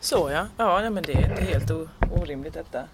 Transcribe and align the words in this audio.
Så 0.00 0.30
ja, 0.32 0.46
ja 0.56 0.80
nej, 0.80 0.90
men 0.90 1.02
det 1.02 1.12
är 1.12 1.30
inte 1.30 1.44
helt 1.44 1.70
orimligt 2.12 2.54
detta. 2.54 2.84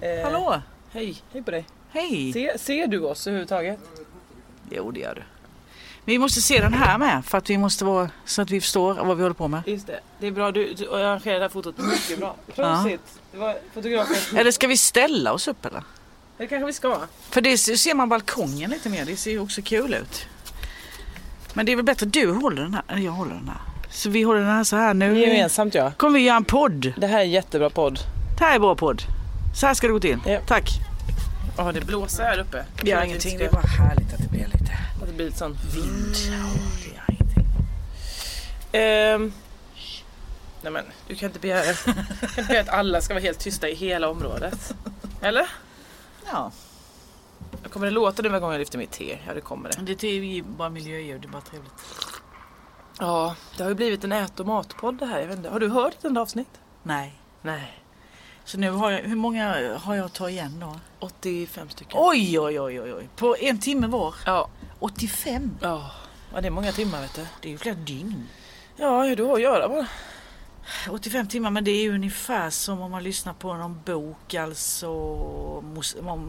Eh, 0.00 0.22
Hallå! 0.24 0.62
Hej, 0.92 1.22
hej 1.32 1.42
på 1.42 1.50
dig. 1.50 1.66
Hej! 1.90 2.32
Se, 2.32 2.58
ser 2.58 2.86
du 2.86 3.00
oss 3.00 3.26
överhuvudtaget? 3.26 3.78
Jo 4.70 4.90
det 4.90 5.00
gör 5.00 5.14
du. 5.14 5.22
Vi 6.04 6.18
måste 6.18 6.40
se 6.40 6.60
den 6.60 6.72
här 6.72 6.98
med 6.98 7.24
för 7.24 7.38
att 7.38 7.50
vi 7.50 7.58
måste 7.58 7.84
vara 7.84 8.10
så 8.24 8.42
att 8.42 8.50
vi 8.50 8.60
förstår 8.60 8.94
vad 8.94 9.16
vi 9.16 9.22
håller 9.22 9.34
på 9.34 9.48
med. 9.48 9.62
Just 9.66 9.86
det, 9.86 10.00
det 10.18 10.26
är 10.26 10.30
bra. 10.30 10.52
Du, 10.52 10.74
du 10.74 10.94
arrangerar 10.94 11.34
det 11.34 11.44
här 11.44 11.48
fotot 11.48 11.78
mycket 11.78 12.18
bra. 12.18 12.36
Prosit! 12.54 13.00
Det 13.32 13.38
var 13.38 13.58
fotografen. 13.74 14.38
Eller 14.38 14.50
ska 14.50 14.66
vi 14.66 14.76
ställa 14.76 15.32
oss 15.32 15.48
upp 15.48 15.66
eller? 15.66 15.82
Det 16.36 16.46
kanske 16.46 16.66
vi 16.66 16.72
ska. 16.72 17.00
För 17.30 17.40
det 17.40 17.58
ser 17.58 17.94
man 17.94 18.08
balkongen 18.08 18.70
lite 18.70 18.88
mer. 18.88 19.04
Det 19.04 19.16
ser 19.16 19.30
ju 19.30 19.40
också 19.40 19.62
kul 19.62 19.94
ut. 19.94 20.26
Men 21.54 21.66
det 21.66 21.72
är 21.72 21.76
väl 21.76 21.84
bättre 21.84 22.06
att 22.06 22.12
du 22.12 22.32
håller 22.32 22.62
den 22.62 22.74
här. 22.74 22.82
Eller 22.88 23.02
jag 23.02 23.12
håller 23.12 23.34
den 23.34 23.48
här. 23.48 23.60
Så 23.90 24.10
vi 24.10 24.22
håller 24.22 24.40
den 24.40 24.48
här 24.50 24.64
så 24.64 24.76
här 24.76 24.94
nu. 24.94 25.20
Gemensamt 25.20 25.74
ja. 25.74 25.92
kommer 25.96 26.18
vi 26.18 26.24
göra 26.24 26.36
en 26.36 26.44
podd. 26.44 26.92
Det 26.96 27.06
här 27.06 27.18
är 27.18 27.22
en 27.22 27.30
jättebra 27.30 27.70
podd. 27.70 28.00
Det 28.38 28.44
här 28.44 28.54
är 28.54 28.58
vår 28.58 28.74
podd. 28.74 29.02
Så 29.54 29.66
här 29.66 29.74
ska 29.74 29.86
det 29.86 29.92
gå 29.92 30.00
till. 30.00 30.18
Ja. 30.26 30.40
Tack. 30.46 30.70
Ja, 31.56 31.72
det 31.72 31.80
blåser 31.80 32.24
här 32.24 32.38
uppe. 32.38 32.64
Det 32.82 32.90
gör 32.90 33.02
ingenting. 33.02 33.38
Det 33.38 33.44
är 33.44 33.52
bara 33.52 33.66
härligt 33.66 34.14
att 34.14 34.18
det 34.18 34.28
blir 34.28 34.46
lite 34.46 34.72
Att 35.02 35.08
det 35.08 35.14
blir 35.14 35.26
lite 35.26 35.38
sån 35.38 35.52
vind. 35.74 36.16
Ja, 36.16 36.60
det 36.84 36.94
gör 36.94 37.04
ingenting. 37.08 37.46
Ehm. 38.72 39.32
Nej 40.62 40.72
men, 40.72 40.84
du 41.08 41.14
kan 41.14 41.26
inte 41.26 41.38
begära, 41.38 41.74
kan 41.74 41.94
inte 42.28 42.42
begära 42.48 42.60
att 42.60 42.68
alla 42.68 43.00
ska 43.00 43.14
vara 43.14 43.22
helt 43.22 43.38
tysta 43.38 43.68
i 43.68 43.74
hela 43.74 44.08
området. 44.08 44.74
Eller? 45.22 45.46
Ja, 46.32 46.50
Kommer 47.70 47.86
det 47.86 47.92
låta 47.92 48.22
nu 48.22 48.28
varje 48.28 48.40
gång 48.40 48.52
jag 48.52 48.58
lyfter 48.58 48.78
mitt 48.78 48.90
te? 48.90 49.18
Ja, 49.26 49.34
det 49.34 49.40
kommer 49.40 49.70
det. 49.70 49.94
det 49.94 50.08
är 50.08 50.42
bara 50.42 50.70
miljöljud. 50.70 51.20
Det 51.20 51.26
är 51.26 51.30
bara 51.30 51.42
trevligt. 51.42 51.72
Ja, 52.98 53.36
det 53.56 53.62
har 53.62 53.70
ju 53.70 53.74
blivit 53.74 54.04
en 54.04 54.12
ät 54.12 54.40
och 54.40 54.46
matpodd 54.46 54.98
det 54.98 55.06
här. 55.06 55.20
Jag 55.20 55.26
vet 55.26 55.36
inte. 55.36 55.48
Har 55.48 55.60
du 55.60 55.68
hört 55.68 55.94
ett 55.94 56.04
enda 56.04 56.20
avsnitt? 56.20 56.60
Nej. 56.82 57.12
Nej. 57.42 57.82
Så 58.44 58.58
nu 58.58 58.70
har 58.70 58.90
jag, 58.90 59.00
hur 59.00 59.16
många 59.16 59.76
har 59.78 59.94
jag 59.94 60.06
att 60.06 60.14
ta 60.14 60.30
igen 60.30 60.60
då? 60.60 60.80
85 60.98 61.68
stycken. 61.68 61.92
Oj, 61.94 62.40
oj, 62.40 62.60
oj, 62.60 62.80
oj, 62.80 62.94
oj. 62.94 63.08
På 63.16 63.36
en 63.40 63.58
timme 63.58 63.86
var. 63.86 64.14
Ja. 64.26 64.48
85. 64.78 65.58
Ja. 65.60 65.90
ja, 66.34 66.40
det 66.40 66.46
är 66.46 66.50
många 66.50 66.72
timmar 66.72 67.00
vet 67.00 67.14
du. 67.14 67.26
Det 67.40 67.48
är 67.48 67.52
ju 67.52 67.58
flera 67.58 67.74
dygn. 67.74 68.28
Ja, 68.76 69.14
du 69.16 69.24
har 69.24 69.34
att 69.34 69.42
göra 69.42 69.68
bara. 69.68 69.86
85 70.90 71.28
timmar, 71.28 71.50
men 71.50 71.64
det 71.64 71.70
är 71.70 71.82
ju 71.82 71.94
ungefär 71.94 72.50
som 72.50 72.80
om 72.80 72.90
man 72.90 73.02
lyssnar 73.02 73.32
på 73.32 73.54
någon 73.54 73.80
bok, 73.84 74.34
alltså 74.34 74.88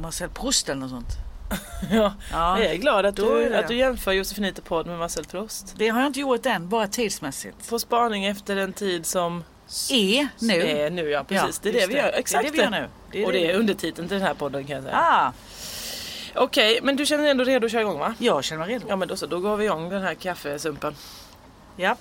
Marcel 0.02 0.30
Proust 0.30 0.70
eller 0.70 0.82
något 0.82 0.90
sånt. 0.90 1.29
Ja. 1.92 2.14
Ja, 2.32 2.60
Jag 2.60 2.72
är 2.72 2.76
glad 2.76 3.06
att 3.06 3.20
är 3.20 3.24
du, 3.24 3.56
att 3.56 3.68
du 3.68 3.76
jämför 3.76 4.12
Josefinito 4.12 4.62
podd 4.62 4.88
med 4.88 5.00
Marcel 5.00 5.26
Proust. 5.26 5.74
det 5.78 5.88
har 5.90 6.00
jag 6.00 6.08
inte 6.08 6.20
gjort 6.20 6.46
än, 6.46 6.70
bara 6.70 6.88
tidsmässigt. 6.88 7.70
På 7.70 7.80
spaning 7.80 8.26
efter 8.26 8.56
en 8.58 8.74
tid 8.74 9.06
som 9.06 9.44
Är 9.92 10.28
nu. 10.40 10.54
är 10.68 10.90
nu. 10.90 11.10
Ja, 11.10 11.24
precis. 11.24 11.60
det 11.60 11.70
är 11.70 11.74
det 11.74 11.88
vi 11.88 11.94
gör. 11.96 12.12
Exakt 12.14 12.44
Det 12.44 12.48
är 12.48 12.52
det 12.52 12.58
vi 12.58 12.64
gör 12.64 12.82
nu. 12.82 12.88
Det 13.12 13.22
är 13.22 13.26
Och 13.26 13.32
det. 13.34 13.40
det 13.40 13.52
är 13.52 13.56
undertiteln 13.56 14.08
till 14.08 14.18
den 14.18 14.28
här 14.28 14.34
podden 14.34 14.64
kan 14.64 14.76
jag 14.76 14.84
säga. 14.84 14.98
Ah, 14.98 15.32
Okej, 16.36 16.80
men 16.84 16.96
du 16.96 17.06
känner 17.06 17.24
dig 17.24 17.32
ändå 17.32 17.44
redo 17.44 17.66
att 17.66 17.72
köra 17.72 17.82
igång 17.82 18.00
va? 18.00 18.14
jag 18.20 18.44
känner 18.44 18.66
mig 18.66 18.74
redo. 18.76 18.86
Ja 18.90 18.96
men 18.96 19.08
då 19.08 19.16
så, 19.16 19.26
då 19.26 19.40
går 19.40 19.58
vi 19.58 19.66
igång 19.66 19.90
den 19.90 20.02
här 20.02 20.14
kaffesumpen. 20.14 20.96
Ja. 21.76 21.96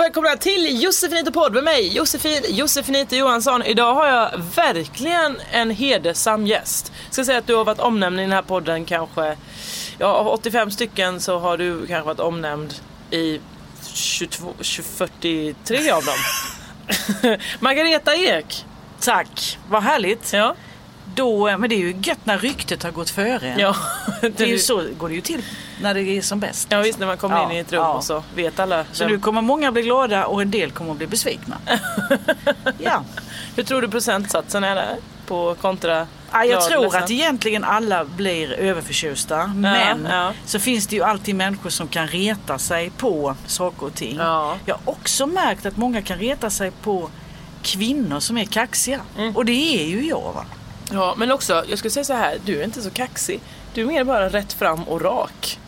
Och 0.00 0.04
välkomna 0.04 0.36
till 0.36 0.82
Josefinito 0.82 1.32
podd 1.32 1.52
med 1.52 1.64
mig 1.64 1.96
Josefin 1.96 2.42
Josefinito 2.48 3.16
Johansson. 3.16 3.62
Idag 3.62 3.94
har 3.94 4.06
jag 4.06 4.30
verkligen 4.54 5.36
en 5.52 5.70
hedersam 5.70 6.46
gäst. 6.46 6.92
Jag 7.04 7.12
ska 7.12 7.24
säga 7.24 7.38
att 7.38 7.46
du 7.46 7.54
har 7.54 7.64
varit 7.64 7.78
omnämnd 7.78 8.20
i 8.20 8.22
den 8.22 8.32
här 8.32 8.42
podden 8.42 8.84
kanske, 8.84 9.36
ja 9.98 10.06
av 10.06 10.28
85 10.28 10.70
stycken 10.70 11.20
så 11.20 11.38
har 11.38 11.58
du 11.58 11.86
kanske 11.86 12.06
varit 12.06 12.20
omnämnd 12.20 12.74
i 13.10 13.40
22, 13.92 14.54
20, 14.60 14.82
43 14.82 15.90
av 15.90 16.04
dem. 16.04 17.38
Margareta 17.60 18.14
Ek. 18.14 18.64
Tack, 19.00 19.58
vad 19.68 19.82
härligt. 19.82 20.32
Ja. 20.32 20.54
Då, 21.14 21.58
men 21.58 21.70
det 21.70 21.74
är 21.74 21.78
ju 21.78 21.94
gött 22.02 22.18
när 22.26 22.38
ryktet 22.38 22.82
har 22.82 22.90
gått 22.90 23.10
före. 23.10 23.54
Ja, 23.58 23.76
Det 24.20 24.40
är 24.40 24.46
ju 24.46 24.58
så 24.58 24.84
går 24.98 25.08
det 25.08 25.14
ju 25.14 25.20
till 25.20 25.42
när 25.82 25.94
det 25.94 26.02
är 26.02 26.22
som 26.22 26.40
bäst. 26.40 26.66
Ja 26.70 26.80
visst 26.80 26.98
när 26.98 27.06
man 27.06 27.16
kommer 27.16 27.36
Ja, 27.36 27.50
in 27.50 27.56
i 27.56 27.60
ett 27.60 27.72
rum 27.72 27.82
ja. 27.82 27.92
och 27.92 28.04
så 28.04 28.22
vet 28.34 28.60
alla. 28.60 28.84
Så 28.92 29.04
vem- 29.04 29.12
nu 29.12 29.18
kommer 29.20 29.42
många 29.42 29.72
bli 29.72 29.82
glada 29.82 30.26
och 30.26 30.42
en 30.42 30.50
del 30.50 30.70
kommer 30.70 30.90
att 30.90 30.96
bli 30.98 31.06
besvikna. 31.06 31.56
ja. 32.78 33.04
Hur 33.56 33.62
tror 33.62 33.82
du 33.82 33.88
procentsatsen 33.88 34.64
är 34.64 34.74
där? 34.74 34.96
På 35.26 35.56
kontra 35.60 36.06
Ja, 36.32 36.44
jag 36.44 36.68
tror 36.68 36.82
ledsen? 36.82 37.02
att 37.02 37.10
egentligen 37.10 37.64
alla 37.64 38.04
blir 38.04 38.52
överförtjusta. 38.52 39.46
Men 39.46 40.06
ja. 40.10 40.32
så 40.44 40.58
finns 40.58 40.86
det 40.86 40.96
ju 40.96 41.02
alltid 41.02 41.34
människor 41.34 41.70
som 41.70 41.88
kan 41.88 42.08
reta 42.08 42.58
sig 42.58 42.90
på 42.90 43.36
saker 43.46 43.86
och 43.86 43.94
ting. 43.94 44.16
Ja. 44.16 44.56
Jag 44.64 44.74
har 44.74 44.92
också 44.92 45.26
märkt 45.26 45.66
att 45.66 45.76
många 45.76 46.02
kan 46.02 46.18
reta 46.18 46.50
sig 46.50 46.70
på 46.70 47.10
kvinnor 47.62 48.20
som 48.20 48.38
är 48.38 48.44
kaxiga. 48.44 49.00
Mm. 49.18 49.36
Och 49.36 49.44
det 49.44 49.82
är 49.82 49.86
ju 49.86 50.08
jag 50.08 50.32
va. 50.34 50.44
Ja, 50.92 51.14
men 51.16 51.32
också, 51.32 51.64
jag 51.68 51.78
skulle 51.78 51.90
säga 51.90 52.04
så 52.04 52.12
här, 52.14 52.38
du 52.44 52.60
är 52.60 52.64
inte 52.64 52.82
så 52.82 52.90
kaxig. 52.90 53.40
Du 53.74 53.80
är 53.82 53.86
mer 53.86 54.04
bara 54.04 54.28
rätt 54.28 54.52
fram 54.52 54.82
och 54.82 55.02
rak. 55.02 55.58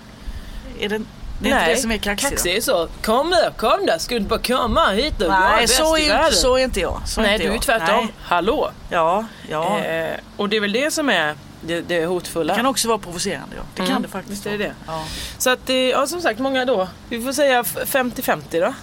Är 0.81 0.89
det, 0.89 0.99
det 1.43 1.51
är 1.51 1.55
inte 1.61 1.71
det 1.71 1.77
som 1.77 1.91
är 1.93 1.99
kaxigt? 1.99 2.31
Kaxig 2.33 2.57
är 2.57 2.61
så, 2.61 2.89
kom 3.03 3.31
då, 3.31 3.51
kom 3.57 3.87
då, 3.87 3.99
ska 3.99 4.15
du 4.15 4.19
inte 4.19 4.29
bara 4.29 4.41
komma 4.63 4.91
hit 4.91 5.15
då? 5.19 5.27
Nej, 5.29 5.61
bäst 5.63 5.77
så 5.77 5.97
är, 5.97 6.09
världen." 6.09 6.33
så 6.33 6.57
är 6.59 6.65
inte 6.65 6.81
jag. 6.81 7.01
Så 7.07 7.21
Nej, 7.21 7.33
inte 7.33 7.45
du 7.45 7.51
är 7.51 7.55
jag. 7.55 7.63
tvärtom. 7.63 7.97
Nej. 8.05 8.15
Hallå! 8.23 8.71
Ja, 8.91 9.25
ja. 9.51 9.79
Eh, 9.79 10.17
och 10.37 10.49
det 10.49 10.57
är 10.57 10.61
väl 10.61 10.73
det 10.73 10.91
som 10.93 11.09
är 11.09 11.35
det, 11.61 11.81
det 11.81 12.05
hotfulla. 12.07 12.53
det 12.53 12.57
kan 12.57 12.67
också 12.67 12.89
vara 12.89 12.99
provocerande. 12.99 13.57
Ja. 13.57 13.63
Det 13.75 13.79
kan 13.83 13.91
Mm, 13.91 14.03
det 14.03 14.09
faktiskt 14.09 14.33
visst 14.33 14.47
är 14.47 14.51
det 14.51 14.59
det. 14.59 14.75
vara. 14.87 14.99
Ja. 14.99 15.05
Så 15.39 15.51
att, 15.51 15.71
eh, 15.71 15.77
ja 15.77 16.07
som 16.07 16.21
sagt, 16.21 16.41
många 16.41 16.65
då. 16.65 16.89
Vi 17.09 17.23
får 17.23 17.33
säga 17.33 17.61
f- 17.61 17.77
50-50 17.87 18.61
då. 18.61 18.75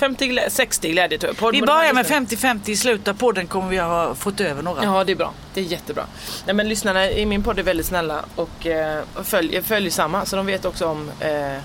50 0.00 0.26
glä- 0.28 0.48
60 0.50 0.90
glädje 0.90 1.18
tror 1.18 1.28
jag. 1.30 1.36
Podd- 1.36 1.52
Vi 1.52 1.62
börjar 1.62 1.92
med 1.92 2.04
lyssnare. 2.04 2.54
50-50 2.54 2.70
i 2.70 2.76
slutet 2.76 3.08
av 3.08 3.14
podden 3.14 3.46
kommer 3.46 3.68
vi 3.68 3.78
ha 3.78 4.14
fått 4.14 4.40
över 4.40 4.62
några. 4.62 4.84
Ja, 4.84 5.04
det 5.04 5.12
är 5.12 5.16
bra. 5.16 5.32
Det 5.54 5.60
är 5.60 5.64
jättebra. 5.64 6.04
Nej, 6.46 6.54
men 6.54 6.68
lyssnarna 6.68 7.10
i 7.10 7.26
min 7.26 7.42
podd 7.42 7.58
är 7.58 7.62
väldigt 7.62 7.86
snälla 7.86 8.24
och 8.36 8.66
eh, 8.66 9.02
följer, 9.24 9.62
följer 9.62 9.90
samma 9.90 10.24
så 10.26 10.36
de 10.36 10.46
vet 10.46 10.64
också 10.64 10.86
om 10.86 11.10
eh, 11.20 11.58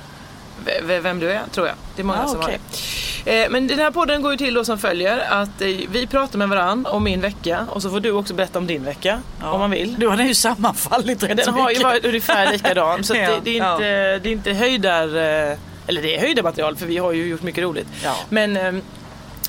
vem 0.84 1.20
du 1.20 1.32
är, 1.32 1.42
tror 1.52 1.68
jag. 1.68 1.76
Det 1.96 2.02
är 2.02 2.04
många 2.06 2.24
Ah, 2.24 2.28
som 2.28 2.40
okej. 2.40 2.52
har 2.52 3.32
det. 3.32 3.44
Eh, 3.44 3.50
men 3.50 3.68
den 3.68 3.80
här 3.80 3.92
podden 3.92 4.22
går 4.22 4.32
ju 4.32 4.38
till 4.38 4.54
då 4.54 4.66
som 4.66 4.78
följer 4.78 5.20
att 5.30 5.62
eh, 5.62 5.68
vi 5.90 6.08
pratar 6.12 6.38
med 6.40 6.50
varandra 6.50 6.92
om 6.92 7.04
min 7.04 7.22
vecka 7.22 7.68
och 7.70 7.82
så 7.82 7.90
får 7.90 8.00
du 8.00 8.12
också 8.12 8.34
berätta 8.34 8.60
om 8.60 8.68
din 8.68 8.84
vecka 8.84 9.22
Ja. 9.42 9.52
om 9.52 9.60
man 9.60 9.72
vill. 9.72 9.96
Du 10.00 10.08
har 10.08 10.18
ju 10.24 10.34
sammanfallit 10.36 11.24
rätt 11.24 11.38
Den 11.46 11.54
har 11.54 11.72
ju 11.72 11.80
varit 11.84 12.06
ungefär 12.06 12.52
likadan 12.52 13.04
så 13.04 13.16
Ja, 13.18 13.30
det, 13.30 13.40
det, 13.44 13.58
är 13.58 13.64
ja. 13.64 13.74
inte, 13.74 14.20
det 14.20 14.30
är 14.30 14.32
inte 14.34 14.54
höjdar... 14.54 15.16
eh, 15.52 15.58
Eller 15.88 16.02
det 16.02 16.16
är 16.16 16.20
höjdarmaterial 16.22 16.76
för 16.76 16.86
vi 16.86 16.98
har 16.98 17.12
ju 17.12 17.26
gjort 17.28 17.42
mycket 17.44 17.64
roligt. 17.64 17.88
Ja. 18.04 18.16
Men 18.30 18.58
ehm, 18.58 18.82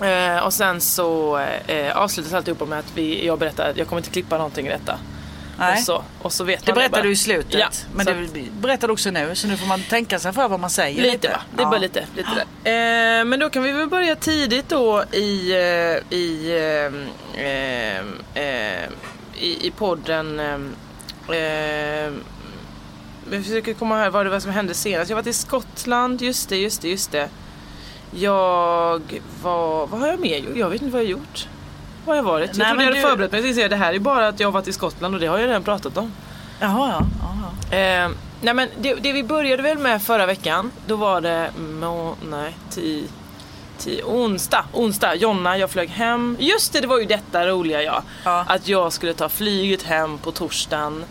eh, 0.03 0.45
och 0.45 0.53
sen 0.53 0.81
så 0.81 1.39
eh, 1.67 1.97
avslutas 1.97 2.33
alltihopa 2.33 2.65
med 2.65 2.79
att 2.79 2.93
vi, 2.95 3.27
jag 3.27 3.39
berättar 3.39 3.71
att 3.71 3.77
jag 3.77 3.87
kommer 3.89 4.01
inte 4.01 4.11
klippa 4.11 4.37
någonting 4.37 4.67
i 4.67 4.71
detta. 4.71 4.99
Nej. 5.59 5.73
Och 5.79 5.79
så, 5.85 6.03
och 6.23 6.33
så 6.33 6.45
vet 6.45 6.67
Det 6.67 6.73
bara. 6.73 7.03
du 7.03 7.11
i 7.11 7.17
slutet. 7.17 7.61
Ja, 7.61 7.69
men 7.95 8.07
det 8.07 8.29
berättar 8.61 8.89
du 8.89 8.93
också 8.93 9.11
nu. 9.11 9.35
Så 9.35 9.47
nu 9.49 9.57
får 9.57 9.67
man 9.67 9.83
tänka 9.83 10.19
sig 10.19 10.33
för 10.33 10.49
vad 10.49 10.61
man 10.61 10.71
säger. 10.71 11.03
Lite 11.03 11.29
va? 11.29 11.41
Det 11.57 11.61
är 11.63 11.65
Ja. 11.65 11.71
bara 11.71 11.79
lite. 11.81 12.05
lite. 12.17 12.41
Eh, 12.71 13.25
men 13.25 13.41
då 13.41 13.51
kan 13.51 13.63
vi 13.63 13.73
väl 13.73 13.89
börja 13.89 14.17
tidigt 14.17 14.69
då 14.69 15.05
i, 15.13 15.53
eh, 15.53 16.17
i, 16.19 16.51
eh, 17.37 18.85
i, 19.43 19.67
i 19.67 19.73
podden. 19.79 20.41
Vi 23.31 23.43
försöker 23.43 23.75
komma 23.75 23.97
här 23.97 24.11
vad 24.11 24.27
det 24.27 24.31
var 24.31 24.41
som 24.41 24.51
hände 24.51 24.75
senast. 24.75 25.11
Jag 25.11 25.17
var 25.17 25.29
i 25.29 25.33
Skottland, 25.33 26.23
just 26.23 26.49
det, 26.49 26.57
just 26.57 26.83
det, 26.83 26.89
just 26.89 27.13
det. 27.13 27.29
Jag 28.11 29.01
var, 29.43 29.87
vad 29.87 30.01
har 30.01 30.07
jag 30.09 30.21
mer 30.21 30.39
gjort? 30.39 30.57
Jag 30.57 30.71
vet 30.71 30.83
inte 30.83 30.93
vad 30.93 31.03
jag 31.03 31.07
har 31.07 31.11
gjort. 31.11 31.49
Vad 32.05 32.17
har 32.17 32.17
jag 32.17 32.33
varit? 32.33 32.51
Jag 32.51 32.59
Nej, 32.59 32.69
trodde 32.69 32.85
jag 32.85 32.91
hade 32.91 33.01
du- 33.03 33.09
förberett 33.09 33.33
mig. 33.33 33.47
Jag 33.47 33.55
säga, 33.55 33.69
Det 33.69 33.77
här 33.77 33.95
är 33.95 33.99
bara 33.99 34.29
att 34.29 34.41
jag 34.41 34.47
har 34.47 34.53
varit 34.53 34.69
i 34.69 34.73
Skottland 34.73 35.15
och 35.15 35.21
det 35.21 35.27
har 35.27 35.39
jag 35.39 35.49
redan 35.49 35.63
pratat 35.63 35.97
om. 35.97 36.13
Jaha, 36.61 36.89
ja. 36.93 37.07
ja, 37.71 37.77
Eh, 37.77 38.11
nej 38.41 38.55
men 38.55 38.69
det, 38.81 38.95
det 38.95 39.13
vi 39.13 39.23
började 39.23 39.63
väl 39.63 39.79
med 39.79 40.03
förra 40.03 40.27
veckan, 40.27 40.71
då 40.87 40.97
var 40.97 41.21
det 41.21 41.51
må, 41.59 42.15
nej, 42.31 42.57
ti, 42.71 43.05
ti, 43.79 44.01
onsdag, 44.05 44.65
onsdag, 44.73 45.15
Jonna, 45.15 45.59
jag 45.59 45.71
flög 45.71 45.89
hem. 45.89 46.37
Just 46.41 46.73
det, 46.73 46.81
det 46.81 46.87
var 46.87 46.99
ju 46.99 47.05
detta 47.05 47.47
roliga 47.47 47.83
ja. 47.83 48.03
Ja. 48.25 48.45
Att 48.49 48.69
jag 48.69 48.93
skulle 48.93 49.15
ta 49.15 49.29
flyget 49.29 49.83
hem 49.83 50.19
på 50.19 50.33
torsdagen. 50.33 51.05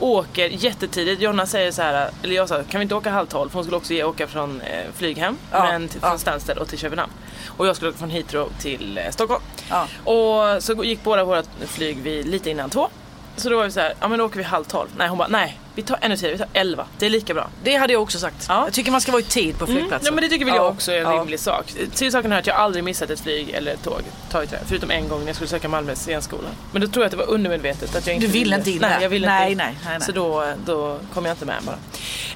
Åker 0.00 0.48
jättetidigt. 0.48 1.20
Jonna 1.22 1.46
säger 1.46 1.72
så 1.72 1.82
här, 1.82 2.10
eller 2.22 2.34
jag 2.36 2.48
sa, 2.48 2.62
kan 2.62 2.78
vi 2.78 2.82
inte 2.82 2.94
åka 2.94 3.10
halv 3.10 3.26
tolv? 3.26 3.48
För 3.50 3.54
hon 3.54 3.64
skulle 3.64 3.76
också 3.76 3.92
ge- 3.94 4.04
åka 4.04 4.26
från 4.26 4.60
eh, 4.60 4.84
flyghem, 4.94 5.36
Ja, 5.52 5.62
men 5.64 5.88
till, 5.88 5.98
ja. 6.02 6.08
från 6.08 6.18
Stansted 6.18 6.58
och 6.58 6.68
till 6.68 6.78
Köpenhamn. 6.78 7.12
Och 7.56 7.66
jag 7.66 7.76
skulle 7.76 7.88
åka 7.88 7.98
från 7.98 8.10
Heathrow 8.10 8.48
till 8.60 8.98
eh, 8.98 9.10
Stockholm. 9.10 9.42
Ja. 9.70 9.86
Och 10.04 10.62
så 10.62 10.84
gick 10.84 11.02
båda 11.04 11.24
våra 11.24 11.42
flyg 11.66 11.98
vid 11.98 12.26
lite 12.28 12.50
innan 12.50 12.70
två. 12.70 12.88
Så 13.36 13.48
då 13.48 13.56
var 13.56 13.64
vi 13.64 13.70
så 13.70 13.80
här, 13.80 13.94
ja 14.00 14.08
men 14.08 14.18
då 14.18 14.24
åker 14.24 14.36
vi 14.36 14.42
halv 14.42 14.64
tolv. 14.64 14.88
Nej 14.98 15.08
hon 15.08 15.18
bara, 15.18 15.28
nej 15.28 15.58
vi 15.74 15.82
tar 15.82 15.98
ännu 16.00 16.16
tidigare, 16.16 16.32
vi 16.32 16.38
tar 16.38 16.48
elva. 16.60 16.86
Det 16.98 17.06
är 17.06 17.10
lika 17.10 17.34
bra. 17.34 17.48
Det 17.64 17.76
hade 17.76 17.92
jag 17.92 18.02
också 18.02 18.18
sagt. 18.18 18.46
Ja. 18.48 18.64
Jag 18.64 18.72
tycker 18.72 18.90
man 18.90 19.00
ska 19.00 19.12
vara 19.12 19.22
i 19.22 19.24
tid 19.24 19.58
på 19.58 19.64
Mm. 19.64 19.76
flygplatsen. 19.76 20.06
Ja 20.06 20.12
men 20.14 20.22
det 20.24 20.28
tycker 20.30 20.44
väl 20.44 20.54
Ja. 20.54 20.62
jag 20.62 20.72
också 20.72 20.92
är 20.92 20.96
en 20.96 21.02
Ja. 21.14 21.20
rimlig 21.20 21.40
sak. 21.40 21.74
Till 21.94 22.12
saken 22.12 22.32
hör 22.32 22.38
att 22.38 22.46
jag 22.46 22.56
aldrig 22.56 22.84
missat 22.84 23.10
ett 23.10 23.20
flyg 23.20 23.50
eller 23.50 23.72
ett 23.74 23.82
tåg. 23.84 24.00
Tagit 24.30 24.50
det. 24.50 24.58
Förutom 24.66 24.90
en 24.90 25.08
gång 25.08 25.20
när 25.20 25.26
jag 25.26 25.36
skulle 25.36 25.48
söka 25.48 25.68
Malmös 25.68 25.98
scenskola. 26.00 26.48
Men 26.72 26.82
då 26.82 26.88
tror 26.88 27.02
jag 27.02 27.06
att 27.06 27.10
det 27.10 27.16
var 27.16 27.30
undermedvetet 27.30 27.96
att 27.96 28.06
jag 28.06 28.14
inte 28.16 28.26
Du 28.26 28.32
ville 28.32 28.56
inte 28.56 28.70
in 28.70 28.78
Nej 28.80 28.98
jag 29.02 29.08
ville 29.08 29.26
Nej, 29.26 29.52
inte. 29.52 29.64
nej, 29.64 29.74
nej, 29.84 29.92
nej. 29.98 30.06
Så 30.06 30.12
då, 30.12 30.52
då 30.66 30.98
kom 31.14 31.24
jag 31.24 31.32
inte 31.32 31.44
med 31.46 31.56
bara. 31.66 31.78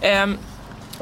Ehm, 0.00 0.38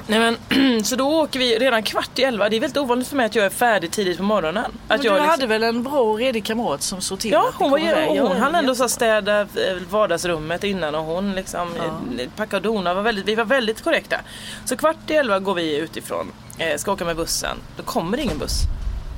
Nej 0.07 0.19
men, 0.51 0.85
så 0.85 0.97
då 0.97 1.09
åker 1.21 1.39
vi 1.39 1.59
redan 1.59 1.83
kvart 1.83 2.19
i 2.19 2.23
elva. 2.23 2.49
Det 2.49 2.57
är 2.57 2.61
väldigt 2.61 2.77
ovanligt 2.77 3.09
för 3.09 3.17
mig 3.17 3.27
att 3.27 3.35
jag 3.35 3.45
är 3.47 3.51
färdig 3.51 3.91
tidigt 3.91 4.17
på 4.19 4.23
morgonen. 4.23 4.65
Att 4.65 4.73
Men 4.89 4.99
du 5.01 5.03
liksom- 5.09 5.29
hade 5.29 5.47
väl 5.47 5.63
en 5.63 5.83
bra 5.83 6.01
och 6.01 6.19
redig 6.19 6.45
kamrat 6.45 6.83
som 6.83 7.01
såg 7.01 7.19
till 7.19 7.31
Ja, 7.31 7.49
att 7.49 7.55
hon, 7.55 7.71
var, 7.71 7.79
iväg? 7.79 8.11
Ja, 8.17 8.23
hon 8.29 8.37
hann 8.37 8.55
ändå 8.55 8.75
så 8.75 8.89
städa 8.89 9.41
eh, 9.41 9.47
vardagsrummet 9.91 10.65
innan 10.65 10.95
och 10.95 11.05
hon 11.05 11.33
liksom 11.33 11.69
Ja. 11.79 11.85
eh, 12.23 12.29
packade 12.37 12.69
och 12.69 12.75
donade. 12.75 12.95
Var 12.97 13.03
väldigt, 13.03 13.25
vi 13.25 13.35
var 13.35 13.45
väldigt 13.45 13.85
korrekta. 13.85 14.17
Så 14.65 14.77
kvart 14.77 14.97
i 15.11 15.15
elva 15.15 15.39
går 15.39 15.55
vi 15.55 15.77
utifrån, 15.77 16.33
eh, 16.59 16.77
ska 16.77 16.93
åka 16.93 17.05
med 17.05 17.17
bussen. 17.17 17.57
Då 17.77 17.83
kommer 17.83 18.17
det 18.17 18.23
ingen 18.23 18.39
buss. 18.39 18.63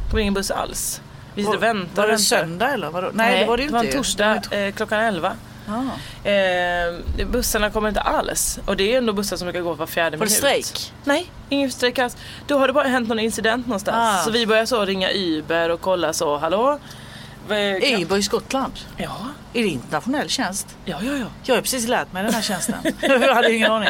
Det 0.05 0.11
kommer 0.11 0.21
ingen 0.23 0.35
buss 0.35 0.50
alls. 0.50 1.00
Vi 1.35 1.43
sitter 1.43 1.56
och 1.56 1.62
väntar 1.62 2.03
Var 2.03 2.09
det 2.09 2.19
söndag 2.19 2.69
eller? 2.69 2.91
Vadå? 2.91 3.11
Nej, 3.12 3.41
det 3.41 3.47
var 3.47 3.56
det 3.56 3.62
ju 3.62 3.69
det 3.69 3.73
var 3.75 3.81
inte. 3.81 3.93
en 3.97 4.03
torsdag 4.03 4.43
eh, 4.50 4.73
klockan 4.73 5.00
elva. 5.00 5.33
Ja. 5.67 6.31
Eh, 6.31 7.27
bussarna 7.27 7.71
kommer 7.71 7.89
inte 7.89 8.01
alls. 8.01 8.59
Och 8.67 8.77
det 8.77 8.95
är 8.95 8.99
ändå 8.99 9.12
bussar 9.12 9.37
som 9.37 9.47
brukar 9.47 9.61
gå 9.61 9.73
var 9.75 9.87
fjärde 9.87 10.17
Var 10.17 10.27
det 10.27 10.31
minut. 10.31 10.39
strejk? 10.67 10.93
Nej, 11.05 11.31
ingen 11.49 11.71
strejk 11.71 11.99
alls. 11.99 12.17
Då 12.47 12.59
har 12.59 12.67
det 12.67 12.73
bara 12.73 12.89
hänt 12.89 13.09
någon 13.09 13.19
incident 13.19 13.67
någonstans. 13.67 14.21
Ah. 14.21 14.25
Så 14.25 14.31
vi 14.31 14.47
börjar 14.47 14.67
så 14.67 14.85
ringa 14.85 15.11
Uber 15.12 15.69
och 15.69 15.81
kolla 15.81 16.12
så, 16.12 16.37
hallå? 16.39 16.79
Kan- 17.49 18.03
Uber 18.03 18.17
i 18.17 18.23
Skottland? 18.23 18.73
Ja, 18.97 19.17
Är 19.53 19.62
det 19.62 19.69
internationell 19.69 20.29
tjänst? 20.29 20.77
ja, 20.85 20.97
ja. 21.03 21.12
ja. 21.17 21.27
Jag 21.45 21.55
har 21.55 21.62
precis 21.62 21.89
lärt 21.89 22.12
mig 22.12 22.23
den 22.25 22.35
här 22.35 22.43
tjänsten. 22.43 22.75
jag 23.01 23.35
hade 23.35 23.53
ingen 23.53 23.71
aning. 23.73 23.89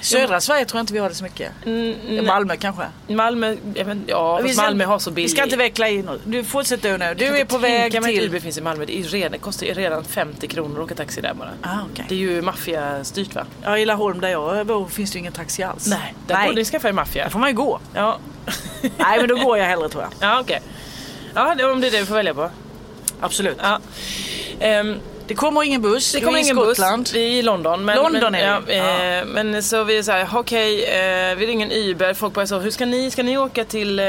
Södra 0.00 0.40
Sverige 0.40 0.64
tror 0.64 0.78
jag 0.78 0.82
inte 0.82 0.92
vi 0.92 0.98
har 0.98 1.08
det 1.08 1.14
så 1.14 1.24
mycket. 1.24 1.52
Mm, 1.66 1.96
nej. 2.08 2.22
Malmö 2.22 2.56
kanske? 2.56 2.82
Malmö, 3.08 3.56
vet, 3.64 3.98
ja, 4.06 4.40
Vi 4.42 4.54
ska- 4.54 4.62
Malmö 4.62 4.84
har 4.84 4.98
så 4.98 5.10
billig. 5.10 5.28
Vi 5.28 5.34
ska 5.34 5.44
inte 5.44 5.56
veckla 5.56 5.88
in 5.88 6.08
oss. 6.08 6.20
Du 6.24 6.44
fortsätter 6.44 6.92
du 6.92 6.98
nu. 6.98 7.14
Du 7.14 7.38
är 7.38 7.44
på 7.44 7.58
väg 7.58 7.92
till... 8.04 8.24
Uber 8.24 8.40
finns 8.40 8.58
i 8.58 8.60
Malmö. 8.60 8.84
Det, 8.84 8.98
är 8.98 9.02
redan, 9.02 9.32
det 9.32 9.38
kostar 9.38 9.66
ju 9.66 9.74
redan 9.74 10.04
50 10.04 10.46
kronor 10.48 10.78
att 10.78 10.84
åka 10.84 10.94
taxi 10.94 11.20
där 11.20 11.34
bara. 11.34 11.50
Ah, 11.62 11.76
okej. 11.92 12.04
Det 12.08 12.14
är 12.14 12.18
ju 12.18 12.42
maffiastyrt 12.42 13.34
va? 13.34 13.46
Ja, 13.62 13.78
i 13.78 13.84
Laholm 13.86 14.20
där 14.20 14.28
jag 14.28 14.66
bor 14.66 14.86
finns 14.88 15.10
det 15.10 15.14
ju 15.16 15.20
ingen 15.20 15.32
taxi 15.32 15.62
alls. 15.62 15.86
Nej, 15.86 16.14
där 16.26 16.34
Nej. 16.34 16.48
borde 16.48 16.60
ni 16.60 16.64
skaffa 16.64 16.88
er 16.88 16.92
maffia. 16.92 17.22
Där 17.24 17.30
får 17.30 17.38
man 17.38 17.48
ju 17.50 17.56
gå. 17.56 17.80
Ja, 17.94 18.18
Nej, 18.96 19.18
men 19.18 19.28
då 19.28 19.36
går 19.36 19.58
jag 19.58 19.66
hellre 19.66 19.88
tror 19.88 20.02
jag. 20.02 20.12
ja 20.30 20.40
okej. 20.40 20.60
Ja, 21.34 21.54
det, 21.58 21.64
om 21.64 21.80
det 21.80 21.86
är 21.86 21.90
det 21.90 22.00
vi 22.00 22.06
får 22.06 22.14
välja 22.14 22.34
på. 22.34 22.50
Absolut. 23.20 23.58
Ja. 23.62 23.80
Ehm, 24.60 24.96
Det 25.28 25.34
kommer 25.34 25.62
ingen 25.62 25.82
buss. 25.82 26.12
det 26.12 26.20
kommer 26.20 26.38
ingen 26.38 26.56
Skottland. 26.56 27.02
buss. 27.02 27.14
Vi 27.14 27.24
är 27.26 27.38
i 27.38 27.42
London. 27.42 27.84
Men, 27.84 27.96
London 27.96 28.32
men, 28.32 28.34
är 28.34 28.62
ja, 28.68 29.18
eh, 29.20 29.24
Men 29.26 29.62
så 29.62 29.84
vi 29.84 29.98
är 29.98 30.02
så 30.02 30.12
här, 30.12 30.28
okej, 30.34 30.84
eh, 30.84 31.36
vi 31.36 31.46
ringer 31.46 31.66
en 31.66 31.72
Uber. 31.72 32.14
Folk 32.14 32.34
börjar 32.34 32.46
så, 32.46 32.58
hur 32.58 32.70
ska 32.70 32.86
ni, 32.86 33.10
ska 33.10 33.22
ni 33.22 33.38
åka 33.38 33.64
till, 33.64 33.98
eh, 33.98 34.06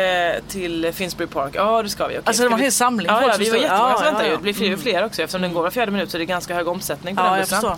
till 0.48 0.92
Finsbury 0.94 1.27
Park? 1.30 1.54
Ja, 1.56 1.83
det 1.83 1.89
ska 1.89 2.07
vi. 2.07 2.13
Okej, 2.13 2.21
Alltså, 2.25 2.44
det 2.44 2.50
var 2.50 2.57
en 2.57 2.63
hel 2.63 2.71
samling 2.71 3.07
Ja, 3.07 3.21
ja 3.27 3.36
vi 3.39 3.50
var 3.50 3.57
jättemånga 3.57 3.89
Ja, 3.92 3.98
som 3.98 4.06
ja, 4.06 4.12
väntade. 4.12 4.30
ja. 4.30 4.36
Det 4.36 4.42
blir 4.42 4.54
fler 4.54 4.74
och 4.74 4.80
fler 4.80 5.06
också 5.06 5.21
eftersom 5.21 5.42
den 5.42 5.54
går 5.54 5.62
var 5.63 5.69
fjärde 5.69 5.92
minut 5.92 6.12
så 6.12 6.18
är 6.18 6.19
det 6.19 6.25
ganska 6.25 6.56
hög 6.56 6.68
omsättning 6.68 7.16
på 7.16 7.22
Ja, 7.22 7.31
den 7.31 7.39
bussen. 7.39 7.72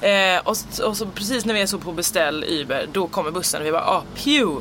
Eh, 0.00 0.40
och, 0.44 0.56
och 0.88 0.96
så 0.96 1.06
precis 1.06 1.44
när 1.44 1.54
vi 1.54 1.60
är 1.60 1.66
så 1.66 1.78
på 1.78 1.92
beställ 1.92 2.44
Uber, 2.48 2.86
då 2.92 3.06
kommer 3.06 3.30
bussen 3.30 3.60
och 3.60 3.66
vi 3.66 3.72
bara 3.72 3.82
ah, 3.86 4.02
pew. 4.24 4.60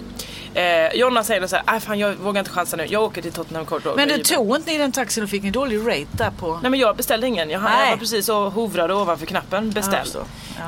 Eh, 0.54 0.94
Jonna 0.96 1.24
säger 1.24 1.48
så 1.48 1.56
här, 1.56 1.64
"Aj, 1.68 1.80
fan 1.80 2.00
jag 2.00 2.14
vågar 2.16 2.40
inte 2.40 2.52
chansa 2.52 2.78
nu, 2.78 2.86
jag 2.90 3.04
åker 3.04 3.22
till 3.22 3.32
Tottenham 3.32 3.66
Court 3.66 3.86
Road 3.86 3.96
Men 3.96 4.12
Uber." 4.12 4.24
tog 4.24 4.56
inte 4.56 4.72
ni 4.72 4.78
den 4.78 4.92
taxin 4.92 5.24
och 5.24 5.30
fick 5.30 5.44
ni 5.44 5.52
dålig 5.52 5.80
rate 5.88 6.08
där 6.12 6.32
på... 6.40 6.60
Nej 6.62 6.72
men 6.72 6.80
jag 6.80 6.96
beställde 6.96 7.28
ingen, 7.28 7.50
jag, 7.50 7.62
Nej. 7.62 7.84
jag 7.84 7.90
var 7.92 7.98
precis 7.98 8.30
och 8.30 8.52
hovrade 8.52 8.94
ovanför 8.94 9.26
knappen 9.26 9.72
beställ. 9.72 10.08
Ja. 10.14 10.20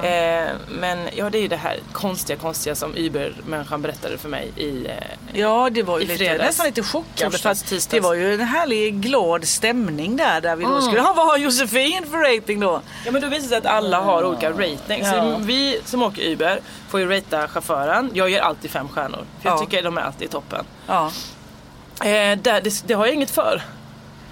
Ja. 0.04 0.08
Eh, 0.08 0.48
men 0.70 1.10
ja 1.16 1.30
det 1.30 1.38
är 1.38 1.42
ju 1.42 1.48
det 1.48 1.56
här 1.56 1.80
konstiga 1.92 2.40
konstiga 2.40 2.76
som 2.76 2.96
Uber-människan 2.96 3.82
berättade 3.82 4.18
för 4.18 4.30
mig 4.30 4.52
i 4.56 4.86
eh, 4.86 4.94
Ja, 5.34 5.70
det 5.72 5.84
var 5.84 6.00
ju 6.00 6.06
lite, 6.08 6.38
nästan 6.38 6.66
lite 6.66 6.84
chockande. 6.84 7.38
Det 7.90 8.00
var 8.00 8.14
ju 8.14 8.34
en 8.34 8.40
härlig 8.40 9.02
glad 9.02 9.48
stämning 9.48 10.16
där. 10.16 10.42
Där 10.42 10.56
vi 10.56 10.64
då 10.64 10.82
skulle 10.82 11.02
ha, 11.02 11.14
vad 11.16 11.26
har 11.28 11.38
Josefin 11.38 12.06
för 12.12 12.36
rating 12.36 12.60
då? 12.60 12.82
Ja 13.06 13.12
men 13.12 13.22
då 13.22 13.28
visar 13.28 13.42
det 13.42 13.48
sig 13.48 13.58
att 13.58 13.66
alla 13.66 14.00
har 14.00 14.24
olika 14.24 14.50
ratings. 14.52 15.08
Ja. 15.08 15.12
Så 15.12 15.38
vi 15.40 15.82
som 15.86 16.04
åker 16.04 16.32
Uber 16.32 16.60
får 16.90 17.00
ju 17.00 17.10
ratea 17.10 17.48
chauffören. 17.48 18.12
Jag 18.14 18.30
ger 18.30 18.42
alltid 18.42 18.72
fem 18.72 18.88
stjärnor. 18.90 19.26
För 19.42 19.50
jag 19.50 19.60
Tycker 19.70 19.84
de 19.84 19.98
är 19.98 20.02
alltid 20.02 20.32
toppen. 20.32 20.66
Ja. 20.88 21.12
Eh, 22.02 22.38
där, 22.38 22.62
det, 22.62 22.88
det 22.88 22.94
har 22.94 23.06
jag 23.06 23.16
inget 23.16 23.32
för. 23.32 23.62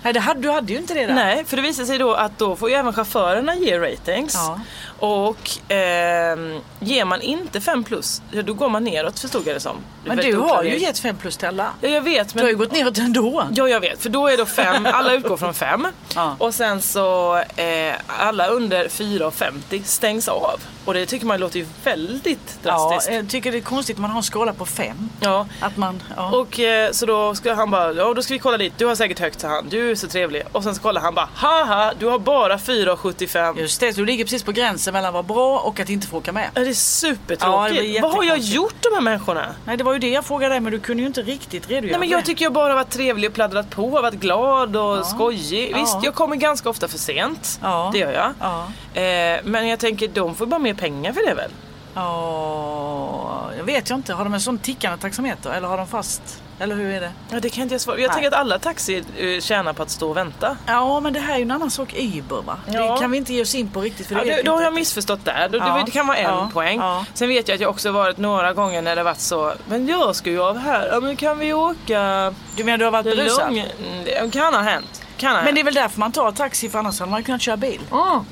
Nej, 0.04 0.13
det 0.13 0.19
hade, 0.19 0.42
du 0.42 0.51
hade 0.51 0.74
ju 0.74 0.80
inte 0.80 0.94
det 0.94 1.06
där. 1.06 1.13
Nej, 1.13 1.45
för 1.45 1.57
det 1.57 1.63
visar 1.63 1.86
sig 1.86 1.98
då 1.98 2.13
att 2.13 2.39
då 2.39 2.56
får 2.56 2.69
ju 2.69 2.75
även 2.75 2.94
chaufförerna 2.94 3.56
ge 3.56 3.80
ratings. 3.80 4.34
Ja. 4.36 4.60
Och 5.00 5.50
ehm, 5.68 6.60
ger 6.80 7.06
man 7.06 7.22
inte 7.22 7.62
5 7.62 7.84
plus, 7.84 8.22
ja, 8.32 8.42
då 8.42 8.54
går 8.54 8.70
man 8.70 8.84
neråt 8.84 9.20
förstod 9.20 9.48
jag 9.48 9.56
det 9.56 9.60
som. 9.60 9.76
Det 10.04 10.10
Men 10.10 10.18
du 10.18 10.36
har 10.36 10.64
ju 10.64 10.78
gett 10.80 11.00
fem 11.00 11.18
plus 11.18 11.38
till 11.38 11.48
alla. 11.48 11.70
Ja, 11.82 11.89
jag 11.89 12.01
vet. 12.01 12.34
Du 12.34 12.39
har 12.39 12.48
ju 12.48 12.58
Men... 12.58 12.60
gått 12.68 12.72
neråt 12.72 12.98
ändå. 12.98 13.48
Ja, 13.54 13.68
jag 13.70 13.80
vet. 13.80 14.01
För 14.01 14.10
då 14.10 14.27
är 14.27 14.38
då 14.38 14.46
fem, 14.46 14.86
alla 14.94 15.13
utgår 15.13 15.38
från 15.38 15.54
fem. 15.54 15.88
Ja. 16.16 16.36
Och 16.39 16.54
sen 16.54 16.82
så, 16.82 17.38
eh, 17.38 17.94
alla 18.08 18.48
under 18.48 18.88
4,50 18.88 19.84
stängs 19.84 20.27
av. 20.27 20.60
Och 20.86 20.94
det 20.94 21.06
tycker 21.06 21.25
man 21.25 21.39
låter 21.39 21.60
ju 21.60 21.66
väldigt 21.84 22.60
Ja, 22.63 22.89
drastiskt. 22.89 23.13
jag 23.13 23.30
tycker 23.30 23.51
det 23.51 23.58
är 23.58 23.62
konstigt 23.62 23.96
att 23.96 24.01
man 24.01 24.12
har 24.12 24.18
en 24.18 24.24
skala 24.24 24.54
på 24.54 24.66
fem. 24.66 25.10
Ja. 25.20 25.48
Att 25.60 25.77
man, 25.77 26.04
ja. 26.16 26.32
Och 26.32 26.60
eh, 26.60 26.92
så 26.92 27.06
då 27.06 27.36
ska 27.36 27.54
han 27.54 27.72
bara, 27.72 27.94
ja 27.94 28.13
då 28.13 28.22
ska 28.22 28.34
vi 28.34 28.39
kolla 28.39 28.58
dit, 28.58 28.74
du 28.77 28.86
har 28.86 28.96
säkert 28.96 29.20
högt 29.20 29.39
sa 29.39 29.48
han, 29.48 29.70
du 29.70 29.92
är 29.92 29.96
så 29.96 30.08
trevlig. 30.08 30.44
Och 30.51 30.63
sen 30.63 30.75
så 30.75 30.82
kollar 30.82 31.01
han 31.01 31.16
bara, 31.16 31.30
haha, 31.36 31.94
du 32.00 32.06
har 32.06 32.20
bara 32.20 32.58
4,75. 32.58 33.60
Just 33.60 33.80
det, 33.80 33.96
du 33.96 34.06
ligger 34.06 34.24
precis 34.24 34.44
på 34.44 34.51
gränsen 34.51 34.87
mellan 34.91 35.08
att 35.08 35.13
vara 35.13 35.24
bra 35.24 35.60
och 35.60 35.79
att 35.79 35.89
inte 35.89 36.08
få 36.08 36.17
åka 36.17 36.32
med. 36.32 36.44
Ja, 36.44 36.50
det 36.53 36.60
är 36.60 36.63
Ja, 36.63 36.70
det 36.70 36.75
supertråkigt. 36.75 38.01
Vad 38.01 38.12
har 38.12 38.24
jag 38.24 38.38
gjort 38.38 38.75
de 38.82 38.89
här 38.94 39.01
människorna? 39.01 39.46
Nej, 39.65 39.77
det 39.77 39.84
var 39.84 39.94
ju 39.94 40.00
det 40.00 40.10
jag 40.10 40.25
frågade 40.25 40.53
dig 40.53 40.60
men 40.60 40.72
du 40.72 40.79
kunde 40.79 41.01
ju 41.01 41.08
inte 41.08 41.22
riktigt 41.22 41.70
redogöra 41.70 41.91
Nej 41.91 42.00
men 42.00 42.10
jag 42.10 42.25
tycker 42.25 42.46
jag 42.46 42.53
bara 42.53 42.75
varit 42.75 42.89
trevlig 42.89 43.29
och 43.29 43.34
pladdrat 43.36 43.70
på, 43.70 43.88
varit 43.88 44.13
glad 44.20 44.75
och 44.75 45.06
skojig. 45.06 45.72
Ja. 45.72 45.77
Visst, 45.79 45.98
jag 46.03 46.15
kommer 46.15 46.36
ganska 46.36 46.70
ofta 46.70 46.88
för 46.88 46.98
sent. 46.98 47.60
Ja. 47.63 47.89
Det 47.94 48.00
gör 48.00 48.12
jag. 48.12 48.34
Ja. 48.39 48.67
Eh, 49.01 49.39
men 49.44 49.67
jag 49.67 49.79
tänker, 49.79 50.08
de 50.08 50.36
får 50.36 50.46
bara 50.46 50.60
mer 50.60 50.74
pengar 50.74 51.13
för 51.13 51.27
det 51.27 51.34
väl? 51.34 51.51
Ja, 51.94 53.50
jag 53.58 53.63
vet 53.63 53.89
jag 53.89 54.00
inte. 54.00 54.13
Har 54.13 54.24
de 54.24 54.34
en 54.34 54.41
sån 54.41 54.58
tickande 54.58 54.98
taxameter 54.98 55.51
eller 55.51 55.67
har 55.67 55.77
de 55.77 55.88
fast? 55.88 56.41
Eller 56.60 56.76
hur 56.76 56.90
är 56.94 57.02
det? 57.02 57.12
Ja, 57.32 57.40
det 57.40 57.50
kan 57.50 57.64
inte 57.64 57.74
jag 57.74 57.82
svara 57.82 57.98
Jag 58.00 58.08
Nej. 58.08 58.14
tänker 58.14 58.28
att 58.28 58.34
alla 58.34 58.60
taxi 58.60 59.04
eh, 59.18 59.42
tjänar 59.42 59.74
på 59.74 59.84
att 59.84 59.90
stå 59.90 60.10
och 60.10 60.18
vänta. 60.18 60.58
Ja, 60.66 61.00
men 61.00 61.14
det 61.14 61.20
här 61.20 61.34
är 61.34 61.38
ju 61.38 61.42
en 61.44 61.52
annan 61.52 61.72
sak. 61.72 61.94
Uber 61.98 62.42
va? 62.42 62.58
Ja. 62.72 62.94
Det 62.94 63.00
kan 63.00 63.12
vi 63.12 63.18
inte 63.18 63.34
ge 63.34 63.42
oss 63.42 63.56
in 63.56 63.70
på 63.70 63.82
riktigt 63.82 64.08
för 64.08 64.16
det 64.16 64.22
Ja, 64.22 64.26
det, 64.26 64.36
jag 64.36 64.46
då 64.46 64.52
har 64.56 64.62
jag 64.62 64.74
missförstått 64.74 65.26
där. 65.26 65.50
Det, 65.50 65.58
Ja. 65.58 65.84
det 65.86 65.92
kan 65.92 66.08
vara 66.08 66.18
en 66.18 66.24
Ja. 66.24 66.50
poäng. 66.54 66.82
Sen 67.14 67.28
vet 67.30 67.48
jag 67.48 67.56
att 67.56 67.62
jag 67.62 67.70
också 67.70 67.92
varit 67.92 68.18
några 68.18 68.54
gånger 68.54 68.82
när 68.82 68.96
det 68.96 69.04
varit 69.04 69.20
så, 69.20 69.54
men 69.68 69.88
jag 69.88 70.16
ska 70.16 70.30
ju 70.30 70.42
av 70.42 70.58
här, 70.58 70.90
ja 70.92 71.00
men 71.00 71.16
kan 71.16 71.40
vi 71.40 71.54
åka 71.54 72.34
Du 72.56 72.64
menar 72.64 72.78
du 72.78 72.84
har 72.84 72.92
varit 72.92 73.04
det 73.04 73.16
berusad? 73.16 73.48
Mm, 73.50 73.66
Det 74.06 74.32
kan 74.34 74.54
ha 74.54 74.62
hänt. 74.62 75.02
Kan 75.18 75.30
ha 75.36 75.36
Men 75.36 75.46
det 75.46 75.50
hänt. 75.50 75.60
är 75.60 75.64
väl 75.64 75.74
därför 75.74 76.00
man 76.00 76.12
tar 76.12 76.32
taxi 76.32 76.70
för 76.70 76.80
annars 76.80 77.00
hade 77.00 77.12
man 77.12 77.24
kunnat 77.24 77.42
köra 77.42 77.58
bil. 77.58 77.82
Mm. 77.92 78.26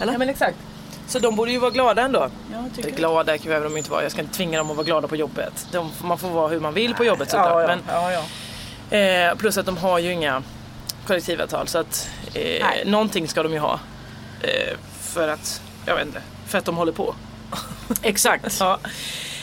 Eller? 0.00 0.12
Ja 0.12 0.18
men 0.18 0.28
exakt. 0.28 0.56
Så 1.06 1.18
de 1.18 1.36
borde 1.36 1.50
ju 1.50 1.58
vara 1.58 1.70
glada 1.70 2.02
ändå. 2.02 2.30
Ja, 2.52 2.82
glada 2.96 3.36
behöver 3.44 3.68
de 3.68 3.76
inte 3.76 3.90
vara. 3.90 4.02
Jag 4.02 4.12
ska 4.12 4.20
inte 4.20 4.34
tvinga 4.34 4.58
dem 4.58 4.70
att 4.70 4.76
vara 4.76 4.84
glada 4.84 5.08
på 5.08 5.16
jobbet. 5.16 5.66
De, 5.72 5.92
man 6.02 6.18
får 6.18 6.28
vara 6.28 6.48
hur 6.48 6.60
man 6.60 6.74
vill 6.74 6.94
på 6.94 7.04
jobbet 7.04 7.30
såklart. 7.30 7.78
ja, 7.88 8.12
ja. 8.12 8.24
Men. 8.90 9.30
Eh, 9.30 9.34
plus 9.34 9.58
att 9.58 9.66
de 9.66 9.76
har 9.76 9.98
ju 9.98 10.12
inga 10.12 10.42
kollektivavtal 11.06 11.68
så 11.68 11.78
att 11.78 12.08
eh, 12.34 12.42
Nej. 12.42 12.82
någonting 12.86 13.28
ska 13.28 13.42
de 13.42 13.52
ju 13.52 13.58
ha. 13.58 13.80
Eh, 14.40 14.76
för 15.00 15.28
att, 15.28 15.62
jag 15.86 15.96
vet 15.96 16.06
inte, 16.06 16.22
för 16.46 16.58
att 16.58 16.64
de 16.64 16.76
håller 16.76 16.92
på. 16.92 17.14
Exakt. 18.02 18.56
Ja. 18.60 18.78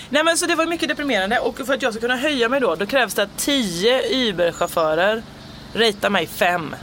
Nej 0.09 0.23
men 0.23 0.37
så 0.37 0.45
det 0.45 0.55
var 0.55 0.65
mycket 0.65 0.89
deprimerande 0.89 1.39
och 1.39 1.57
för 1.57 1.73
att 1.73 1.81
jag 1.81 1.93
ska 1.93 2.01
kunna 2.01 2.15
höja 2.15 2.49
mig 2.49 2.59
då, 2.59 2.75
då 2.75 2.85
krävs 2.85 3.13
det 3.13 3.23
att 3.23 3.37
10 3.37 4.01
Uber-chaufförer 4.01 5.23
ratear 5.73 6.09
mig 6.09 6.27
5. 6.27 6.75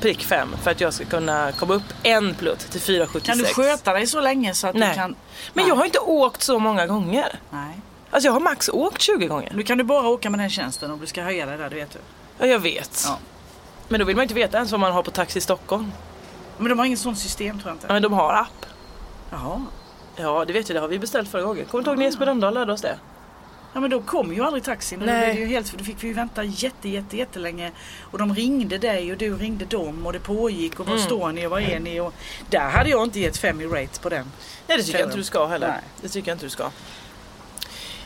Prick 0.00 0.24
5 0.24 0.56
för 0.62 0.70
att 0.70 0.80
jag 0.80 0.94
ska 0.94 1.04
kunna 1.04 1.52
komma 1.52 1.74
upp 1.74 1.82
en 2.02 2.34
plutt 2.34 2.58
till 2.70 2.80
476. 2.80 3.26
Kan 3.26 3.38
du 3.38 3.44
sköta 3.44 3.92
dig 3.92 4.06
så 4.06 4.20
länge 4.20 4.54
så 4.54 4.66
att 4.66 4.74
Nej. 4.74 4.88
du 4.88 4.94
kan... 4.94 5.16
Men 5.52 5.66
jag 5.66 5.74
har 5.74 5.84
inte 5.84 5.98
åkt 5.98 6.42
så 6.42 6.58
många 6.58 6.86
gånger. 6.86 7.40
Nej. 7.50 7.80
Alltså 8.10 8.28
jag 8.28 8.32
har 8.32 8.40
max 8.40 8.68
åkt 8.68 9.00
20 9.02 9.26
gånger. 9.26 9.52
Nu 9.54 9.62
kan 9.62 9.78
du 9.78 9.84
bara 9.84 10.08
åka 10.08 10.30
med 10.30 10.40
den 10.40 10.50
tjänsten 10.50 10.90
om 10.90 11.00
du 11.00 11.06
ska 11.06 11.22
höja 11.22 11.46
dig 11.46 11.58
där, 11.58 11.70
det 11.70 11.76
vet 11.76 11.90
du. 11.90 11.98
Ja, 12.38 12.46
jag 12.46 12.58
vet. 12.58 13.04
Ja. 13.06 13.18
Men 13.88 14.00
då 14.00 14.06
vill 14.06 14.16
man 14.16 14.22
inte 14.22 14.34
veta 14.34 14.56
ens 14.56 14.70
vad 14.70 14.80
man 14.80 14.92
har 14.92 15.02
på 15.02 15.10
Taxi 15.10 15.40
Stockholm. 15.40 15.92
Men 16.58 16.68
de 16.68 16.78
har 16.78 16.86
inget 16.86 16.98
sånt 16.98 17.18
system 17.18 17.58
tror 17.60 17.68
jag 17.70 17.72
Ja, 17.72 17.74
inte. 17.76 17.92
men 17.92 18.02
de 18.02 18.12
har 18.12 18.34
app. 18.34 18.66
Jaha. 19.30 19.64
Ja, 20.16 20.44
det 20.44 20.52
vet 20.52 20.68
jag. 20.68 20.76
Det 20.76 20.80
har 20.80 20.88
vi 20.88 20.98
beställt 20.98 21.28
förra 21.28 21.42
gången. 21.42 21.64
Kommer 21.64 21.84
du 21.84 21.90
ihåg 21.90 21.98
när 21.98 22.04
Jesper 22.04 22.26
Rönndahl 22.26 22.54
lärde 22.54 22.72
oss 22.72 22.80
det? 22.82 22.98
Ja 23.72 23.80
men 23.80 23.90
då 23.90 24.00
kom 24.02 24.34
ju 24.34 24.44
aldrig 24.44 24.64
taxin. 24.64 25.02
Nej. 25.04 25.34
det 25.34 25.40
ju 25.40 25.46
helt, 25.46 25.68
för 25.68 25.78
då 25.78 25.84
fick 25.84 25.96
vi 26.04 26.08
ju 26.08 26.14
vänta 26.14 26.44
jätte, 26.44 26.88
jätte, 26.88 27.16
jättelänge. 27.16 27.70
Och 28.10 28.18
de 28.18 28.34
ringde 28.34 28.78
dig 28.78 29.12
och 29.12 29.18
du 29.18 29.36
ringde 29.36 29.64
dem 29.64 30.06
och 30.06 30.12
det 30.12 30.18
pågick 30.20 30.80
och 30.80 30.86
var 30.86 30.94
Mm. 30.94 31.06
står 31.06 31.32
ni 31.32 31.46
och 31.46 31.50
var 31.50 31.60
är 31.60 31.80
ni? 31.80 32.00
Och 32.00 32.14
där 32.50 32.60
hade 32.70 32.90
jag 32.90 33.02
inte 33.02 33.20
gett 33.20 33.36
fem 33.36 33.60
i 33.60 33.66
rate 33.66 34.00
på 34.00 34.08
den. 34.08 34.26
Nej, 34.66 34.76
det 34.78 34.82
tycker 34.84 34.98
jag 34.98 35.06
inte 35.08 35.16
du 35.16 35.24
ska 35.24 35.46
heller. 35.46 35.68
Nej. 35.68 35.80
Det 36.00 36.08
tycker 36.08 36.30
jag 36.30 36.34
inte 36.34 36.46
du 36.46 36.50
ska. 36.50 36.70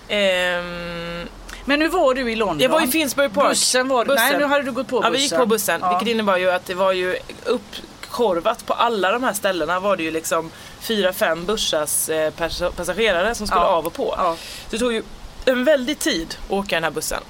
Ehm, 0.08 1.28
Men 1.64 1.78
nu 1.78 1.88
var 1.88 2.14
du 2.14 2.32
i 2.32 2.36
London. 2.36 2.60
jag 2.60 2.68
var 2.68 2.80
i 2.84 2.86
Finsbury 2.86 3.28
Park. 3.28 3.48
Bussen 3.48 3.88
var 3.88 4.04
det. 4.04 4.14
Nej 4.14 4.38
nu 4.38 4.44
hade 4.44 4.62
du 4.62 4.72
gått 4.72 4.88
på 4.88 4.96
Ja, 4.96 5.00
bussen. 5.00 5.12
vi 5.12 5.18
gick 5.22 5.36
på 5.36 5.46
bussen. 5.46 5.80
Ja. 5.82 5.88
Vilket 5.90 6.08
innebar 6.14 6.36
ju 6.36 6.50
att 6.50 6.66
det 6.66 6.74
var 6.74 6.92
ju 6.92 7.16
uppkorvat 7.46 8.66
på 8.66 8.72
alla 8.72 9.12
de 9.12 9.22
här 9.24 9.32
ställena 9.32 9.80
var 9.80 9.96
det 9.96 10.02
ju 10.02 10.10
liksom 10.10 10.50
fyra, 10.80 11.12
fem 11.12 11.44
bussars 11.46 12.08
eh, 12.08 12.30
passagerare 12.76 13.34
som 13.34 13.46
skulle 13.46 13.60
Ja. 13.62 13.66
av 13.66 13.86
och 13.86 13.92
på. 13.92 14.14
Ja. 14.18 14.36
Det 14.70 14.78
tog 14.78 14.92
ju 14.92 15.02
en 15.44 15.64
väldig 15.64 15.98
tid 15.98 16.36
att 16.44 16.50
åka 16.50 16.76
den 16.76 16.84
här 16.84 16.90
bussen 16.90 17.22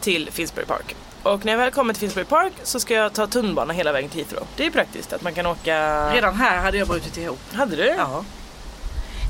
till 0.00 0.28
Finsbury 0.32 0.66
Park. 0.66 0.96
Och 1.22 1.44
när 1.44 1.52
jag 1.52 1.58
väl 1.58 1.70
kommer 1.70 1.94
till 1.94 2.00
Finsbury 2.00 2.26
Park 2.26 2.52
så 2.62 2.80
ska 2.80 2.94
jag 2.94 3.12
ta 3.12 3.26
tunnelbana 3.26 3.72
hela 3.72 3.92
vägen 3.92 4.10
till 4.10 4.20
Heathrow. 4.20 4.46
Det 4.56 4.66
är 4.66 4.70
praktiskt 4.70 5.12
att 5.12 5.22
man 5.22 5.34
kan 5.34 5.46
åka... 5.46 6.10
Redan 6.14 6.34
här 6.34 6.58
hade 6.58 6.78
jag 6.78 6.88
brutit 6.88 7.16
ihop. 7.18 7.40
Hade 7.52 7.76
du? 7.76 7.86
Ja. 7.86 8.24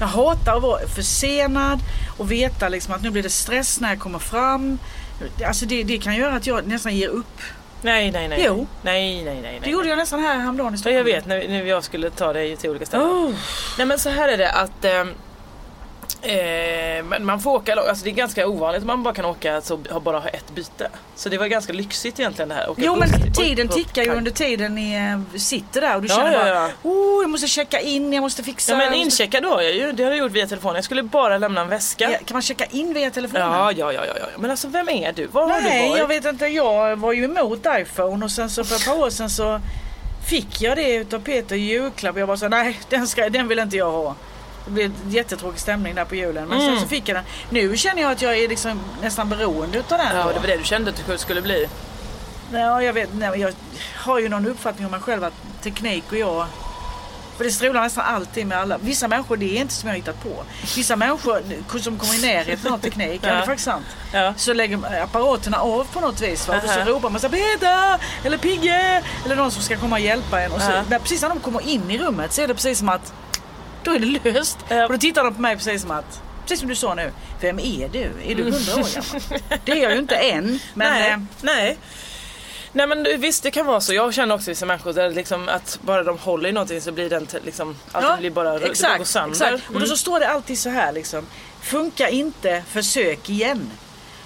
Jag 0.00 0.06
hatar 0.06 0.56
att 0.56 0.62
vara 0.62 0.86
försenad 0.86 1.78
och 2.18 2.32
veta 2.32 2.68
liksom 2.68 2.94
att 2.94 3.02
nu 3.02 3.10
blir 3.10 3.22
det 3.22 3.30
stress 3.30 3.80
när 3.80 3.88
jag 3.88 3.98
kommer 3.98 4.18
fram. 4.18 4.78
Alltså 5.46 5.66
det, 5.66 5.82
det 5.82 5.98
kan 5.98 6.16
göra 6.16 6.34
att 6.34 6.46
jag 6.46 6.66
nästan 6.66 6.96
ger 6.96 7.08
upp. 7.08 7.40
Nej, 7.82 8.10
nej, 8.10 8.28
nej. 8.28 8.42
Jo. 8.46 8.66
Nej, 8.82 9.24
nej, 9.24 9.34
nej. 9.34 9.42
nej. 9.42 9.60
Det 9.64 9.70
gjorde 9.70 9.88
jag 9.88 9.98
nästan 9.98 10.20
här 10.20 10.38
häromdagen 10.38 10.74
i 10.74 10.78
Stockholm. 10.78 10.96
jag 10.96 11.04
vet 11.04 11.26
när, 11.26 11.48
när 11.48 11.64
jag 11.64 11.84
skulle 11.84 12.10
ta 12.10 12.32
dig 12.32 12.56
till 12.56 12.70
olika 12.70 12.86
ställen. 12.86 13.06
Oh. 13.06 13.34
Nej 13.78 13.86
men 13.86 13.98
så 13.98 14.10
här 14.10 14.28
är 14.28 14.38
det 14.38 14.50
att 14.50 14.84
eh, 14.84 15.04
eh, 16.22 17.04
men 17.04 17.24
man 17.24 17.40
får 17.40 17.50
åka, 17.50 17.74
alltså 17.74 18.04
det 18.04 18.10
är 18.10 18.14
ganska 18.14 18.46
ovanligt 18.48 18.80
att 18.80 18.86
man 18.86 19.02
bara 19.02 19.14
kan 19.14 19.24
åka 19.24 19.60
så 19.60 19.80
ha 19.90 20.00
bara 20.00 20.18
ha 20.18 20.28
ett 20.28 20.50
byte. 20.54 20.88
Så 21.16 21.28
det 21.28 21.38
var 21.38 21.46
ganska 21.46 21.72
lyxigt 21.72 22.20
egentligen 22.20 22.48
det 22.48 22.54
här. 22.54 22.70
Åka 22.70 22.82
Jo 22.84 22.94
buss 22.94 23.10
men 23.10 23.32
tiden 23.32 23.68
på- 23.68 23.74
tickar 23.74 24.02
ju 24.02 24.10
under 24.10 24.30
tiden 24.30 24.74
ni 24.74 24.94
eh, 24.94 25.38
sitter 25.38 25.80
där 25.80 25.96
och 25.96 26.02
du 26.02 26.08
Ja, 26.08 26.14
känner 26.16 26.32
ja, 26.32 26.38
bara 26.38 26.48
ja. 26.48 26.68
oh, 26.82 27.22
jag 27.22 27.30
måste 27.30 27.46
checka 27.46 27.80
in, 27.80 28.12
jag 28.12 28.20
måste 28.22 28.42
fixa. 28.42 28.72
Ja 28.72 28.76
men 28.78 28.86
jag 28.86 28.90
måste... 29.04 29.22
incheckad 29.22 29.44
har 29.44 29.62
jag 29.62 29.74
ju, 29.74 29.92
det 29.92 30.02
har 30.04 30.10
jag 30.10 30.18
gjort 30.18 30.32
via 30.32 30.46
telefon. 30.46 30.74
Jag 30.74 30.84
skulle 30.84 31.02
bara 31.02 31.38
lämna 31.38 31.60
en 31.60 31.68
väska. 31.68 32.10
Ja, 32.10 32.18
Kan 32.24 32.34
man 32.34 32.42
checka 32.42 32.64
in 32.64 32.94
via 32.94 33.10
telefonen? 33.10 33.42
Ja, 33.52 33.72
ja, 33.72 33.92
ja, 33.92 34.02
ja. 34.06 34.26
Men 34.38 34.50
alltså 34.50 34.68
vem 34.68 34.88
är 34.88 35.12
du? 35.12 35.26
Var 35.26 35.42
har 35.48 35.60
du 35.60 35.68
Nej, 35.68 35.88
varit? 35.88 35.98
jag 36.00 36.06
vet 36.08 36.24
inte. 36.24 36.46
Jag 36.46 36.96
var 36.96 37.12
ju 37.12 37.24
emot 37.24 37.66
iPhone 37.80 38.24
och 38.24 38.30
sen 38.30 38.50
så 38.50 38.64
för 38.64 38.76
ett 38.76 38.86
par 38.86 38.98
år 38.98 39.10
sedan 39.10 39.30
så 39.30 39.60
fick 40.28 40.60
jag 40.62 40.76
det 40.76 40.94
utav 40.94 41.18
Peter 41.20 41.56
i 41.56 41.58
julklapp. 41.58 42.18
Jag 42.18 42.28
bara 42.28 42.36
så 42.36 42.48
nej 42.48 42.80
den, 42.88 43.06
ska, 43.08 43.28
den 43.28 43.48
vill 43.48 43.58
inte 43.58 43.76
jag 43.76 43.90
ha. 43.92 44.14
Det 44.64 44.70
blev 44.70 44.92
jättetråkig 45.08 45.60
stämning 45.60 45.94
där 45.94 46.04
på 46.04 46.14
julen. 46.14 46.48
Men 46.48 46.60
Mm. 46.60 46.72
sen 46.72 46.80
så 46.82 46.88
fick 46.88 47.08
jag 47.08 47.16
den. 47.16 47.24
Nu 47.50 47.76
känner 47.76 48.02
jag 48.02 48.12
att 48.12 48.22
jag 48.22 48.38
är 48.38 48.48
liksom 48.48 48.80
nästan 49.02 49.28
beroende 49.28 49.78
utav 49.78 49.98
den. 49.98 50.16
Ja, 50.16 50.22
då. 50.22 50.32
det 50.32 50.38
var 50.40 50.46
det 50.46 50.56
du 50.56 50.64
kände 50.64 50.90
att 50.90 51.02
du 51.06 51.18
skulle 51.18 51.42
bli. 51.42 51.68
Ja, 52.52 52.82
jag 52.82 52.92
vet. 52.92 53.08
Nej, 53.14 53.40
jag 53.40 53.52
har 53.96 54.18
ju 54.18 54.28
någon 54.28 54.46
uppfattning 54.46 54.86
om 54.86 54.90
mig 54.92 55.00
själv 55.00 55.24
att 55.24 55.34
teknik 55.62 56.04
och 56.10 56.16
jag 56.18 56.46
för 57.36 57.44
det 57.44 57.50
strular 57.50 57.82
nästan 57.82 58.04
alltid 58.04 58.46
med 58.46 58.58
alla. 58.58 58.78
Vissa 58.78 59.08
människor, 59.08 59.36
det 59.36 59.56
är 59.56 59.60
inte 59.60 59.74
som 59.74 59.88
jag 59.88 59.96
hittat 59.96 60.22
på. 60.22 60.44
Vissa 60.76 60.96
människor 60.96 61.78
som 61.78 61.98
kommer 61.98 62.14
i 62.18 62.22
närheten 62.22 62.72
av 62.72 62.78
teknik, 62.78 63.20
ja. 63.24 63.28
Ja. 63.28 63.34
det 63.34 63.40
är 63.40 63.46
faktiskt 63.46 63.64
sant. 63.64 63.86
Ja. 64.12 64.34
Så 64.36 64.52
lägger 64.52 65.02
apparaterna 65.02 65.58
av 65.58 65.86
på 65.92 66.00
något 66.00 66.20
vis. 66.20 66.48
Va? 66.48 66.54
Och 66.56 66.64
Aha. 66.70 66.84
så 66.84 66.90
ropar 66.90 67.10
man 67.10 67.20
så 67.20 67.28
här, 67.28 67.34
Peter! 67.58 67.98
Eller 68.24 68.38
Pigge! 68.38 69.02
Eller 69.24 69.36
någon 69.36 69.50
som 69.50 69.62
ska 69.62 69.76
komma 69.76 69.96
och 69.96 70.00
hjälpa 70.02 70.40
en. 70.42 70.52
Och 70.52 70.60
så, 70.60 70.70
Ja. 70.70 70.82
när, 70.88 70.98
precis 70.98 71.22
när 71.22 71.28
de 71.28 71.40
kommer 71.40 71.68
in 71.68 71.90
i 71.90 71.98
rummet 71.98 72.32
så 72.32 72.42
är 72.42 72.48
det 72.48 72.54
precis 72.54 72.78
som 72.78 72.88
att 72.88 73.12
då 73.84 73.92
är 73.94 73.98
det 73.98 74.32
löst. 74.32 74.58
Ja. 74.68 74.84
Och 74.86 74.92
då 74.92 74.98
tittar 74.98 75.24
de 75.24 75.34
på 75.34 75.40
mig 75.40 75.56
precis 75.56 75.82
som 75.82 75.90
att 75.90 76.22
Precis 76.42 76.60
som 76.60 76.68
du 76.68 76.74
sa 76.74 76.94
nu. 76.94 77.12
Vem 77.40 77.58
är 77.58 77.88
du? 77.88 78.10
Är 78.26 78.34
du 78.34 78.42
100 78.48 78.72
år 78.72 78.94
gammal? 78.94 79.40
Det 79.64 79.72
är 79.72 79.76
jag 79.76 79.92
ju 79.92 79.98
inte 79.98 80.14
än. 80.16 80.58
Men 80.74 80.92
nej, 80.92 81.10
eh, 81.10 81.18
nej. 81.40 81.78
Nej 82.72 82.86
men 82.86 83.06
visst 83.20 83.42
det 83.42 83.50
kan 83.50 83.66
vara 83.66 83.80
så. 83.80 83.94
Jag 83.94 84.14
känner 84.14 84.34
också 84.34 84.50
vissa 84.50 84.66
människor 84.66 84.92
där 84.92 85.10
liksom 85.10 85.48
att 85.48 85.78
bara 85.82 86.02
de 86.02 86.18
håller 86.18 86.48
i 86.48 86.52
någonting 86.52 86.80
så 86.80 86.92
blir 86.92 87.10
den 87.10 87.26
liksom, 87.44 87.76
allting 87.92 88.20
blir 88.20 88.30
bara 88.30 88.52
det 88.52 88.58
går 88.58 88.70
exakt, 88.70 89.06
sönder. 89.06 89.30
exakt. 89.30 89.54
Och 89.66 89.72
då 89.72 89.78
Mm. 89.78 89.88
så 89.88 89.96
står 89.96 90.20
det 90.20 90.28
alltid 90.28 90.58
så 90.58 90.68
här 90.70 90.92
liksom. 90.92 91.26
Funkar 91.62 92.08
inte, 92.08 92.62
försök 92.68 93.30
igen. 93.30 93.70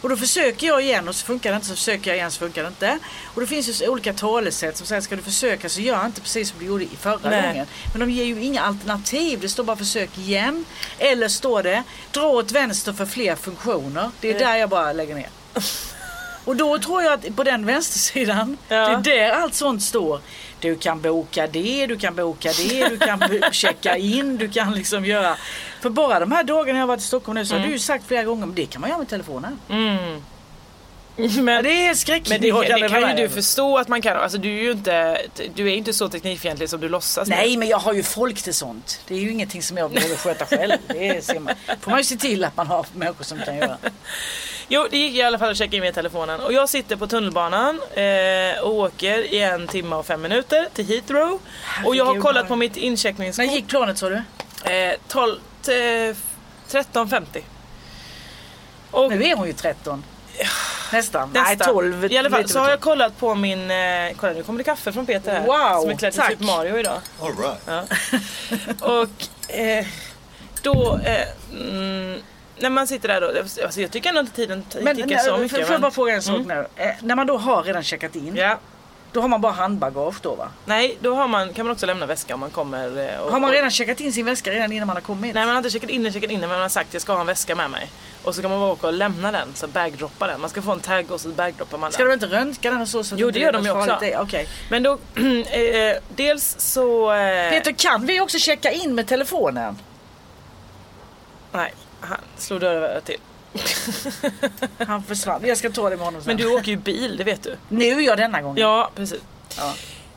Och 0.04 0.10
då 0.10 0.16
försöker 0.16 0.66
jag 0.66 0.82
igen 0.82 1.08
och 1.08 1.14
så 1.14 1.26
funkar 1.26 1.50
det 1.50 1.56
inte 1.56 1.68
så 1.68 1.74
försöker 1.74 2.10
jag 2.10 2.16
igen 2.18 2.30
så 2.30 2.38
funkar 2.38 2.62
det 2.62 2.68
inte. 2.68 2.98
Och 3.34 3.40
det 3.40 3.46
finns 3.46 3.82
ju 3.82 3.88
olika 3.88 4.12
talesätt 4.12 4.76
som 4.76 4.86
säger 4.86 5.00
ska 5.02 5.16
du 5.16 5.22
försöka 5.22 5.68
så 5.68 5.80
gör 5.80 6.06
inte 6.06 6.20
precis 6.20 6.50
som 6.50 6.58
du 6.58 6.66
gjorde 6.66 6.84
i 6.84 6.96
förra 7.00 7.30
Nej. 7.30 7.42
gången. 7.42 7.66
Men 7.92 8.00
de 8.00 8.10
ger 8.10 8.24
ju 8.24 8.42
inga 8.42 8.62
alternativ. 8.62 9.40
Det 9.40 9.48
står 9.48 9.64
bara 9.64 9.76
försök 9.76 10.18
igen. 10.18 10.64
Eller 10.98 11.28
står 11.28 11.62
det 11.62 11.82
dra 12.12 12.26
åt 12.26 12.52
vänster 12.52 12.92
för 12.92 13.06
fler 13.06 13.36
funktioner. 13.36 14.10
Det 14.20 14.30
är 14.30 14.38
där 14.38 14.56
jag 14.56 14.68
bara 14.68 14.92
lägger 14.92 15.14
ner. 15.14 15.28
Och 16.44 16.56
då 16.56 16.78
tror 16.78 17.02
jag 17.02 17.12
att 17.12 17.36
på 17.36 17.44
den 17.44 17.66
vänstersidan, 17.66 18.56
Ja. 18.68 18.76
det 18.76 19.18
är 19.18 19.28
där 19.28 19.30
allt 19.30 19.54
sånt 19.54 19.82
står. 19.82 20.20
Du 20.60 20.76
kan 20.76 21.00
boka 21.00 21.46
det, 21.46 21.86
du 21.86 21.96
kan 21.98 22.14
boka 22.14 22.52
det, 22.52 22.88
du 22.88 22.98
kan 22.98 23.20
checka 23.52 23.96
in, 23.96 24.36
du 24.36 24.48
kan 24.48 24.74
liksom 24.74 25.04
göra. 25.04 25.36
För 25.84 25.90
bara 25.90 26.20
de 26.20 26.32
här 26.32 26.44
dagarna 26.44 26.78
jag 26.78 26.82
har 26.82 26.88
varit 26.88 27.00
i 27.00 27.04
Stockholm 27.04 27.38
nu 27.38 27.46
så 27.46 27.54
har 27.54 27.66
du 27.66 27.70
ju 27.72 27.78
sagt 27.78 28.06
flera 28.06 28.24
gånger, 28.24 28.46
men 28.46 28.54
det 28.54 28.66
kan 28.66 28.80
man 28.80 28.90
göra 28.90 28.98
med 28.98 29.08
telefonen. 29.08 29.58
Mm. 29.68 30.22
Ja, 31.16 31.28
Men, 31.42 31.64
det 31.64 31.86
är 31.86 32.28
men 32.28 32.40
det, 32.40 32.46
det 32.46 32.52
för 32.52 32.88
kan 32.88 33.16
ju 33.16 33.16
du 33.16 33.28
förstå 33.28 33.78
att 33.78 33.88
man 33.88 34.02
kan. 34.02 34.16
Alltså 34.16 34.38
du 34.38 34.58
är 34.58 34.62
ju 34.62 34.70
inte, 34.70 35.22
du 35.54 35.72
är 35.72 35.74
inte 35.74 35.92
så 35.92 36.08
teknikfientlig 36.08 36.70
som 36.70 36.80
du 36.80 36.88
låtsas. 36.88 37.28
Nej, 37.28 37.56
men 37.56 37.68
jag 37.68 37.78
har 37.78 37.92
ju 37.92 38.02
folk 38.02 38.42
till 38.42 38.54
sånt. 38.54 39.00
Det 39.08 39.14
är 39.14 39.18
ju 39.18 39.32
ingenting 39.32 39.62
som 39.62 39.76
jag 39.76 39.90
behöver 39.90 40.16
sköta 40.16 40.46
själv. 40.46 40.72
Det 40.88 41.24
ser 41.24 41.40
man. 41.40 41.54
får 41.80 41.90
man 41.90 42.00
ju 42.00 42.04
se 42.04 42.16
till 42.16 42.44
att 42.44 42.56
man 42.56 42.66
har 42.66 42.86
människor 42.94 43.24
som 43.24 43.38
kan 43.38 43.56
göra. 43.56 43.76
Jo, 44.68 44.86
det 44.90 44.98
gick 44.98 45.14
i 45.14 45.22
alla 45.22 45.38
fall 45.38 45.50
att 45.50 45.56
checka 45.56 45.76
in 45.76 45.82
med 45.82 45.94
telefonen. 45.94 46.40
Och 46.40 46.52
jag 46.52 46.68
sitter 46.68 46.96
på 46.96 47.06
tunnelbanan 47.06 47.80
eh, 47.94 48.62
och 48.62 48.74
åker 48.74 49.34
i 49.34 49.40
en 49.40 49.68
timme 49.68 49.96
och 49.96 50.06
fem 50.06 50.22
minuter 50.22 50.66
till 50.74 50.86
Heathrow. 50.86 51.40
och 51.84 51.96
jag 51.96 52.04
har 52.04 52.12
Herregud, 52.12 52.22
kollat 52.22 52.48
på 52.48 52.56
mitt 52.56 52.76
incheckningskort. 52.76 53.46
När 53.46 53.54
gick 53.54 53.68
planet 53.68 53.98
sa 53.98 54.08
du? 54.08 54.22
Eh, 54.64 54.94
12, 55.08 55.32
eh, 55.32 55.38
13.50. 55.72 57.42
Och 58.90 59.10
Nu 59.10 59.24
är 59.24 59.36
hon 59.36 59.46
ju 59.46 59.52
13. 59.52 60.04
Nästan. 60.92 61.30
nästan. 61.30 61.30
Nej, 61.32 61.56
12. 61.58 62.12
I 62.12 62.18
alla 62.18 62.30
fall 62.30 62.48
så 62.48 62.58
har 62.58 62.70
jag 62.70 62.80
kollat 62.80 63.18
på 63.18 63.34
min... 63.34 63.70
Eh, 63.70 63.76
kolla 64.16 64.32
nu 64.32 64.42
kommer 64.42 64.58
det 64.58 64.64
kaffe 64.64 64.92
från 64.92 65.06
Peter 65.06 65.32
här. 65.32 65.46
Wow, 65.46 65.80
som 65.82 65.90
är 65.90 65.96
klädd 65.96 66.14
i 66.14 66.16
tack. 66.16 66.30
Super 66.30 66.44
Mario 66.44 66.78
idag. 66.78 66.98
All 67.20 67.32
right. 67.36 67.90
Och 68.82 69.54
eh, 69.54 69.86
då... 70.62 71.00
Eh, 71.04 71.28
mm, 71.52 72.20
när 72.58 72.70
man 72.70 72.86
sitter 72.86 73.08
där 73.08 73.20
då. 73.20 73.62
Alltså 73.64 73.80
jag 73.80 73.90
tycker 73.90 74.08
ändå 74.08 74.20
inte 74.20 74.32
tiden 74.32 74.62
tickar 74.62 75.06
nej, 75.06 75.18
så 75.18 75.30
får- 75.30 75.38
mycket. 75.38 75.66
får 75.66 75.72
jag 75.74 75.80
bara 75.80 75.90
fråga 75.90 76.14
en 76.14 76.22
sak 76.22 76.46
nu? 76.46 76.66
Eh, 76.76 76.90
när 77.00 77.16
man 77.16 77.26
då 77.26 77.36
har 77.38 77.62
redan 77.62 77.82
checkat 77.82 78.16
in, 78.16 78.36
Ja. 78.36 78.58
Då 79.14 79.20
har 79.20 79.28
man 79.28 79.40
bara 79.40 79.52
handbagage 79.52 80.16
då 80.22 80.34
va? 80.34 80.48
Nej, 80.64 80.98
då 81.00 81.14
har 81.14 81.28
man, 81.28 81.52
kan 81.52 81.66
man 81.66 81.72
också 81.72 81.86
lämna 81.86 82.06
väska 82.06 82.34
om 82.34 82.40
man 82.40 82.50
kommer. 82.50 83.08
eh, 83.14 83.20
Och, 83.20 83.32
Har 83.32 83.40
man 83.40 83.50
redan 83.52 83.70
checkat 83.70 84.00
in 84.00 84.12
sin 84.12 84.26
väska 84.26 84.50
redan 84.50 84.72
innan 84.72 84.86
man 84.86 84.96
har 84.96 85.00
kommit? 85.00 85.34
Nej 85.34 85.44
man 85.46 85.54
har 85.54 85.56
inte 85.58 85.70
checkat 85.70 85.90
in 85.90 86.02
den, 86.02 86.12
checkat 86.12 86.30
in 86.30 86.40
men 86.40 86.48
man 86.48 86.60
har 86.60 86.68
sagt 86.68 86.92
jag 86.92 87.02
ska 87.02 87.12
ha 87.12 87.20
en 87.20 87.26
väska 87.26 87.54
med 87.54 87.70
mig. 87.70 87.90
Och 88.24 88.34
så 88.34 88.38
ska 88.40 88.48
man 88.48 88.60
bara 88.60 88.72
åka 88.72 88.86
och 88.86 88.92
lämna 88.92 89.32
den, 89.32 89.48
så 89.54 89.66
bagdroppa 89.66 90.26
den. 90.26 90.40
Man 90.40 90.50
ska 90.50 90.62
få 90.62 90.72
en 90.72 90.80
tagg 90.80 91.10
och 91.10 91.20
så 91.20 91.28
bagdroppar 91.28 91.78
man 91.78 91.92
Ska 91.92 92.02
den. 92.02 92.08
du 92.08 92.14
inte 92.14 92.36
röntga 92.36 92.70
den 92.70 92.80
och 92.80 92.88
så? 92.88 93.04
så 93.04 93.14
Jo, 93.18 93.30
det 93.30 93.38
gör 93.38 93.52
de 93.52 93.64
ju 93.64 93.70
också. 93.70 93.96
Det- 94.00 94.18
Okej. 94.18 94.48
Men 94.70 94.82
då, 94.82 94.92
eh, 95.50 95.96
dels 96.16 96.54
så... 96.58 97.12
Eh, 97.12 97.50
Peter, 97.50 97.72
kan 97.72 98.06
vi 98.06 98.20
också 98.20 98.38
checka 98.38 98.70
in 98.72 98.94
med 98.94 99.06
telefonen? 99.08 99.78
Nej, 101.52 101.74
han 102.00 102.18
slog 102.36 102.60
dörren 102.60 103.02
till. 103.02 103.16
Han 104.86 105.02
försvann. 105.02 105.40
Jag 105.44 105.58
ska 105.58 105.70
ta 105.70 105.90
det 105.90 105.96
med 105.96 106.04
honom 106.04 106.20
sen. 106.20 106.26
Men 106.26 106.36
du 106.36 106.46
åker 106.54 106.68
ju 106.70 106.76
bil, 106.76 107.16
det 107.16 107.24
vet 107.24 107.42
du. 107.42 107.56
Nu 107.68 108.02
ja, 108.02 108.16
denna 108.16 108.42
gången. 108.42 108.56
Ja, 108.62 108.90
precis. 108.94 109.20
Ja. 109.58 109.74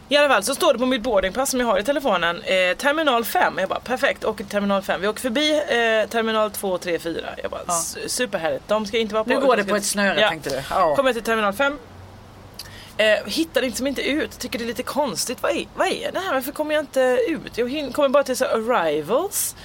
I 0.09 0.17
alla 0.17 0.27
fall 0.29 0.43
så 0.43 0.55
står 0.55 0.73
det 0.73 0.79
på 0.79 0.85
mitt 0.85 1.01
boardingpass 1.01 1.49
som 1.49 1.59
jag 1.59 1.67
har 1.67 1.79
i 1.79 1.83
telefonen, 1.83 2.41
eh, 2.41 2.77
terminal 2.77 3.25
5. 3.25 3.53
Jag 3.57 3.69
bara 3.69 3.79
perfekt, 3.79 4.25
åker 4.25 4.43
till 4.43 4.51
terminal 4.51 4.81
5. 4.81 5.01
Vi 5.01 5.07
åker 5.07 5.21
förbi 5.21 5.53
eh, 5.57 6.09
terminal 6.09 6.51
2, 6.51 6.77
3, 6.77 6.99
4. 6.99 7.29
Jag 7.41 7.51
bara 7.51 7.61
Ja. 7.67 7.73
su- 7.73 8.07
superhärligt. 8.07 8.67
De 8.67 8.85
ska 8.85 8.97
inte 8.97 9.13
vara 9.13 9.23
på. 9.23 9.29
Nu 9.29 9.39
går 9.39 9.55
det 9.57 9.63
på 9.63 9.75
ett 9.75 9.85
snöre 9.85 10.21
Ja. 10.21 10.29
tänkte 10.29 10.49
du. 10.49 10.61
Ja. 10.69 10.95
Kommer 10.95 11.13
till 11.13 11.21
terminal 11.23 11.53
5. 11.53 11.77
Eh, 12.97 13.05
hittar 13.25 13.61
liksom 13.61 13.87
inte 13.87 14.01
ut, 14.09 14.39
tycker 14.39 14.59
det 14.59 14.65
är 14.65 14.67
lite 14.67 14.83
konstigt. 14.83 15.37
Vad 15.41 15.51
är, 15.51 15.65
vad 15.75 15.87
är 15.87 16.11
det 16.11 16.19
här? 16.19 16.33
Varför 16.33 16.51
kommer 16.51 16.75
jag 16.75 16.81
inte 16.81 17.19
ut? 17.27 17.57
Jag 17.57 17.93
kommer 17.93 18.09
bara 18.09 18.23
till 18.23 18.37
så 18.37 18.45
arrivals. 18.45 19.55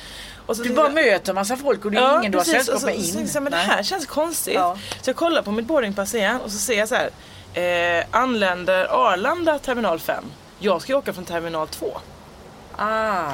Så 0.49 0.63
Du 0.63 0.71
bara 0.75 0.89
möter 0.89 1.33
massa 1.35 1.57
folk 1.57 1.85
och 1.85 1.91
det 1.93 1.99
är 1.99 2.19
ingen 2.19 2.33
du 2.33 2.39
har 2.39 2.45
precis. 2.45 2.55
sällskap 2.67 2.81
så- 2.81 2.87
med 2.87 2.95
så 3.05 3.19
in. 3.19 3.21
jag 3.21 3.29
så 3.29 3.35
här, 3.35 3.41
Men 3.41 3.53
det 3.53 3.59
här 3.59 3.83
känns 3.83 4.07
konstigt. 4.07 4.55
Ja. 4.55 4.77
Så 5.03 5.09
jag 5.11 5.17
kollar 5.17 5.43
på 5.43 5.51
mitt 5.51 5.67
boardingpass 5.67 6.15
igen 6.15 6.41
och 6.41 6.51
så 6.51 6.59
ser 6.59 6.79
jag 6.79 6.89
så 6.89 6.95
här. 6.95 7.11
Eh, 7.55 8.05
anländer 8.11 8.85
Arlanda 8.91 9.59
terminal 9.59 9.99
5. 10.01 10.25
Jag 10.59 10.83
ska 10.83 10.93
ju 10.93 10.99
åka 10.99 11.13
från 11.13 11.25
terminal 11.25 11.69
2. 11.69 11.99
Ah. 12.77 13.25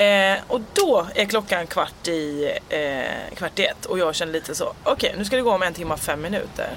Eh, 0.00 0.38
och 0.48 0.60
då 0.72 1.06
är 1.14 1.24
klockan 1.24 1.66
kvart 1.66 2.08
i, 2.08 2.52
eh, 2.68 3.34
kvart 3.36 3.58
i 3.58 3.64
ett 3.64 3.86
och 3.86 3.98
jag 3.98 4.14
känner 4.14 4.32
lite 4.32 4.54
så, 4.54 4.72
okej 4.84 5.14
nu 5.18 5.24
ska 5.24 5.36
det 5.36 5.42
gå 5.42 5.50
om 5.52 5.62
en 5.62 5.74
timme 5.74 5.94
och 5.94 6.00
fem 6.00 6.20
minuter. 6.22 6.70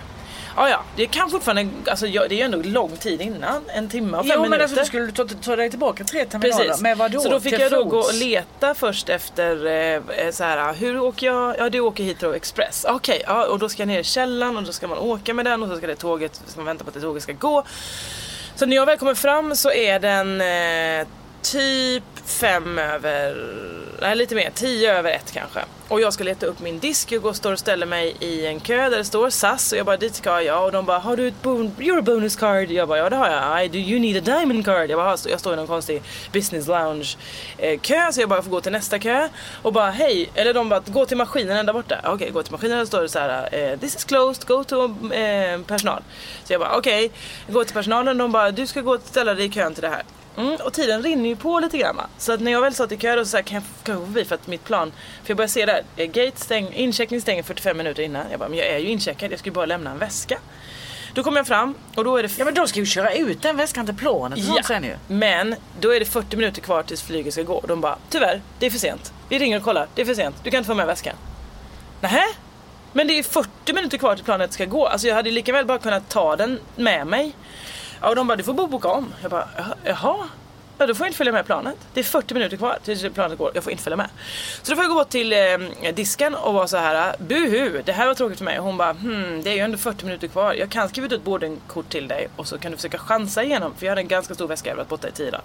Ja, 0.55 0.69
ja, 0.69 0.83
det 0.95 1.05
kan 1.05 1.29
fortfarande, 1.29 1.67
alltså 1.87 2.05
det 2.05 2.17
är 2.17 2.31
ju 2.31 2.41
ändå 2.41 2.57
lång 2.63 2.97
tid 2.97 3.21
innan, 3.21 3.61
en 3.67 3.89
timme 3.89 4.17
och 4.17 4.25
fem 4.25 4.31
Jo 4.35 4.41
minuter. 4.41 4.49
men 4.49 4.61
alltså 4.61 4.77
då 4.77 4.85
skulle 4.85 5.05
du 5.05 5.11
ta, 5.11 5.27
ta 5.41 5.55
dig 5.55 5.69
tillbaka 5.69 6.03
tre 6.03 6.25
terminaler. 6.25 6.65
Precis. 6.65 6.81
Men 6.81 6.97
vadå? 6.97 7.19
Så 7.19 7.29
då 7.29 7.39
fick 7.39 7.53
Till 7.53 7.61
jag 7.61 7.71
då 7.71 7.83
gå 7.83 7.97
och 7.97 8.13
leta 8.13 8.75
först 8.75 9.09
efter 9.09 9.65
eh, 9.65 10.31
så 10.31 10.43
här, 10.43 10.73
hur 10.73 10.99
åker 10.99 11.27
jag? 11.27 11.55
Ja 11.57 11.69
du 11.69 11.79
åker 11.79 12.03
Heathrow 12.03 12.35
Express. 12.35 12.85
Okej, 12.89 13.23
ja, 13.27 13.45
och 13.45 13.59
då 13.59 13.69
ska 13.69 13.81
jag 13.81 13.87
ner 13.87 13.99
i 13.99 14.03
källaren 14.03 14.57
och 14.57 14.63
då 14.63 14.71
ska 14.71 14.87
man 14.87 14.97
åka 14.97 15.33
med 15.33 15.45
den 15.45 15.63
och 15.63 15.69
så 15.69 15.77
ska 15.77 15.87
det 15.87 15.95
tåget, 15.95 16.41
ska 16.47 16.59
man 16.59 16.65
vänta 16.65 16.83
på 16.83 16.87
att 16.89 16.93
det 16.93 17.01
tåget 17.01 17.23
ska 17.23 17.33
gå. 17.33 17.63
Så 18.55 18.65
när 18.65 18.75
jag 18.75 18.85
väl 18.85 18.97
kommer 18.97 19.15
fram 19.15 19.55
så 19.55 19.71
är 19.71 19.99
den 19.99 20.41
eh, 21.01 21.07
typ 21.51 22.03
fem 22.25 22.79
över, 22.79 23.35
nej 24.01 24.15
lite 24.15 24.35
mer, 24.35 24.49
tio 24.55 24.93
över 24.97 25.11
ett 25.11 25.31
kanske. 25.31 25.59
Och 25.87 26.01
jag 26.01 26.13
ska 26.13 26.23
leta 26.23 26.45
upp 26.45 26.59
min 26.59 26.79
disk, 26.79 27.11
jag 27.11 27.21
går 27.21 27.29
och 27.29 27.35
står 27.35 27.53
och 27.53 27.59
ställer 27.59 27.85
mig 27.85 28.15
i 28.19 28.45
en 28.45 28.59
kö 28.59 28.89
där 28.89 28.97
det 28.97 29.05
står 29.05 29.29
SAS 29.29 29.71
och 29.71 29.77
jag 29.77 29.85
bara 29.85 29.97
dit 29.97 30.15
ska 30.15 30.41
jag 30.41 30.65
och 30.65 30.71
de 30.71 30.85
bara 30.85 30.99
har 30.99 31.17
du 31.17 31.27
ett 31.27 31.41
bon- 31.43 31.71
Euro 31.79 32.01
bonus 32.01 32.35
card? 32.35 32.71
Jag 32.71 32.87
bara 32.87 32.97
ja 32.97 33.09
det 33.09 33.15
har 33.15 33.29
jag. 33.29 33.65
I 33.65 33.67
do 33.67 33.77
you 33.77 33.99
need 33.99 34.17
a 34.17 34.21
diamond 34.37 34.65
card? 34.65 34.89
Jag 34.89 34.97
bara 34.99 35.11
"Ja." 35.11 35.17
Jag 35.29 35.39
står 35.39 35.53
i 35.53 35.55
någon 35.55 35.67
konstig 35.67 36.01
business 36.33 36.67
lounge 36.67 37.17
eh, 37.57 37.79
kö 37.79 38.11
så 38.11 38.21
jag 38.21 38.29
bara 38.29 38.41
får 38.41 38.51
gå 38.51 38.61
till 38.61 38.71
nästa 38.71 38.99
kö 38.99 39.29
och 39.61 39.73
bara 39.73 39.91
hej, 39.91 40.29
eller 40.35 40.53
de 40.53 40.69
bara 40.69 40.79
gå 40.87 41.05
till 41.05 41.17
maskinen 41.17 41.65
där 41.65 41.73
borta. 41.73 41.95
Okej, 42.03 42.29
gå 42.31 42.43
till 42.43 42.51
maskinen 42.51 42.77
där 42.77 42.85
står 42.85 43.01
det 43.01 43.09
så 43.09 43.19
här 43.19 43.49
eh, 43.51 43.79
this 43.79 43.95
is 43.95 44.03
closed, 44.03 44.47
go 44.47 44.63
to 44.63 44.83
eh, 45.13 45.61
personal. 45.67 46.01
Så 46.43 46.53
jag 46.53 46.61
bara 46.61 46.77
okej, 46.77 47.11
gå 47.47 47.63
till 47.63 47.73
personalen 47.73 48.17
de 48.17 48.31
bara 48.31 48.51
du 48.51 48.67
ska 48.67 48.81
gå 48.81 48.91
och 48.95 49.01
ställa 49.05 49.33
dig 49.33 49.45
i 49.45 49.49
kön 49.49 49.73
till 49.73 49.81
det 49.83 49.89
här. 49.89 50.03
Mm, 50.37 50.55
och 50.55 50.73
tiden 50.73 51.03
rinner 51.03 51.29
ju 51.29 51.35
på 51.35 51.59
lite 51.59 51.77
grann? 51.77 52.01
Så 52.17 52.33
att 52.33 52.39
när 52.39 52.51
jag 52.51 52.61
väl 52.61 52.73
satt 52.73 52.91
i 52.91 52.97
kö 52.97 53.15
då 53.15 53.25
så 53.25 53.37
kan 53.43 53.55
jag, 53.55 53.63
kan 53.83 53.93
jag 53.95 54.01
gå 54.01 54.05
förbi 54.05 54.25
för 54.25 54.35
att 54.35 54.47
mitt 54.47 54.63
plan 54.63 54.91
För 55.23 55.29
jag 55.29 55.37
började 55.37 55.53
se 55.53 55.65
där, 55.65 55.83
eh, 55.95 56.05
gate 56.05 56.39
stäng, 56.39 56.73
incheckning 56.73 57.21
stänger 57.21 57.43
45 57.43 57.77
minuter 57.77 58.03
innan 58.03 58.25
Jag 58.31 58.39
bara, 58.39 58.49
men 58.49 58.57
jag 58.57 58.67
är 58.67 58.77
ju 58.77 58.87
incheckad, 58.87 59.31
jag 59.31 59.39
ska 59.39 59.49
ju 59.49 59.53
bara 59.53 59.65
lämna 59.65 59.91
en 59.91 59.97
väska 59.99 60.37
Då 61.13 61.23
kommer 61.23 61.37
jag 61.37 61.47
fram 61.47 61.73
och 61.95 62.03
då 62.03 62.17
är 62.17 62.23
det 62.23 62.37
Ja 62.37 62.45
men 62.45 62.53
de 62.53 62.67
ska 62.67 62.79
ju 62.79 62.85
köra 62.85 63.13
ut 63.13 63.41
den 63.41 63.57
väskan 63.57 63.85
till 63.85 63.95
planet 63.95 64.39
och 64.39 64.43
sånt 64.45 64.65
sen 64.65 64.83
ju. 64.83 64.95
men 65.07 65.55
då 65.79 65.93
är 65.95 65.99
det 65.99 66.05
40 66.05 66.37
minuter 66.37 66.61
kvar 66.61 66.83
tills 66.83 67.01
flyget 67.03 67.33
ska 67.33 67.43
gå. 67.43 67.63
De 67.67 67.81
bara, 67.81 67.97
tyvärr, 68.09 68.41
det 68.59 68.65
är 68.65 68.69
för 68.69 68.79
sent. 68.79 69.13
Vi 69.29 69.39
ringer 69.39 69.57
och 69.57 69.63
kollar, 69.63 69.87
det 69.95 70.01
är 70.01 70.05
för 70.05 70.13
sent. 70.13 70.35
Du 70.43 70.51
kan 70.51 70.57
inte 70.57 70.67
få 70.67 70.73
med 70.75 70.87
väskan. 70.87 71.15
Nähä? 72.01 72.23
Men 72.93 73.07
det 73.07 73.19
är 73.19 73.23
40 73.23 73.73
minuter 73.73 73.97
kvar 73.97 74.15
till 74.15 74.25
planet 74.25 74.53
ska 74.53 74.65
gå. 74.65 74.87
Alltså 74.87 75.07
jag 75.07 75.15
hade 75.15 75.31
lika 75.31 75.53
väl 75.53 75.65
bara 75.65 75.77
kunnat 75.79 76.09
ta 76.09 76.35
den 76.35 76.59
med 76.75 77.07
mig. 77.07 77.33
Ja, 78.01 78.09
och 78.09 78.15
de 78.15 78.27
bara, 78.27 78.35
du 78.35 78.43
får 78.43 78.53
bara 78.53 78.67
boka 78.67 78.87
om. 78.87 79.13
Jag 79.21 79.31
bara, 79.31 79.47
"Jaha? 79.83 80.29
Ja, 80.77 80.87
då 80.87 80.95
får 80.95 81.05
jag 81.05 81.09
inte 81.09 81.17
följa 81.17 81.33
med 81.33 81.45
planet. 81.45 81.75
Det 81.93 81.99
är 81.99 82.03
40 82.03 82.33
minuter 82.33 82.57
kvar 82.57 82.77
tills 82.83 83.13
planet 83.13 83.37
går. 83.37 83.51
Jag 83.53 83.63
får 83.63 83.71
inte 83.71 83.83
följa 83.83 83.97
med. 83.97 84.09
Så 84.61 84.71
då 84.71 84.75
får 84.75 84.83
jag 84.83 84.89
gå 84.91 84.95
bort 84.97 85.09
till 85.09 85.33
eh, 85.33 85.93
disken 85.95 86.35
och 86.35 86.53
vara 86.53 86.67
så 86.67 86.77
här, 86.77 87.15
buhu, 87.19 87.81
det 87.85 87.91
här 87.91 88.07
var 88.07 88.13
tråkigt 88.13 88.37
för 88.37 88.45
mig. 88.45 88.57
Hon 88.57 88.77
bara, 88.77 88.93
hmm, 88.93 89.41
det 89.43 89.49
är 89.49 89.53
ju 89.53 89.59
ändå 89.59 89.77
40 89.77 90.05
minuter 90.05 90.27
kvar. 90.27 90.53
Jag 90.53 90.69
kan 90.69 90.89
skriva 90.89 91.05
ut 91.07 91.11
ett 91.13 91.23
boardingkort 91.23 91.89
till 91.89 92.07
dig 92.07 92.27
och 92.35 92.47
så 92.47 92.57
kan 92.57 92.71
du 92.71 92.77
försöka 92.77 92.97
chansa 92.97 93.43
igenom. 93.43 93.73
För 93.77 93.85
jag 93.85 93.91
hade 93.91 94.01
en 94.01 94.07
ganska 94.07 94.33
stor 94.33 94.47
väska, 94.47 94.69
jag 94.69 94.75
varit 94.75 94.89
borta 94.89 95.07
i 95.07 95.11
10 95.11 95.31
dagar. 95.31 95.43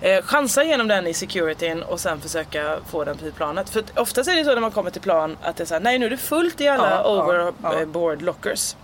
Eh, 0.00 0.22
chansa 0.24 0.64
igenom 0.64 0.88
den 0.88 1.06
i 1.06 1.14
securityn 1.14 1.82
och 1.82 2.00
sen 2.00 2.20
försöka 2.20 2.76
få 2.90 3.04
den 3.04 3.18
till 3.18 3.32
planet. 3.32 3.70
För 3.70 3.82
oftast 3.96 4.28
är 4.30 4.36
det 4.36 4.44
så 4.44 4.54
när 4.54 4.60
man 4.60 4.70
kommer 4.70 4.90
till 4.90 5.02
plan 5.02 5.36
att 5.42 5.56
det 5.56 5.64
är 5.64 5.66
såhär, 5.66 5.80
nej 5.80 5.98
nu 5.98 6.06
är 6.06 6.10
det 6.10 6.16
fullt 6.16 6.60
i 6.60 6.68
alla 6.68 6.90
Ja, 6.90 7.02
ja, 7.04 7.52
ja. 7.62 7.68
overboard 7.72 8.22
lockers. 8.22 8.76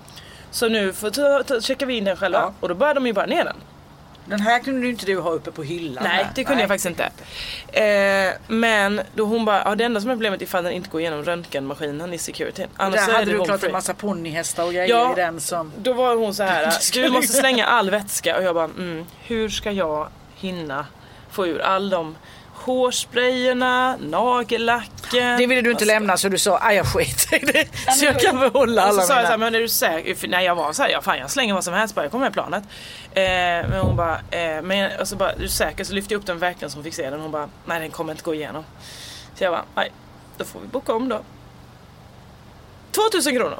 Så 0.54 0.68
nu 0.68 0.92
får 0.92 1.10
ta, 1.10 1.42
ta, 1.42 1.60
checkar 1.60 1.86
vi 1.86 1.96
in 1.96 2.04
den 2.04 2.16
själva 2.16 2.38
Ja. 2.38 2.52
och 2.60 2.68
då 2.68 2.74
börjar 2.74 2.94
de 2.94 3.06
ju 3.06 3.12
bara 3.12 3.26
ner 3.26 3.44
den. 3.44 3.56
Den 4.26 4.40
här 4.40 4.58
kunde 4.60 4.80
du 4.80 4.90
inte 4.90 5.06
du 5.06 5.20
ha 5.20 5.30
uppe 5.30 5.50
på 5.50 5.62
hyllan. 5.62 6.04
Nej, 6.04 6.12
här. 6.24 6.32
det 6.34 6.44
kunde 6.44 6.62
jag 6.62 6.68
faktiskt 6.68 6.86
inte. 6.86 7.10
Eh, 7.80 8.32
men 8.48 9.00
då 9.14 9.24
hon 9.24 9.44
bara, 9.44 9.62
ja 9.64 9.74
det 9.74 9.84
enda 9.84 10.00
som 10.00 10.10
är 10.10 10.14
problemet 10.14 10.40
är 10.40 10.44
ifall 10.44 10.64
den 10.64 10.72
inte 10.72 10.90
går 10.90 11.00
igenom 11.00 11.24
röntgenmaskinen 11.24 12.14
i 12.14 12.18
securityn. 12.18 12.66
Annars 12.76 13.06
där 13.06 13.08
är 13.08 13.18
hade 13.18 13.30
du 13.32 13.44
klart 13.44 13.60
free. 13.60 13.68
en 13.68 13.72
massa 13.72 13.94
ponnyhästar 13.94 14.64
och 14.64 14.72
grejer 14.72 14.88
Ja. 14.88 15.12
i 15.12 15.14
den 15.16 15.40
som... 15.40 15.72
Då 15.78 15.92
var 15.92 16.16
hon 16.16 16.34
så 16.34 16.42
här, 16.42 16.72
du- 16.92 17.10
måste 17.10 17.32
slänga 17.32 17.66
all 17.66 17.90
vätska 17.90 18.36
och 18.36 18.42
jag 18.42 18.54
bara, 18.54 18.64
mm, 18.64 19.04
hur 19.22 19.48
ska 19.48 19.70
jag 19.72 20.08
hinna 20.34 20.86
få 21.30 21.46
ur 21.46 21.60
all 21.60 21.90
de 21.90 22.16
hårsprayerna, 22.64 23.96
nagellacken. 23.96 25.38
Det 25.38 25.46
ville 25.46 25.60
du 25.62 25.70
inte 25.70 25.84
lämna 25.84 26.16
så 26.16 26.28
du 26.28 26.38
sa, 26.38 26.58
aj 26.62 26.76
jag 26.76 26.86
skiter 26.86 27.36
i 27.36 27.52
det. 27.52 27.92
Så 27.92 28.04
jag 28.04 28.20
kan 28.20 28.38
behålla 28.40 28.88
Och 28.88 28.94
så 28.94 29.00
alla 29.00 29.06
sa 29.06 29.14
jag 29.14 29.22
mina. 29.24 29.36
men 29.36 29.54
är 29.54 29.60
du 29.60 29.68
säker? 29.68 30.14
För 30.14 30.40
jag 30.40 30.54
var 30.54 30.72
såhär, 30.72 30.90
ja 30.90 31.02
fan 31.02 31.18
jag 31.18 31.30
slänger 31.30 31.54
vad 31.54 31.64
som 31.64 31.74
helst 31.74 31.94
bara, 31.94 32.04
jag 32.04 32.10
kommer 32.12 32.24
med 32.26 32.32
planet. 32.32 32.64
Eh, 33.12 33.22
men 33.70 33.80
hon 33.80 33.96
bara, 33.96 34.14
eh, 34.30 34.62
men 34.62 35.00
och 35.00 35.08
så 35.08 35.16
bara, 35.16 35.32
är 35.32 35.38
du 35.38 35.48
säker? 35.48 35.84
Så 35.84 35.92
lyfte 35.94 36.14
jag 36.14 36.18
upp 36.20 36.26
den 36.26 36.38
verkligen 36.38 36.70
som 36.70 36.84
fick 36.84 36.94
se 36.94 37.10
den. 37.10 37.20
Hon 37.20 37.30
bara, 37.30 37.48
nej 37.66 37.80
den 37.80 37.90
kommer 37.90 38.12
inte 38.12 38.24
gå 38.24 38.34
igenom. 38.34 38.64
Så 39.34 39.44
jag 39.44 39.52
bara, 39.52 39.64
nej 39.74 39.92
då 40.36 40.44
får 40.44 40.60
vi 40.60 40.66
boka 40.66 40.92
om 40.92 41.08
då. 41.08 41.20
2000 42.92 43.36
kronor. 43.36 43.58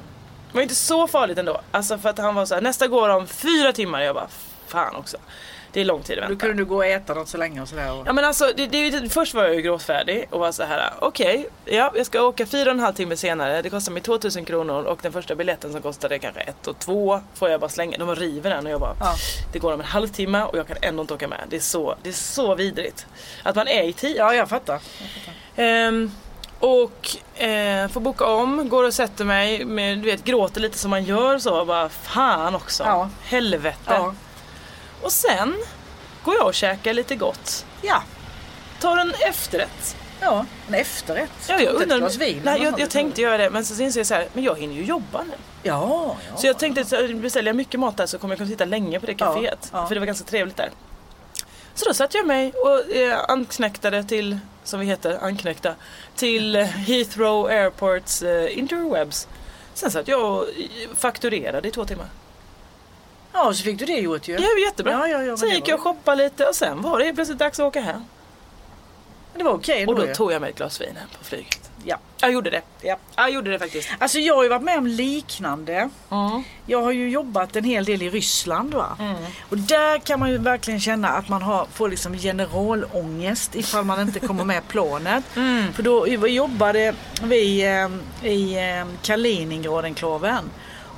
Det 0.53 0.57
var 0.59 0.63
inte 0.63 0.75
så 0.75 1.09
farligt 1.09 1.39
ändå. 1.39 1.61
Alltså 1.71 1.99
för 1.99 2.09
att 2.09 2.19
han 2.19 2.35
var 2.35 2.47
så 2.47 2.55
här, 2.55 2.63
nästa 2.63 2.87
går 2.87 3.09
om 3.09 3.27
fyra 3.27 3.73
timmar. 3.73 4.01
Jag 4.01 4.15
bara, 4.15 4.29
fan 4.67 4.97
också. 4.97 5.17
Det 5.75 5.81
är 5.81 5.85
lång 5.85 6.03
tid 6.03 6.19
att 6.19 6.25
Då 6.25 6.29
vänta. 6.29 6.47
kunde 6.47 6.63
du 6.63 6.67
gå 6.67 6.77
och 6.77 6.87
äta 6.87 7.15
något 7.15 7.29
så 7.29 7.39
länge 7.39 7.63
och 7.63 7.69
sådär. 7.69 7.93
Och... 7.93 8.07
Ja 8.07 8.13
men 8.13 8.25
alltså, 8.25 8.51
det, 8.57 8.67
det, 8.67 9.09
först 9.09 9.35
var 9.35 9.45
jag 9.45 9.55
ju 9.55 9.61
gråtfärdig 9.63 10.27
och 10.31 10.41
var 10.41 10.53
så 10.53 10.63
här: 10.65 10.91
okej, 11.01 11.49
ja, 11.65 11.93
jag 11.97 12.07
ska 12.07 12.23
åka 12.23 12.47
fyra 12.47 12.71
och 12.71 12.75
en 12.77 12.81
halv 12.81 12.95
timme 12.95 13.17
senare, 13.17 13.63
det 13.63 13.71
kostar 13.71 13.93
mig 13.93 14.03
2000 14.03 14.45
kronor 14.45 14.85
och 14.85 14.99
den 15.03 15.13
första 15.13 15.35
biljetten 15.35 15.73
som 15.73 15.83
kostade 15.83 16.19
kanske 16.19 16.41
ett 16.41 16.67
och 16.67 16.79
två 16.79 17.21
får 17.35 17.51
jag 17.51 17.61
bara 17.61 17.71
slänga, 17.71 17.99
de 17.99 18.15
river 18.15 18.51
den 18.51 18.67
och 18.67 18.73
jag 18.73 18.81
bara, 18.81 18.97
Ja. 19.01 19.15
det 19.53 19.59
går 19.59 19.73
om 19.75 19.81
en 19.81 19.87
halvtimme 19.87 20.43
och 20.43 20.59
jag 20.59 20.67
kan 20.67 20.77
ändå 20.83 21.01
inte 21.01 21.15
åka 21.15 21.29
med. 21.29 21.41
Det 21.49 21.57
är 21.57 21.61
så, 21.61 21.95
det 22.03 22.09
är 22.09 22.13
så 22.13 22.55
vidrigt. 22.55 23.07
Att 23.43 23.57
man 23.57 23.69
är 23.69 23.83
i 23.83 23.93
tid. 23.93 24.17
Ja, 24.19 24.35
jag 24.35 24.49
fattar. 24.49 24.81
Ehm, 25.57 26.11
och 26.59 27.17
eh, 27.43 27.89
får 27.89 28.01
boka 28.01 28.25
om, 28.27 28.69
går 28.69 28.85
och 28.85 28.95
sätter 28.95 29.25
mig, 29.25 29.65
med, 29.65 29.99
du 29.99 30.05
vet 30.11 30.25
gråter 30.25 30.61
lite 30.61 30.79
som 30.79 30.91
man 30.91 31.05
gör 31.05 31.39
så, 31.39 31.65
bara 31.65 31.89
fan 31.89 32.55
också. 32.55 32.83
Ja. 32.85 33.11
Helvete. 33.23 33.77
Ja. 33.87 34.15
Och 35.05 35.13
sen 35.13 35.55
går 36.25 36.35
jag 36.35 36.47
och 36.47 36.55
käkar 36.55 36.93
lite 36.95 37.17
gott. 37.17 37.67
Ja, 37.83 38.03
Tar 38.81 38.97
en 38.97 39.13
efterrätt. 39.29 39.97
ja. 40.21 40.47
en 40.69 40.75
efterrätt. 40.75 41.31
Ja, 41.49 41.55
jag, 41.55 41.61
Inte 41.63 41.73
ett 41.77 41.83
undrar, 41.83 41.99
glas 41.99 42.17
vin. 42.17 42.41
nej, 42.45 42.63
jag, 42.63 42.81
jag 42.81 42.91
tänkte 42.91 43.21
göra 43.23 43.37
det 43.37 43.51
men 43.51 43.65
så 43.65 43.83
inser 43.83 44.01
jag 44.01 44.07
så 44.07 44.15
här, 44.15 44.29
men 44.33 44.45
jag 44.45 44.59
hinner 44.59 44.75
ju 44.75 44.85
jobba 44.85 45.23
nu. 45.23 45.35
Ja, 45.63 46.17
ja. 46.31 46.37
Så 46.37 46.47
jag 46.47 46.59
tänkte 46.59 46.85
så 46.85 47.09
beställer 47.15 47.49
jag 47.49 47.57
mycket 47.57 47.81
mat 47.81 47.97
där 47.97 48.07
så 48.07 48.19
kommer 48.19 48.33
jag 48.35 48.39
kunna 48.39 48.51
sitta 48.51 48.65
länge 48.65 49.01
på 49.01 49.07
det 49.07 49.15
Ja, 49.19 49.35
kaféet. 49.35 49.69
ja. 49.73 49.87
För 49.87 49.95
det 49.95 50.01
var 50.01 50.07
ganska 50.07 50.25
trevligt 50.25 50.57
där. 50.57 50.71
Så 51.75 51.85
då 51.85 51.95
satte 51.95 52.17
jag 52.17 52.27
mig 52.27 52.53
och 52.53 52.97
eh, 52.97 53.19
anknäktade 53.29 54.05
till, 54.05 54.39
som 54.65 54.81
vi 54.81 54.87
heter, 54.87 55.19
anknäckta, 55.23 55.75
till 56.17 56.57
eh, 56.57 56.65
Heathrow 56.65 57.47
Airports 57.47 58.23
eh, 58.23 58.59
interwebs. 58.59 59.29
Sen 59.75 59.91
satt 59.91 60.09
jag 60.09 60.33
och 60.33 60.43
eh, 60.49 60.97
fakturerade 60.97 61.69
i 61.69 61.71
två 61.71 61.85
timmar. 61.85 62.07
Ja, 63.35 63.55
så 63.55 63.63
fick 63.63 63.79
du 63.79 63.85
det 63.85 63.93
gjort 63.93 64.29
ju. 64.29 64.37
Var 64.37 64.65
jättebra. 64.65 64.93
Ja, 64.93 65.09
ja, 65.09 65.23
ja, 65.23 65.37
sen 65.37 65.51
gick 65.51 65.69
jag 65.69 65.75
och 65.75 65.83
shoppade 65.83 66.25
lite 66.25 66.47
och 66.47 66.55
sen 66.55 66.83
var 66.83 66.99
det 66.99 67.15
plötsligt 67.15 67.39
dags 67.39 67.61
att 67.61 67.67
åka 67.67 67.81
hem. 67.81 68.05
Det 69.37 69.45
var 69.45 69.53
okej 69.53 69.87
Och 69.87 69.93
ändå 69.93 70.03
då 70.03 70.09
ju. 70.09 70.15
tog 70.15 70.33
jag 70.33 70.41
mig 70.41 70.51
ett 70.51 70.57
glas 70.57 70.81
vin 70.81 70.97
hem 70.97 71.09
på 71.19 71.25
flyget. 71.25 71.71
Ja. 71.85 71.97
Jag 72.21 72.33
gjorde 72.33 72.51
det. 72.51 72.63
Ja. 72.83 72.97
Jag 73.17 73.31
gjorde 73.31 73.51
det 73.51 73.59
faktiskt. 73.59 73.89
Alltså 73.99 74.19
jag 74.19 74.35
har 74.37 74.43
ju 74.43 74.49
varit 74.49 74.63
med 74.63 74.79
om 74.79 74.87
liknande. 74.87 75.89
Mm. 76.11 76.43
Jag 76.67 76.83
har 76.83 76.91
ju 76.93 77.09
jobbat 77.11 77.57
en 77.57 77.65
hel 77.65 77.85
del 77.85 78.03
i 78.03 78.11
Ryssland 78.11 78.75
va. 78.75 78.97
Och 79.49 79.59
där 79.59 79.99
kan 79.99 80.21
man 80.21 80.31
ju 80.31 80.39
verkligen 80.39 80.81
känna 80.81 81.09
att 81.09 81.29
man 81.29 81.43
har, 81.43 81.67
får 81.73 81.89
liksom 81.89 82.19
generalångest 82.19 83.55
ifall 83.55 83.85
man 83.85 84.01
inte 84.01 84.21
kommer 84.21 84.45
med 84.45 84.69
planet. 84.69 85.25
För 85.75 85.83
då 85.83 86.07
jobbade 86.09 86.95
vi 87.23 87.63
eh, 87.63 88.29
i 88.31 88.55
eh, 88.79 88.87
Kaliningradenklaven. 89.03 90.51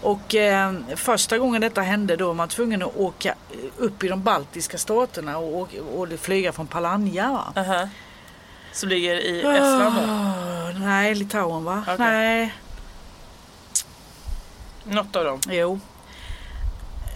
Och 0.07 0.35
eh, 0.35 0.73
första 0.97 1.39
gången 1.39 1.61
detta 1.61 1.81
hände 1.81 2.17
då 2.17 2.27
var 2.27 2.35
man 2.35 2.49
tvungen 2.49 2.83
att 2.83 2.97
åka 2.97 3.35
upp 3.77 4.05
i 4.05 4.09
de 4.09 4.23
baltiska 4.23 4.79
staterna 4.79 5.39
och, 5.39 5.61
och, 5.61 5.69
och 5.97 6.09
flyga 6.21 6.53
från 6.53 6.67
Palanja. 6.67 7.31
Va? 7.55 7.63
Aha. 7.63 7.89
Som 8.73 8.89
ligger 8.89 9.15
i 9.17 9.41
Estland 9.41 9.95
då? 9.97 10.01
Ah, 10.13 10.73
nej, 10.79 11.15
Litauen 11.15 11.65
va? 11.65 11.83
Okej. 11.89 11.97
Nej, 11.99 12.55
Något 14.85 15.17
av 15.17 15.25
dem. 15.25 15.41
Jo. 15.51 15.81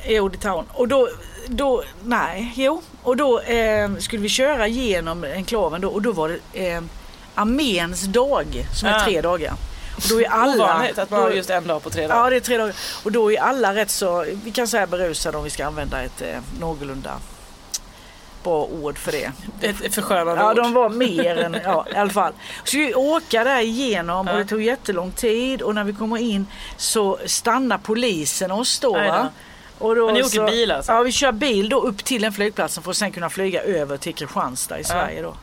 Jo, 0.07 0.29
Litauen. 0.29 0.65
Och 0.73 0.89
då, 0.89 1.09
då, 1.47 1.83
nej, 2.05 2.53
jo. 2.57 2.83
Och 3.03 3.17
då 3.17 3.41
eh, 3.41 3.91
skulle 3.99 4.23
vi 4.23 4.29
köra 4.29 4.67
genom 4.67 5.25
enklaven 5.25 5.81
då 5.81 5.89
och 5.89 6.03
då 6.03 6.13
var 6.13 6.29
det 6.53 6.69
eh, 6.71 6.83
arméns 7.35 8.03
dag 8.03 8.67
som 8.75 8.89
är 8.89 8.95
Ah. 8.97 9.05
tre 9.05 9.21
dagar. 9.21 9.55
Då 10.09 10.21
är 10.21 10.29
alla, 10.29 10.65
Ovanligt 10.65 10.99
att 10.99 11.11
man 11.11 11.21
har 11.23 11.31
just 11.31 11.51
en 11.51 11.67
dag 11.67 11.83
på 11.83 11.91
tre 11.91 12.07
dagar. 12.07 12.25
Ja, 12.25 12.31
det 12.31 12.37
är 12.37 12.41
tre 12.41 12.57
dagar. 12.59 12.75
Och 13.05 13.13
då 13.13 13.33
är 13.33 13.41
alla 13.41 13.75
rätt 13.75 13.91
så, 13.91 14.25
vi 14.45 14.51
kan 14.51 14.69
säga 14.69 14.87
berusade 14.87 15.39
om 15.39 15.45
vi 15.45 15.51
ska 15.51 15.67
använda 15.67 16.03
ett 16.03 16.23
eh, 16.23 16.39
någorlunda 16.61 17.11
bra 18.43 18.65
ord 18.65 18.99
för 18.99 19.13
det. 19.13 19.33
Ett 19.61 19.95
förskönande 19.95 20.43
Ja, 20.43 20.51
ord. 20.51 20.57
de 20.57 20.73
var 20.73 20.89
mer 20.89 21.37
än, 21.39 21.57
ja 21.65 21.87
i 21.95 21.97
alla 21.97 22.11
fall. 22.11 22.33
Så 22.65 22.77
vi 22.77 22.95
åka 22.95 23.45
där 23.45 23.61
igenom 23.61 24.29
och 24.29 24.35
Ja. 24.35 24.39
det 24.39 24.45
tog 24.45 24.63
jättelång 24.63 25.13
tid 25.13 25.63
och 25.63 25.75
när 25.75 25.85
vi 25.85 25.93
kommer 25.93 26.17
in 26.19 26.47
så 26.77 27.19
stannar 27.27 27.79
polisen 27.79 28.51
oss 28.51 28.81
då. 28.81 28.93
Va? 28.93 29.29
Och 29.79 29.97
då 29.97 30.07
Men 30.07 30.15
ni 30.15 30.21
åker 30.23 30.31
så, 30.37 30.47
bil 30.47 30.71
alltså? 30.73 30.93
Ja, 30.93 31.01
vi 31.03 31.13
kör 31.13 31.33
bil 31.33 31.69
då 31.69 31.81
upp 31.81 32.05
till 32.05 32.23
den 32.23 32.33
flygplatsen 32.33 32.83
för 32.83 32.91
att 32.91 32.97
sen 32.97 33.13
kunna 33.13 33.31
flyga 33.31 33.63
över 33.63 33.97
till 33.97 34.15
Kristianstad 34.15 34.79
i 34.79 34.85
Sverige 34.85 35.23
då. 35.23 35.35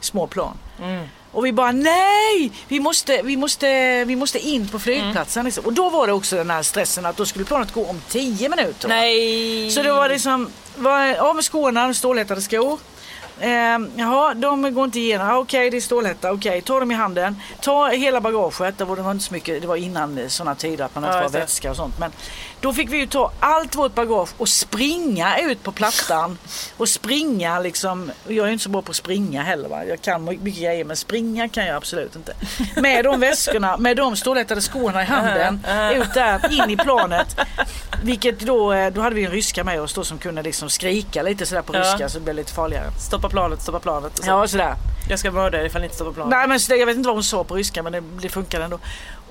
Små 0.00 0.26
plan. 0.26 0.56
Mm. 0.82 1.06
Och 1.36 1.46
vi 1.46 1.52
bara 1.52 1.72
nej, 1.72 2.52
vi 2.68 2.80
måste, 2.80 3.22
vi 3.22 3.36
måste, 3.36 4.04
vi 4.04 4.16
måste 4.16 4.38
in 4.38 4.68
på 4.68 4.78
flygplatsen. 4.78 5.40
Mm. 5.40 5.46
Liksom. 5.46 5.64
Och 5.64 5.72
då 5.72 5.90
var 5.90 6.06
det 6.06 6.12
också 6.12 6.36
den 6.36 6.50
här 6.50 6.62
stressen 6.62 7.06
att 7.06 7.16
då 7.16 7.26
skulle 7.26 7.44
planet 7.44 7.72
gå 7.72 7.86
om 7.86 8.00
10 8.08 8.48
minuter. 8.48 8.88
Nej! 8.88 9.70
Så 9.70 9.82
det 9.82 9.92
var 9.92 10.08
liksom, 10.08 10.50
var 10.76 11.14
av 11.14 11.34
med 11.34 11.44
skorna, 11.44 11.94
stålhättade 11.94 12.40
skor. 12.40 12.78
Eh, 13.40 13.50
jaha, 13.96 14.34
de 14.34 14.74
går 14.74 14.84
inte 14.84 14.98
igenom. 14.98 15.28
Ah, 15.28 15.38
Okej, 15.38 15.70
det 15.70 15.76
är 15.76 15.80
stålhätta. 15.80 16.32
Okej, 16.32 16.60
ta 16.60 16.80
dem 16.80 16.90
i 16.90 16.94
handen. 16.94 17.42
Ta 17.60 17.88
hela 17.88 18.20
bagaget. 18.20 18.78
Det 18.78 18.84
var, 18.84 18.96
det 18.96 19.02
var 19.02 19.10
inte 19.10 19.24
så 19.24 19.34
mycket, 19.34 19.60
det 19.62 19.68
var 19.68 19.76
innan 19.76 20.30
sådana 20.30 20.54
tider 20.54 20.84
att 20.84 20.94
man 20.94 21.04
inte 21.04 21.16
Ja, 21.16 21.22
var 21.22 21.28
vätska 21.30 21.70
och 21.70 21.76
sånt. 21.76 21.98
Men 21.98 22.12
då 22.60 22.72
fick 22.72 22.92
vi 22.92 22.96
ju 22.96 23.06
ta 23.06 23.32
allt 23.40 23.74
vårt 23.76 23.94
bagage 23.94 24.28
och 24.38 24.48
springa 24.48 25.38
ut 25.38 25.62
på 25.62 25.72
plattan. 25.72 26.38
Och 26.76 26.88
springa 26.88 27.58
liksom. 27.60 28.10
Jag 28.28 28.48
är 28.48 28.52
inte 28.52 28.64
så 28.64 28.70
bra 28.70 28.82
på 28.82 28.90
att 28.90 28.96
springa 28.96 29.42
heller. 29.42 29.68
Va? 29.68 29.84
Jag 29.84 30.00
kan 30.02 30.24
mycket 30.24 30.44
grejer 30.60 30.84
men 30.84 30.96
springa 30.96 31.48
kan 31.48 31.66
jag 31.66 31.76
absolut 31.76 32.16
inte. 32.16 32.34
Med 32.80 33.04
de 33.04 33.20
väskorna, 33.20 33.76
med 33.76 33.96
de 33.96 34.16
stålhättade 34.16 34.60
skorna 34.60 35.02
i 35.02 35.04
handen. 35.04 35.54
Ut 35.94 36.14
där, 36.14 36.62
in 36.62 36.70
i 36.70 36.76
planet. 36.76 37.36
Vilket 38.02 38.40
då, 38.40 38.72
eh, 38.72 38.92
då 38.92 39.00
hade 39.00 39.14
vi 39.16 39.24
en 39.24 39.30
ryska 39.30 39.64
med 39.64 39.80
oss 39.80 39.94
då 39.94 40.04
som 40.04 40.18
kunde 40.18 40.42
liksom 40.42 40.70
skrika 40.70 41.22
lite 41.22 41.46
sådär 41.46 41.62
på 41.62 41.74
Ja. 41.76 41.80
ryska 41.80 42.08
så 42.08 42.18
det 42.18 42.24
blev 42.24 42.36
lite 42.36 42.52
farligare. 42.52 42.90
Stoppa 43.08 43.28
planet, 43.28 43.62
stoppa 43.62 43.80
planet. 43.80 44.18
Och 44.18 44.24
så. 44.24 44.30
Ja 44.30 44.48
sådär. 44.48 44.74
Jag 45.08 45.18
ska 45.18 45.30
mörda 45.30 45.60
er 45.60 45.64
ifall 45.64 45.80
ni 45.80 45.84
inte 45.86 45.96
stoppar 45.96 46.12
planet. 46.12 46.30
Nej 46.30 46.48
men 46.48 46.78
jag 46.78 46.86
vet 46.86 46.96
inte 46.96 47.06
vad 47.06 47.16
hon 47.16 47.24
sa 47.24 47.44
på 47.44 47.54
ryska 47.54 47.82
men 47.82 47.92
det, 47.92 48.02
det 48.22 48.28
funkade 48.28 48.64
ändå. 48.64 48.78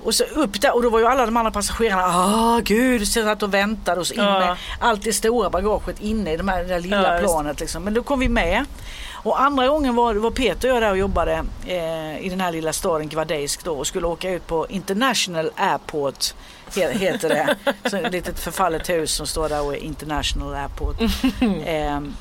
Och 0.06 0.14
så 0.14 0.24
upp 0.24 0.60
där 0.60 0.74
och 0.74 0.82
då 0.82 0.90
var 0.90 0.98
ju 0.98 1.06
alla 1.06 1.26
de 1.26 1.36
andra 1.36 1.50
passagerarna, 1.50 2.02
ah 2.06 2.60
gud, 2.64 3.08
så 3.08 3.22
satt 3.22 3.42
och 3.42 3.54
väntade 3.54 4.00
och 4.00 4.06
så 4.06 4.14
in 4.14 4.20
Ja. 4.20 4.56
allt 4.80 5.02
det 5.02 5.12
stora 5.12 5.50
bagaget 5.50 6.00
inne 6.00 6.32
i 6.32 6.36
de 6.36 6.48
här, 6.48 6.58
det 6.62 6.68
där 6.68 6.80
lilla 6.80 7.14
Ja, 7.14 7.20
planet 7.20 7.60
liksom. 7.60 7.82
Men 7.84 7.94
då 7.94 8.02
kom 8.02 8.18
vi 8.20 8.28
med. 8.28 8.64
Och 9.12 9.40
andra 9.40 9.68
gången 9.68 9.94
var, 9.94 10.14
var 10.14 10.30
Peter 10.30 10.68
och 10.70 10.74
jag 10.76 10.82
där 10.82 10.90
och 10.90 10.98
jobbade 10.98 11.44
eh, 11.66 12.18
i 12.26 12.28
den 12.30 12.40
här 12.40 12.52
lilla 12.52 12.72
staden 12.72 13.08
Gvardejsk 13.08 13.64
då 13.64 13.72
och 13.78 13.86
skulle 13.86 14.06
åka 14.06 14.30
ut 14.30 14.46
på 14.46 14.66
International 14.68 15.50
Airport 15.56 16.34
he- 16.74 16.92
heter 16.98 17.28
det. 17.28 17.56
Så 17.90 17.96
ett 17.96 18.12
litet 18.12 18.38
förfallet 18.40 18.88
hus 18.88 19.12
som 19.14 19.26
står 19.26 19.48
där 19.48 19.62
och 19.62 19.72
är 19.74 19.78
International 19.78 20.54
Airport. 20.54 20.96
Ehm, 21.66 22.14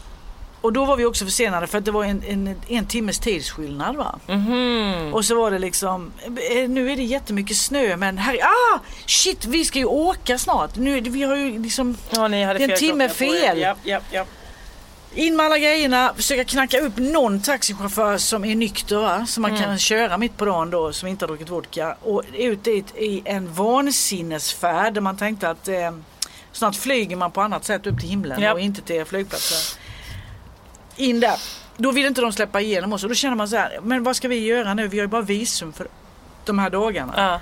och 0.66 0.74
då 0.74 0.86
var 0.86 0.98
vi 0.98 1.06
också 1.06 1.26
försenade 1.26 1.68
för 1.68 1.78
att 1.78 1.86
det 1.86 1.92
var 1.92 2.04
en, 2.04 2.24
en, 2.28 2.56
en 2.68 2.86
timmes 2.86 3.20
tidsskillnad 3.20 3.96
va. 3.96 4.20
Mhm. 4.28 5.14
Och 5.14 5.26
så 5.26 5.36
var 5.36 5.52
det 5.52 5.60
liksom, 5.60 6.12
eh, 6.26 6.70
nu 6.70 6.92
är 6.92 6.96
det 6.96 7.04
jättemycket 7.04 7.58
snö 7.58 7.98
men 7.98 8.18
här, 8.18 8.38
ah 8.44 8.80
shit 9.06 9.46
vi 9.46 9.66
ska 9.66 9.80
ju 9.80 9.86
åka 9.86 10.38
snart. 10.38 10.76
Nu, 10.76 11.00
vi 11.02 11.24
har 11.24 11.36
ju 11.36 11.60
liksom 11.60 11.98
Ja, 12.10 12.28
Det 12.28 12.38
är 12.38 12.60
en 12.70 12.78
timme 12.78 13.10
fel. 13.10 13.60
Ja, 13.60 13.76
ja, 13.84 14.00
ja. 14.12 14.26
in 15.14 15.36
med 15.36 15.46
alla 15.46 15.58
grejerna, 15.60 16.14
försöka 16.16 16.44
knacka 16.44 16.80
upp 16.80 16.94
någon 16.98 17.42
taxichaufför 17.42 18.18
som 18.18 18.46
är 18.46 18.56
nykter 18.56 18.98
va? 18.98 19.26
Som 19.26 19.42
man 19.42 19.52
Mm. 19.52 19.64
kan 19.64 19.78
köra 19.80 20.18
mitt 20.18 20.38
på 20.38 20.46
dagen 20.46 20.70
då 20.70 20.94
som 20.94 21.08
inte 21.08 21.26
har 21.26 21.28
druckit 21.28 21.50
vodka. 21.50 21.96
Och 22.04 22.24
ut 22.34 22.64
dit 22.64 22.96
i 22.98 23.22
en 23.26 23.54
vansinnesfärd 23.54 24.94
där 24.94 25.02
man 25.02 25.18
tänkte 25.18 25.50
att 25.50 25.68
eh, 25.68 25.92
snart 26.52 26.76
flyger 26.76 27.16
man 27.16 27.32
på 27.32 27.42
annat 27.42 27.66
sätt 27.66 27.88
upp 27.88 28.00
till 28.00 28.10
himlen 28.10 28.42
Ja. 28.42 28.54
och 28.54 28.60
inte 28.60 28.82
till 28.82 29.06
flygplatsen. 29.06 29.80
In 30.96 31.20
där. 31.20 31.40
Då 31.78 31.92
vill 31.92 32.06
inte 32.06 32.22
de 32.22 32.32
släppa 32.34 32.62
igenom 32.62 32.94
oss 32.94 33.04
och 33.04 33.10
då 33.10 33.16
känner 33.16 33.36
man 33.36 33.48
så 33.50 33.56
här, 33.56 33.80
men 33.84 34.04
vad 34.04 34.16
ska 34.16 34.28
vi 34.28 34.40
göra 34.46 34.74
nu? 34.74 34.88
Vi 34.88 34.98
har 34.98 35.04
ju 35.04 35.08
bara 35.08 35.22
visum 35.22 35.74
för 35.74 35.88
de 36.46 36.60
här 36.60 36.70
dagarna. 36.70 37.14
Ja. 37.18 37.40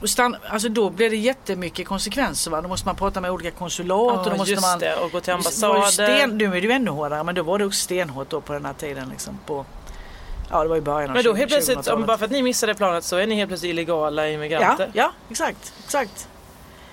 Och 0.00 0.10
stann, 0.10 0.36
alltså 0.48 0.68
då 0.68 0.90
blir 0.90 1.10
det 1.10 1.16
jättemycket 1.16 1.86
konsekvenser. 1.88 2.50
Va? 2.50 2.60
Då 2.60 2.68
måste 2.68 2.86
man 2.88 2.96
prata 2.96 3.20
med 3.20 3.30
olika 3.30 3.50
konsulat. 3.50 4.18
och 4.18 4.24
då 4.24 4.30
Ja, 4.30 4.36
måste 4.36 4.60
man, 4.60 4.78
det. 4.78 4.96
Och 4.96 5.10
gå 5.12 5.20
till 5.20 5.32
ambassaden. 5.32 5.92
sten, 5.92 6.38
nu 6.38 6.44
är 6.44 6.50
det 6.50 6.58
ju 6.60 6.70
ännu 6.72 6.90
hårdare 6.90 7.24
men 7.24 7.34
då 7.34 7.42
var 7.42 7.58
det 7.58 7.64
också 7.66 7.80
stenhårt 7.80 8.30
då 8.30 8.40
på 8.40 8.52
den 8.52 8.64
här 8.64 8.72
tiden. 8.72 9.08
Liksom, 9.10 9.38
på, 9.46 9.64
ja 10.50 10.62
det 10.62 10.68
var 10.68 10.76
i 10.76 10.80
början 10.80 11.10
av 11.10 11.14
Men 11.14 11.24
då 11.24 11.30
20 11.32 11.38
helt 11.38 11.50
plötsligt, 11.50 11.76
om, 11.76 11.82
2000-talet. 11.82 12.06
bara 12.06 12.18
för 12.18 12.24
att 12.24 12.30
ni 12.30 12.42
missade 12.42 12.74
planet 12.74 13.04
så 13.04 13.16
är 13.16 13.26
ni 13.26 13.34
helt 13.34 13.48
plötsligt 13.50 13.70
illegala 13.70 14.26
Ja, 14.26 14.32
immigranter. 14.32 14.90
ja 14.92 15.12
exakt, 15.30 15.72
exakt. 15.84 16.28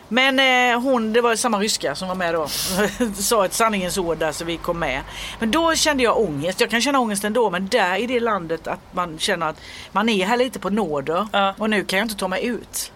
Men 0.10 0.40
eh, 0.40 0.80
hon, 0.82 1.14
det 1.14 1.22
var 1.22 1.36
samma 1.36 1.60
ryska 1.60 1.96
som 1.96 2.08
var 2.08 2.16
med 2.16 2.34
då. 2.34 2.48
Sa 3.16 3.46
ett 3.46 3.54
sanningens 3.54 3.98
ord 3.98 4.18
där 4.18 4.32
så 4.32 4.46
vi 4.46 4.58
kom 4.58 4.80
med. 4.80 5.02
Men 5.40 5.52
då 5.52 5.76
kände 5.76 6.04
jag 6.04 6.18
ångest. 6.20 6.62
Jag 6.62 6.70
kan 6.70 6.82
känna 6.82 7.00
ångest 7.00 7.24
ändå 7.24 7.50
men 7.50 7.68
där 7.68 7.96
i 7.96 8.08
det 8.08 8.20
landet 8.20 8.68
att 8.68 8.80
man 8.92 9.20
känner 9.20 9.50
att 9.50 9.62
man 9.92 10.10
är 10.10 10.26
här 10.26 10.38
lite 10.38 10.60
på 10.60 10.70
nåder. 10.70 11.28
Ja. 11.32 11.56
Och 11.58 11.70
nu 11.70 11.86
kan 11.86 12.00
jag 12.00 12.06
inte 12.06 12.16
ta 12.16 12.28
mig 12.28 12.46
ut. 12.46 12.92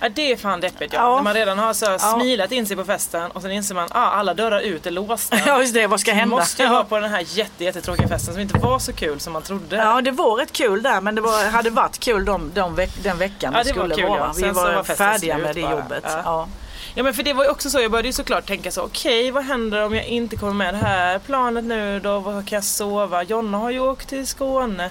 Ja, 0.00 0.08
det 0.08 0.32
är 0.32 0.36
fan 0.36 0.60
deppigt 0.60 0.92
ja. 0.92 1.00
Ja. 1.00 1.14
När 1.16 1.22
man 1.22 1.34
redan 1.34 1.58
har 1.58 1.72
så 1.72 1.84
Ja. 1.84 1.98
smilat 1.98 2.52
in 2.52 2.66
sig 2.66 2.76
på 2.76 2.84
festen 2.84 3.30
och 3.30 3.42
sen 3.42 3.50
inser 3.50 3.74
man 3.74 3.84
att 3.84 3.96
ah, 3.96 4.10
alla 4.10 4.34
dörrar 4.34 4.60
ut 4.60 4.86
är 4.86 4.90
låsta. 4.90 5.36
Ja 5.46 5.60
just 5.60 5.74
det, 5.74 5.86
vad 5.86 6.00
ska 6.00 6.10
Man 6.10 6.18
hända? 6.18 6.36
måste 6.36 6.62
ju 6.62 6.68
vara 6.68 6.84
på 6.84 6.98
den 6.98 7.10
här 7.10 7.24
jätte, 7.26 7.64
jättetråkiga 7.64 8.08
festen 8.08 8.34
som 8.34 8.40
inte 8.42 8.58
var 8.58 8.78
så 8.78 8.92
kul 8.92 9.20
som 9.20 9.32
man 9.32 9.42
trodde. 9.42 9.76
Ja 9.76 10.00
det 10.00 10.10
var 10.10 10.36
rätt 10.36 10.52
kul 10.52 10.82
där 10.82 11.00
men 11.00 11.14
det 11.14 11.20
var, 11.20 11.50
hade 11.50 11.70
varit 11.70 11.98
kul 11.98 12.24
de, 12.24 12.50
de 12.54 12.74
veck, 12.74 12.90
den 13.02 13.18
veckan 13.18 13.52
Ja, 13.56 13.62
det 13.62 13.68
skulle 13.70 13.94
kul, 13.94 14.08
vara. 14.08 14.18
ja. 14.18 14.32
Vi 14.36 14.42
Sen 14.42 14.54
var, 14.54 14.72
var 14.74 14.82
färdiga 14.84 15.38
med 15.38 15.54
det 15.54 15.62
bara. 15.62 15.70
jobbet. 15.72 16.04
Ja. 16.06 16.48
Ja. 16.94 17.02
Men 17.02 17.14
för 17.14 17.22
det 17.22 17.32
var 17.32 17.44
ju 17.44 17.50
också 17.50 17.70
så, 17.70 17.80
jag 17.80 17.90
började 17.90 18.08
ju 18.08 18.12
såklart 18.12 18.46
tänka 18.46 18.70
så, 18.70 18.82
okej 18.82 19.30
vad 19.30 19.44
händer 19.44 19.84
om 19.84 19.94
jag 19.94 20.04
inte 20.04 20.36
kommer 20.36 20.52
med 20.52 20.74
det 20.74 20.78
här 20.78 21.18
planet 21.18 21.64
nu 21.64 22.00
då? 22.00 22.18
Var 22.18 22.32
kan 22.32 22.56
jag 22.56 22.64
sova? 22.64 23.22
Jonna 23.22 23.58
har 23.58 23.70
ju 23.70 23.80
åkt 23.80 24.08
till 24.08 24.26
Skåne. 24.26 24.90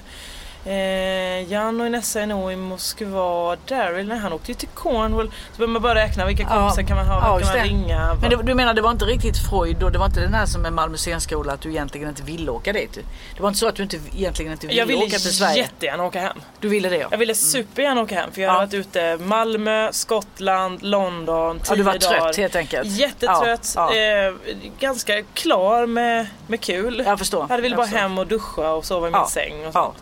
Eh, 0.72 1.52
Jan 1.52 1.80
och 1.80 1.90
Nessa 1.90 2.20
är 2.20 2.26
nog 2.26 2.52
i 2.52 2.56
Moskva. 2.56 3.56
Daryl, 3.68 4.08
nej 4.08 4.18
han 4.18 4.32
åkte 4.32 4.50
ju 4.50 4.54
till 4.54 4.68
Cornwall. 4.68 5.30
Så 5.52 5.58
börjar 5.58 5.68
man 5.68 5.82
bara 5.82 5.94
räkna 5.94 6.26
vilka 6.26 6.42
Ja. 6.42 6.48
kompisar 6.48 6.82
kan 6.82 6.96
man 6.96 7.06
ha, 7.06 7.14
Ja, 7.40 7.46
kan 7.46 7.56
man 7.58 7.66
ringa? 7.66 8.16
Men 8.20 8.30
det, 8.30 8.36
du 8.42 8.54
menar 8.54 8.74
det 8.74 8.80
var 8.82 8.90
inte 8.90 9.04
riktigt 9.04 9.36
Freud 9.50 9.82
och 9.82 9.92
det 9.92 9.98
var 9.98 10.06
inte 10.06 10.20
den 10.20 10.34
här 10.34 10.46
som 10.46 10.64
är 10.64 10.70
Malmö 10.70 10.96
scenskola 10.96 11.52
att 11.52 11.60
du 11.60 11.70
egentligen 11.70 12.08
inte 12.08 12.22
ville 12.22 12.50
åka 12.50 12.72
dit? 12.72 12.98
Det 13.36 13.42
var 13.42 13.48
inte 13.48 13.58
så 13.60 13.68
att 13.68 13.74
du 13.74 13.82
inte, 13.82 13.96
egentligen 14.16 14.52
inte 14.52 14.66
ville, 14.66 14.78
jag 14.78 14.86
ville 14.86 15.00
åka 15.04 15.10
till 15.18 15.36
Sverige? 15.36 15.56
jättegärna 15.56 16.04
åka 16.04 16.20
hem. 16.20 16.36
Du 16.60 16.68
ville 16.68 16.88
det 16.88 16.96
ja. 16.96 17.08
Jag 17.10 17.18
ville 17.18 17.34
supergärna 17.34 18.00
åka 18.00 18.14
hem 18.14 18.32
för 18.32 18.40
jag 18.40 18.48
Ja. 18.48 18.52
har 18.52 18.58
varit 18.60 18.74
ute 18.74 19.16
Malmö, 19.16 19.88
Skottland, 19.92 20.82
London, 20.82 21.60
Ja, 21.68 21.74
du 21.74 21.82
var 21.82 21.92
tio 21.92 22.00
trött 22.00 22.20
dagar. 22.20 22.34
helt 22.36 22.56
enkelt. 22.56 22.88
Jättetrött, 22.88 23.72
Ja, 23.76 23.94
ja. 23.94 24.26
Eh, 24.28 24.34
ganska 24.80 25.22
klar 25.34 25.86
med, 25.86 26.26
med 26.46 26.60
kul. 26.60 27.02
Jag 27.06 27.18
förstår. 27.18 27.40
hade 27.48 27.62
velat 27.62 27.70
jag 27.70 27.76
bara 27.76 27.86
förstår. 27.86 27.98
hem 28.00 28.18
och 28.18 28.26
duscha 28.26 28.70
och 28.72 28.84
sova 28.84 29.08
i 29.08 29.10
min 29.10 29.20
Ja. 29.20 29.28
säng 29.30 29.60
och 29.60 29.66
Ja. 29.66 29.72
sånt. 29.72 29.96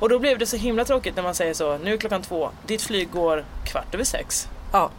Och 0.00 0.08
då 0.08 0.18
blev 0.18 0.38
det 0.38 0.46
så 0.46 0.56
himla 0.56 0.84
tråkigt 0.84 1.16
när 1.16 1.22
man 1.22 1.34
säger 1.34 1.54
så, 1.54 1.78
nu 1.78 1.92
är 1.92 1.96
klockan 1.96 2.22
två, 2.22 2.50
ditt 2.66 2.82
flyg 2.82 3.10
går 3.10 3.44
kvart 3.72 3.94
över 3.94 4.04
sex. 4.04 4.48
Ja. 4.72 4.90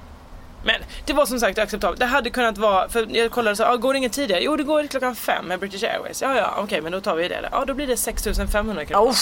Men 0.63 0.75
det 1.05 1.13
var 1.13 1.25
som 1.25 1.39
sagt 1.39 1.57
acceptabelt. 1.59 1.99
Det 1.99 2.05
hade 2.05 2.29
kunnat 2.29 2.57
vara, 2.57 2.89
för 2.89 3.07
jag 3.17 3.31
kollade 3.31 3.55
så, 3.55 3.63
ah, 3.63 3.75
går 3.75 3.93
det 3.93 3.97
inget 3.97 4.13
tidigare? 4.13 4.43
Jo 4.43 4.55
det 4.55 4.63
går 4.63 4.87
klockan 4.87 5.15
fem 5.15 5.45
med 5.45 5.59
British 5.59 5.83
Airways. 5.83 6.21
Ja 6.21 6.35
ja 6.35 6.53
okej 6.57 6.81
men 6.81 6.91
då 6.91 7.01
tar 7.01 7.15
vi 7.15 7.27
det. 7.27 7.49
Ja 7.51 7.63
då 7.67 7.73
blir 7.73 7.87
det 7.87 7.97
6500 7.97 8.85
kronor. 8.85 9.09
Oh, 9.09 9.15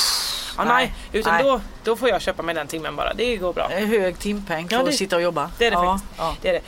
Ja, 0.58 0.64
nej, 0.64 0.94
utan 1.14 1.34
nej. 1.34 1.44
Då, 1.44 1.62
då 1.84 1.96
får 1.96 2.10
jag 2.10 2.22
köpa 2.22 2.44
mig 2.44 2.56
den 2.56 2.68
timmen 2.68 2.96
bara. 2.96 3.14
Det 3.14 3.38
går 3.38 3.54
bra. 3.54 3.68
Det 3.68 3.76
är 3.76 3.86
hög 3.86 4.20
timpeng 4.20 4.70
för 4.70 4.76
Ja, 4.76 4.84
det- 4.84 4.90
att 4.90 4.96
sitta 4.96 5.16
och 5.16 5.22
jobba. 5.22 5.52
Det 5.58 5.66
är 5.66 5.72
det 5.72 5.76
ja, 5.78 6.00
faktiskt. 6.00 6.14
Ja. 6.18 6.36
Det 6.42 6.50
är 6.50 6.62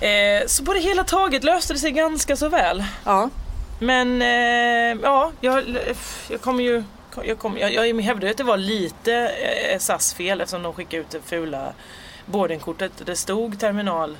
det. 0.00 0.40
Eh, 0.42 0.46
så 0.46 0.64
på 0.64 0.72
det 0.74 0.80
hela 0.80 1.04
taget 1.04 1.44
löste 1.44 1.72
det 1.72 1.78
sig 1.78 1.90
ganska 1.90 2.36
så 2.36 2.48
väl. 2.48 2.84
Ja. 3.04 3.30
Men 3.78 4.22
eh, 4.22 4.98
ja, 5.02 5.30
jag, 5.40 5.62
jag 6.28 6.40
kommer 6.40 6.64
ju... 6.64 6.84
Jag, 7.24 7.38
kom, 7.38 7.58
jag, 7.58 7.72
jag 7.72 8.00
hävdar 8.00 8.28
att 8.28 8.36
det 8.36 8.44
var 8.44 8.56
lite 8.56 9.14
eh, 9.72 9.78
SAS 9.78 10.14
fel 10.14 10.40
eftersom 10.40 10.62
de 10.62 10.72
skickade 10.72 11.02
ut 11.02 11.10
det 11.10 11.20
fula 11.24 11.72
boardingkortet. 12.26 12.92
Det 13.06 13.16
stod 13.16 13.60
terminal 13.60 14.16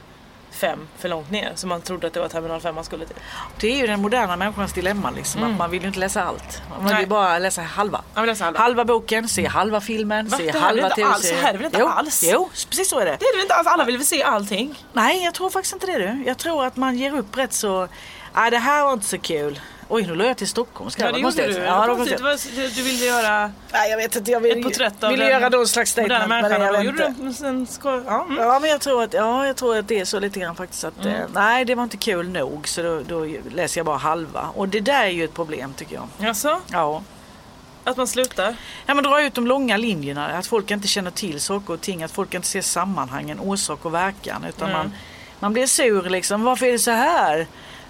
5 0.50 0.88
för 0.98 1.08
långt 1.08 1.30
ner 1.30 1.52
så 1.54 1.66
man 1.66 1.80
trodde 1.80 2.06
att 2.06 2.12
det 2.12 2.20
var 2.20 2.28
terminal 2.28 2.60
5 2.60 2.74
man 2.74 2.84
skulle 2.84 3.06
till. 3.06 3.16
Det 3.60 3.68
är 3.72 3.76
ju 3.76 3.86
den 3.86 4.00
moderna 4.00 4.36
människans 4.36 4.72
dilemma 4.72 5.10
liksom. 5.10 5.40
Mm. 5.40 5.52
Att 5.52 5.58
man 5.58 5.70
vill 5.70 5.82
ju 5.82 5.88
inte 5.88 6.00
läsa 6.00 6.24
allt. 6.24 6.62
Man 6.70 6.84
vill 6.84 6.94
Nej. 6.94 7.06
bara 7.06 7.38
läsa 7.38 7.62
halva. 7.62 8.02
Läsa 8.16 8.44
halva. 8.44 8.60
Halva 8.60 8.84
boken, 8.84 9.28
se 9.28 9.46
halva 9.46 9.80
filmen, 9.80 10.28
Va? 10.28 10.36
se 10.36 10.52
Det 10.52 10.58
halva 10.58 10.90
tv-serien. 10.90 11.40
så 11.40 11.42
här 11.42 11.48
är 11.48 11.52
det 11.52 11.58
väl 11.58 11.66
inte 11.66 11.78
jo, 11.80 11.86
alls? 11.86 12.24
Jo, 12.24 12.48
precis 12.52 12.88
så 12.88 12.98
är 12.98 13.04
det. 13.04 13.16
Det 13.20 13.24
är 13.24 13.32
det 13.32 13.36
väl 13.36 13.44
inte 13.44 13.54
alls, 13.54 13.66
alla 13.66 13.84
vill 13.84 13.96
väl 13.96 14.06
se 14.06 14.22
allting? 14.22 14.84
Nej, 14.92 15.24
jag 15.24 15.34
tror 15.34 15.50
faktiskt 15.50 15.74
inte 15.74 15.86
det 15.86 15.98
du. 15.98 16.24
Jag 16.26 16.38
tror 16.38 16.64
att 16.64 16.76
man 16.76 16.96
ger 16.96 17.16
upp 17.16 17.36
rätt 17.36 17.52
så... 17.52 17.88
Nej, 18.34 18.50
det 18.50 18.58
här 18.58 18.84
var 18.84 18.92
inte 18.92 19.06
så 19.06 19.18
kul. 19.18 19.60
Oj, 19.88 20.06
nu 20.06 20.14
la 20.14 20.24
jag 20.24 20.36
till 20.36 20.48
Stockholm. 20.48 20.90
Ska 20.90 21.02
Ja 21.02 21.06
jag 21.06 21.14
det 21.14 21.20
gjorde 21.20 21.46
du. 21.46 21.52
Ja, 21.52 21.72
det 21.72 21.76
var 21.78 21.86
Ja, 21.88 21.96
konstigt. 21.96 22.18
det 22.18 22.24
var, 22.24 22.76
du, 22.76 22.82
ville 22.82 23.04
göra 23.04 23.52
Nej, 23.72 23.90
jag 23.90 23.96
vet 23.96 24.16
inte. 24.16 24.30
Jag 24.30 24.40
vill, 24.40 24.58
ett 24.58 24.64
porträtt 24.64 25.04
av 25.04 25.10
ville 25.10 25.24
den 25.24 25.32
göra 25.40 25.48
någon 25.48 25.68
slags 25.68 25.90
statement. 25.90 26.18
Men 26.20 26.28
människan 26.28 26.60
jag 26.60 26.84
gjorde 26.84 27.14
du 27.18 27.46
en 27.46 27.66
sko- 27.66 28.02
ja, 28.06 28.24
mm. 28.24 28.36
Ja, 28.38 28.58
men 28.58 28.70
jag 28.70 28.80
tror, 28.80 29.02
att, 29.02 29.12
ja, 29.14 29.46
jag 29.46 29.56
tror 29.56 29.76
att 29.78 29.88
det 29.88 29.98
är 30.00 30.04
så 30.04 30.18
lite 30.20 30.40
grann 30.40 30.56
faktiskt 30.56 30.84
att 30.84 31.04
Mm. 31.04 31.16
eh, 31.16 31.22
nej, 31.34 31.64
det 31.64 31.74
var 31.74 31.82
inte 31.84 31.96
kul 31.96 32.28
nog 32.28 32.68
så 32.68 32.82
då, 32.82 33.00
då 33.08 33.26
läser 33.54 33.78
jag 33.78 33.86
bara 33.86 33.96
halva. 33.96 34.48
Och 34.54 34.68
det 34.68 34.80
där 34.80 35.02
är 35.04 35.08
ju 35.08 35.24
ett 35.24 35.34
problem 35.34 35.72
tycker 35.76 35.94
jag. 35.94 36.08
Jaså? 36.18 36.60
Ja. 36.72 37.02
Att 37.84 37.96
man 37.96 38.06
slutar? 38.06 38.56
Ja, 38.86 38.94
men 38.94 39.04
dra 39.04 39.22
ut 39.22 39.34
de 39.34 39.46
långa 39.46 39.76
linjerna. 39.76 40.26
Att 40.28 40.46
folk 40.46 40.70
inte 40.70 40.88
känner 40.88 41.10
till 41.10 41.40
saker 41.40 41.72
och 41.74 41.80
ting. 41.80 42.02
Att 42.02 42.10
folk 42.12 42.34
inte 42.34 42.46
ser 42.48 42.62
sammanhangen, 42.62 43.40
orsak 43.40 43.84
och 43.84 43.94
verkan. 43.94 44.44
Utan 44.48 44.68
Mm. 44.70 44.78
man, 44.78 44.92
man 45.40 45.52
blir 45.52 45.66
sur 45.66 46.02
liksom. 46.10 46.42
Varför 46.44 46.66
är 46.66 46.72
det 46.72 46.78
så 46.78 46.90
här? 46.90 47.46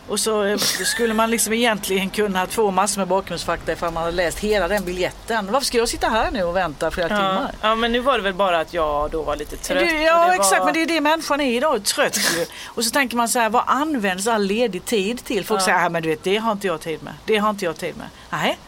Och 0.09 0.21
så 0.21 0.45
eh, 0.45 0.57
skulle 0.59 1.15
man 1.15 1.31
liksom 1.31 1.53
egentligen 1.53 2.11
kunna 2.11 2.47
få 2.47 2.71
massor 2.71 3.01
med 3.01 3.09
bakgrundsfakta 3.09 3.73
ifall 3.73 3.93
man 3.93 4.03
hade 4.03 4.17
läst 4.17 4.39
hela 4.39 4.69
den 4.69 4.85
biljetten. 4.85 5.49
Varför 5.53 5.65
ska 5.67 5.79
jag 5.79 5.89
sitta 5.89 6.09
här 6.09 6.31
nu 6.31 6.43
och 6.43 6.57
vänta 6.57 6.91
flera 6.91 7.09
Ja. 7.09 7.17
timmar? 7.17 7.53
ja, 7.61 7.75
men 7.75 7.93
nu 7.93 8.01
var 8.01 8.17
det 8.19 8.25
väl 8.25 8.35
bara 8.35 8.61
att 8.61 8.75
jag 8.75 9.11
då 9.11 9.23
var 9.23 9.37
lite 9.37 9.57
trött. 9.57 9.79
Du, 9.89 10.03
ja 10.03 10.27
det 10.27 10.35
exakt, 10.35 10.59
var... 10.59 10.65
men 10.65 10.75
det 10.75 10.83
är 10.83 10.87
det 10.87 11.01
människan 11.01 11.41
är 11.41 11.57
idag, 11.57 11.85
trött 11.85 12.17
ju. 12.37 12.47
Och 12.67 12.85
så 12.85 12.91
tänker 12.91 13.17
man 13.17 13.29
så 13.29 13.39
här, 13.39 13.49
vad 13.51 13.65
används 13.67 14.27
all 14.27 14.43
ledig 14.43 14.85
tid 14.85 15.25
till? 15.25 15.45
Folk 15.45 15.63
säger, 15.63 15.87
"Ah, 15.87 15.89
men 15.89 16.03
du 16.03 16.09
vet, 16.09 16.25
det 16.25 16.37
har 16.37 16.53
inte 16.53 16.67
jag 16.67 16.81
tid 16.81 17.03
med. 17.03 17.15
Det 17.25 17.37
har 17.37 17.51
inte 17.51 17.65
jag 17.65 17.77
tid 17.77 17.97
med. 17.97 18.07
Nej, 18.31 18.59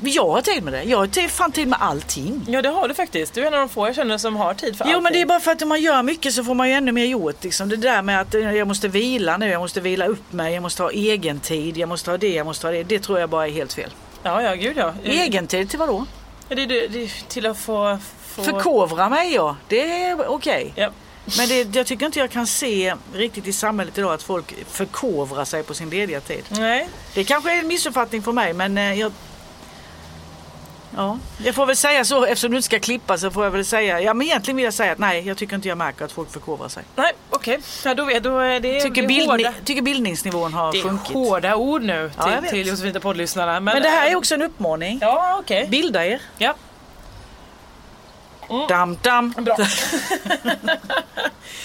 jag 0.00 0.28
har 0.28 0.40
tid 0.42 0.62
med 0.62 0.72
det. 0.72 0.82
Jag 0.82 0.98
har 0.98 1.28
fan 1.28 1.52
tid 1.52 1.68
med 1.68 1.78
allting. 1.82 2.44
Ja, 2.48 2.62
det 2.62 2.68
har 2.68 2.88
du 2.88 2.94
faktiskt. 2.94 3.34
Du 3.34 3.42
är 3.42 3.46
en 3.46 3.54
av 3.54 3.60
de 3.60 3.68
få 3.68 3.86
jag 3.86 3.94
känner 3.96 4.18
som 4.18 4.36
har 4.36 4.54
tid 4.54 4.78
för 4.78 4.84
Jo 4.84 4.88
allting. 4.90 5.02
men 5.02 5.12
det 5.12 5.20
är 5.20 5.26
bara 5.26 5.40
för 5.40 5.50
att 5.52 5.62
om 5.62 5.68
man 5.68 5.80
gör 5.80 6.02
mycket 6.02 6.34
så 6.34 6.44
får 6.44 6.54
man 6.54 6.68
ju 6.68 6.74
ännu 6.74 6.92
mer 6.92 7.04
gjort. 7.04 7.44
Liksom. 7.44 7.68
Det 7.68 7.76
där 7.76 8.02
med 8.02 8.20
att 8.20 8.34
eh, 8.34 8.52
jag 8.52 8.68
måste 8.68 8.88
vila 8.88 9.36
nu, 9.36 9.48
jag 9.50 9.60
måste 9.60 9.80
vila 9.80 10.06
upp 10.06 10.32
mig, 10.32 10.54
jag 10.54 10.62
måste 10.62 10.82
ha 10.82 10.90
egen 10.90 11.40
tid, 11.40 11.76
jag 11.76 11.88
måste 11.88 12.10
ha 12.10 12.18
det, 12.18 12.34
jag 12.34 12.46
måste 12.46 12.66
ha 12.66 12.72
det. 12.72 12.82
Det 12.82 12.98
tror 12.98 13.20
jag 13.20 13.30
bara 13.30 13.46
är 13.46 13.50
helt 13.50 13.72
fel. 13.72 13.90
Ja, 14.22 14.42
ja, 14.42 14.54
gud 14.54 14.76
ja. 14.76 14.92
Egen 15.04 15.46
tid 15.46 15.70
till 15.70 15.78
vad 15.78 15.88
då? 15.88 16.06
Ja, 16.48 16.56
Det, 16.56 16.66
det, 16.66 16.86
det, 16.86 17.10
till 17.28 17.46
att 17.46 17.58
få... 17.58 17.98
få... 18.26 18.42
Förkovra 18.42 19.08
mig 19.08 19.34
ja, 19.34 19.56
det 19.68 19.80
är 20.04 20.28
okej. 20.30 20.72
Ja. 20.76 20.90
Men 21.38 21.48
det, 21.48 21.76
jag 21.76 21.86
tycker 21.86 22.06
inte 22.06 22.18
jag 22.18 22.30
kan 22.30 22.46
se 22.46 22.94
riktigt 23.14 23.46
i 23.46 23.52
samhället 23.52 23.98
idag 23.98 24.12
att 24.14 24.22
folk 24.22 24.54
förkovrar 24.70 25.44
sig 25.44 25.62
på 25.62 25.74
sin 25.74 25.90
lediga 25.90 26.20
tid. 26.20 26.44
Nej. 26.48 26.88
Det 27.14 27.24
kanske 27.24 27.52
är 27.52 27.58
en 27.58 27.66
missuppfattning 27.66 28.22
för 28.22 28.32
mig 28.32 28.52
men 28.52 28.78
eh, 28.78 28.94
jag... 29.00 29.12
Ja, 30.96 31.18
jag 31.44 31.54
får 31.54 31.66
väl 31.66 31.76
säga 31.76 32.04
så 32.04 32.24
eftersom 32.24 32.50
du 32.50 32.56
inte 32.56 32.66
ska 32.66 32.78
klippa 32.78 33.18
så 33.18 33.30
får 33.30 33.44
jag 33.44 33.50
väl 33.50 33.64
säga, 33.64 34.00
ja 34.00 34.14
men 34.14 34.26
egentligen 34.26 34.56
vill 34.56 34.64
jag 34.64 34.74
säga 34.74 34.92
att 34.92 34.98
nej 34.98 35.26
jag 35.28 35.36
tycker 35.36 35.54
inte 35.54 35.68
jag 35.68 35.78
märker 35.78 36.04
att 36.04 36.12
folk 36.12 36.32
förkovrar 36.32 36.68
sig. 36.68 36.82
Nej, 36.96 37.12
okej. 37.30 37.58
Ja, 37.84 37.94
då, 37.94 38.10
är- 38.10 38.20
då 38.20 38.38
är 38.38 38.60
det, 38.60 38.80
Tycker, 38.80 39.02
det 39.02 39.08
bildni- 39.08 39.26
hårda, 39.26 39.52
tycker 39.64 39.82
bildningsnivån 39.82 40.54
har 40.54 40.72
det 40.72 40.78
är 40.78 40.82
sjunkit. 40.82 41.12
hårda 41.14 41.54
ord 41.56 41.82
nu 41.82 42.10
Ja, 42.16 42.24
till, 42.24 42.40
vet. 42.42 42.50
till 42.50 42.66
Josefina 42.66 43.00
poddlyssnarna. 43.00 43.52
Men, 43.52 43.64
Men 43.64 43.82
det 43.82 43.88
här 43.88 44.10
är 44.10 44.16
också 44.16 44.34
en 44.34 44.42
uppmaning. 44.42 44.98
Ja, 45.00 45.36
okej. 45.40 45.66
Bilda 45.70 46.06
er. 46.06 46.20
Ja. 46.38 46.54
Dam, 48.68 48.98
dam. 49.02 49.34
Bra. 49.38 49.56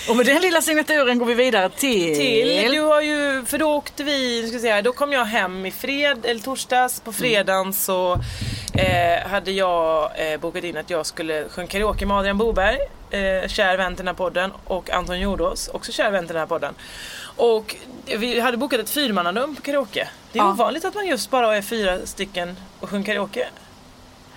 Och 0.10 0.15
med 0.15 0.25
den 0.25 0.41
lilla 0.41 0.62
signaturen 0.62 1.19
går 1.19 1.25
vi 1.25 1.34
vidare 1.34 1.69
till... 1.69 2.15
till. 2.15 2.71
Du 2.71 2.81
har 2.81 3.01
ju, 3.01 3.45
för 3.45 3.57
då 3.57 3.73
åkte 3.75 4.03
vi, 4.03 4.47
ska 4.49 4.60
säga, 4.60 4.81
då 4.81 4.93
kom 4.93 5.13
jag 5.13 5.25
hem 5.25 5.65
i 5.65 5.71
fred, 5.71 6.25
eller 6.25 6.41
torsdags. 6.41 6.99
På 6.99 7.13
fredagen 7.13 7.73
så 7.73 8.17
eh, 8.73 9.27
hade 9.29 9.51
jag 9.51 10.12
eh, 10.34 10.39
bokat 10.39 10.63
in 10.63 10.77
att 10.77 10.89
jag 10.89 11.05
skulle 11.05 11.49
sjunga 11.49 11.67
karaoke 11.67 12.05
med 12.05 12.17
Adrian 12.17 12.38
Boberg, 12.38 12.77
eh, 13.10 13.47
kär 13.47 13.77
vän 13.77 13.95
till 13.95 14.05
den 14.05 14.07
här 14.07 14.13
podden, 14.17 14.51
och 14.65 14.89
Anton 14.89 15.19
Jordås, 15.19 15.67
också 15.67 15.91
kär 15.91 16.12
vän 16.12 16.25
till 16.27 16.34
den 16.34 16.39
här 16.39 16.47
podden. 16.47 16.73
Och 17.38 17.75
vi 18.17 18.39
hade 18.39 18.57
bokat 18.57 18.79
ett 18.79 18.89
fyrmannarum 18.89 19.55
på 19.55 19.62
karaoke. 19.62 20.07
Det 20.31 20.39
är 20.39 20.43
Ja. 20.43 20.49
ovanligt 20.51 20.86
att 20.86 20.95
man 20.95 21.07
just 21.07 21.29
bara 21.29 21.57
är 21.57 21.62
fyra 21.62 22.05
stycken 22.05 22.57
och 22.79 22.89
sjunger 22.89 23.05
karaoke. 23.05 23.47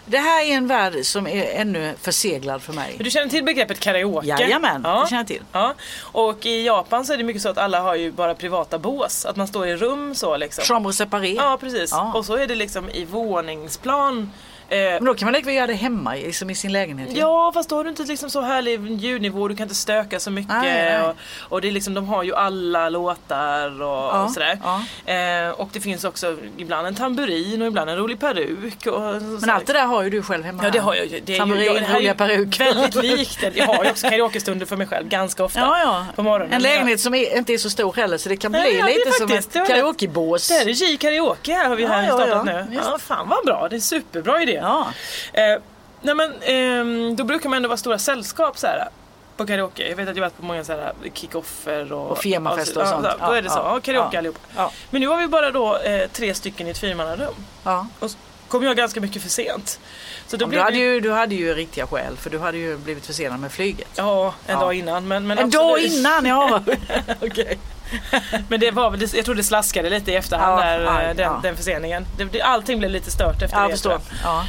Det 0.07 0.19
här 0.19 0.45
är 0.45 0.55
en 0.55 0.67
värld 0.67 0.95
som 1.03 1.27
är 1.27 1.45
ännu 1.45 1.95
förseglad 2.01 2.63
för 2.63 2.73
mig. 2.73 2.97
Du 2.99 3.11
känner 3.11 3.29
till 3.29 3.45
begreppet 3.45 3.81
karaoke? 3.81 4.27
Jajamän, 4.27 4.83
det 4.83 4.89
känner 4.89 5.21
jag 5.21 5.27
till. 5.27 5.43
Ja. 5.53 5.75
Och 6.01 6.47
i 6.47 6.67
Japan 6.67 7.05
så 7.05 7.13
är 7.13 7.17
det 7.17 7.25
mycket 7.25 7.43
så 7.43 7.49
att 7.49 7.59
alla 7.59 7.81
har 7.81 7.95
ju 7.95 8.13
bara 8.13 8.35
privata 8.35 8.79
bås. 8.79 9.25
Att 9.25 9.37
man 9.37 9.49
står 9.49 9.67
i 9.69 9.77
rum 9.77 10.15
så 10.15 10.37
liksom. 10.37 10.65
Chambre 10.65 10.93
séparée. 10.93 11.35
Ja 11.37 11.59
precis. 11.61 11.91
Ja. 11.93 12.13
Och 12.15 12.27
så 12.27 12.37
är 12.37 12.47
det 12.47 12.55
liksom 12.55 12.91
i 12.91 13.05
våningsplan. 13.05 14.31
Eh, 14.69 14.79
Men 14.79 15.05
då 15.05 15.15
kan 15.15 15.27
man 15.27 15.33
lika 15.33 15.47
väl 15.47 15.55
göra 15.55 15.67
det 15.67 15.75
hemma 15.75 16.17
i- 16.17 16.27
liksom 16.27 16.51
i 16.51 16.55
sin 16.55 16.73
lägenhet. 16.73 17.15
ju. 17.15 17.19
Ja 17.19 17.51
fast 17.55 17.69
då 17.69 17.77
har 17.77 17.85
du 17.85 17.91
inte 17.91 18.03
liksom 18.03 18.31
så 18.31 18.41
härlig 18.41 18.91
ljudnivå, 19.01 19.49
du 19.49 19.57
kan 19.57 19.65
inte 19.65 19.75
stöka 19.75 20.21
så 20.21 20.31
mycket. 20.31 20.53
Nej, 20.55 20.85
nej. 20.85 21.03
Och, 21.03 21.15
och 21.41 21.61
det 21.61 21.69
är 21.69 21.73
liksom, 21.73 21.95
de 21.95 22.09
har 22.09 22.23
ju 22.23 22.35
alla 22.35 22.89
låtar 22.89 23.83
och, 23.83 23.89
Ja, 23.89 24.25
och 24.25 24.31
sådär. 24.31 24.59
ja. 24.63 25.13
Eh, 25.13 25.51
och 25.51 25.69
det 25.73 25.81
finns 25.81 26.05
också 26.05 26.37
ibland 26.57 26.87
en 26.87 26.95
tamburin 26.95 27.63
och 27.63 27.69
ibland 27.69 27.91
en 27.91 27.97
rolig 27.97 28.21
peruk. 28.21 28.87
Och, 28.87 29.01
Men 29.23 29.51
allt 29.51 29.67
det 29.67 29.73
där 29.73 29.87
har 29.87 30.03
ju 30.03 30.11
du 30.11 30.23
själv 30.23 30.45
hemma. 30.45 30.65
Ja 30.65 30.71
det 30.71 30.79
har 30.79 30.95
jag 30.95 31.07
ju. 31.07 31.21
Det 31.21 31.35
är 31.35 31.39
Tamburin, 31.39 31.63
ju, 31.63 31.69
ja, 31.69 31.75
det 31.81 31.87
här 31.87 31.97
roliga 31.99 32.15
peruk. 32.15 32.61
Väldigt 32.61 32.95
likt. 32.95 33.45
Jag 33.55 33.67
har 33.67 33.85
ju 33.85 33.91
också 33.91 34.09
karaokestunder 34.11 34.67
för 34.67 34.77
mig 34.77 34.87
själv 34.87 35.09
ganska 35.09 35.45
ofta. 35.45 35.61
Ja, 35.61 35.79
ja. 35.81 36.07
På 36.17 36.23
morgonen. 36.23 36.53
En 36.55 36.63
lägenhet 36.63 37.01
som 37.01 37.15
är, 37.15 37.37
inte 37.37 37.53
är 37.55 37.59
så 37.59 37.71
stor 37.71 37.93
heller 37.93 38.19
så 38.19 38.29
det 38.29 38.37
kan 38.37 38.53
bli 38.53 38.61
Nej, 38.61 38.75
ja, 38.77 38.89
är 38.89 38.95
lite 38.95 39.13
som 39.13 39.29
faktiskt- 39.29 39.57
ett 39.57 39.67
karaokebås. 39.69 40.49
Det 40.49 40.55
är 40.55 40.69
J 40.91 40.97
karaoke 40.97 41.53
här 41.53 41.69
har 41.69 41.77
vi 41.77 41.83
Ja, 41.83 41.89
här 41.89 42.03
ja, 42.09 42.17
startat 42.17 42.29
ja. 42.47 42.53
nu. 42.53 42.67
Ja, 42.85 42.99
fan 42.99 43.29
vad 43.29 43.45
bra. 43.45 43.67
Det 43.69 43.75
är 43.75 43.77
en 43.77 43.81
superbra 43.81 44.43
idé. 44.43 44.61
Ja. 44.65 44.87
Eh, 45.33 45.61
nej 46.03 46.15
men 46.15 46.33
ehm, 46.43 47.17
då 47.17 47.25
brukar 47.25 47.49
man 47.49 47.57
ändå 47.57 47.69
vara 47.69 47.77
stora 47.77 47.99
sällskap 47.99 48.59
så 48.59 48.67
här. 48.67 48.89
På 49.37 49.47
karaoke. 49.47 49.89
Jag 49.89 49.97
vet 49.97 50.09
att 50.09 50.17
jag 50.17 50.21
varit 50.23 50.37
på 50.37 50.45
många 50.45 50.65
så 50.65 50.73
här 50.73 50.93
kickoffer 51.15 51.93
och, 51.93 52.11
Och 52.11 52.19
firmafester 52.19 52.81
och 52.81 52.87
ja, 52.87 52.91
sånt. 52.91 53.05
så- 53.07 53.11
Då 53.11 53.17
Ja, 53.21 53.37
är 53.37 53.43
det 53.43 53.51
så. 53.51 53.59
ja, 53.59 53.75
Ja, 53.75 53.81
karaoke 53.81 54.09
ja. 54.13 54.19
allihop. 54.19 54.39
Ja. 54.57 54.71
Men 54.91 55.01
nu 55.01 55.07
var 55.07 55.17
vi 55.17 55.27
bara 55.27 55.51
då 55.51 55.77
eh, 55.77 56.09
tre 56.13 56.35
stycken 56.35 56.67
i 56.67 56.71
ett 56.71 56.79
fyrmannarum. 56.79 57.35
Ja. 57.65 57.87
Och 57.99 58.11
så 58.11 58.17
kom 58.49 58.63
jag 58.65 58.77
ganska 58.77 59.01
mycket 59.01 59.23
för 59.23 59.29
sent. 59.29 59.81
Så 60.27 60.37
då 60.37 60.47
Du, 60.47 60.59
hade 60.61 60.77
ju, 60.77 61.01
du 61.01 61.13
hade 61.13 61.35
ju 61.35 61.55
riktiga 61.55 61.87
skäl 61.87 62.17
för 62.17 62.31
du 62.31 62.39
hade 62.39 62.59
ju 62.59 62.77
blivit 62.77 63.07
försenad 63.07 63.41
med 63.41 63.53
flyget. 63.53 63.89
Ja, 63.97 64.35
en 64.47 64.55
Ja. 64.55 64.61
dag 64.61 64.75
innan. 64.75 65.09
Men, 65.09 65.27
men 65.27 65.39
En 65.39 65.51
dag 65.51 65.71
absolut. 65.73 65.93
innan, 65.93 66.27
ja. 66.27 66.61
Okej. 67.23 67.59
Men 68.49 68.61
det 68.61 68.71
var 68.71 68.91
väl, 68.91 69.09
jag 69.15 69.25
tror 69.25 69.35
det 69.35 69.45
slaskade 69.45 69.91
lite 69.91 70.13
i 70.13 70.15
efterhand 70.15 70.61
Ja, 70.61 70.65
där, 70.65 70.81
ja, 70.81 71.03
eh, 71.03 71.17
den, 71.17 71.25
ja. 71.25 71.41
den 71.43 71.57
förseningen. 71.57 72.07
Det, 72.19 72.25
det, 72.25 72.43
allting 72.43 72.79
blev 72.79 72.91
lite 72.91 73.11
stört 73.11 73.43
efter 73.43 73.57
Ja, 73.57 73.63
det. 73.63 73.65
jag 73.65 73.71
förstår. 73.71 74.01
Ja. 74.25 74.45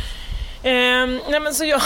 Ehm, 0.63 1.21
nej 1.29 1.39
men 1.39 1.53
så 1.53 1.65
jag, 1.65 1.81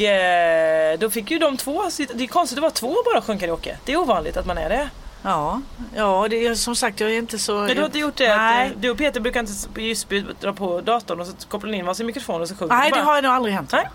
eh, 0.00 0.98
då 0.98 1.10
fick 1.10 1.30
ju 1.30 1.38
de 1.38 1.56
två, 1.56 1.82
det 2.14 2.24
är 2.24 2.26
konstigt 2.26 2.58
att 2.58 2.62
vara 2.62 2.72
två 2.72 2.96
bara 3.04 3.22
sjunga 3.22 3.40
karaoke. 3.40 3.76
Det 3.84 3.92
är 3.92 3.96
ovanligt 3.96 4.36
att 4.36 4.46
man 4.46 4.58
är 4.58 4.68
det. 4.68 4.88
Ja, 5.22 5.60
ja 5.96 6.26
det 6.30 6.46
är, 6.46 6.54
som 6.54 6.76
sagt 6.76 7.00
jag 7.00 7.10
är 7.10 7.18
inte 7.18 7.38
så... 7.38 7.54
Men 7.54 7.74
du 7.74 7.80
har 7.80 7.86
inte 7.86 7.98
gjort 7.98 8.16
det? 8.16 8.36
Nej, 8.36 8.66
eh, 8.66 8.72
du 8.78 8.90
och 8.90 8.98
Peter 8.98 9.20
brukar 9.20 9.40
inte 9.40 9.80
Ljusby 9.80 10.24
dra 10.40 10.52
på 10.52 10.80
datorn 10.80 11.20
och 11.20 11.26
så 11.26 11.32
kopplar 11.48 11.70
ni 11.70 11.76
in 11.76 11.86
varsin 11.86 12.06
mikrofon 12.06 12.42
och 12.42 12.48
så 12.48 12.54
sjunger 12.54 12.74
Nej 12.74 12.90
det 12.94 13.00
har 13.00 13.22
nog 13.22 13.32
aldrig 13.32 13.54
hänt. 13.54 13.72
Nej. 13.72 13.88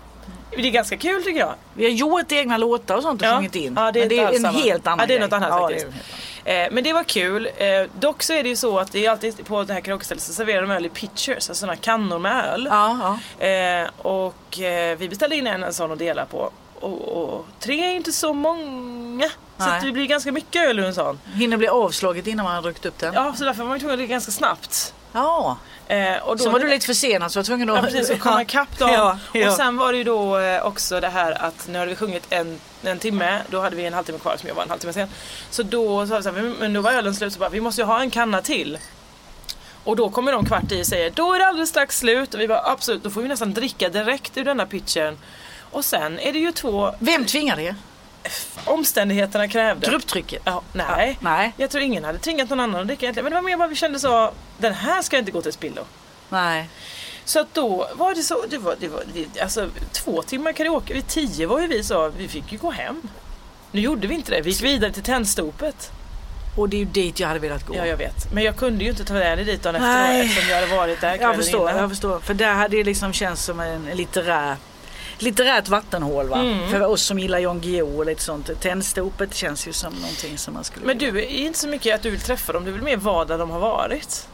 Det 0.56 0.68
är 0.68 0.70
ganska 0.70 0.96
kul 0.96 1.22
tycker 1.24 1.40
jag. 1.40 1.54
Vi 1.74 1.84
har 1.84 1.90
gjort 1.90 2.32
egna 2.32 2.56
låtar 2.56 2.96
och 2.96 3.02
sånt 3.02 3.22
och 3.22 3.28
Ja. 3.28 3.36
sjungit 3.36 3.54
in. 3.54 3.74
Ja, 3.76 3.92
det 3.92 3.98
är 3.98 4.02
men 4.02 4.08
det 4.08 4.18
är 4.18 4.28
en 4.36 4.40
samma. 4.42 4.58
helt 4.58 4.86
annan 4.86 4.98
Ja, 5.00 5.06
det 5.06 5.14
är 5.16 5.20
något 5.20 5.32
annat 5.32 5.48
Ja, 5.50 5.68
faktiskt. 5.68 5.86
det. 6.44 6.62
Eh, 6.64 6.68
men 6.72 6.84
det 6.84 6.92
var 6.92 7.04
kul. 7.04 7.48
Eh, 7.56 7.66
dock 8.00 8.22
så 8.22 8.32
är 8.32 8.42
det 8.42 8.48
ju 8.48 8.56
så 8.56 8.78
att 8.78 8.92
det 8.92 9.06
är 9.06 9.10
alltid 9.10 9.46
på 9.46 9.62
det 9.64 9.72
här 9.72 9.80
karaokestället 9.80 10.22
så 10.22 10.32
serverar 10.32 10.62
de 10.62 10.70
öl 10.70 10.86
i 10.86 10.88
pitchers, 10.88 11.28
alltså 11.36 11.54
sådana 11.54 11.76
kannor 11.76 12.18
med 12.18 12.44
öl. 12.44 12.68
Ja, 12.70 13.18
ja. 13.40 13.46
Eh, 13.46 13.88
och 13.98 14.58
vi 14.98 15.06
beställde 15.10 15.36
in 15.36 15.46
en, 15.46 15.62
en 15.62 15.74
sån 15.74 15.92
att 15.92 15.98
dela 15.98 16.24
på. 16.24 16.50
Och, 16.80 17.08
och 17.08 17.46
tre 17.60 17.84
är 17.84 17.94
inte 17.96 18.12
så 18.12 18.32
många. 18.32 19.28
Så 19.58 19.68
Nej. 19.68 19.76
att 19.78 19.84
det 19.84 19.92
blir 19.92 20.06
ganska 20.06 20.32
mycket 20.32 20.68
öl 20.68 20.78
ur 20.78 20.84
en 20.84 20.94
sån. 20.94 21.18
Hinner 21.34 21.56
bli 21.56 21.68
avslaget 21.68 22.26
innan 22.26 22.44
man 22.44 22.54
har 22.54 22.62
druckit 22.62 22.86
upp 22.86 22.98
den. 22.98 23.14
Ja, 23.14 23.34
så 23.36 23.44
därför 23.44 23.62
var 23.62 23.68
man 23.68 23.78
tvungen 23.78 23.94
att 23.94 23.98
dricka 23.98 24.10
ganska 24.12 24.32
snabbt. 24.32 24.94
Ja. 25.12 25.56
Eh, 25.92 26.22
och 26.22 26.36
då, 26.36 26.44
Så 26.44 26.50
var 26.50 26.58
du 26.58 26.68
lite 26.68 26.86
försenad 26.86 27.32
så 27.32 27.38
var 27.38 27.44
tvungen 27.44 27.70
att... 27.70 27.76
Ja 27.76 27.82
precis, 27.82 28.10
och 28.10 28.18
komma 28.20 28.42
ikapp 28.42 28.78
dem. 28.78 28.90
Ja, 28.92 29.18
ja. 29.32 29.48
Och 29.50 29.54
sen 29.56 29.76
var 29.76 29.92
det 29.92 29.98
ju 29.98 30.04
då 30.04 30.38
eh, 30.38 30.66
också 30.66 31.00
det 31.00 31.08
här 31.08 31.42
att 31.42 31.68
nu 31.68 31.78
hade 31.78 31.90
vi 31.90 31.96
sjungit 31.96 32.26
en, 32.30 32.60
en 32.82 32.98
timme, 32.98 33.38
då 33.50 33.60
hade 33.60 33.76
vi 33.76 33.86
en 33.86 33.94
halvtimme 33.94 34.18
kvar 34.18 34.36
som 34.36 34.48
jag 34.48 34.54
var 34.54 34.62
en 34.62 34.68
halvtimme 34.68 34.92
sen. 34.92 35.08
Så 35.50 35.62
då 35.62 36.06
sa 36.06 36.16
vi 36.16 36.22
så 36.22 36.30
här, 36.32 36.54
men- 36.60 36.72
då 36.72 36.80
var 36.80 36.92
ölen 36.92 37.14
slut 37.14 37.32
så 37.32 37.38
bara, 37.38 37.48
vi 37.48 37.60
måste 37.60 37.80
ju 37.80 37.86
ha 37.86 38.00
en 38.00 38.10
kanna 38.10 38.40
till. 38.42 38.78
Och 39.84 39.96
då 39.96 40.10
kommer 40.10 40.32
de 40.32 40.44
kvart 40.46 40.72
i 40.72 40.82
och 40.82 40.86
säger, 40.86 41.10
då 41.10 41.32
är 41.34 41.38
det 41.38 41.46
alldeles 41.46 41.70
strax 41.70 41.98
slut. 41.98 42.34
Och 42.34 42.40
vi 42.40 42.48
bara, 42.48 42.62
absolut, 42.64 43.02
då 43.02 43.10
får 43.10 43.22
vi 43.22 43.28
nästan 43.28 43.54
dricka 43.54 43.88
direkt 43.88 44.36
ur 44.38 44.44
denna 44.44 44.66
pitchen. 44.66 45.18
Och 45.70 45.84
sen 45.84 46.18
är 46.18 46.32
det 46.32 46.38
ju 46.38 46.52
två 46.52 46.94
Vem 46.98 47.24
tvingade 47.26 47.62
er? 47.62 47.76
Omständigheterna 48.64 49.48
krävde. 49.48 49.86
Grupptrycket? 49.90 50.42
Ja, 50.44 50.62
nej. 50.72 51.18
Nej. 51.20 51.52
Jag 51.56 51.70
tror 51.70 51.82
ingen 51.82 52.04
hade 52.04 52.18
tvingat 52.18 52.50
någon 52.50 52.60
annan 52.60 52.80
att 52.80 52.86
dricka 52.86 53.04
egentligen. 53.06 53.24
Men 53.24 53.30
det 53.30 53.36
var 53.36 53.42
mer 53.42 53.56
bara 53.56 53.68
vi 53.68 53.74
kände 53.74 53.98
så, 53.98 54.32
den 54.58 54.74
här 54.74 55.02
ska 55.02 55.18
inte 55.18 55.30
gå 55.30 55.42
till 55.42 55.52
spillo. 55.52 55.82
Nej. 56.28 56.68
Så 57.24 57.40
att 57.40 57.54
då 57.54 57.88
var 57.94 58.14
det 58.14 58.22
så, 58.22 58.44
det 58.48 58.58
var, 58.58 58.76
det 58.80 58.88
var 58.88 59.02
vi, 59.14 59.28
alltså 59.42 59.68
två 59.92 60.22
timmar 60.22 60.52
karaoke, 60.52 60.94
vid 60.94 61.06
tio 61.06 61.46
var 61.46 61.60
ju 61.60 61.66
vi 61.66 61.84
så, 61.84 62.08
vi 62.16 62.28
fick 62.28 62.52
ju 62.52 62.58
gå 62.58 62.70
hem. 62.70 63.02
Nu 63.70 63.80
gjorde 63.80 64.06
vi 64.06 64.14
inte 64.14 64.30
det, 64.30 64.40
vi 64.40 64.50
gick 64.50 64.62
vidare 64.62 64.92
till 64.92 65.02
Tennstopet. 65.02 65.90
Och 66.56 66.68
det 66.68 66.76
är 66.76 66.78
ju 66.78 66.84
dit 66.84 67.20
jag 67.20 67.28
hade 67.28 67.40
velat 67.40 67.66
gå. 67.66 67.76
Ja 67.76 67.86
jag 67.86 67.96
vet, 67.96 68.32
men 68.32 68.44
jag 68.44 68.56
kunde 68.56 68.84
ju 68.84 68.90
inte 68.90 69.04
ta 69.04 69.14
med 69.14 69.38
dig 69.38 69.44
dit 69.44 69.62
dagen 69.62 69.82
Nej. 69.82 70.20
efteråt 70.20 70.24
eftersom 70.24 70.50
jag 70.50 70.60
hade 70.60 70.76
varit 70.76 71.00
där 71.00 71.18
jag 71.20 71.36
förstår, 71.36 71.70
innan. 71.70 71.80
jag 71.80 71.90
förstår. 71.90 72.20
För 72.20 72.34
där 72.34 72.54
hade 72.54 72.76
det 72.76 72.84
liksom 72.84 73.12
känts 73.12 73.44
som 73.44 73.60
en 73.60 73.84
litterär 73.84 74.56
litterärt 75.22 75.68
vattenhål 75.68 76.28
va? 76.28 76.36
Mm. 76.40 76.70
För 76.70 76.86
oss 76.86 77.02
som 77.02 77.18
gillar 77.18 77.38
Jan 77.38 77.60
Guillou 77.60 77.98
och 77.98 78.06
lite 78.06 78.22
sånt. 78.22 78.50
Tändstopet 78.60 79.34
känns 79.34 79.68
ju 79.68 79.72
som 79.72 79.92
någonting 79.94 80.38
som 80.38 80.54
man 80.54 80.64
skulle 80.64 80.86
Men 80.86 80.98
du 80.98 81.08
är 81.18 81.26
inte 81.26 81.58
så 81.58 81.68
mycket 81.68 81.94
att 81.94 82.02
du 82.02 82.10
vill 82.10 82.20
träffa 82.20 82.52
dem, 82.52 82.64
du 82.64 82.72
vill 82.72 82.82
mer 82.82 82.96
vara 82.96 83.24
där 83.24 83.38
de 83.38 83.50
har 83.50 83.60
varit. 83.60 84.28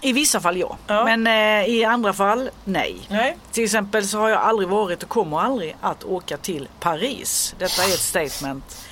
I 0.00 0.12
vissa 0.12 0.40
fall 0.40 0.56
ja. 0.56 0.76
Ja. 0.86 1.04
Men 1.04 1.26
eh, 1.26 1.70
i 1.70 1.84
andra 1.84 2.12
fall 2.12 2.50
nej. 2.64 2.96
Nej. 3.08 3.36
Till 3.52 3.64
exempel 3.64 4.06
så 4.08 4.18
har 4.18 4.28
jag 4.28 4.40
aldrig 4.40 4.68
varit 4.68 5.02
och 5.02 5.08
kommer 5.08 5.40
aldrig 5.40 5.76
att 5.80 6.04
åka 6.04 6.36
till 6.36 6.68
Paris. 6.80 7.54
Detta 7.58 7.82
är 7.82 7.88
ett 7.88 8.00
statement. 8.00 8.86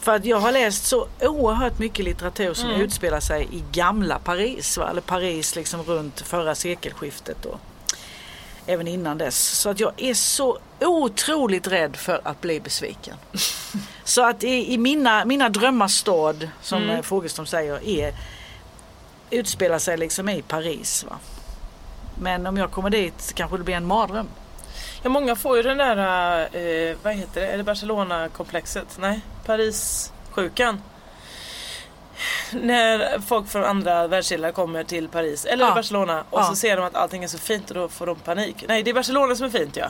För 0.00 0.14
att 0.14 0.24
jag 0.24 0.36
har 0.40 0.52
läst 0.52 0.84
så 0.86 1.06
oerhört 1.20 1.78
mycket 1.78 2.04
litteratur 2.04 2.54
som 2.54 2.68
Mm. 2.68 2.80
utspelar 2.80 3.20
sig 3.20 3.48
i 3.52 3.62
gamla 3.72 4.18
Paris. 4.18 4.78
Va? 4.78 4.88
Eller 4.90 5.00
Paris 5.00 5.56
liksom 5.56 5.82
runt 5.82 6.20
förra 6.20 6.54
sekelskiftet. 6.54 7.44
Och, 7.46 7.60
Även 8.66 8.88
innan 8.88 9.18
dess. 9.18 9.58
Så 9.58 9.70
att 9.70 9.80
jag 9.80 9.92
är 9.96 10.14
så 10.14 10.58
otroligt 10.80 11.66
rädd 11.66 11.96
för 11.96 12.20
att 12.24 12.40
bli 12.40 12.60
besviken. 12.60 13.16
så 14.04 14.24
att 14.24 14.44
i, 14.44 14.72
i 14.72 14.78
mina, 14.78 15.24
mina 15.24 15.48
drömmars 15.48 15.92
stad, 15.92 16.48
som 16.62 16.82
mm. 16.82 17.02
Fogelström 17.02 17.46
säger, 17.46 17.88
är, 17.88 18.14
utspelar 19.30 19.78
sig 19.78 19.96
liksom 19.96 20.28
i 20.28 20.42
Paris. 20.42 21.04
Va? 21.08 21.18
Men 22.22 22.46
om 22.46 22.56
jag 22.56 22.70
kommer 22.70 22.90
dit 22.90 23.32
kanske 23.34 23.56
det 23.56 23.64
blir 23.64 23.74
en 23.74 23.86
mardröm. 23.86 24.28
Ja, 25.02 25.10
många 25.10 25.36
får 25.36 25.56
ju 25.56 25.62
den 25.62 25.78
där, 25.78 26.40
eh, 26.56 26.96
vad 27.02 27.14
heter 27.14 27.40
det, 27.40 27.46
är 27.46 27.56
det 27.56 27.64
Barcelona-komplexet? 27.64 28.98
Nej, 29.00 29.20
Paris-sjukan. 29.46 30.80
När 32.52 33.18
folk 33.20 33.48
från 33.48 33.64
andra 33.64 34.06
världsdelar 34.06 34.52
kommer 34.52 34.84
till 34.84 35.08
Paris 35.08 35.44
eller 35.44 35.64
ja. 35.64 35.74
Barcelona 35.74 36.24
och 36.30 36.40
ja. 36.40 36.44
så 36.44 36.56
ser 36.56 36.76
de 36.76 36.84
att 36.84 36.94
allting 36.94 37.24
är 37.24 37.28
så 37.28 37.38
fint 37.38 37.70
och 37.70 37.76
då 37.76 37.88
får 37.88 38.06
de 38.06 38.16
panik. 38.16 38.64
Nej, 38.68 38.82
det 38.82 38.90
är 38.90 38.94
Barcelona 38.94 39.34
som 39.34 39.46
är 39.46 39.50
fint 39.50 39.76
ja. 39.76 39.86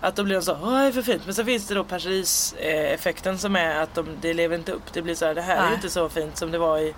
Att 0.00 0.16
då 0.16 0.24
blir 0.24 0.34
de 0.34 0.42
så, 0.42 0.52
åh 0.62 0.80
det 0.80 0.86
är 0.86 0.92
för 0.92 1.02
fint. 1.02 1.22
Men 1.24 1.34
så 1.34 1.44
finns 1.44 1.66
det 1.66 1.74
då 1.74 1.84
Paris-effekten 1.84 3.38
som 3.38 3.56
är 3.56 3.82
att 3.82 3.94
de, 3.94 4.06
det 4.20 4.34
lever 4.34 4.56
inte 4.56 4.72
upp. 4.72 4.92
Det 4.92 5.02
blir 5.02 5.14
så 5.14 5.26
här, 5.26 5.34
det 5.34 5.42
här 5.42 5.60
nej. 5.60 5.70
är 5.70 5.74
inte 5.74 5.90
så 5.90 6.08
fint 6.08 6.36
som 6.36 6.50
det 6.50 6.58
var 6.58 6.78
i 6.78 6.94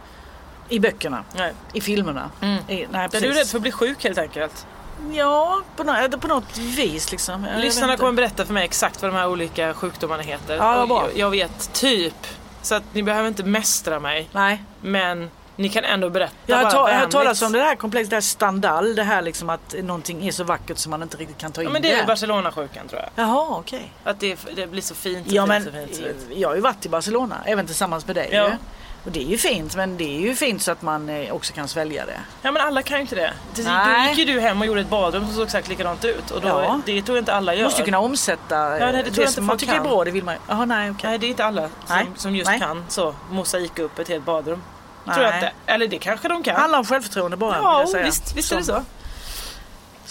i 0.71 0.81
böckerna, 0.81 1.25
nej. 1.37 1.53
i 1.73 1.81
filmerna. 1.81 2.31
Mm. 2.41 2.59
I, 2.69 2.87
nej, 2.91 3.09
är 3.13 3.21
du 3.21 3.33
rädd 3.33 3.47
för 3.47 3.59
att 3.59 3.63
bli 3.63 3.73
sjuk 3.73 4.05
helt 4.05 4.19
enkelt? 4.19 4.67
Ja, 5.13 5.63
på 5.77 5.85
något, 5.85 6.21
på 6.21 6.29
något 6.29 6.59
vis 6.59 7.11
liksom. 7.11 7.45
Jag 7.45 7.61
Lyssnarna 7.61 7.97
kommer 7.97 8.13
berätta 8.13 8.47
för 8.47 8.55
mig 8.55 8.65
exakt 8.65 9.03
vad 9.03 9.11
de 9.11 9.17
här 9.17 9.29
olika 9.29 9.75
sjukdomarna 9.75 10.23
heter. 10.23 10.57
Ja, 10.57 10.87
jag, 10.89 11.09
jag 11.17 11.31
vet 11.31 11.73
typ. 11.73 12.27
Så 12.63 12.75
att 12.75 12.83
ni 12.93 13.03
behöver 13.03 13.29
inte 13.29 13.45
mästra 13.45 14.01
mig. 14.01 14.29
Nej. 14.33 14.65
Men 14.81 15.31
ni 15.57 15.69
kan 15.69 15.85
ändå 15.85 16.11
berätta 16.11 16.35
Jag 16.47 16.57
har, 16.57 16.71
ta, 16.71 16.91
hört 16.91 17.11
talas 17.11 17.43
om 17.43 17.53
det 17.53 17.61
här 17.61 17.77
komplexet, 17.77 18.11
det 18.11 18.17
här 18.17 18.21
standal. 18.21 18.95
Det 18.95 19.03
här 19.03 19.23
liksom 19.23 19.51
att 19.51 19.75
någonting 19.83 20.27
är 20.27 20.33
så 20.33 20.45
vackert 20.45 20.79
som 20.79 20.91
man 20.91 21.03
inte 21.03 21.17
riktigt 21.17 21.39
kan 21.39 21.53
ta 21.53 21.61
in 21.61 21.67
ja, 21.67 21.73
men 21.73 21.83
det. 21.83 21.93
är 21.93 22.07
Barcelona-sjukan 22.07 22.89
tror 22.89 23.01
jag. 23.01 23.11
Jaha, 23.25 23.59
okej. 23.59 23.93
Att 24.05 24.21
det, 24.21 24.39
det, 24.55 24.67
blir 24.67 24.83
så 24.83 24.95
fint. 24.95 25.27
Ja, 25.31 25.43
fint, 25.43 25.49
men 25.49 25.65
så 25.65 25.71
fint, 25.71 25.97
så 25.97 26.03
fint. 26.03 26.39
jag 26.39 26.49
har 26.49 26.55
ju 26.55 26.61
varit 26.61 26.87
i 26.87 26.89
Barcelona, 26.89 27.37
även 27.45 27.67
tillsammans 27.67 28.07
med 28.07 28.17
dig. 28.17 28.29
Ja. 28.33 28.51
Och 29.05 29.11
det 29.11 29.21
är 29.21 29.27
ju 29.27 29.39
fint 29.39 29.77
men 29.77 29.97
det 29.97 30.17
är 30.17 30.21
ju 30.21 30.35
fint 30.35 30.63
så 30.63 30.73
att 30.73 30.83
man 30.83 31.09
eh, 31.09 31.35
också 31.35 31.53
kan 31.53 31.69
svälja 31.69 32.07
det. 32.07 32.21
Ja 32.43 32.53
men 32.53 32.63
alla 32.63 32.83
kan 32.83 32.97
ju 32.97 33.01
inte 33.01 33.15
det. 33.15 33.33
Nej. 33.65 34.05
Då 34.05 34.11
gick 34.11 34.29
ju 34.29 34.35
du 34.35 34.41
hem 34.41 34.61
och 34.61 34.67
gjorde 34.67 34.81
ett 34.81 34.91
badrum 34.91 35.27
som 35.27 35.35
såg 35.35 35.45
exakt 35.45 35.69
likadant 35.69 36.05
ut. 36.05 36.31
Och 36.31 36.41
då, 36.41 36.49
ja. 36.49 36.81
det 36.87 37.03
tror 37.03 37.17
jag 37.17 37.23
inte 37.23 37.35
alla 37.35 37.55
gör. 37.55 37.59
Du 37.59 37.65
måste 37.65 37.81
ju 37.81 37.85
kunna 37.85 37.99
omsätta 37.99 38.79
ja, 38.79 38.93
nej, 38.93 39.03
det, 39.03 39.11
det 39.11 39.27
som 39.27 39.47
man 39.47 39.59
tycker 39.59 39.73
kan. 39.73 39.87
är 39.87 39.89
bra. 39.89 40.05
Det 40.05 40.11
vill 40.11 40.25
man 40.25 40.35
ju. 40.35 40.67
Nej, 40.67 40.91
okay. 40.91 41.11
nej 41.11 41.19
det 41.19 41.27
är 41.27 41.29
inte 41.29 41.45
alla 41.45 41.69
som, 41.87 42.07
som 42.17 42.37
just 42.37 42.51
nej. 42.51 42.61
kan 42.61 42.85
så 42.89 43.15
mosaika 43.31 43.83
upp 43.83 43.99
ett 43.99 44.09
helt 44.09 44.25
badrum. 44.25 44.63
Nej. 45.05 45.15
Tror 45.15 45.27
jag 45.27 45.37
inte. 45.37 45.53
Eller 45.67 45.89
det 45.89 45.99
kanske 45.99 46.29
de 46.29 46.43
kan. 46.43 46.57
Handlar 46.57 46.79
om 46.79 46.85
självförtroende 46.85 47.37
bara. 47.37 47.57
Ja 47.57 47.87
visst, 48.05 48.37
visst 48.37 48.53
är 48.53 48.57
det 48.57 48.65
så. 48.65 48.85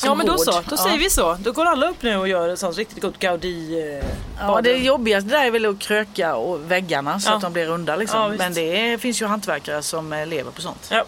Ja 0.03 0.15
men 0.15 0.25
då 0.25 0.38
så, 0.38 0.51
då 0.51 0.62
ja. 0.69 0.77
säger 0.77 0.97
vi 0.97 1.09
så. 1.09 1.38
Då 1.39 1.51
går 1.51 1.65
alla 1.65 1.89
upp 1.89 2.01
nu 2.01 2.17
och 2.17 2.27
gör 2.27 2.49
ett 2.49 2.59
sånt 2.59 2.77
riktigt 2.77 3.01
gott 3.01 3.19
Gaudi 3.19 3.81
eh, 3.97 4.05
Ja 4.39 4.62
det 4.62 4.77
jobbigaste 4.77 5.29
där 5.29 5.45
är 5.45 5.51
väl 5.51 5.65
att 5.65 5.79
kröka 5.79 6.35
och 6.35 6.71
väggarna 6.71 7.19
så 7.19 7.29
ja. 7.29 7.35
att 7.35 7.41
de 7.41 7.53
blir 7.53 7.65
runda 7.65 7.95
liksom. 7.95 8.35
Men 8.38 8.53
det 8.53 9.01
finns 9.01 9.21
ju 9.21 9.25
hantverkare 9.25 9.81
som 9.81 10.13
eh, 10.13 10.27
lever 10.27 10.51
på 10.51 10.62
sånt. 10.62 10.88
Ja, 10.91 11.03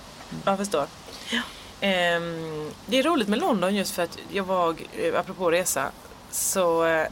jag 0.46 0.58
förstår. 0.58 0.86
Ehm, 1.82 2.72
det 2.86 3.00
är 3.00 3.04
roligt 3.04 3.28
med 3.28 3.40
London 3.40 3.76
just 3.76 3.96
för 3.96 4.04
att 4.04 4.18
jag 4.32 4.44
var, 4.44 4.76
eh, 4.98 5.20
apropå 5.20 5.52
resa, 5.52 5.92
så 6.32 6.86
eh, 6.86 7.08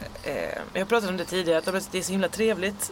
jag 0.74 0.82
har 0.82 0.86
pratat 0.86 1.10
om 1.10 1.18
det 1.18 1.26
tidigare, 1.26 1.58
att 1.58 1.92
det 1.92 1.98
är 1.98 2.02
så 2.02 2.12
himla 2.12 2.28
trevligt 2.28 2.92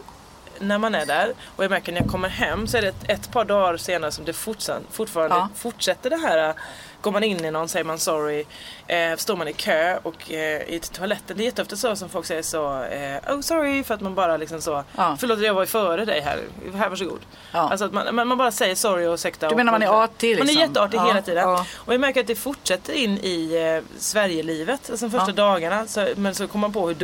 när 0.60 0.78
man 0.78 0.94
är 0.94 1.06
där 1.06 1.32
och 1.56 1.64
jag 1.64 1.70
märker 1.70 1.92
när 1.92 2.00
jag 2.00 2.10
kommer 2.10 2.28
hem 2.28 2.66
så 2.66 2.76
är 2.76 2.82
det 2.82 2.88
ett, 2.88 3.04
ett 3.08 3.32
par 3.32 3.44
dagar 3.44 3.76
senare 3.76 4.12
som 4.12 4.24
det 4.24 4.32
fortfarande 4.32 5.36
ja. 5.36 5.48
fortsätter 5.54 6.10
det 6.10 6.16
här 6.16 6.54
Går 7.00 7.12
man 7.12 7.24
in 7.24 7.44
i 7.44 7.50
någon 7.50 7.68
säger 7.68 7.84
man 7.84 7.98
sorry. 7.98 8.44
Eh, 8.86 9.16
står 9.16 9.36
man 9.36 9.48
i 9.48 9.52
kö 9.52 9.98
och 10.02 10.32
eh, 10.32 10.62
i 10.62 10.80
toaletten. 10.92 11.36
Det 11.36 11.42
är 11.42 11.44
jätteofta 11.44 11.76
så 11.76 11.96
som 11.96 12.08
folk 12.08 12.26
säger 12.26 12.42
så. 12.42 12.82
Eh, 12.82 13.34
oh 13.34 13.40
sorry 13.40 13.84
för 13.84 13.94
att 13.94 14.00
man 14.00 14.14
bara 14.14 14.36
liksom 14.36 14.60
så. 14.60 14.84
Ja. 14.96 15.16
Förlåt 15.20 15.40
jag 15.40 15.54
var 15.54 15.66
före 15.66 16.04
dig 16.04 16.20
här. 16.20 16.40
Här 16.74 16.88
varsågod. 16.88 17.20
Ja. 17.52 17.58
Alltså 17.58 17.84
att 17.84 17.92
man, 17.92 18.28
man, 18.28 18.38
bara 18.38 18.50
säger 18.50 18.74
sorry 18.74 19.06
och 19.06 19.14
ursäkta. 19.14 19.48
Du 19.48 19.56
menar 19.56 19.72
man 19.72 19.82
är 19.82 20.04
artig 20.04 20.28
liksom? 20.28 20.46
Man 20.46 20.56
är 20.56 20.68
jätteartig 20.68 20.98
ja. 20.98 21.06
hela 21.06 21.22
tiden. 21.22 21.48
Ja. 21.48 21.66
Och 21.74 21.94
jag 21.94 22.00
märker 22.00 22.20
att 22.20 22.26
det 22.26 22.34
fortsätter 22.34 22.92
in 22.92 23.18
i 23.18 23.54
eh, 23.54 23.98
Sverigelivet. 23.98 24.90
Alltså 24.90 25.08
de 25.08 25.18
första 25.18 25.32
dagarna. 25.32 25.86
Så, 25.86 26.08
men 26.16 26.34
så 26.34 26.48
kommer 26.48 26.60
man 26.60 26.72
på 26.72 26.88
hur 26.88 26.96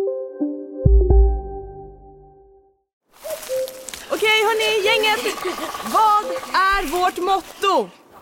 Okej 4.11 4.45
hörni, 4.45 4.87
gänget. 4.87 5.37
Vad 5.85 6.25
är 6.55 6.87
vårt 6.87 7.17
motto? 7.17 7.91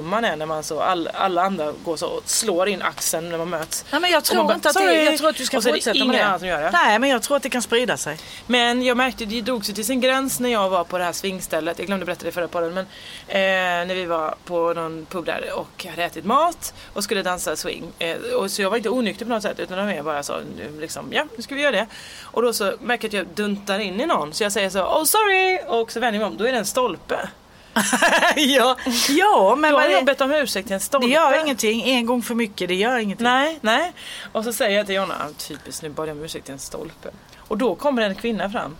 Man 0.00 0.24
är 0.24 0.36
när 0.36 0.46
man 0.46 0.62
så, 0.62 0.80
all, 0.80 1.08
alla 1.14 1.42
andra 1.42 1.72
går 1.84 1.96
så 1.96 2.06
och 2.06 2.22
slår 2.24 2.68
in 2.68 2.82
axeln 2.82 3.30
när 3.30 3.38
man 3.38 3.48
möts. 3.48 3.84
Nej 3.90 4.00
men 4.00 4.10
jag 4.10 4.24
tror 4.24 4.44
bara, 4.44 4.54
inte 4.54 4.68
att 4.68 4.74
det, 4.74 5.02
jag 5.02 5.18
tror 5.18 5.28
att 5.28 5.36
du 5.36 5.44
ska 5.44 5.60
fortsätta 5.60 6.04
med 6.04 6.32
det. 6.32 6.38
Som 6.38 6.48
gör 6.48 6.62
det. 6.62 6.70
Nej 6.70 6.98
men 6.98 7.10
jag 7.10 7.22
tror 7.22 7.36
att 7.36 7.42
det 7.42 7.50
kan 7.50 7.62
sprida 7.62 7.96
sig. 7.96 8.18
Men 8.46 8.82
jag 8.82 8.96
märkte, 8.96 9.24
det 9.24 9.40
drog 9.40 9.64
sig 9.66 9.74
till 9.74 9.84
sin 9.84 10.00
gräns 10.00 10.40
när 10.40 10.48
jag 10.48 10.70
var 10.70 10.84
på 10.84 10.98
det 10.98 11.04
här 11.04 11.12
svingstället. 11.12 11.78
Jag 11.78 11.86
glömde 11.86 12.06
berätta 12.06 12.24
det 12.24 12.32
förra 12.32 12.48
podden 12.48 12.74
men 12.74 12.84
eh, 13.28 13.86
när 13.86 13.94
vi 13.94 14.04
var 14.04 14.34
på 14.44 14.72
någon 14.72 15.06
pub 15.10 15.24
där 15.24 15.52
och 15.54 15.86
hade 15.90 16.04
ätit 16.04 16.24
mat 16.24 16.74
och 16.92 17.04
skulle 17.04 17.22
dansa 17.22 17.56
swing. 17.56 17.92
Eh, 17.98 18.16
och 18.36 18.50
så 18.50 18.62
jag 18.62 18.70
var 18.70 18.76
inte 18.76 18.90
onykter 18.90 19.24
på 19.24 19.30
något 19.30 19.42
sätt 19.42 19.60
utan 19.60 19.88
de 19.88 20.02
bara 20.02 20.22
så 20.22 20.40
liksom, 20.78 21.12
ja 21.12 21.26
nu 21.36 21.42
ska 21.42 21.54
vi 21.54 21.62
göra 21.62 21.76
det. 21.76 21.86
Och 22.22 22.42
då 22.42 22.52
så 22.52 22.72
märker 22.80 23.04
jag 23.04 23.08
att 23.08 23.12
jag 23.12 23.26
duntar 23.26 23.78
in 23.78 24.00
i 24.00 24.06
någon 24.06 24.32
så 24.32 24.42
jag 24.42 24.52
säger 24.52 24.70
så, 24.70 24.80
oh 24.80 25.04
sorry! 25.04 25.58
Och 25.68 25.92
så 25.92 26.00
vänder 26.00 26.20
jag 26.20 26.26
mig 26.26 26.32
om, 26.32 26.36
då 26.36 26.44
är 26.44 26.52
det 26.52 26.58
en 26.58 26.66
stolpe. 26.66 27.28
ja, 28.36 28.76
ja, 29.08 29.56
men 29.58 29.72
Då 29.72 29.78
har 29.78 29.88
jag 29.88 30.04
bett 30.04 30.20
om 30.20 30.32
ursäkt 30.32 30.66
till 30.66 30.74
en 30.74 30.80
stolpe. 30.80 31.06
Det 31.06 31.12
gör 31.12 31.40
ingenting. 31.40 31.82
En 31.90 32.06
gång 32.06 32.22
för 32.22 32.34
mycket, 32.34 32.68
det 32.68 32.74
gör 32.74 32.98
ingenting. 32.98 33.24
Nej, 33.24 33.58
nej. 33.60 33.92
Och 34.32 34.44
så 34.44 34.52
säger 34.52 34.76
jag 34.76 34.86
till 34.86 34.94
Jonna, 34.94 35.28
typiskt 35.38 35.82
nu 35.82 35.88
bad 35.88 36.08
jag 36.08 36.16
om 36.16 36.24
ursäkt 36.24 36.44
till 36.44 36.52
en 36.52 36.58
stolpe. 36.58 37.10
Och 37.38 37.58
då 37.58 37.74
kommer 37.74 38.02
en 38.02 38.14
kvinna 38.14 38.50
fram 38.50 38.76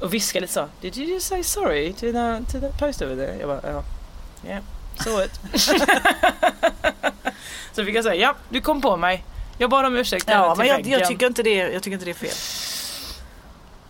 och 0.00 0.14
viskar 0.14 0.40
lite 0.40 0.52
så. 0.52 0.68
Did 0.80 0.98
you 0.98 1.10
just 1.10 1.26
say 1.26 1.42
sorry 1.42 1.92
to 1.92 2.00
the, 2.00 2.52
to 2.52 2.60
the 2.60 2.78
post 2.78 3.02
over 3.02 3.16
there? 3.16 3.36
Jag 3.40 3.48
bara, 3.48 3.72
ja. 3.72 3.84
Yeah, 4.46 4.62
so 5.04 5.22
it. 5.22 5.40
så 7.72 7.84
fick 7.84 7.94
jag 7.94 8.04
säga, 8.04 8.14
ja, 8.14 8.34
du 8.48 8.60
kom 8.60 8.80
på 8.80 8.96
mig. 8.96 9.24
Jag 9.58 9.70
bad 9.70 9.84
om 9.84 9.96
ursäkt. 9.96 10.24
Ja, 10.28 10.54
men 10.58 10.66
jag, 10.66 10.86
jag, 10.86 11.08
tycker 11.08 11.26
inte 11.26 11.42
det, 11.42 11.54
jag 11.54 11.82
tycker 11.82 11.94
inte 11.94 12.04
det 12.04 12.10
är 12.10 12.14
fel. 12.14 12.71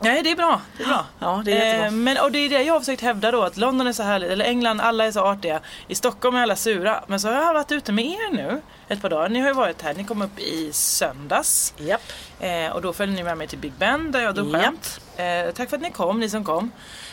Nej 0.02 0.22
det 0.22 0.30
är 0.30 0.36
bra. 0.36 0.60
Det 0.76 0.82
är 0.82 0.88
bra. 0.88 1.06
Ja, 1.18 1.42
det 1.44 1.52
är 1.52 1.84
eh, 1.84 1.90
men, 1.90 2.18
och 2.18 2.32
det 2.32 2.38
är 2.38 2.48
det 2.48 2.62
jag 2.62 2.74
har 2.74 2.80
försökt 2.80 3.02
hävda 3.02 3.30
då 3.30 3.42
att 3.42 3.56
London 3.56 3.86
är 3.86 3.92
så 3.92 4.02
härligt, 4.02 4.30
eller 4.30 4.44
England, 4.44 4.80
alla 4.80 5.04
är 5.04 5.12
så 5.12 5.20
artiga. 5.20 5.60
I 5.88 5.94
Stockholm 5.94 6.36
är 6.36 6.42
alla 6.42 6.56
sura. 6.56 7.04
Men 7.06 7.20
så 7.20 7.28
har 7.28 7.34
jag 7.34 7.54
varit 7.54 7.72
ute 7.72 7.92
med 7.92 8.04
er 8.04 8.32
nu 8.32 8.62
ett 8.88 9.02
par 9.02 9.10
dagar. 9.10 9.28
Ni 9.28 9.40
har 9.40 9.48
ju 9.48 9.54
varit 9.54 9.82
här, 9.82 9.94
ni 9.94 10.04
kom 10.04 10.22
upp 10.22 10.38
i 10.38 10.72
söndags. 10.72 11.74
Japp. 11.76 12.02
Eh, 12.40 12.72
och 12.72 12.82
då 12.82 12.92
följde 12.92 13.16
ni 13.16 13.22
med 13.22 13.38
mig 13.38 13.48
till 13.48 13.58
Big 13.58 13.72
Ben 13.72 14.12
där 14.12 14.20
jag 14.20 14.34
drog 14.34 14.52
skämt. 14.52 15.00
Eh, 15.16 15.54
tack 15.54 15.70
för 15.70 15.76
att 15.76 15.82
ni 15.82 15.90
kom, 15.90 16.20
ni 16.20 16.30
som 16.30 16.44
kom. 16.44 16.70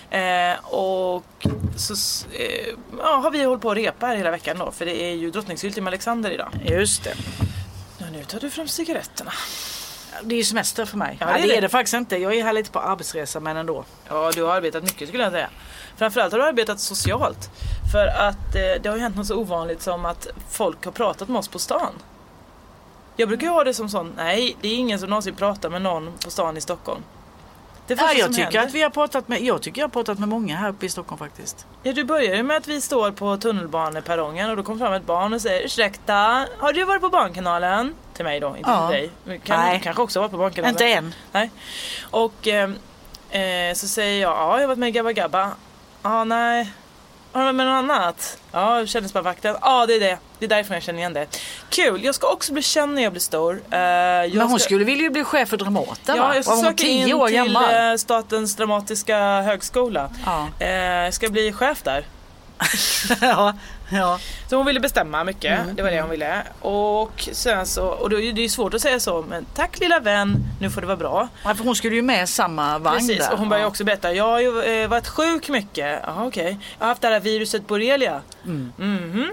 Eh, 0.10 0.66
och 0.66 1.26
så 1.76 1.94
eh, 2.34 2.76
ja, 2.98 3.16
har 3.16 3.32
vi 3.32 3.44
hållit 3.44 3.62
på 3.62 3.72
att 3.72 3.78
repa 3.78 4.06
här 4.06 4.16
hela 4.16 4.32
veckan 4.32 4.58
då. 4.58 4.72
För 4.72 4.86
det 4.86 5.02
är 5.02 5.14
ju 5.14 5.32
drottningsyltim 5.32 5.88
Alexander 5.88 6.32
idag. 6.32 6.50
Just 6.66 7.04
det. 7.04 7.14
Ja, 7.98 8.06
nu 8.12 8.24
tar 8.24 8.40
du 8.40 8.50
fram 8.50 8.68
cigaretterna. 8.68 9.32
Det 10.24 10.36
är 10.36 10.38
ju 10.38 10.44
semester 10.44 10.86
för 10.86 10.98
mig. 10.98 11.18
Ja, 11.20 11.26
det, 11.26 11.32
är 11.32 11.48
det 11.48 11.58
är 11.58 11.62
det 11.62 11.70
faktiskt 11.70 11.94
inte. 11.94 12.18
Jag 12.18 12.34
är 12.34 12.44
här 12.44 12.54
lite 12.54 12.72
på 12.72 12.80
arbetsresa 12.80 13.40
men 13.40 13.58
ändå. 13.58 13.86
Ja, 14.08 14.32
du 14.36 14.44
har 14.44 14.56
arbetat 14.56 14.84
mycket 14.84 15.08
skulle 15.08 15.24
jag 15.24 15.32
säga. 15.32 15.50
Framförallt 15.98 16.32
har 16.32 16.40
du 16.40 16.46
arbetat 16.46 16.80
socialt. 16.80 17.50
För 17.92 18.08
att 18.08 18.56
eh, 18.56 18.82
det 18.82 18.90
har 18.90 18.98
hänt 18.98 19.16
något 19.16 19.28
så 19.28 19.36
ovanligt 19.36 19.82
som 19.82 20.06
att 20.06 20.28
folk 20.50 20.86
har 20.86 20.92
pratat 20.92 21.30
med 21.30 21.40
oss 21.40 21.48
på 21.48 21.60
stan. 21.60 21.94
Jag 23.16 23.28
brukar 23.28 23.48
ha 23.48 23.64
det 23.64 23.74
som 23.74 23.90
sån, 23.90 24.14
nej 24.18 24.58
det 24.62 24.68
är 24.68 24.76
ingen 24.76 25.00
som 25.00 25.10
någonsin 25.10 25.36
pratar 25.36 25.70
med 25.70 25.82
någon 25.82 26.12
på 26.24 26.32
stan 26.32 26.58
i 26.58 26.62
Stockholm. 26.62 27.04
Det 27.96 28.02
Ja, 28.02 28.14
jag 28.14 28.30
tycker 28.30 28.44
händer. 28.44 28.60
att 28.60 28.74
vi 28.74 28.82
har 28.82 28.90
pratat 28.90 29.28
med, 29.28 29.42
jag 29.42 29.62
tycker 29.62 29.82
jag 29.82 29.88
har 29.88 29.92
pratat 29.92 30.20
med 30.20 30.30
många 30.30 30.56
här 30.58 30.70
uppe 30.70 30.86
i 30.86 30.90
Stockholm 30.90 31.20
faktiskt. 31.20 31.66
Ja, 31.84 31.94
du 31.94 32.04
börjar 32.04 32.36
ju 32.36 32.44
med 32.44 32.58
att 32.58 32.68
vi 32.68 32.82
står 32.82 33.12
på 33.12 33.38
tunnelbaneperrongen 33.38 34.50
och 34.50 34.58
då 34.58 34.64
kommer 34.64 34.80
fram 34.86 34.94
ett 34.94 35.06
barn 35.06 35.34
och 35.34 35.42
säger 35.42 35.66
ursäkta, 35.66 36.14
har 36.60 36.74
du 36.74 36.84
varit 36.86 37.02
på 37.02 37.10
Barnkanalen? 37.10 37.96
Till 38.14 38.26
mig 38.26 38.40
då, 38.40 38.48
inte 38.58 38.70
Ja. 38.70 38.88
till 38.90 38.98
dig. 38.98 39.10
Men 39.24 39.40
Kan, 39.40 39.60
Nej. 39.60 39.82
Kanske 39.84 40.02
också 40.02 40.20
varit 40.20 40.32
på 40.32 40.38
Barnkanalen. 40.38 40.74
Inte 40.76 40.86
än. 40.86 41.14
Nej. 41.32 41.52
Och 42.02 42.48
eh, 42.48 42.70
eh, 43.30 43.74
så 43.74 43.88
säger 43.88 44.22
jag, 44.22 44.32
ja 44.32 44.54
jag 44.54 44.60
har 44.62 44.68
varit 44.68 44.80
med 44.80 44.90
i 44.90 44.92
Gabba 44.92 45.12
Gabba. 45.12 45.52
Ja, 46.04 46.24
nej. 46.24 46.72
Har 47.32 47.40
du 47.42 47.46
varit 47.46 47.56
med 47.56 47.66
något 47.66 47.92
annat? 47.92 48.38
Ja, 48.52 48.86
Kändisbarnvakten. 48.86 49.56
Ja, 49.62 49.86
det 49.86 49.94
är 49.96 50.00
det. 50.00 50.18
Det 50.40 50.46
är 50.46 50.50
därför 50.50 50.74
jag 50.74 50.84
känner 50.84 51.00
igen 51.00 51.14
det. 51.14 51.26
Kul, 51.70 52.04
jag 52.04 52.16
ska 52.16 52.28
också 52.32 52.54
bli 52.54 52.62
känd 52.62 52.94
när 52.96 53.02
jag 53.04 53.12
blir 53.12 53.22
stor. 53.22 53.62
Eh, 53.72 53.80
jag 53.80 54.34
Men 54.36 54.48
hon 54.48 54.60
ska... 54.60 54.66
skulle 54.66 54.86
vilja 54.86 55.10
bli 55.10 55.24
chef 55.24 55.50
för 55.50 55.58
Dramaten 55.58 56.16
Ja, 56.18 56.28
va? 56.28 56.36
jag 56.36 56.46
ska 56.46 56.56
Var 56.56 56.64
söka 56.64 56.84
in 56.84 57.06
till 57.06 57.36
gammal? 57.36 57.74
eh, 57.92 57.96
Statens 57.98 58.56
dramatiska 58.56 59.42
högskola. 59.42 60.10
Ja. 60.26 60.48
Eh, 60.60 60.70
jag 60.72 61.14
ska 61.14 61.30
bli 61.30 61.54
chef 61.54 61.82
där. 61.84 62.06
ja, 63.22 63.54
ja. 63.92 64.20
Så 64.50 64.56
hon 64.56 64.66
ville 64.66 64.80
bestämma 64.80 65.24
mycket, 65.24 65.60
Mm. 65.60 65.76
det 65.76 65.82
var 65.84 65.92
det 65.92 66.02
hon 66.02 66.10
ville. 66.10 66.44
Och 66.62 67.30
sen 67.32 67.66
så, 67.66 67.86
och 67.88 68.10
då, 68.10 68.20
är 68.20 68.34
det 68.34 68.42
ju 68.42 68.50
svårt 68.50 68.74
att 68.74 68.82
säga 68.82 69.00
så, 69.00 69.26
men 69.30 69.46
tack 69.56 69.80
lilla 69.80 70.00
vän, 70.00 70.36
nu 70.62 70.70
får 70.70 70.82
det 70.82 70.88
vara 70.88 70.98
bra. 70.98 71.28
ja, 71.44 71.56
för 71.56 71.64
hon 71.64 71.76
skulle 71.76 71.96
ju 71.96 72.02
med 72.02 72.30
samma 72.30 72.78
vagn 72.80 72.98
Precis, 72.98 73.18
där. 73.20 73.34
och 73.34 73.40
hon 73.40 73.50
började 73.50 73.64
ja. 73.64 73.68
också 73.70 73.84
berätta, 73.84 74.14
jag 74.14 74.24
har 74.24 74.40
ju 74.40 74.62
eh, 74.62 74.88
varit 74.90 75.08
sjuk 75.08 75.50
mycket. 75.50 76.00
Jaha 76.06 76.26
okej. 76.28 76.58
Jag 76.80 76.86
har 76.86 76.90
haft 76.90 77.02
det 77.02 77.08
här 77.08 77.20
viruset 77.20 77.68
borrelia. 77.68 78.22
Mm. 78.46 78.74
Mhm. 78.78 79.30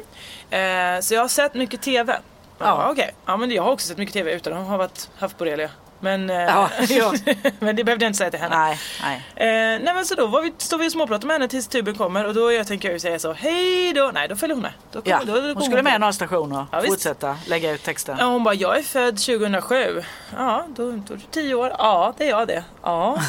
Eh, 0.50 1.00
så 1.00 1.14
jag 1.14 1.20
har 1.20 1.28
sett 1.28 1.54
mycket 1.54 1.82
TV. 1.82 2.12
Ja, 2.58 2.66
Ja. 2.66 2.90
okej. 2.90 3.14
Ja 3.26 3.36
men 3.36 3.50
jag 3.50 3.62
har 3.62 3.70
också 3.72 3.88
sett 3.88 3.98
mycket 3.98 4.12
TV 4.12 4.32
utan 4.32 4.52
att 4.52 4.66
ha 4.68 4.76
varit, 4.76 5.10
haft 5.18 5.38
borrelia. 5.38 5.70
Men, 6.00 6.30
eh, 6.30 6.36
Ja, 6.36 6.70
ja. 6.88 7.14
men 7.58 7.76
det 7.76 7.84
behövde 7.84 8.04
jag 8.04 8.08
inte 8.10 8.18
säga 8.18 8.30
till 8.30 8.40
henne. 8.40 8.56
Nej, 8.58 8.78
nej. 9.02 9.16
Eh, 9.34 9.80
nej 9.84 9.94
men 9.94 10.04
så 10.06 10.14
då 10.14 10.40
vi, 10.40 10.52
står 10.58 10.78
vi 10.78 10.88
och 10.88 10.92
småpratar 10.92 11.26
med 11.26 11.34
henne 11.34 11.48
tills 11.48 11.68
tuben 11.68 11.94
kommer 11.94 12.24
och 12.24 12.34
då 12.34 12.52
jag 12.52 12.66
tänker 12.66 12.88
jag 12.88 12.92
ju 12.92 13.00
säga 13.00 13.18
så 13.18 13.32
hej 13.32 13.92
då. 13.92 14.10
Nej 14.14 14.28
då 14.28 14.36
följer 14.36 14.54
hon 14.56 14.62
med. 14.62 14.72
Då 14.92 15.02
kommer- 15.02 15.16
Ja, 15.16 15.24
då, 15.26 15.40
då 15.40 15.52
hon 15.54 15.62
skulle 15.62 15.82
med 15.82 15.92
på. 15.92 15.98
några 15.98 16.12
stationer, 16.12 16.66
Ja, 16.72 16.80
visst. 16.80 16.92
fortsätta 16.92 17.36
lägga 17.46 17.72
ut 17.72 17.82
texten. 17.82 18.16
Ja, 18.20 18.24
hon 18.26 18.44
bara, 18.44 18.54
jag 18.54 18.78
är 18.78 18.82
född 18.82 19.18
2007. 19.18 20.02
Ja, 20.36 20.64
då, 20.76 20.90
då 20.90 21.14
är 21.14 21.16
du 21.16 21.20
10 21.30 21.54
år. 21.54 21.72
Ja, 21.78 22.14
det 22.18 22.24
är 22.24 22.28
jag 22.28 22.48
det. 22.48 22.64
Ja, 22.82 23.20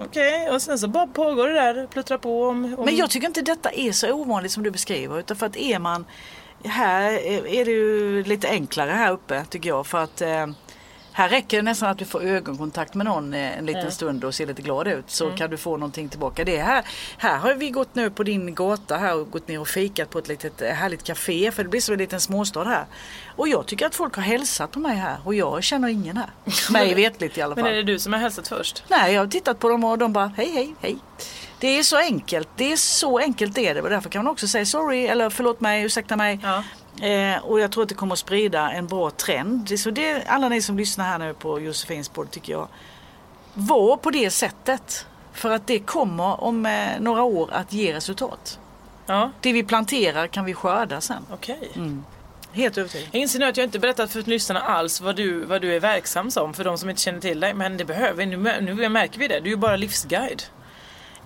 okej. 0.00 0.50
Och 0.50 0.62
sen 0.62 0.78
så 0.78 0.88
bara 0.88 1.06
pågår 1.06 1.48
det 1.48 1.54
där, 1.54 1.86
pluttrar 1.86 2.18
på 2.18 2.48
om... 2.48 2.74
om... 2.78 2.84
Men 2.84 2.96
jag 2.96 3.10
tycker 3.10 3.26
inte 3.26 3.42
detta 3.42 3.70
är 3.70 3.92
så 3.92 4.12
ovanligt 4.12 4.52
som 4.52 4.62
du 4.62 4.70
beskriver. 4.70 5.18
Utan 5.18 5.36
för 5.36 5.46
att 5.46 5.56
är 5.56 5.78
man 5.78 6.04
här 6.64 7.02
är 7.12 7.46
är 7.46 7.64
det 7.64 7.70
ju 7.70 8.24
lite 8.24 8.48
enklare 8.48 8.90
här 8.90 9.12
uppe 9.12 9.44
tycker 9.50 9.68
jag. 9.68 9.86
För 9.86 9.98
att 10.02 10.20
eh, 10.20 10.46
här 11.16 11.28
räcker 11.28 11.56
det 11.56 11.62
nästan 11.62 11.90
att 11.90 11.98
du 11.98 12.04
får 12.04 12.22
ögonkontakt 12.22 12.94
med 12.94 13.06
någon 13.06 13.34
eh, 13.34 13.58
en 13.58 13.66
liten 13.66 13.92
stund 13.92 14.24
och 14.24 14.34
ser 14.34 14.46
lite 14.46 14.62
glad 14.62 14.88
ut. 14.88 15.10
Så 15.10 15.30
kan 15.30 15.50
du 15.50 15.56
få 15.56 15.76
någonting 15.76 16.08
tillbaka. 16.08 16.44
Det 16.44 16.56
är 16.56 16.64
här, 16.64 16.84
här 17.18 17.38
har 17.38 17.54
vi 17.54 17.70
gått 17.70 17.94
nu 17.94 18.10
på 18.10 18.22
din 18.22 18.54
gata 18.54 18.96
här 18.96 19.16
och 19.16 19.30
gått 19.30 19.48
ner 19.48 19.60
och 19.60 19.68
fikat 19.68 20.10
på 20.10 20.18
ett 20.18 20.28
litet 20.28 20.62
eh, 20.62 20.70
härligt 20.70 21.02
café. 21.02 21.50
För 21.50 21.62
det 21.62 21.68
blir 21.68 21.80
så 21.80 21.92
en 21.92 21.98
liten 21.98 22.20
småstad 22.20 22.64
här. 22.64 22.86
Och 23.36 23.48
jag 23.48 23.66
tycker 23.66 23.86
att 23.86 23.94
folk 23.94 24.16
har 24.16 24.22
hälsat 24.22 24.70
på 24.70 24.78
mig 24.78 24.96
här. 24.96 25.16
Och 25.24 25.34
jag 25.34 25.62
känner 25.62 25.88
ingen 25.88 26.16
här. 26.16 26.30
Mig 26.70 26.94
vetligt 26.94 27.38
i 27.38 27.42
alla 27.42 27.54
fall. 27.54 27.64
Men 27.64 27.72
är 27.72 27.76
det 27.76 27.82
du 27.82 27.98
som 27.98 28.12
har 28.12 28.20
hälsat 28.20 28.48
först? 28.48 28.84
Nej, 28.88 29.14
jag 29.14 29.20
har 29.20 29.28
tittat 29.28 29.58
på 29.58 29.68
dem 29.68 29.84
och 29.84 29.98
de 29.98 30.12
bara 30.12 30.32
hej, 30.36 30.50
hej, 30.50 30.74
hej. 30.80 30.98
Det 31.60 31.78
är 31.78 31.82
så 31.82 31.96
enkelt. 31.96 32.48
Det 32.56 32.72
är 32.72 32.76
så 32.76 33.18
enkelt 33.18 33.54
det 33.54 33.68
är 33.68 33.74
det. 33.74 33.82
Och 33.82 33.90
därför 33.90 34.10
kan 34.10 34.24
man 34.24 34.32
också 34.32 34.48
säga 34.48 34.66
sorry 34.66 35.06
eller 35.06 35.30
förlåt 35.30 35.60
mig, 35.60 35.84
ursäkta 35.84 36.16
mig. 36.16 36.40
Ja. 36.42 36.62
Eh, 37.02 37.44
och 37.44 37.60
jag 37.60 37.72
tror 37.72 37.82
att 37.82 37.88
det 37.88 37.94
kommer 37.94 38.12
att 38.12 38.18
sprida 38.18 38.70
en 38.70 38.86
bra 38.86 39.10
trend. 39.10 39.78
Så 39.80 39.90
det, 39.90 40.22
alla 40.26 40.48
ni 40.48 40.62
som 40.62 40.76
lyssnar 40.78 41.04
här 41.04 41.18
nu 41.18 41.34
på 41.34 41.60
Josefins 41.60 42.08
podd 42.08 42.30
tycker 42.30 42.52
jag. 42.52 42.68
Var 43.54 43.96
på 43.96 44.10
det 44.10 44.30
sättet. 44.30 45.06
För 45.32 45.50
att 45.50 45.66
det 45.66 45.78
kommer 45.78 46.40
om 46.44 46.66
eh, 46.66 46.88
några 47.00 47.22
år 47.22 47.48
att 47.52 47.72
ge 47.72 47.94
resultat. 47.94 48.58
Ja, 49.06 49.30
Det 49.40 49.52
vi 49.52 49.62
planterar 49.62 50.26
kan 50.26 50.44
vi 50.44 50.54
skörda 50.54 51.00
sen. 51.00 51.22
okej. 51.32 51.70
Helt 52.52 52.78
övertygad. 52.78 53.08
Jag 53.12 53.20
inser 53.22 53.38
nu 53.38 53.44
att 53.46 53.56
jag 53.56 53.64
inte 53.64 53.78
berättat 53.78 54.10
för 54.12 54.22
lyssnarna 54.22 54.60
alls 54.60 55.00
vad 55.00 55.16
du, 55.16 55.44
vad 55.44 55.62
du 55.62 55.74
är 55.76 55.80
verksam 55.80 56.30
som 56.30 56.54
för 56.54 56.64
de 56.64 56.78
som 56.78 56.90
inte 56.90 57.02
känner 57.02 57.20
till 57.20 57.40
dig. 57.40 57.54
Men 57.54 57.76
det 57.76 57.84
behöver 57.84 58.14
vi. 58.26 58.26
Nu, 58.26 58.60
nu 58.60 58.88
märker 58.88 59.18
vi 59.18 59.28
det. 59.28 59.40
Du 59.40 59.46
är 59.46 59.50
ju 59.50 59.56
bara 59.56 59.76
livsguide. 59.76 60.42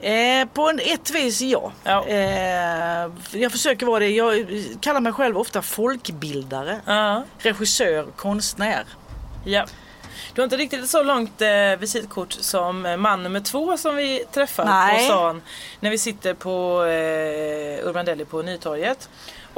Eh, 0.00 0.48
på 0.54 0.68
en, 0.68 0.78
ett 0.78 1.10
vis 1.10 1.40
ja. 1.40 1.72
Ja. 1.84 2.06
Eh, 2.06 3.10
jag 3.40 3.52
försöker 3.52 3.86
vara 3.86 3.98
det. 3.98 4.08
Jag 4.08 4.46
kallar 4.80 5.00
mig 5.00 5.12
själv 5.12 5.38
ofta 5.38 5.62
folkbildare. 5.62 6.80
Ja. 6.86 7.24
Regissör, 7.38 8.06
konstnär. 8.16 8.84
Ja. 9.44 9.66
Du 10.34 10.40
har 10.40 10.44
inte 10.44 10.56
riktigt 10.56 10.90
så 10.90 11.02
långt 11.02 11.42
eh, 11.42 11.78
visitkort 11.78 12.32
som 12.32 12.86
eh, 12.86 12.96
man 12.96 13.22
nummer 13.22 13.40
två 13.40 13.76
som 13.76 13.96
vi 13.96 14.24
träffar 14.32 14.64
Nej. 14.64 14.98
på 14.98 15.04
stan 15.04 15.42
när 15.80 15.90
vi 15.90 15.98
sitter 15.98 16.34
på 16.34 16.84
eh, 16.84 17.88
Urban 17.88 18.04
Deli 18.04 18.24
på 18.24 18.42
Nytorget. 18.42 19.08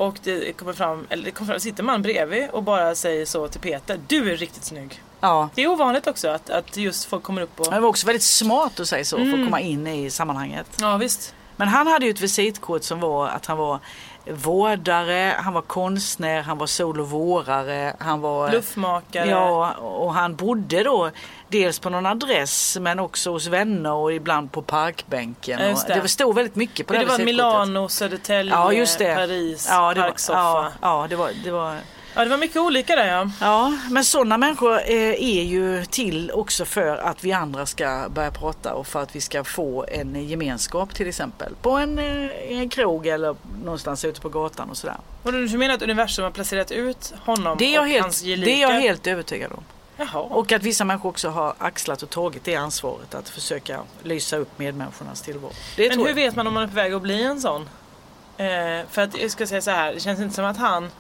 Och 0.02 0.18
det 0.22 0.56
kommer 0.56 0.72
fram, 0.72 1.06
eller 1.10 1.24
det 1.24 1.30
kommer 1.30 1.52
fram, 1.52 1.60
sitter 1.60 1.82
man 1.82 2.02
bredvid 2.02 2.50
och 2.50 2.62
bara 2.62 2.94
säger 2.94 3.26
så 3.26 3.48
till 3.48 3.60
Peter, 3.60 4.00
du 4.08 4.32
är 4.32 4.36
riktigt 4.36 4.64
snygg. 4.64 5.02
Ja. 5.20 5.48
Det 5.54 5.62
är 5.62 5.68
ovanligt 5.68 6.06
också 6.06 6.28
att, 6.28 6.50
att 6.50 6.76
just 6.76 7.04
folk 7.04 7.22
kommer 7.22 7.42
upp 7.42 7.60
och... 7.60 7.70
Det 7.70 7.80
var 7.80 7.88
också 7.88 8.06
väldigt 8.06 8.22
smart 8.22 8.80
att 8.80 8.88
säga 8.88 9.04
så 9.04 9.16
för 9.16 9.24
att 9.24 9.44
komma 9.44 9.60
in 9.60 9.86
i 9.86 10.10
sammanhanget. 10.10 10.66
Ja 10.80 10.96
visst. 10.96 11.34
Men 11.56 11.68
han 11.68 11.86
hade 11.86 12.04
ju 12.04 12.10
ett 12.10 12.20
visitkort 12.20 12.82
som 12.82 13.00
var 13.00 13.28
att 13.28 13.46
han 13.46 13.58
var 13.58 13.78
vårdare, 14.26 15.34
han 15.38 15.52
var 15.52 15.62
konstnär, 15.62 16.42
han 16.42 16.58
var 16.58 16.66
sol 16.66 17.00
och 17.00 17.10
vårare, 17.10 17.96
han 17.98 18.20
var... 18.20 18.48
Bluffmakare. 18.50 19.28
Ja, 19.28 19.72
och 19.74 20.14
han 20.14 20.34
bodde 20.34 20.82
då 20.82 21.10
dels 21.48 21.78
på 21.78 21.90
någon 21.90 22.06
adress 22.06 22.78
men 22.80 22.98
också 22.98 23.30
hos 23.30 23.46
vänner 23.46 23.92
och 23.92 24.12
ibland 24.12 24.52
på 24.52 24.62
parkbänken. 24.62 25.60
Ja, 25.60 25.94
det. 25.94 26.00
det 26.00 26.08
stod 26.08 26.34
väldigt 26.34 26.56
mycket 26.56 26.86
på 26.86 26.92
Men 26.92 27.00
det, 27.00 27.06
det 27.06 27.18
var. 27.18 27.24
Milano, 27.24 27.88
Södertälje, 27.88 28.54
Ja, 28.54 28.72
just 28.72 28.98
det. 28.98 29.14
Paris, 29.14 29.66
ja, 29.70 29.94
det 29.94 30.00
var, 30.00 30.08
parksoffa. 30.08 30.38
Ja. 30.38 30.72
ja, 30.80 31.06
det 31.08 31.16
var, 31.16 31.30
det 31.44 31.50
var 31.50 31.76
det 32.14 32.28
var 32.28 32.36
mycket 32.36 32.56
olika 32.56 32.96
där 32.96 33.06
ja. 33.06 33.30
Ja, 33.40 33.78
men 33.90 34.04
sådana 34.04 34.38
människor 34.38 34.72
eh, 34.74 34.96
är 35.22 35.42
ju 35.42 35.84
till 35.84 36.30
också 36.30 36.64
för 36.64 36.96
att 36.96 37.24
vi 37.24 37.32
andra 37.32 37.66
ska 37.66 38.08
börja 38.10 38.30
prata 38.30 38.74
och 38.74 38.86
för 38.86 39.02
att 39.02 39.16
vi 39.16 39.20
ska 39.20 39.44
få 39.44 39.84
en 39.88 40.28
gemenskap 40.28 40.94
till 40.94 41.08
exempel. 41.08 41.54
På 41.62 41.70
en, 41.70 41.98
eh, 41.98 42.30
en 42.48 42.68
krog 42.68 43.06
eller 43.06 43.36
någonstans 43.64 44.04
ute 44.04 44.20
på 44.20 44.28
gatan 44.28 44.70
och 44.70 44.76
sådär. 44.76 44.96
Och 45.22 45.32
du 45.32 45.58
menar 45.58 45.74
att 45.74 45.82
universum 45.82 46.24
har 46.24 46.30
placerat 46.30 46.70
ut 46.70 47.14
honom 47.24 47.58
Det 47.58 47.64
är 47.64 47.74
jag, 47.74 47.82
och 47.82 47.88
helt, 47.88 48.02
hans 48.02 48.22
gelika? 48.22 48.46
det 48.46 48.62
är 48.62 48.70
jag 48.70 48.80
helt 48.80 49.06
övertygad 49.06 49.52
om. 49.52 49.64
Jaha. 49.96 50.20
Och 50.22 50.52
att 50.52 50.62
vissa 50.62 50.84
människor 50.84 51.08
också 51.08 51.28
har 51.28 51.54
axlat 51.58 52.02
och 52.02 52.10
tagit 52.10 52.44
det 52.44 52.56
ansvaret 52.56 53.14
att 53.14 53.28
försöka 53.28 53.80
lysa 54.02 54.36
upp 54.36 54.58
medmänniskornas 54.58 55.22
tillvaro. 55.22 55.52
Det 55.76 55.88
Men 55.88 55.98
hur 55.98 56.06
jag. 56.06 56.14
vet 56.14 56.36
man 56.36 56.46
om 56.46 56.54
man 56.54 56.62
är 56.62 56.66
på 56.66 56.74
väg 56.74 56.92
att 56.92 57.02
bli 57.02 57.22
en 57.22 57.40
sån? 57.40 57.68
Eh, 58.36 58.46
för 58.90 59.02
att 59.02 59.18
jag 59.20 59.30
ska 59.30 59.46
säga 59.46 59.62
så 59.62 59.70
här, 59.70 59.94
det 59.94 60.00
känns 60.00 60.20
inte 60.20 60.34
som 60.34 60.44
att 60.44 60.56
han 60.56 60.90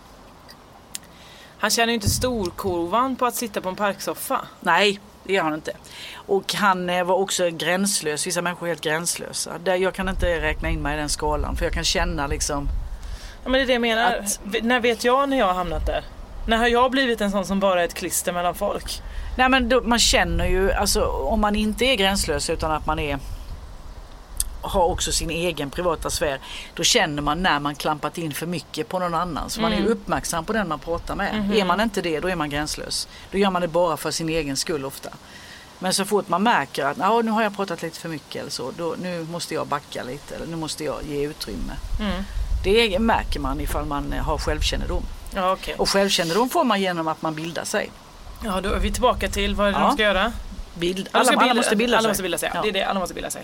han 1.62 1.70
känner 1.70 1.88
ju 1.88 1.94
inte 1.94 2.10
storkovan 2.10 3.16
på 3.16 3.26
att 3.26 3.34
sitta 3.34 3.60
på 3.60 3.68
en 3.68 3.76
parksoffa. 3.76 4.40
Nej, 4.60 5.00
det 5.24 5.32
gör 5.32 5.42
han 5.42 5.54
inte. 5.54 5.72
Och 6.14 6.54
han 6.54 6.90
eh, 6.90 7.04
var 7.04 7.14
också 7.14 7.50
gränslös. 7.50 8.26
Vissa 8.26 8.42
människor 8.42 8.66
är 8.66 8.70
helt 8.70 8.80
gränslösa. 8.80 9.50
Jag 9.64 9.94
kan 9.94 10.08
inte 10.08 10.40
räkna 10.40 10.68
in 10.70 10.82
mig 10.82 10.94
i 10.94 10.98
den 11.00 11.08
skalan 11.08 11.56
för 11.56 11.64
jag 11.64 11.72
kan 11.74 11.84
känna 11.84 12.26
liksom 12.26 12.68
Ja, 13.44 13.48
men 13.50 13.52
det 13.52 13.60
är 13.60 13.66
det 13.66 13.72
jag 13.72 13.80
menar. 13.82 14.16
Att- 14.16 14.40
När 14.62 14.80
vet 14.80 15.04
jag 15.04 15.28
när 15.28 15.38
jag 15.38 15.46
har 15.46 15.54
hamnat 15.54 15.86
där? 15.86 16.04
När 16.46 16.56
har 16.56 16.68
jag 16.68 16.90
blivit 16.90 17.20
en 17.20 17.30
sån 17.30 17.46
som 17.46 17.60
bara 17.60 17.80
är 17.80 17.84
ett 17.84 17.94
klister 17.94 18.32
mellan 18.32 18.54
folk? 18.54 19.02
Nej 19.38 19.48
men 19.48 19.68
då, 19.68 19.80
man 19.82 19.98
känner 19.98 20.46
ju, 20.46 20.72
alltså 20.72 21.04
om 21.04 21.40
man 21.40 21.54
inte 21.56 21.84
är 21.84 21.94
gränslös 21.96 22.50
utan 22.50 22.70
att 22.72 22.86
man 22.86 22.98
är 22.98 23.18
har 24.62 24.84
också 24.84 25.12
sin 25.12 25.30
egen 25.30 25.70
privata 25.70 26.10
sfär. 26.10 26.38
Då 26.74 26.82
känner 26.82 27.22
man 27.22 27.42
när 27.42 27.60
man 27.60 27.74
klampat 27.74 28.18
in 28.18 28.32
för 28.32 28.46
mycket 28.46 28.88
på 28.88 28.98
någon 28.98 29.14
annan. 29.14 29.50
Så 29.50 29.60
man 29.60 29.72
är 29.72 29.76
ju 29.76 29.86
uppmärksam 29.86 30.44
på 30.44 30.52
den 30.52 30.68
man 30.68 30.78
pratar 30.78 31.14
med. 31.16 31.50
Är 31.56 31.64
man 31.64 31.80
inte 31.80 32.02
det, 32.02 32.20
då 32.20 32.28
är 32.28 32.36
man 32.36 32.50
gränslös. 32.50 33.08
Då 33.30 33.38
gör 33.38 33.50
man 33.50 33.62
det 33.62 33.68
bara 33.68 33.96
för 33.96 34.10
sin 34.10 34.28
egen 34.28 34.56
skull 34.56 34.84
ofta. 34.84 35.10
Men 35.78 35.94
så 35.94 36.04
fort 36.04 36.28
man 36.28 36.42
märker 36.42 36.84
att 36.84 36.96
"Ja, 36.98 37.22
nu 37.22 37.30
har 37.30 37.42
jag 37.42 37.56
pratat 37.56 37.82
lite 37.82 37.98
för 38.00 38.08
mycket 38.08 38.40
eller 38.40 38.50
så. 38.50 38.70
Då, 38.76 38.94
nu 39.02 39.26
måste 39.30 39.54
jag 39.54 39.66
backa 39.66 40.02
lite. 40.02 40.34
Eller 40.36 40.46
nu 40.46 40.56
måste 40.56 40.84
jag 40.84 40.96
ge 41.08 41.26
utrymme. 41.26 41.72
Det 42.64 42.98
märker 42.98 43.40
man 43.40 43.60
ifall 43.60 43.84
man 43.86 44.12
eh, 44.12 44.22
har 44.22 44.38
självkännedom. 44.38 45.02
Ja, 45.34 45.52
okej. 45.52 45.74
Och 45.78 45.88
självkännedom 45.88 46.48
får 46.50 46.64
man 46.64 46.80
genom 46.80 47.08
att 47.08 47.22
man 47.22 47.34
bildar 47.34 47.64
sig. 47.64 47.90
Ja, 48.44 48.60
då 48.60 48.68
är 48.72 48.78
vi 48.78 48.92
tillbaka 48.92 49.28
till 49.28 49.54
vad 49.54 49.72
Ja. 49.72 49.78
de 49.78 49.92
ska 49.92 50.02
göra? 50.02 50.32
Bild, 50.74 50.96
De 51.12 51.18
alla, 51.18 51.24
ska 51.24 51.34
alla 51.34 51.42
bilda- 51.42 51.54
måste 51.54 51.76
bilda 51.76 51.96
alla 51.96 52.02
sig. 52.02 52.10
Måste 52.10 52.22
bilda 52.22 52.38
sig. 52.38 52.50
Ja. 52.54 52.62
Det 52.62 52.68
är 52.68 52.72
det, 52.72 52.84
alla 52.84 53.00
måste 53.00 53.14
bilda 53.14 53.30
sig. 53.30 53.42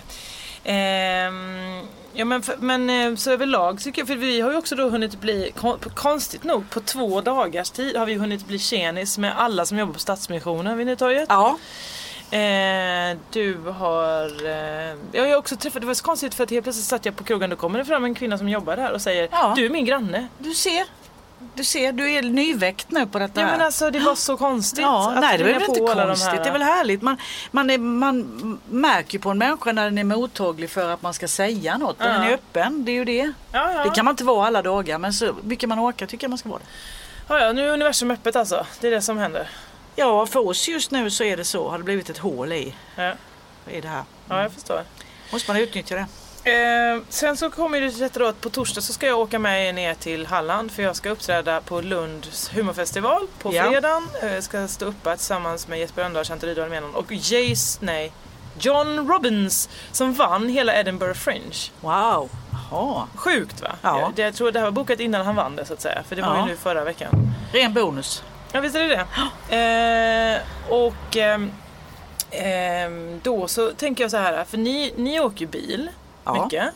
Ehm, 0.63 1.81
ja, 2.13 2.25
men, 2.25 2.41
för, 2.41 2.55
men 2.57 2.89
eh, 2.89 3.15
så 3.15 3.31
överlag 3.31 3.79
tycker 3.79 4.01
jag, 4.01 4.07
för 4.07 4.15
vi 4.15 4.41
har 4.41 4.51
ju 4.51 4.57
också 4.57 4.75
då 4.75 4.89
hunnit 4.89 5.21
bli, 5.21 5.51
kon, 5.55 5.79
konstigt 5.95 6.43
nog, 6.43 6.69
på 6.69 6.79
två 6.79 7.21
dagars 7.21 7.69
tid 7.69 7.95
har 7.97 8.05
vi 8.05 8.13
hunnit 8.13 8.47
bli 8.47 8.59
tjenis 8.59 9.17
med 9.17 9.39
alla 9.39 9.65
som 9.65 9.77
jobbar 9.77 9.93
på 9.93 9.99
Stadsmissionen 9.99 10.77
vid 10.77 10.87
Nytorget. 10.87 11.25
Ja, 11.29 11.57
Eh, 12.31 13.17
du 13.29 13.57
har... 13.77 14.45
Eh, 14.45 14.95
jag 15.11 15.27
har 15.29 15.35
också 15.35 15.55
träffat, 15.55 15.81
det 15.81 15.87
var 15.87 15.93
så 15.93 16.03
konstigt 16.03 16.33
för 16.35 16.43
att 16.43 16.51
helt 16.51 16.63
plötsligt 16.63 16.85
satt 16.85 17.05
jag 17.05 17.15
på 17.15 17.23
krogen, 17.23 17.49
då 17.49 17.55
kommer 17.55 17.79
det 17.79 17.85
fram 17.85 18.05
en 18.05 18.15
kvinna 18.15 18.37
som 18.37 18.49
jobbar 18.49 18.75
där 18.75 18.91
och 18.91 19.01
säger 19.01 19.27
Ja. 19.31 19.53
Du 19.55 19.65
är 19.65 19.69
min 19.69 19.85
granne. 19.85 20.27
du 20.37 20.53
ser. 20.53 20.85
Du 21.59 21.63
ser, 21.63 21.91
du 21.91 22.11
är 22.13 22.21
nyväckt 22.21 22.91
nu 22.91 23.05
på 23.07 23.19
detta 23.19 23.41
Ja 23.41 23.45
här. 23.47 23.57
men 23.57 23.65
alltså 23.65 23.91
det 23.91 23.99
var 23.99 24.15
så 24.15 24.37
konstigt 24.37 24.81
Ja, 24.81 25.11
att 25.11 25.21
nej 25.21 25.37
det 25.37 25.43
är 25.43 25.45
väl 25.53 25.61
inte 25.69 25.79
de 25.79 25.87
konstigt. 26.05 26.27
här. 26.29 26.43
Det 26.43 26.49
är 26.49 26.53
väl 26.53 26.61
härligt. 26.61 27.01
Man, 27.01 27.17
man, 27.51 27.69
är, 27.69 27.77
man 27.77 28.59
märker 28.69 29.13
ju 29.13 29.19
på 29.19 29.29
en 29.29 29.37
människa 29.37 29.71
när 29.71 29.83
den 29.83 29.97
är 29.97 30.03
mottaglig 30.03 30.69
för 30.69 30.89
att 30.89 31.01
man 31.01 31.13
ska 31.13 31.27
säga 31.27 31.77
något. 31.77 31.95
Ja. 31.99 32.05
den 32.05 32.21
är 32.23 32.33
öppen, 32.33 32.85
det 32.85 32.91
är 32.91 32.93
ju 32.93 33.05
det. 33.05 33.31
Ja, 33.51 33.71
ja. 33.73 33.83
Det 33.83 33.89
kan 33.89 34.05
man 34.05 34.11
inte 34.13 34.23
vara 34.23 34.47
alla 34.47 34.61
dagar 34.61 34.97
men 34.97 35.13
så 35.13 35.35
mycket 35.43 35.69
man 35.69 35.79
orkar 35.79 36.05
tycker 36.05 36.23
jag 36.25 36.29
man 36.29 36.37
ska 36.37 36.49
vara 36.49 36.59
det. 36.59 36.65
Ja, 37.33 37.39
ja, 37.39 37.51
nu 37.51 37.69
är 37.69 37.73
universum 37.73 38.11
öppet 38.11 38.35
alltså. 38.35 38.65
Det 38.79 38.87
är 38.87 38.91
det 38.91 39.01
som 39.01 39.17
händer. 39.17 39.49
Ja, 39.95 40.25
för 40.25 40.47
oss 40.47 40.67
just 40.67 40.91
nu 40.91 41.09
så 41.11 41.23
är 41.23 41.37
det 41.37 41.45
så. 41.45 41.69
Har 41.69 41.77
det 41.77 41.83
blivit 41.83 42.09
ett 42.09 42.17
hål 42.17 42.53
i, 42.53 42.75
Ja, 42.95 43.13
i 43.71 43.81
det 43.81 43.87
här. 43.87 44.03
ja 44.29 44.41
jag 44.41 44.51
förstår. 44.51 44.83
Måste 45.31 45.51
man 45.51 45.61
utnyttja 45.61 45.95
det. 45.95 46.05
Eh, 46.49 47.01
sen 47.09 47.37
så 47.37 47.49
kommer 47.49 47.81
det 47.81 47.99
detta 47.99 48.19
då 48.19 48.25
att 48.27 48.41
på 48.41 48.49
torsdag 48.49 48.81
så 48.81 48.93
ska 48.93 49.05
jag 49.07 49.19
åka 49.19 49.39
med 49.39 49.67
er 49.69 49.73
ner 49.73 49.93
till 49.93 50.25
Halland 50.27 50.71
för 50.71 50.83
jag 50.83 50.95
ska 50.95 51.09
uppträda 51.09 51.61
på 51.61 51.81
Lunds 51.81 52.49
humorfestival 52.55 53.27
på 53.41 53.53
Ja. 53.53 53.63
fredagen. 53.63 54.07
Eh, 54.23 54.33
Jag 54.33 54.43
ska 54.43 54.67
stå 54.67 54.85
uppe 54.85 55.15
tillsammans 55.17 55.67
med 55.67 55.79
Jesper 55.79 56.01
Rönndahl, 56.03 56.25
Chantal 56.25 56.49
Rydal 56.49 56.69
Menon 56.69 56.95
och 56.95 57.11
Jace, 57.11 57.79
nej, 57.81 58.11
John 58.59 59.07
Robbins 59.07 59.69
som 59.91 60.13
vann 60.13 60.49
hela 60.49 60.75
Edinburgh 60.79 61.13
Fringe. 61.19 61.55
Wow. 61.81 62.29
Jaha. 62.71 63.07
Sjukt 63.15 63.61
va? 63.61 63.71
Ja. 63.81 64.11
Jag, 64.15 64.25
jag 64.27 64.35
tror 64.35 64.51
det 64.51 64.59
här 64.59 64.65
var 64.65 64.71
bokat 64.71 64.99
innan 64.99 65.25
han 65.25 65.35
vann 65.35 65.55
det 65.55 65.65
så 65.65 65.73
att 65.73 65.81
säga. 65.81 66.03
För 66.07 66.15
det 66.15 66.21
var 66.21 66.35
Ja. 66.35 66.41
ju 66.41 66.45
nu 66.51 66.57
förra 66.57 66.83
veckan. 66.83 67.33
Ren 67.53 67.73
bonus. 67.73 68.23
Ja 68.51 68.59
visst 68.61 68.75
är 68.75 68.79
det 68.79 68.87
det. 68.87 69.05
Eh, 69.55 70.73
och 70.73 71.17
ehm, 72.31 73.19
då 73.23 73.47
så 73.47 73.69
tänker 73.71 74.03
jag 74.03 74.11
så 74.11 74.17
här, 74.17 74.43
för 74.43 74.57
ni, 74.57 74.93
ni 74.97 75.19
åker 75.19 75.39
ju 75.39 75.47
bil 75.47 75.89
Ja. 76.23 76.43
mycket. 76.43 76.73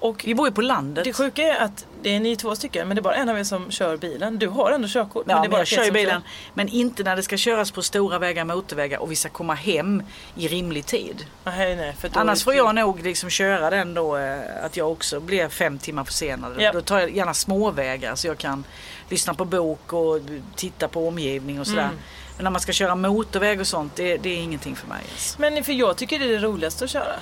Och 0.00 0.22
Vi 0.26 0.34
bor 0.34 0.48
ju 0.48 0.54
på 0.54 0.60
landet. 0.60 1.04
det 1.04 1.12
sjuka 1.12 1.42
är 1.42 1.64
att 1.64 1.86
det 2.02 2.16
är 2.16 2.20
ni 2.20 2.36
två 2.36 2.56
stycken 2.56 2.88
men 2.88 2.94
det 2.94 3.00
är 3.00 3.02
bara 3.02 3.14
en 3.14 3.28
av 3.28 3.38
er 3.38 3.44
som 3.44 3.70
kör 3.70 3.96
bilen. 3.96 4.38
Du 4.38 4.48
har 4.48 4.70
ändå 4.70 4.88
körkort. 4.88 5.24
Ja, 5.28 5.34
det 5.34 5.38
är 5.38 5.40
men 5.40 5.50
bara 5.50 5.60
jag 5.60 5.66
kör 5.66 5.84
ju 5.84 5.90
bilen. 5.90 6.22
Men 6.54 6.68
inte 6.68 7.02
när 7.02 7.16
det 7.16 7.22
ska 7.22 7.36
köras 7.36 7.70
på 7.70 7.82
stora 7.82 8.18
vägar, 8.18 8.44
motorvägar 8.44 8.98
och 8.98 9.10
vi 9.10 9.16
ska 9.16 9.28
komma 9.28 9.54
hem 9.54 10.02
i 10.36 10.48
rimlig 10.48 10.86
tid. 10.86 11.26
Nej, 11.44 11.76
nej, 11.76 11.94
Annars 12.12 12.44
får 12.44 12.54
jag 12.54 12.74
nog 12.74 13.02
liksom 13.02 13.30
köra 13.30 13.70
den 13.70 13.94
då 13.94 14.16
eh, 14.16 14.64
att 14.64 14.76
jag 14.76 14.92
också 14.92 15.20
blir 15.20 15.48
fem 15.48 15.78
timmar 15.78 16.04
försenad. 16.04 16.52
Ja. 16.58 16.72
Då 16.72 16.80
tar 16.80 16.98
jag 16.98 17.16
gärna 17.16 17.34
småvägar 17.34 18.14
så 18.14 18.26
jag 18.26 18.38
kan 18.38 18.64
lyssna 19.08 19.34
på 19.34 19.44
bok 19.44 19.92
och 19.92 20.20
titta 20.56 20.88
på 20.88 21.08
omgivning 21.08 21.60
och 21.60 21.66
sådär. 21.66 21.82
Mm. 21.82 21.98
Men 22.36 22.44
när 22.44 22.50
man 22.50 22.60
ska 22.60 22.72
köra 22.72 22.94
motorväg 22.94 23.60
och 23.60 23.66
sånt, 23.66 23.96
det, 23.96 24.16
det 24.16 24.28
är 24.30 24.38
ingenting 24.38 24.76
för 24.76 24.88
mig. 24.88 25.02
Alltså. 25.12 25.40
Men 25.40 25.64
för 25.64 25.72
jag 25.72 25.96
tycker 25.96 26.18
det 26.18 26.24
är 26.24 26.28
det 26.28 26.38
roligaste 26.38 26.84
att 26.84 26.90
köra. 26.90 27.14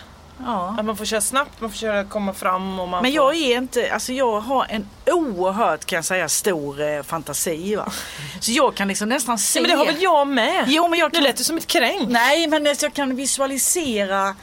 Ja. 0.44 0.76
Att 0.78 0.84
man 0.84 0.96
får 0.96 1.04
köra 1.04 1.20
snabbt, 1.20 1.60
man 1.60 1.70
får 1.70 1.76
köra 1.76 2.04
komma 2.04 2.32
fram 2.34 2.80
och 2.80 2.88
man 2.88 3.02
Men 3.02 3.12
får... 3.12 3.16
jag 3.16 3.34
är 3.36 3.56
inte, 3.56 3.92
alltså 3.92 4.12
jag 4.12 4.40
har 4.40 4.66
en 4.68 4.86
oerhört 5.06 5.84
kan 5.84 5.96
jag 5.96 6.04
säga 6.04 6.28
stor 6.28 6.80
eh, 6.80 7.02
fantasi 7.02 7.76
va. 7.76 7.92
Så 8.40 8.52
jag 8.52 8.74
kan 8.74 8.88
liksom 8.88 9.08
nästan 9.08 9.38
se. 9.38 9.60
Nej, 9.60 9.68
men 9.68 9.78
det 9.78 9.84
har 9.84 9.92
väl 9.92 10.02
jag 10.02 10.26
med? 10.26 10.64
Jo 10.68 10.88
men 10.88 10.98
jag 10.98 11.12
kan 11.12 11.22
lät 11.22 11.36
du 11.36 11.44
som 11.44 11.56
ett 11.56 11.66
kränk. 11.66 12.08
Nej, 12.08 12.46
men 12.46 12.66
alltså 12.66 12.86
jag 12.86 12.94
kan 12.94 13.16
visualisera 13.16 14.34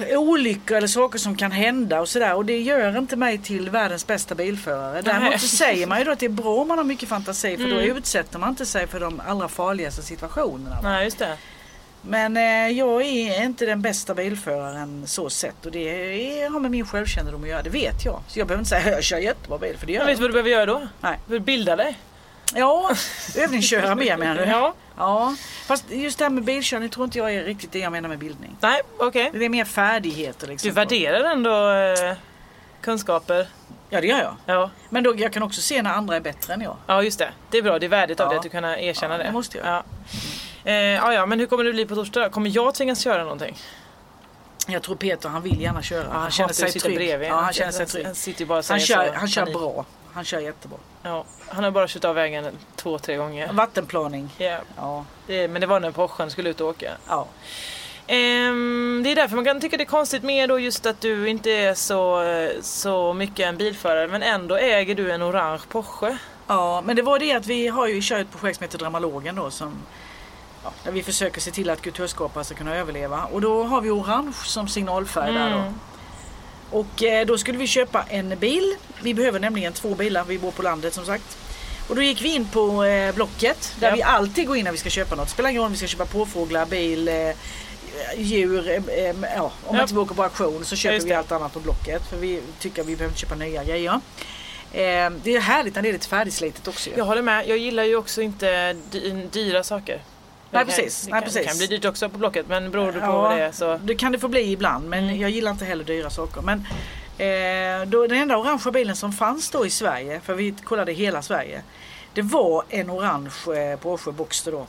olyckor 0.00 0.76
eller 0.76 0.86
saker 0.86 1.18
som 1.18 1.36
kan 1.36 1.52
hända 1.52 2.00
och 2.00 2.08
sådär. 2.08 2.34
Och 2.34 2.44
det 2.44 2.58
gör 2.58 2.98
inte 2.98 3.16
mig 3.16 3.38
till 3.38 3.70
världens 3.70 4.06
bästa 4.06 4.34
bilförare. 4.34 5.02
Däremot 5.02 5.40
så 5.40 5.48
säger 5.48 5.86
man 5.86 5.98
ju 5.98 6.04
då 6.04 6.10
att 6.10 6.18
det 6.18 6.26
är 6.26 6.30
bra 6.30 6.54
om 6.54 6.68
man 6.68 6.78
har 6.78 6.84
mycket 6.84 7.08
fantasi 7.08 7.56
för 7.56 7.68
då 7.68 7.80
utsätter 7.80 8.38
man 8.38 8.48
inte 8.48 8.66
sig 8.66 8.86
för 8.86 9.00
de 9.00 9.22
allra 9.28 9.48
farligaste 9.48 10.02
situationerna. 10.02 10.76
va. 10.82 10.88
Nej, 10.90 11.04
just 11.04 11.18
det. 11.18 11.36
Men 12.08 12.36
eh, 12.36 12.78
jag 12.78 13.02
är 13.02 13.42
inte 13.44 13.66
den 13.66 13.82
bästa 13.82 14.14
bilföraren 14.14 15.06
så 15.06 15.30
sett 15.30 15.66
och 15.66 15.72
det 15.72 16.40
är, 16.42 16.50
har 16.50 16.60
med 16.60 16.70
min 16.70 16.86
självkännedom 16.86 17.42
att 17.42 17.48
göra. 17.48 17.62
Det 17.62 17.70
vet 17.70 18.04
jag. 18.04 18.20
Så 18.28 18.38
jag 18.38 18.46
behöver 18.46 18.60
inte 18.60 18.68
säga 18.70 18.80
att 18.86 18.92
jag 18.92 19.04
kör 19.04 19.18
jättebra 19.18 19.58
bil 19.58 19.76
för 19.78 19.86
det 19.86 19.92
gör 19.92 20.00
Men 20.00 20.06
vet 20.06 20.16
du 20.18 20.22
jag. 20.24 20.28
vad 20.28 20.30
du 20.30 20.32
behöver 20.42 20.50
göra 20.50 20.66
då? 20.66 20.88
Nej. 21.00 21.18
Du 21.26 21.40
bilda 21.40 21.76
dig. 21.76 21.98
Ja, 22.54 22.90
övningsköra 23.36 23.94
mer 23.94 24.16
menar 24.16 24.34
du? 24.36 24.44
Ja. 24.50 24.74
Ja, 24.98 25.34
fast 25.66 25.84
just 25.90 26.18
det 26.18 26.24
här 26.24 26.30
med 26.30 26.44
bilkörning 26.44 26.88
tror 26.88 27.04
inte 27.04 27.18
jag 27.18 27.34
är 27.34 27.44
riktigt 27.44 27.72
det 27.72 27.78
jag 27.78 27.92
menar 27.92 28.08
med 28.08 28.18
bildning. 28.18 28.56
Nej, 28.60 28.80
okej. 28.98 29.30
Det 29.34 29.44
är 29.44 29.48
mer 29.48 29.64
färdigheter 29.64 30.46
liksom. 30.46 30.68
Du 30.68 30.74
värderar 30.74 31.24
ändå 31.24 31.70
eh, 31.70 32.16
kunskaper. 32.80 33.48
Ja 33.90 34.00
det 34.00 34.06
gör 34.06 34.18
jag. 34.18 34.36
Ja. 34.46 34.70
Men 34.90 35.02
då, 35.02 35.14
jag 35.16 35.32
kan 35.32 35.42
också 35.42 35.60
se 35.60 35.82
när 35.82 35.90
andra 35.92 36.16
är 36.16 36.20
bättre 36.20 36.54
än 36.54 36.60
jag. 36.60 36.76
ja, 36.86 37.02
just 37.02 37.18
det. 37.18 37.28
Det 37.50 37.58
är 37.58 37.62
bra. 37.62 37.78
Det 37.78 37.86
är 37.86 37.90
värdigt 37.90 38.20
av 38.20 38.24
Ja. 38.26 38.30
dig 38.30 38.36
att 38.36 38.42
du 38.42 38.48
kan 38.48 38.64
erkänna 38.64 39.14
Ja, 39.14 39.18
det. 39.18 39.24
det 39.24 39.32
måste 39.32 39.58
jag. 39.58 39.66
Ja. 39.66 39.82
Eh, 40.66 40.74
ja, 40.74 41.12
ja, 41.14 41.26
men 41.26 41.40
hur 41.40 41.46
kommer 41.46 41.64
det 41.64 41.72
bli 41.72 41.86
på 41.86 41.94
torsdag? 41.94 42.28
Kommer 42.30 42.50
jag 42.54 42.74
tvingas 42.74 43.00
köra 43.00 43.22
någonting? 43.22 43.56
Jag 44.68 44.82
tror 44.82 44.96
Peter 44.96 45.28
han 45.28 45.42
vill 45.42 45.60
gärna 45.60 45.82
köra. 45.82 46.02
han 46.08 46.14
hatar 46.22 46.30
känner 46.30 46.52
sig 46.52 46.72
trygg. 46.80 46.96
bredvid. 46.96 47.28
Ja, 47.28 47.34
han 47.34 47.52
känner 47.52 47.72
sig 47.72 47.80
Han- 47.80 47.86
trygg. 47.88 48.06
Han 48.06 48.14
sitter 48.14 48.44
bara 48.44 48.62
Han 48.68 48.80
kör, 48.80 49.12
han 49.14 49.28
kör 49.28 49.46
bra. 49.46 49.84
Han 50.12 50.24
kör 50.24 50.38
jättebra. 50.40 50.78
Ja, 51.02 51.24
han 51.48 51.64
har 51.64 51.70
bara 51.70 51.88
kört 51.88 52.04
av 52.04 52.14
vägen 52.14 52.46
två, 52.76 52.98
tre 52.98 53.16
gånger. 53.16 53.52
Vattenplaning. 53.52 54.30
Ja, 54.38 54.58
Ja. 54.76 55.04
det, 55.26 55.48
men 55.48 55.60
det 55.60 55.66
var 55.66 55.80
när 55.80 55.90
Porschen 55.90 56.30
skulle 56.30 56.50
ut 56.50 56.60
och 56.60 56.68
åka. 56.68 56.92
ja. 57.08 57.26
Ehm, 58.08 59.00
det 59.04 59.12
är 59.12 59.16
därför 59.16 59.36
man 59.36 59.44
kan 59.44 59.60
tycka 59.60 59.76
det 59.76 59.82
är 59.82 59.86
konstigt 59.86 60.22
med 60.22 60.48
då 60.48 60.58
just 60.58 60.86
att 60.86 61.00
du 61.00 61.28
inte 61.28 61.50
är 61.50 61.74
så, 61.74 62.22
så 62.62 63.12
mycket 63.12 63.46
en 63.46 63.56
bilförare 63.56 64.08
men 64.08 64.22
ändå 64.22 64.56
äger 64.56 64.94
du 64.94 65.12
en 65.12 65.22
orange 65.22 65.60
Porsche. 65.68 66.16
Ja, 66.46 66.82
men 66.86 66.96
det 66.96 67.02
var 67.02 67.18
det 67.18 67.32
att 67.32 67.46
vi 67.46 67.68
har 67.68 67.86
ju 67.86 68.00
kört 68.02 68.20
ett 68.20 68.40
projekt 68.40 68.58
som 68.58 68.64
heter 68.64 68.78
Dramalogen 68.78 69.34
då 69.34 69.50
som 69.50 69.76
ja, 70.66 70.72
där 70.84 70.92
vi 70.92 71.02
försöker 71.02 71.40
se 71.40 71.50
till 71.50 71.70
att 71.70 71.82
kulturskapare 71.82 72.44
ska 72.44 72.54
kunna 72.54 72.76
överleva. 72.76 73.24
Och 73.24 73.40
då 73.40 73.64
har 73.64 73.80
vi 73.80 73.90
orange 73.90 74.32
som 74.44 74.68
signalfärg 74.68 75.32
där 75.34 75.50
då. 75.50 75.56
Mm. 75.58 75.74
Och 76.70 77.02
eh, 77.02 77.26
då 77.26 77.38
skulle 77.38 77.58
vi 77.58 77.66
köpa 77.66 78.04
en 78.08 78.38
bil. 78.38 78.74
Vi 79.02 79.14
behöver 79.14 79.40
nämligen 79.40 79.72
två 79.72 79.94
bilar, 79.94 80.24
vi 80.24 80.38
bor 80.38 80.50
på 80.50 80.62
landet 80.62 80.94
som 80.94 81.04
sagt. 81.06 81.38
Och 81.88 81.94
då 81.96 82.02
gick 82.02 82.22
vi 82.22 82.34
in 82.34 82.48
på 82.48 82.84
eh, 82.84 83.14
Blocket 83.14 83.74
där 83.80 83.88
Ja. 83.88 83.94
vi 83.94 84.02
alltid 84.02 84.46
går 84.46 84.56
in 84.56 84.64
när 84.64 84.72
vi 84.72 84.78
ska 84.78 84.90
köpa 84.90 85.14
något. 85.14 85.28
Spelar 85.30 85.50
ingen 85.50 85.60
roll 85.62 85.66
om 85.66 85.72
vi 85.72 85.78
ska 85.78 85.86
köpa 85.86 86.06
påfåglar, 86.06 86.66
bil, 86.66 87.08
eh, 87.08 87.14
djur. 88.16 88.68
Eh, 88.70 89.14
ja, 89.36 89.52
om 89.66 89.76
Ja. 89.76 89.82
inte 89.82 89.94
vi 89.94 90.00
åker 90.00 90.14
på 90.14 90.22
auktion 90.22 90.64
så 90.64 90.76
köper 90.76 91.06
vi 91.06 91.12
allt 91.14 91.32
annat 91.32 91.52
på 91.52 91.60
Blocket. 91.60 92.02
För 92.10 92.16
vi 92.16 92.42
tycker 92.58 92.82
att 92.82 92.88
vi 92.88 92.96
behöver 92.96 93.12
inte 93.12 93.20
köpa 93.20 93.34
nya 93.34 93.64
grejer. 93.64 94.00
Det 95.22 95.36
är 95.36 95.40
härligt 95.40 95.74
när 95.74 95.82
det 95.82 95.88
är 95.88 95.92
lite 95.92 96.08
färdigslitet 96.08 96.68
också. 96.68 96.90
Jag 96.96 97.04
håller 97.04 97.22
med, 97.22 97.48
jag 97.48 97.58
gillar 97.58 97.82
ju 97.84 97.96
också 97.96 98.22
inte 98.22 98.72
dy- 98.90 99.28
dyra 99.32 99.62
saker. 99.62 100.00
Nej, 100.50 100.64
Det 100.64 100.72
kan- 100.72 100.76
precis. 100.82 101.02
Det 101.04 101.10
Nej, 101.10 101.20
kan, 101.20 101.24
precis. 101.26 101.42
Det 101.42 101.48
kan 101.48 101.58
bli 101.58 101.66
dyrt 101.66 101.84
också 101.84 102.08
på 102.08 102.18
Blocket 102.18 102.46
men 102.48 102.70
beror 102.70 102.86
det 102.86 103.00
på 103.00 103.06
Ja, 103.06 103.22
vad 103.22 103.36
det 103.36 103.42
är 103.42 103.52
så... 103.52 103.78
Det 103.82 103.94
kan 103.94 104.12
det 104.12 104.18
få 104.18 104.28
bli 104.28 104.52
ibland 104.52 104.88
men 104.88 105.04
Mm. 105.04 105.20
jag 105.20 105.30
gillar 105.30 105.50
inte 105.50 105.64
heller 105.64 105.84
dyra 105.84 106.10
saker. 106.10 106.40
Men 106.40 106.58
eh, 107.18 107.88
då, 107.88 108.06
den 108.06 108.18
enda 108.18 108.36
orangea 108.36 108.72
bilen 108.72 108.96
som 108.96 109.12
fanns 109.12 109.50
då 109.50 109.66
i 109.66 109.70
Sverige, 109.70 110.20
för 110.20 110.34
vi 110.34 110.54
kollade 110.64 110.92
hela 110.92 111.22
Sverige. 111.22 111.62
Det 112.14 112.22
var 112.22 112.64
en 112.68 112.90
orange 112.90 113.30
eh, 113.72 113.78
Porsche 113.78 114.12
Boxster 114.12 114.52
då. 114.52 114.66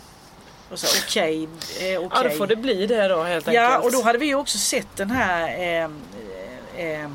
Och 0.71 0.79
så 0.79 0.87
okej, 1.05 1.43
eh, 1.43 1.47
okej. 1.79 2.09
Ja 2.13 2.23
då 2.23 2.29
får 2.29 2.47
det 2.47 2.55
bli 2.55 2.87
det 2.87 3.07
då 3.07 3.23
helt 3.23 3.47
Ja 3.47 3.65
enkelt. 3.65 3.85
och 3.85 3.91
då 3.91 4.01
hade 4.01 4.17
vi 4.19 4.25
ju 4.25 4.35
också 4.35 4.57
sett 4.57 4.87
den 4.95 5.11
här 5.11 5.47
eh, 5.59 5.89
eh, 6.85 7.09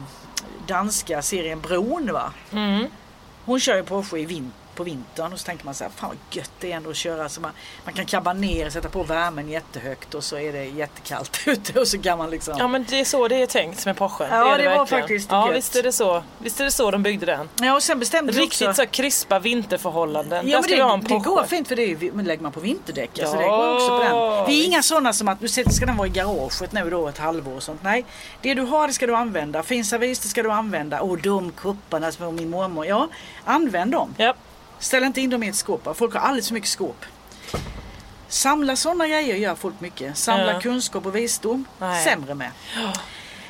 danska 0.66 1.22
serien 1.22 1.60
Bron 1.60 2.12
va. 2.12 2.32
Mm. 2.52 2.86
Hon 3.44 3.60
kör 3.60 3.76
ju 3.76 3.82
Porsche 3.84 4.18
i 4.18 4.24
vin- 4.24 4.52
på 4.74 4.82
vintern 4.84 5.32
och 5.32 5.38
så 5.40 5.44
tänker 5.46 5.64
man 5.64 5.74
så 5.74 5.84
här, 5.84 5.90
fan 5.96 6.08
vad 6.08 6.18
gött 6.36 6.50
det 6.60 6.72
är 6.72 6.76
ändå 6.76 6.90
att 6.90 6.96
köra. 6.96 7.28
Så 7.28 7.40
man, 7.40 7.50
man 7.84 7.94
kan 7.94 8.06
kabba 8.06 8.32
ner, 8.32 8.70
sätta 8.70 8.88
på 8.88 9.02
värmen 9.02 9.48
jättehögt 9.48 10.14
och 10.14 10.24
så 10.24 10.36
är 10.38 10.52
det 10.52 10.64
jättekallt 10.64 11.40
ute 11.46 11.80
och 11.80 11.88
så 11.88 11.98
kan 12.02 12.18
man 12.18 12.30
liksom. 12.30 12.54
Ja 12.58 12.68
men 12.68 12.86
det 12.88 13.00
är 13.00 13.04
så 13.04 13.28
det 13.28 13.42
är 13.42 13.46
tänkt 13.46 13.86
med 13.86 13.96
Porschen. 13.96 14.26
Ja, 14.30 14.54
är 14.54 14.58
det 14.58 14.68
var 14.68 14.76
verkligen. 14.78 15.02
faktiskt 15.02 15.30
Ja 15.30 15.46
gött. 15.46 15.56
visst 15.56 15.76
är 15.76 15.82
det 15.82 15.92
så. 15.92 16.22
Visst 16.38 16.60
är 16.60 16.64
det 16.64 16.70
så 16.70 16.90
de 16.90 17.02
byggde 17.02 17.26
den. 17.26 17.48
Ja 17.60 17.74
och 17.74 17.82
sen 17.82 17.98
bestämde 17.98 18.32
Riktigt 18.32 18.68
också. 18.68 18.82
så 18.82 18.86
krispa 18.88 19.38
vinterförhållanden. 19.38 20.48
Ja 20.48 20.60
Där 20.60 20.68
men 20.76 20.80
ha 20.80 20.94
en 20.94 21.00
det, 21.00 21.08
det 21.08 21.18
går 21.18 21.44
fint 21.44 21.68
för 21.68 21.76
det 21.76 21.82
är- 21.82 22.12
men 22.12 22.24
lägger 22.24 22.42
man 22.42 22.52
på 22.52 22.60
vinterdäck. 22.60 23.18
Alltså 23.18 23.36
det 23.36 23.42
Ja, 23.42 23.56
går 23.56 23.74
också 23.74 23.88
på 23.88 23.98
den. 24.36 24.46
Vi 24.46 24.62
är 24.62 24.66
inga 24.66 24.82
sådana 24.82 25.12
som 25.12 25.28
att 25.28 25.40
nu 25.40 25.48
ska 25.48 25.86
den 25.86 25.96
vara 25.96 26.06
i 26.06 26.10
garaget 26.10 26.72
nu 26.72 26.90
då 26.90 27.08
ett 27.08 27.18
halvår 27.18 27.56
och 27.56 27.62
sånt. 27.62 27.82
Nej, 27.82 28.04
det 28.42 28.54
du 28.54 28.62
har 28.62 28.86
det 28.86 28.92
ska 28.92 29.06
du 29.06 29.16
använda. 29.16 29.62
Fin 29.62 29.84
servis 29.84 30.18
det 30.18 30.28
ska 30.28 30.42
du 30.42 30.50
använda. 30.50 31.00
Och 31.00 31.18
de 31.18 31.52
kupparna 31.52 32.12
som 32.12 32.34
min 32.36 32.50
mormor. 32.50 32.86
Ja, 32.86 33.08
använd 33.44 33.92
dem. 33.92 34.14
Ja. 34.18 34.34
Ställ 34.82 35.04
inte 35.04 35.20
in 35.20 35.30
dem 35.30 35.42
i 35.42 35.48
ett 35.48 35.54
skåp. 35.56 35.96
Folk 35.96 36.14
har 36.14 36.20
alldeles 36.20 36.46
för 36.48 36.54
mycket 36.54 36.70
skåp. 36.70 37.04
Samla 38.28 38.76
sådana 38.76 39.08
grejer 39.08 39.36
gör 39.36 39.54
folk 39.54 39.80
mycket. 39.80 40.16
Samla 40.18 40.52
Ja. 40.52 40.60
kunskap 40.60 41.06
och 41.06 41.16
visdom. 41.16 41.64
Nej. 41.78 42.04
Sämre 42.04 42.34
med. 42.34 42.50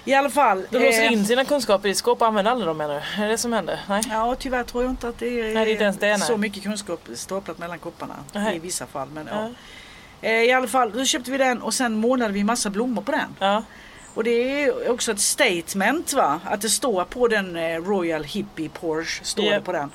I 0.05 0.15
alla 0.15 0.31
fall. 0.31 0.67
De 0.71 0.79
låser 0.79 1.03
eh, 1.03 1.13
in 1.13 1.27
sina 1.27 1.45
kunskaper 1.45 1.89
i 1.89 1.95
skåp 1.95 2.21
och 2.21 2.27
använder 2.29 2.51
aldrig 2.51 2.69
dem 2.69 2.77
menar 2.77 2.95
du? 2.95 3.23
Är 3.23 3.27
det 3.27 3.33
det 3.33 3.39
som 3.39 3.53
händer? 3.53 3.81
Nej? 3.89 4.03
Ja 4.11 4.35
tyvärr 4.39 4.65
tror 4.65 4.83
jag 4.85 4.93
inte 4.93 5.09
att 5.09 5.19
det 5.19 5.27
är, 5.41 5.55
Nej, 5.55 5.75
det 5.75 5.85
är 5.85 6.13
det, 6.13 6.19
så 6.19 6.37
mycket 6.37 6.63
kunskap 6.63 7.09
staplat 7.15 7.59
mellan 7.59 7.79
kopparna. 7.79 8.15
Nej. 8.33 8.57
I 8.57 8.59
vissa 8.59 8.87
fall. 8.87 9.09
Men, 9.15 9.29
Ja. 9.33 9.51
Eh, 10.29 10.33
I 10.33 10.53
alla 10.53 10.69
fall, 10.69 10.93
då 10.93 11.05
köpte 11.05 11.31
vi 11.31 11.39
den 11.39 11.63
och 11.63 11.75
sen 11.75 11.95
målade 11.95 12.33
vi 12.33 12.45
massa 12.45 12.71
blommor 12.71 13.03
på 13.03 13.13
den. 13.13 13.37
Ja. 13.39 13.63
Och 14.15 14.25
det 14.25 14.63
är 14.63 14.91
också 14.91 15.13
ett 15.13 15.21
statement 15.21 16.13
va. 16.13 16.41
Att 16.45 16.61
det 16.61 16.71
står 16.71 17.05
på 17.05 17.29
den 17.29 17.57
eh, 17.57 17.77
Royal 17.83 18.25
Hippie 18.25 18.69
Porsche. 18.69 19.25
Står 19.25 19.45
Ja. 19.45 19.55
det 19.55 19.61
på 19.61 19.73
den. 19.73 19.91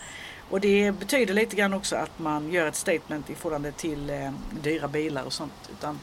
Och 0.50 0.62
det 0.62 0.91
betyder 0.91 1.34
lite 1.34 1.56
grann 1.56 1.74
också 1.74 1.95
att 1.95 2.20
man 2.20 2.52
gör 2.52 2.68
ett 2.68 2.76
statement 2.76 3.30
i 3.30 3.36
förhållande 3.36 3.72
till 3.72 4.10
eh, 4.10 4.32
dyra 4.62 4.88
bilar 4.88 5.24
och 5.24 5.34
sånt. 5.34 5.70
Utan 5.72 6.00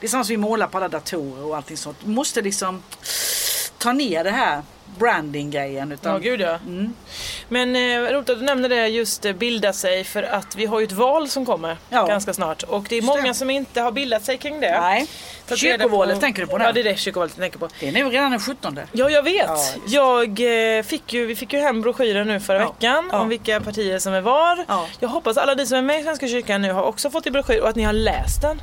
det 0.00 0.06
är 0.06 0.08
samma 0.08 0.24
som 0.24 0.32
vi 0.32 0.36
målar 0.36 0.66
på 0.66 0.76
alla 0.78 0.88
datorer 0.88 1.44
och 1.44 1.56
allting 1.56 1.76
sånt. 1.76 1.96
Du 2.04 2.10
måste 2.10 2.42
liksom 2.42 2.82
ta 3.78 3.92
ner 3.92 4.24
det 4.24 4.30
här 4.30 4.62
branding-grejen. 4.98 5.92
Utan, 5.92 6.12
Ja, 6.12 6.18
gud 6.18 6.40
ja. 6.40 6.58
Mm. 6.66 6.92
Men 7.48 7.76
eh, 7.76 8.12
roligt 8.12 8.30
att 8.30 8.38
du 8.38 8.44
nämner 8.44 8.68
det 8.68 8.88
just 8.88 9.24
eh, 9.24 9.32
bilda 9.32 9.72
sig 9.72 10.04
för 10.04 10.22
att 10.22 10.56
vi 10.56 10.66
har 10.66 10.80
ju 10.80 10.84
ett 10.86 10.92
val 10.92 11.28
som 11.28 11.46
kommer 11.46 11.76
Ja. 11.90 12.06
ganska 12.06 12.32
snart 12.34 12.62
och 12.62 12.86
det 12.88 12.96
är 12.96 13.02
många 13.02 13.34
som 13.34 13.50
inte 13.50 13.80
har 13.80 13.92
bildat 13.92 14.24
sig 14.24 14.38
kring 14.38 14.60
det. 14.60 14.80
Nej. 14.80 15.06
Kyrkovalet 15.56 16.14
på- 16.16 16.20
tänker 16.20 16.42
du 16.42 16.48
på 16.48 16.58
nu? 16.58 16.64
Ja 16.64 16.72
det 16.72 16.80
är 16.80 16.84
det 16.84 16.98
kyrkovalet 16.98 17.32
jag 17.36 17.42
tänker 17.42 17.58
på. 17.58 17.68
Det 17.80 17.88
är 17.88 17.92
nu 17.92 18.04
redan 18.10 18.30
den 18.30 18.40
17. 18.40 18.78
Ja 18.92 19.10
jag 19.10 19.22
vet. 19.22 19.46
Ja, 19.46 19.58
jag 19.86 20.76
eh, 20.78 20.82
fick 20.82 21.12
ju, 21.12 21.26
vi 21.26 21.36
fick 21.36 21.52
ju 21.52 21.58
hem 21.58 21.80
broschyrer 21.82 22.24
nu 22.24 22.40
förra 22.40 22.58
Ja. 22.60 22.72
veckan 22.72 23.10
om 23.10 23.28
vilka 23.28 23.60
partier 23.60 23.98
som 23.98 24.12
är 24.12 24.20
var. 24.20 24.64
Ja. 24.68 24.86
Jag 25.00 25.08
hoppas 25.08 25.36
alla 25.36 25.54
ni 25.54 25.66
som 25.66 25.78
är 25.78 25.82
med 25.82 26.00
i 26.00 26.02
Svenska 26.02 26.28
kyrkan 26.28 26.62
nu 26.62 26.72
har 26.72 26.82
också 26.82 27.10
fått 27.10 27.26
i 27.26 27.30
broschyr 27.30 27.60
och 27.60 27.68
att 27.68 27.76
ni 27.76 27.82
har 27.82 27.92
läst 27.92 28.42
den. 28.42 28.60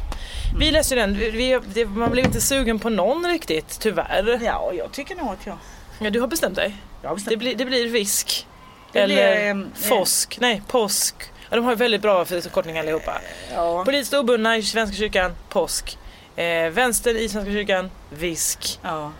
Vi 0.59 0.71
läste 0.71 0.95
ju 0.95 1.01
den, 1.01 1.13
vi, 1.17 1.29
vi, 1.31 1.59
det, 1.73 1.85
man 1.85 2.11
blev 2.11 2.25
inte 2.25 2.41
sugen 2.41 2.79
på 2.79 2.89
någon 2.89 3.25
riktigt 3.27 3.79
tyvärr. 3.79 4.39
Ja, 4.43 4.71
jag 4.77 4.91
tycker 4.91 5.15
nog 5.15 5.27
att 5.27 5.45
jag... 5.45 5.57
Ja, 5.99 6.09
du 6.09 6.19
har 6.19 6.27
bestämt 6.27 6.55
dig? 6.55 6.75
Jag 7.01 7.09
har 7.09 7.15
bestämt 7.15 7.29
Det 7.31 7.37
blir, 7.37 7.55
det 7.55 7.65
blir 7.65 7.87
visk. 7.89 8.47
Det 8.91 8.99
Eller 8.99 9.15
blir, 9.15 9.49
ehm, 9.49 9.71
fosk. 9.75 10.37
Nej, 10.41 10.61
påsk. 10.67 11.15
Ja, 11.49 11.55
de 11.55 11.65
har 11.65 11.75
väldigt 11.75 12.01
bra 12.01 12.25
förkortningar 12.25 12.79
allihopa. 12.79 13.21
Ja. 13.53 13.85
Politiskt 13.85 14.13
obundna 14.13 14.57
i 14.57 14.63
Svenska 14.63 14.97
kyrkan, 14.97 15.35
påsk. 15.49 15.97
Eh, 16.35 16.69
vänster 16.69 17.17
i 17.17 17.29
Svenska 17.29 17.51
kyrkan, 17.51 17.91
visk. 18.09 18.79
Ja. 18.81 19.11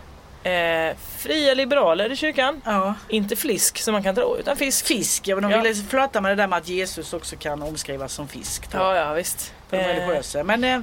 Eh, 0.50 0.96
fria 1.18 1.54
liberaler 1.54 2.12
i 2.12 2.16
kyrkan, 2.16 2.60
ja. 2.64 2.94
inte 3.08 3.36
flisk 3.36 3.78
som 3.78 3.92
man 3.92 4.02
kan 4.02 4.14
tro, 4.14 4.36
utan 4.36 4.56
fisk. 4.56 4.86
Fisk, 4.86 5.28
ja 5.28 5.36
men 5.36 5.42
de 5.42 5.50
Ja. 5.56 5.62
ville 5.62 5.74
flörta 5.74 6.20
med 6.20 6.30
det 6.30 6.42
där 6.42 6.46
med 6.46 6.56
att 6.58 6.68
Jesus 6.68 7.12
också 7.12 7.36
kan 7.36 7.62
omskrivas 7.62 8.12
som 8.12 8.28
fisk. 8.28 8.62
Ja, 8.72 8.96
ja 8.96 9.12
visst. 9.12 9.52
För 9.70 9.76
de 9.76 9.82
Eh, 9.82 9.88
religiösa. 9.88 10.44
Men 10.44 10.64
eh, 10.64 10.80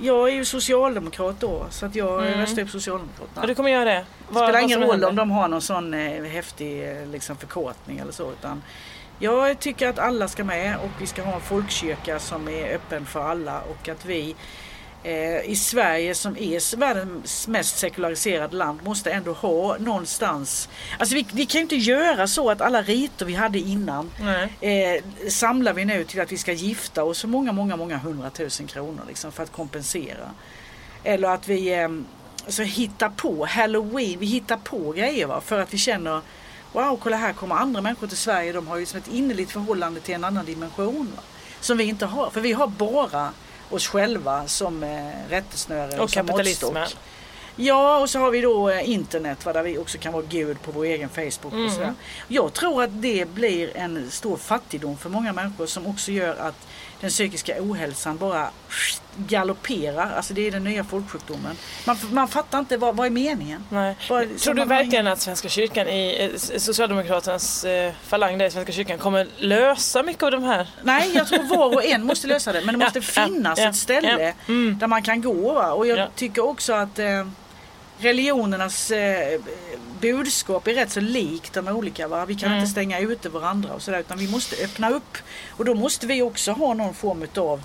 jag 0.00 0.28
är 0.28 0.32
ju 0.32 0.44
socialdemokrat 0.44 1.40
då 1.40 1.66
så 1.70 1.86
att 1.86 1.94
jag 1.94 2.26
Mm. 2.26 2.40
röstar 2.40 2.58
ju 2.58 2.64
på 2.64 2.70
Socialdemokraterna. 2.70 3.40
ja, 3.42 3.46
du 3.46 3.54
kommer 3.54 3.70
göra 3.70 3.84
det. 3.84 3.90
Det 3.90 4.04
Vad- 4.28 4.44
spelar 4.48 4.60
ingen 4.60 4.80
roll 4.80 4.90
händer. 4.90 5.08
om 5.08 5.16
de 5.16 5.30
har 5.30 5.48
någon 5.48 5.60
sån 5.62 5.94
eh, 5.94 6.22
häftig 6.24 6.88
eh, 6.90 7.06
liksom, 7.06 7.36
förkortning 7.36 7.98
eller 7.98 8.12
så. 8.12 8.30
Utan 8.32 8.62
jag 9.18 9.58
tycker 9.58 9.88
att 9.88 9.98
alla 9.98 10.28
ska 10.28 10.44
med 10.44 10.76
och 10.76 10.90
vi 11.00 11.06
ska 11.06 11.22
ha 11.22 11.34
en 11.34 11.40
folkkyrka 11.40 12.18
som 12.18 12.48
är 12.48 12.74
öppen 12.74 13.06
för 13.06 13.22
alla 13.22 13.60
och 13.60 13.88
att 13.88 14.04
vi 14.04 14.36
eh, 15.04 15.50
i 15.50 15.56
Sverige 15.56 16.14
som 16.14 16.36
är 16.36 16.76
världens 16.76 17.48
mest 17.48 17.78
sekulariserade 17.78 18.56
land 18.56 18.82
måste 18.82 19.10
ändå 19.10 19.32
ha 19.32 19.78
någonstans. 19.78 20.68
Alltså 20.98 21.14
vi, 21.14 21.26
vi 21.32 21.46
kan 21.46 21.58
ju 21.58 21.62
inte 21.62 21.76
göra 21.76 22.26
så 22.26 22.50
att 22.50 22.60
alla 22.60 22.82
riter 22.82 23.26
vi 23.26 23.34
hade 23.34 23.58
innan 23.58 24.10
eh, 24.60 25.04
samlar 25.28 25.72
vi 25.72 25.84
nu 25.84 26.04
till 26.04 26.20
att 26.20 26.32
vi 26.32 26.36
ska 26.36 26.52
gifta 26.52 27.04
oss 27.04 27.20
för 27.20 27.28
många, 27.28 27.52
många, 27.52 27.76
många 27.76 27.96
hundratusen 27.96 28.66
kronor 28.66 29.02
liksom, 29.08 29.32
för 29.32 29.42
att 29.42 29.52
kompensera. 29.52 30.30
Eller 31.04 31.28
att 31.28 31.48
vi 31.48 31.74
eh, 31.74 31.88
alltså, 32.44 32.62
hittar 32.62 33.08
på 33.08 33.46
halloween, 33.46 34.18
vi 34.18 34.26
hittar 34.26 34.56
på 34.56 34.92
grejer 34.92 35.26
va, 35.26 35.40
för 35.40 35.60
att 35.60 35.74
vi 35.74 35.78
känner 35.78 36.20
Wow, 36.74 36.98
kolla 37.02 37.16
här 37.16 37.32
kommer 37.32 37.54
andra 37.54 37.80
människor 37.80 38.06
till 38.06 38.16
Sverige, 38.16 38.52
de 38.52 38.66
har 38.66 38.76
ju 38.76 38.86
som 38.86 38.98
ett 38.98 39.08
innerligt 39.08 39.50
förhållande 39.50 40.00
till 40.00 40.14
en 40.14 40.24
annan 40.24 40.44
dimension. 40.44 41.12
Va? 41.16 41.22
Som 41.60 41.78
vi 41.78 41.84
inte 41.84 42.06
har, 42.06 42.30
för 42.30 42.40
vi 42.40 42.52
har 42.52 42.66
bara 42.66 43.30
oss 43.70 43.86
själva 43.86 44.46
som 44.46 44.82
eh, 44.82 45.10
rättesnöre 45.28 46.00
Och 46.00 46.10
som 46.10 46.26
kapitalismen. 46.26 46.88
Ja, 47.56 47.98
och 47.98 48.10
så 48.10 48.18
har 48.18 48.30
vi 48.30 48.40
då 48.40 48.70
eh, 48.70 48.90
internet 48.90 49.46
va, 49.46 49.52
där 49.52 49.62
vi 49.62 49.78
också 49.78 49.98
kan 49.98 50.12
vara 50.12 50.24
gud 50.28 50.62
på 50.62 50.72
vår 50.72 50.84
egen 50.84 51.08
Facebook. 51.08 51.52
Mm. 51.52 51.66
Och 51.66 51.72
sådär. 51.72 51.94
Jag 52.28 52.52
tror 52.52 52.82
att 52.82 53.02
det 53.02 53.28
blir 53.28 53.76
en 53.76 54.10
stor 54.10 54.36
fattigdom 54.36 54.96
för 54.96 55.10
många 55.10 55.32
människor 55.32 55.66
som 55.66 55.86
också 55.86 56.12
gör 56.12 56.36
att 56.36 56.66
den 57.04 57.10
psykiska 57.10 57.54
ohälsan 57.60 58.16
bara 58.18 58.50
galopperar. 59.16 60.12
Alltså 60.16 60.34
det 60.34 60.46
är 60.46 60.50
den 60.50 60.64
nya 60.64 60.84
folksjukdomen. 60.84 61.56
Man, 61.86 61.96
man 62.12 62.28
fattar 62.28 62.58
inte 62.58 62.76
vad, 62.76 62.96
vad 62.96 63.06
är 63.06 63.10
meningen. 63.10 63.64
Nej. 63.70 63.96
Vad- 64.10 64.38
Tror 64.38 64.54
du 64.54 64.64
verkligen 64.64 65.06
att 65.06 65.20
Svenska 65.20 65.48
kyrkan, 65.48 65.88
i, 65.88 66.30
eh, 66.32 66.58
Socialdemokraternas 66.58 67.64
eh, 67.64 67.92
falang 68.06 68.38
där 68.38 68.46
i 68.46 68.50
Svenska 68.50 68.72
kyrkan 68.72 68.98
kommer 68.98 69.26
lösa 69.38 70.02
mycket 70.02 70.22
av 70.22 70.30
de 70.30 70.42
här? 70.42 70.68
Nej, 70.82 71.10
jag 71.14 71.26
tror 71.28 71.42
var 71.56 71.74
och 71.74 71.84
en 71.84 72.04
måste 72.06 72.26
lösa 72.26 72.52
det. 72.52 72.60
Men 72.64 72.78
det 72.78 72.84
måste 72.84 72.98
Ja, 72.98 73.02
finnas 73.26 73.58
ja, 73.58 73.68
ett 73.68 73.76
ställe 73.76 74.22
ja. 74.22 74.32
Mm. 74.52 74.78
där 74.78 74.86
man 74.86 75.02
kan 75.02 75.22
gå. 75.22 75.58
Och 75.62 75.86
jag 75.86 75.98
Ja. 75.98 76.08
tycker 76.14 76.44
också 76.44 76.72
att 76.72 76.98
eh, 76.98 77.26
religionernas 78.04 78.90
eh, 78.90 79.40
budskap 80.00 80.66
är 80.68 80.74
rätt 80.74 80.92
så 80.92 81.00
likt 81.00 81.52
de 81.54 81.68
olika. 81.68 82.08
Va? 82.08 82.24
Vi 82.24 82.34
kan 82.34 82.46
Mm. 82.48 82.58
inte 82.58 82.70
stänga 82.70 82.98
ute 83.00 83.28
varandra 83.28 83.72
och 83.74 83.82
sådär 83.82 83.98
utan 84.00 84.18
vi 84.18 84.28
måste 84.30 84.64
öppna 84.64 84.90
upp. 84.90 85.16
Och 85.50 85.64
då 85.64 85.74
måste 85.74 86.06
vi 86.06 86.22
också 86.22 86.52
ha 86.52 86.74
någon 86.74 86.94
form 86.94 87.22
utav 87.22 87.62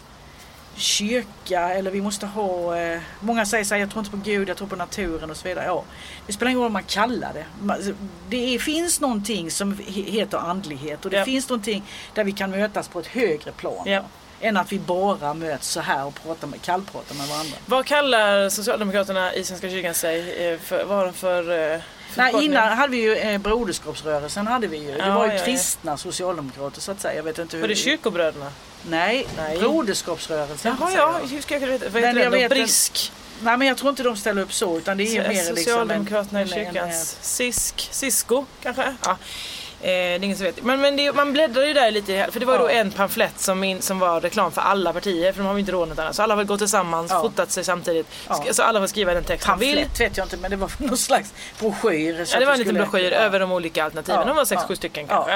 kyrka 0.76 1.70
eller 1.74 1.92
vi 1.92 2.02
måste 2.02 2.26
ha, 2.26 2.78
eh, 2.78 3.00
många 3.20 3.46
säger 3.46 3.64
så 3.64 3.74
här, 3.74 3.82
jag 3.82 3.90
tror 3.90 4.00
inte 4.00 4.12
på 4.12 4.18
Gud, 4.24 4.50
jag 4.50 4.58
tror 4.58 4.68
på 4.68 4.76
naturen 4.76 5.30
och 5.32 5.38
så 5.38 5.48
vidare. 5.48 5.66
Ja, 5.66 5.84
det 6.28 6.34
spelar 6.34 6.50
ingen 6.50 6.60
roll 6.60 6.66
vad 6.66 6.72
man 6.72 6.84
kallar 6.84 7.34
det. 7.34 7.46
Man- 7.62 7.96
Det 8.30 8.56
är, 8.56 8.60
finns 8.60 9.02
någonting 9.02 9.52
som 9.52 9.74
he- 9.74 10.12
heter 10.12 10.38
andlighet 10.38 11.06
och 11.06 11.12
det 11.12 11.18
Ja. 11.18 11.26
finns 11.26 11.50
någonting 11.50 11.84
där 12.14 12.24
vi 12.24 12.32
kan 12.32 12.52
mötas 12.52 12.88
på 12.88 13.00
ett 13.00 13.08
högre 13.08 13.52
plan. 13.52 13.84
Ja. 13.86 14.04
Än 14.42 14.58
att 14.58 14.72
vi 14.72 14.80
bara 14.80 15.34
möts 15.34 15.68
så 15.68 15.80
här 15.80 16.06
och 16.06 16.24
pratar 16.24 16.48
med, 16.48 16.62
kallpratar 16.62 17.16
med 17.16 17.28
varandra. 17.28 17.58
Vad 17.66 17.86
kallar 17.86 18.50
Socialdemokraterna 18.50 19.34
i 19.34 19.44
Svenska 19.44 19.70
kyrkan 19.70 19.94
sig? 19.94 20.48
eh, 20.54 20.60
För, 20.60 20.84
vad 20.84 20.98
har 20.98 21.06
de 21.06 21.14
för 21.14 21.74
eh, 21.74 21.80
Nej, 22.16 22.34
innan 22.46 22.78
hade 22.78 22.92
vi 22.92 22.98
ju 23.02 23.16
eh, 23.16 23.38
Broderskapsrörelsen. 23.38 24.48
Hade 24.48 24.68
vi 24.68 24.78
ju. 24.78 24.92
Det 24.92 24.98
Ja, 24.98 25.16
var 25.16 25.26
ju 25.26 25.32
ja, 25.32 25.38
ja. 25.38 25.46
kristna 25.46 25.98
socialdemokrater 25.98 26.82
så 26.82 26.92
att 26.92 27.02
säga. 27.02 27.16
Jag 27.16 27.24
vet 27.24 27.40
inte 27.40 27.56
hur... 27.58 27.62
Var 27.64 27.68
det 27.68 27.76
kyrkobröderna? 27.76 28.52
Nej, 28.90 29.28
Nej. 29.38 29.58
Broderskapsrörelsen. 29.60 30.76
Jaha, 30.80 30.92
ja. 30.96 31.20
Hur 31.32 31.42
ska 31.42 31.54
jag 31.60 31.68
veta? 31.68 31.86
Vad 31.90 32.04
heter 32.04 32.08
jag 32.08 32.16
det 32.16 32.24
då? 32.24 32.30
vet 32.32 32.52
en- 32.52 32.58
Brisk? 32.58 33.12
Nej 33.42 33.58
men 33.58 33.68
jag 33.68 33.78
tror 33.78 33.90
inte 33.90 34.04
de 34.04 34.18
ställer 34.18 34.42
upp 34.42 34.54
så 34.54 34.78
utan 34.78 34.98
det 34.98 35.04
är 35.04 35.06
ju 35.14 35.22
mer 35.22 35.30
liksom 35.30 35.50
en- 35.58 35.64
Socialdemokraterna 35.64 36.40
i 36.42 36.44
en- 36.44 36.50
en- 36.60 36.66
kyrkans 36.74 37.18
Sisk, 37.22 37.88
Sisko 37.92 38.46
kanske? 38.64 38.96
Ja. 39.06 39.18
Eh, 39.82 39.86
det 39.88 39.92
är 39.92 40.24
ingen 40.24 40.38
som 40.38 40.46
vet. 40.46 40.64
Men, 40.64 40.82
men 40.82 40.96
det, 40.96 41.14
man 41.14 41.34
bläddrar 41.34 41.64
ju 41.66 41.74
där 41.74 41.92
lite, 41.92 42.28
för 42.32 42.40
det 42.40 42.46
var 42.46 42.54
ju 42.54 42.60
då 42.60 42.66
Ja. 42.66 42.70
en 42.72 42.92
pamflett 42.92 43.40
som, 43.40 43.64
in, 43.64 43.82
som 43.82 44.00
var 44.00 44.22
reklam 44.22 44.52
för 44.52 44.62
alla 44.62 44.94
partier, 44.94 45.32
för 45.34 45.40
de 45.40 45.46
har 45.48 45.54
ju 45.54 45.60
inte 45.60 45.72
råd 45.72 45.90
något 45.90 46.00
annat. 46.00 46.16
Så 46.16 46.24
alla 46.24 46.36
har 46.36 46.44
gått 46.44 46.60
tillsammans, 46.60 47.12
Ja. 47.12 47.22
fotat 47.22 47.52
sig 47.52 47.64
samtidigt. 47.64 48.08
Ja. 48.30 48.44
Så 48.52 48.64
alla 48.64 48.80
får 48.80 48.88
skriva 48.88 49.14
den 49.14 49.24
text 49.24 49.48
de 49.48 49.60
vill. 49.60 49.76
Pamflett 49.78 50.00
vet 50.00 50.18
jag 50.18 50.26
inte 50.26 50.38
men 50.38 50.52
det 50.52 50.58
var 50.58 50.72
någon 50.78 50.98
slags 50.98 51.34
broschyr. 51.60 52.26
så 52.26 52.36
Ja, 52.36 52.40
det 52.40 52.46
var 52.46 52.54
en 52.54 52.60
liten 52.60 52.76
broschyr 52.76 53.12
över 53.14 53.40
de 53.40 53.52
olika 53.52 53.84
alternativen. 53.84 54.20
Ja, 54.22 54.26
De 54.28 54.36
var 54.36 54.46
sex, 54.46 54.62
sju 54.64 54.76
stycken 54.76 55.08
kanske. 55.08 55.34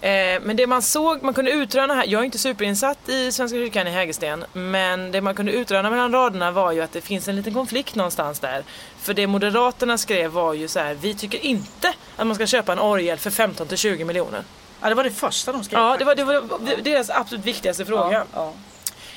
Eh, 0.00 0.40
men 0.42 0.56
det 0.56 0.66
man 0.66 0.82
såg, 0.82 1.22
man 1.22 1.34
kunde 1.34 1.50
utröna 1.50 1.94
här, 1.94 2.04
jag 2.08 2.20
är 2.20 2.24
inte 2.24 2.38
superinsatt 2.38 3.08
i 3.08 3.32
Svenska 3.32 3.56
kyrkan 3.58 3.86
i 3.86 3.90
Hägersten, 3.90 4.44
men 4.52 5.12
det 5.12 5.20
man 5.20 5.34
kunde 5.34 5.52
utröna 5.52 5.90
mellan 5.90 6.12
raderna 6.12 6.50
var 6.50 6.72
ju 6.72 6.80
att 6.82 6.92
det 6.92 7.00
finns 7.00 7.28
en 7.28 7.36
liten 7.36 7.54
konflikt 7.54 7.94
någonstans 7.94 8.38
där. 8.40 8.62
För 9.02 9.14
det 9.14 9.26
Moderaterna 9.26 9.98
skrev 9.98 10.30
var 10.30 10.54
ju 10.54 10.68
så 10.68 10.78
här, 10.78 10.94
vi 10.94 11.14
tycker 11.14 11.38
inte 11.46 11.94
att 12.16 12.26
man 12.26 12.34
ska 12.34 12.46
köpa 12.46 12.72
en 12.72 12.78
orgel 12.78 13.18
för 13.18 13.30
15 13.30 13.68
till 13.68 13.76
20 13.78 14.04
miljoner. 14.04 14.44
Ja 14.80 14.88
det 14.88 14.94
var 14.94 15.04
det 15.04 15.10
första 15.10 15.52
de 15.52 15.64
skrev. 15.64 15.80
Ja, 15.80 15.96
det 15.98 16.04
var, 16.04 16.14
det 16.14 16.24
var 16.24 16.42
deras 16.82 17.10
absolut 17.10 17.44
viktigaste 17.44 17.84
fråga. 17.84 18.12
Ja, 18.12 18.24
ja. 18.34 18.52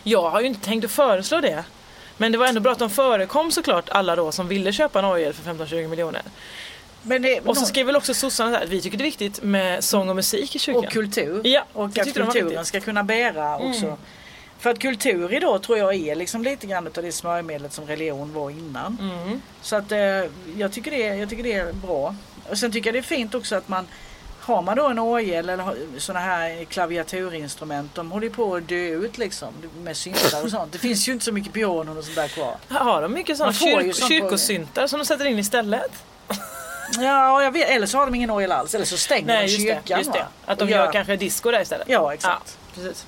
Jag 0.04 0.30
har 0.30 0.42
ju 0.42 0.48
inte 0.48 0.66
tänkt 0.66 0.86
att 0.86 0.92
föreslå 0.92 1.42
det. 1.42 1.64
Men 2.18 2.32
det 2.32 2.38
var 2.38 2.48
ändå 2.48 2.62
bra 2.62 2.72
att 2.72 2.80
de 2.80 2.90
förekom 2.90 3.52
såklart 3.52 3.90
alla 3.90 4.16
då 4.16 4.32
som 4.32 4.48
ville 4.48 4.74
köpa 4.74 5.00
en 5.00 5.06
orgel 5.06 5.34
för 5.34 5.54
15-20 5.54 5.88
miljoner. 5.88 6.22
Men 7.02 7.22
det, 7.22 7.40
Och 7.40 7.58
så 7.58 7.66
skrev 7.66 7.86
väl 7.86 7.96
också 7.96 8.14
sossarna 8.14 8.58
att 8.58 8.70
vi 8.70 8.82
tycker 8.82 8.98
det 8.98 9.02
är 9.02 9.06
viktigt 9.06 9.44
med 9.44 9.84
sång 9.84 10.10
och 10.10 10.16
musik 10.16 10.56
i 10.56 10.60
kyrkan. 10.60 10.86
och 10.86 10.92
kultur. 10.92 11.42
Ja, 11.48 11.64
och 11.74 11.98
att 11.98 12.14
kulturen 12.14 12.66
ska 12.66 12.80
kunna 12.80 13.04
bära 13.04 13.58
också. 13.58 13.98
För 14.60 14.70
att 14.70 14.80
kultur 14.80 15.34
idag 15.34 15.64
tror 15.64 15.78
jag 15.78 15.96
är 15.96 16.16
liksom 16.16 16.44
lite 16.44 16.68
grann 16.68 16.88
av 16.88 16.94
det 17.04 17.12
smörjmedlet 17.12 17.74
som 17.74 17.86
religion 17.86 18.34
var 18.34 18.50
innan. 18.50 18.98
Mm. 19.02 19.42
Så 19.62 19.76
att 19.76 19.92
eh, 19.92 20.00
jag, 20.58 20.72
tycker 20.72 20.92
det, 20.92 20.98
jag 20.98 21.30
tycker 21.30 21.44
det 21.44 21.54
är 21.54 21.74
bra. 21.74 22.16
Och 22.50 22.58
sen 22.58 22.72
tycker 22.72 22.88
jag 22.88 22.96
det 22.96 23.00
är 23.00 23.18
fint 23.18 23.36
också 23.36 23.56
att 23.56 23.68
man 23.68 23.88
har 24.40 24.62
man 24.62 24.78
då 24.78 24.88
en 24.88 25.00
orgel 25.00 25.50
eller 25.50 25.76
sådana 25.98 26.26
här 26.26 26.64
klaviaturinstrument, 26.66 27.96
de 27.96 28.12
håller 28.12 28.28
ju 28.28 28.34
på 28.34 28.56
att 28.56 28.68
dö 28.68 28.76
ut 28.76 29.18
liksom 29.18 29.54
med 29.84 29.98
syntar 29.98 30.44
och 30.44 30.50
sånt. 30.52 30.72
Det 30.72 30.78
finns 30.78 31.08
ju 31.08 31.12
inte 31.14 31.26
så 31.26 31.32
mycket 31.32 31.54
pianon 31.54 31.98
och 31.98 32.04
sånt 32.04 32.16
där 32.16 32.28
kvar. 32.28 32.56
Har 32.70 33.02
de 33.02 33.14
mycket 33.14 33.38
sådana 33.38 33.52
kyr- 33.54 33.92
sånt 33.92 34.02
på- 34.02 34.08
kyrkosyntar 34.08 34.88
som 34.88 35.00
de 35.00 35.06
sätter 35.06 35.26
in 35.26 35.40
istället? 35.40 35.92
Ja, 37.00 37.44
jag 37.44 37.52
vet, 37.52 37.70
eller 37.70 37.88
så 37.88 37.98
har 37.98 38.06
de 38.06 38.16
ingen 38.16 38.30
orgel 38.30 38.52
alls, 38.52 38.76
eller 38.76 38.86
så 38.86 38.98
stänger 38.98 39.28
Nej 39.28 39.46
de 39.48 39.52
kyrkan. 39.58 39.82
det, 39.86 39.94
just 39.98 40.14
det. 40.14 40.26
Att 40.46 40.58
de 40.60 40.64
Och 40.66 40.70
gör 40.72 40.92
kanske 40.92 41.16
disco 41.16 41.52
där 41.52 41.62
istället. 41.62 41.88
Ja, 41.90 42.14
exakt. 42.14 42.58
Ja, 42.58 42.65
precis. 42.76 43.06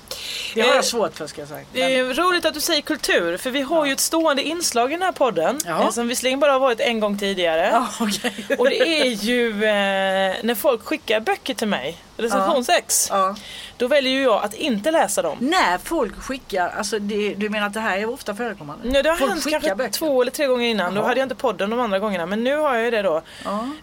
Det 0.54 0.60
har 0.60 0.68
Eh, 0.68 0.74
jag 0.74 0.84
svårt 0.84 1.14
för 1.16 1.26
ska 1.26 1.40
jag 1.40 1.48
säga. 1.48 1.64
Det 1.72 1.82
är 1.98 2.04
roligt 2.14 2.44
att 2.44 2.54
du 2.54 2.60
säger 2.60 2.82
kultur, 2.82 3.36
för 3.36 3.50
vi 3.50 3.60
har 3.62 3.86
ju 3.86 3.92
ett 3.92 4.00
stående 4.00 4.42
inslag 4.42 4.90
i 4.92 4.94
den 4.94 5.02
här 5.02 5.12
podden. 5.12 5.58
Ja. 5.66 5.82
eh, 5.82 5.90
Som 5.90 6.08
visserligen 6.08 6.40
bara 6.40 6.52
har 6.52 6.60
varit 6.60 6.80
en 6.80 7.00
gång 7.00 7.18
tidigare. 7.18 7.68
Ja, 7.72 7.88
okej. 8.00 8.56
Och 8.58 8.70
det 8.70 9.00
är 9.00 9.04
ju 9.06 9.48
eh, 9.64 10.36
när 10.42 10.54
folk 10.54 10.82
skickar 10.84 11.20
böcker 11.20 11.54
till 11.54 11.68
mig, 11.68 11.96
recensionsex. 12.16 13.08
Ja. 13.10 13.36
Då 13.76 13.86
väljer 13.86 14.12
ju 14.12 14.22
jag 14.22 14.44
att 14.44 14.54
inte 14.54 14.90
läsa 14.90 15.22
dem. 15.22 15.36
När 15.40 15.78
folk 15.78 16.16
skickar, 16.22 16.68
alltså 16.68 16.98
det, 16.98 17.34
du 17.34 17.48
menar 17.48 17.66
att 17.66 17.74
det 17.74 17.80
här 17.80 17.98
är 17.98 18.10
ofta 18.10 18.34
förekommande? 18.34 18.88
Nej, 18.88 19.02
det 19.02 19.08
har 19.10 19.16
folk 19.16 19.30
hänt 19.32 19.46
kanske 19.50 19.74
böcker. 19.74 19.92
två 19.92 20.22
eller 20.22 20.30
tre 20.32 20.46
gånger 20.46 20.68
innan. 20.68 20.94
Då 20.94 21.02
hade 21.02 21.20
jag 21.20 21.24
inte 21.24 21.34
podden 21.34 21.70
de 21.70 21.80
andra 21.80 21.98
gångerna. 21.98 22.26
Men 22.26 22.44
nu 22.44 22.56
har 22.56 22.74
jag 22.74 22.84
ju 22.84 22.90
det 22.90 23.02
då. 23.02 23.16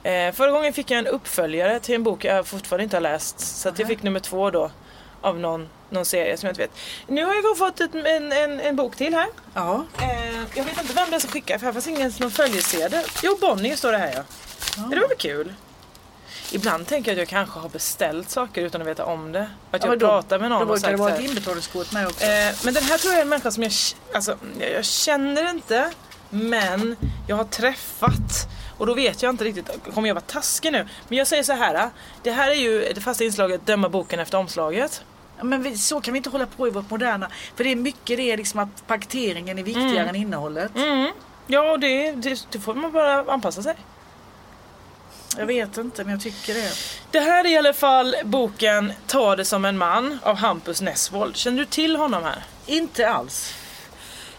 Eh, 0.04 0.32
förra 0.34 0.52
gången 0.52 0.74
fick 0.74 0.92
jag 0.92 1.00
en 1.00 1.08
uppföljare 1.08 1.80
till 1.80 1.96
en 1.96 2.04
bok 2.04 2.24
jag 2.26 2.48
fortfarande 2.48 2.84
inte 2.84 2.96
har 2.96 3.02
läst. 3.02 3.40
Så 3.40 3.70
att 3.70 3.80
jag 3.80 3.88
fick 3.88 4.04
nummer 4.04 4.20
två 4.20 4.52
då. 4.52 4.72
Av 5.26 5.40
någon, 5.40 5.70
någon 5.90 6.06
serie 6.06 6.38
som 6.38 6.48
jag 6.48 6.52
inte 6.52 6.62
vet. 6.62 6.78
Nu 7.08 7.26
har 7.26 7.34
jag 7.36 7.58
fått 7.58 7.82
ett, 7.82 7.96
en, 7.96 8.32
en, 8.32 8.60
en 8.60 8.76
bok 8.76 8.96
till 8.96 9.14
här. 9.14 9.28
Ja. 9.54 9.86
Eh, 10.02 10.40
jag 10.56 10.64
vet 10.64 10.82
inte 10.82 10.94
vem 10.94 11.10
det 11.10 11.16
är 11.16 11.20
som 11.20 11.30
skickar 11.30 11.58
för 11.58 11.66
här 11.66 11.74
fanns 11.74 11.88
ingen 11.88 12.14
någon 12.20 12.32
följesedel. 12.32 13.04
Jo 13.24 13.38
Bonnier 13.42 13.76
står 13.76 13.92
det 13.92 13.98
här 13.98 14.14
ja. 14.16 14.24
Det 14.90 14.96
var 15.00 15.08
väl 15.08 15.18
kul. 15.18 15.54
Ibland 16.52 16.88
tänker 16.88 17.12
jag 17.12 17.16
att 17.16 17.20
jag 17.20 17.28
kanske 17.28 17.60
har 17.60 17.70
beställt 17.70 18.30
saker 18.30 18.62
utan 18.62 18.82
att 18.82 18.88
veta 18.88 19.06
om 19.06 19.32
det. 19.32 19.50
Att 19.72 19.86
jag 19.86 20.00
då- 20.00 20.08
pratar 20.08 20.40
med 20.40 20.50
någon 20.50 20.60
Då 20.60 20.74
och 20.74 20.80
brukar 20.80 20.92
det 20.92 20.98
sagt 20.98 21.00
vara 21.00 21.16
ett 21.16 21.30
inbetalningskort 21.30 21.92
med 21.92 22.08
också. 22.08 22.24
Eh, 22.26 22.56
men 22.64 22.74
den 22.74 22.84
här 22.84 22.98
tror 22.98 23.14
jag 23.14 23.18
är 23.18 23.22
en 23.24 23.30
människa 23.30 23.52
som 23.52 23.64
jag, 23.64 23.72
alltså, 24.14 24.38
jag 24.60 24.72
jag 24.72 24.86
känner 24.86 25.50
inte, 25.50 25.92
men 26.30 26.96
jag 27.28 27.36
har 27.36 27.44
träffat. 27.44 28.48
Och 28.78 28.86
då 28.86 28.94
vet 28.94 29.22
jag 29.22 29.30
inte 29.30 29.44
riktigt, 29.44 29.70
kommer 29.94 30.08
jag 30.08 30.16
vara 30.16 30.26
taskig 30.28 30.72
nu? 30.72 30.88
Men 31.08 31.18
jag 31.18 31.28
säger 31.28 31.44
så 31.44 31.54
här, 31.54 31.90
det 32.24 32.32
här 32.32 32.52
är 32.52 32.56
ju 32.56 32.94
det 32.96 33.02
fasta 33.02 33.24
inslaget 33.24 33.66
döma 33.66 33.90
boken 33.90 34.20
efter 34.20 34.38
omslaget. 34.38 35.04
Men 35.42 35.64
vi, 35.64 35.78
så 35.78 36.02
kan 36.02 36.14
vi 36.14 36.18
inte 36.18 36.30
hålla 36.30 36.46
på 36.46 36.68
i 36.68 36.72
vårt 36.72 36.90
moderna. 36.90 37.30
För 37.56 37.64
det 37.64 37.72
är 37.72 37.76
mycket 37.76 38.18
det 38.18 38.32
är 38.32 38.38
liksom 38.38 38.60
att 38.60 38.88
paketeringen 38.88 39.60
är 39.60 39.64
viktigare 39.64 39.92
Mm. 40.00 40.08
än 40.10 40.16
innehållet. 40.16 40.76
Mm. 40.76 41.12
Ja, 41.48 41.78
det, 41.78 42.12
det, 42.12 42.48
det 42.52 42.60
får 42.60 42.74
man 42.74 42.92
bara 42.92 43.34
anpassa 43.34 43.64
sig. 43.64 43.76
Jag 45.38 45.46
vet 45.46 45.78
inte 45.78 46.04
men 46.04 46.14
jag 46.14 46.22
tycker 46.22 46.54
det. 46.54 46.72
Det 47.12 47.20
här 47.20 47.46
är 47.46 47.50
i 47.50 47.58
alla 47.58 47.74
fall 47.74 48.16
boken 48.24 48.94
Ta 49.08 49.36
det 49.36 49.46
som 49.46 49.66
en 49.66 49.78
man 49.78 50.20
av 50.24 50.36
Hampus 50.36 50.82
Nessvold. 50.82 51.36
Känner 51.36 51.58
du 51.58 51.66
till 51.66 51.96
honom 51.96 52.24
här? 52.24 52.44
Inte 52.66 53.10
alls. 53.10 53.54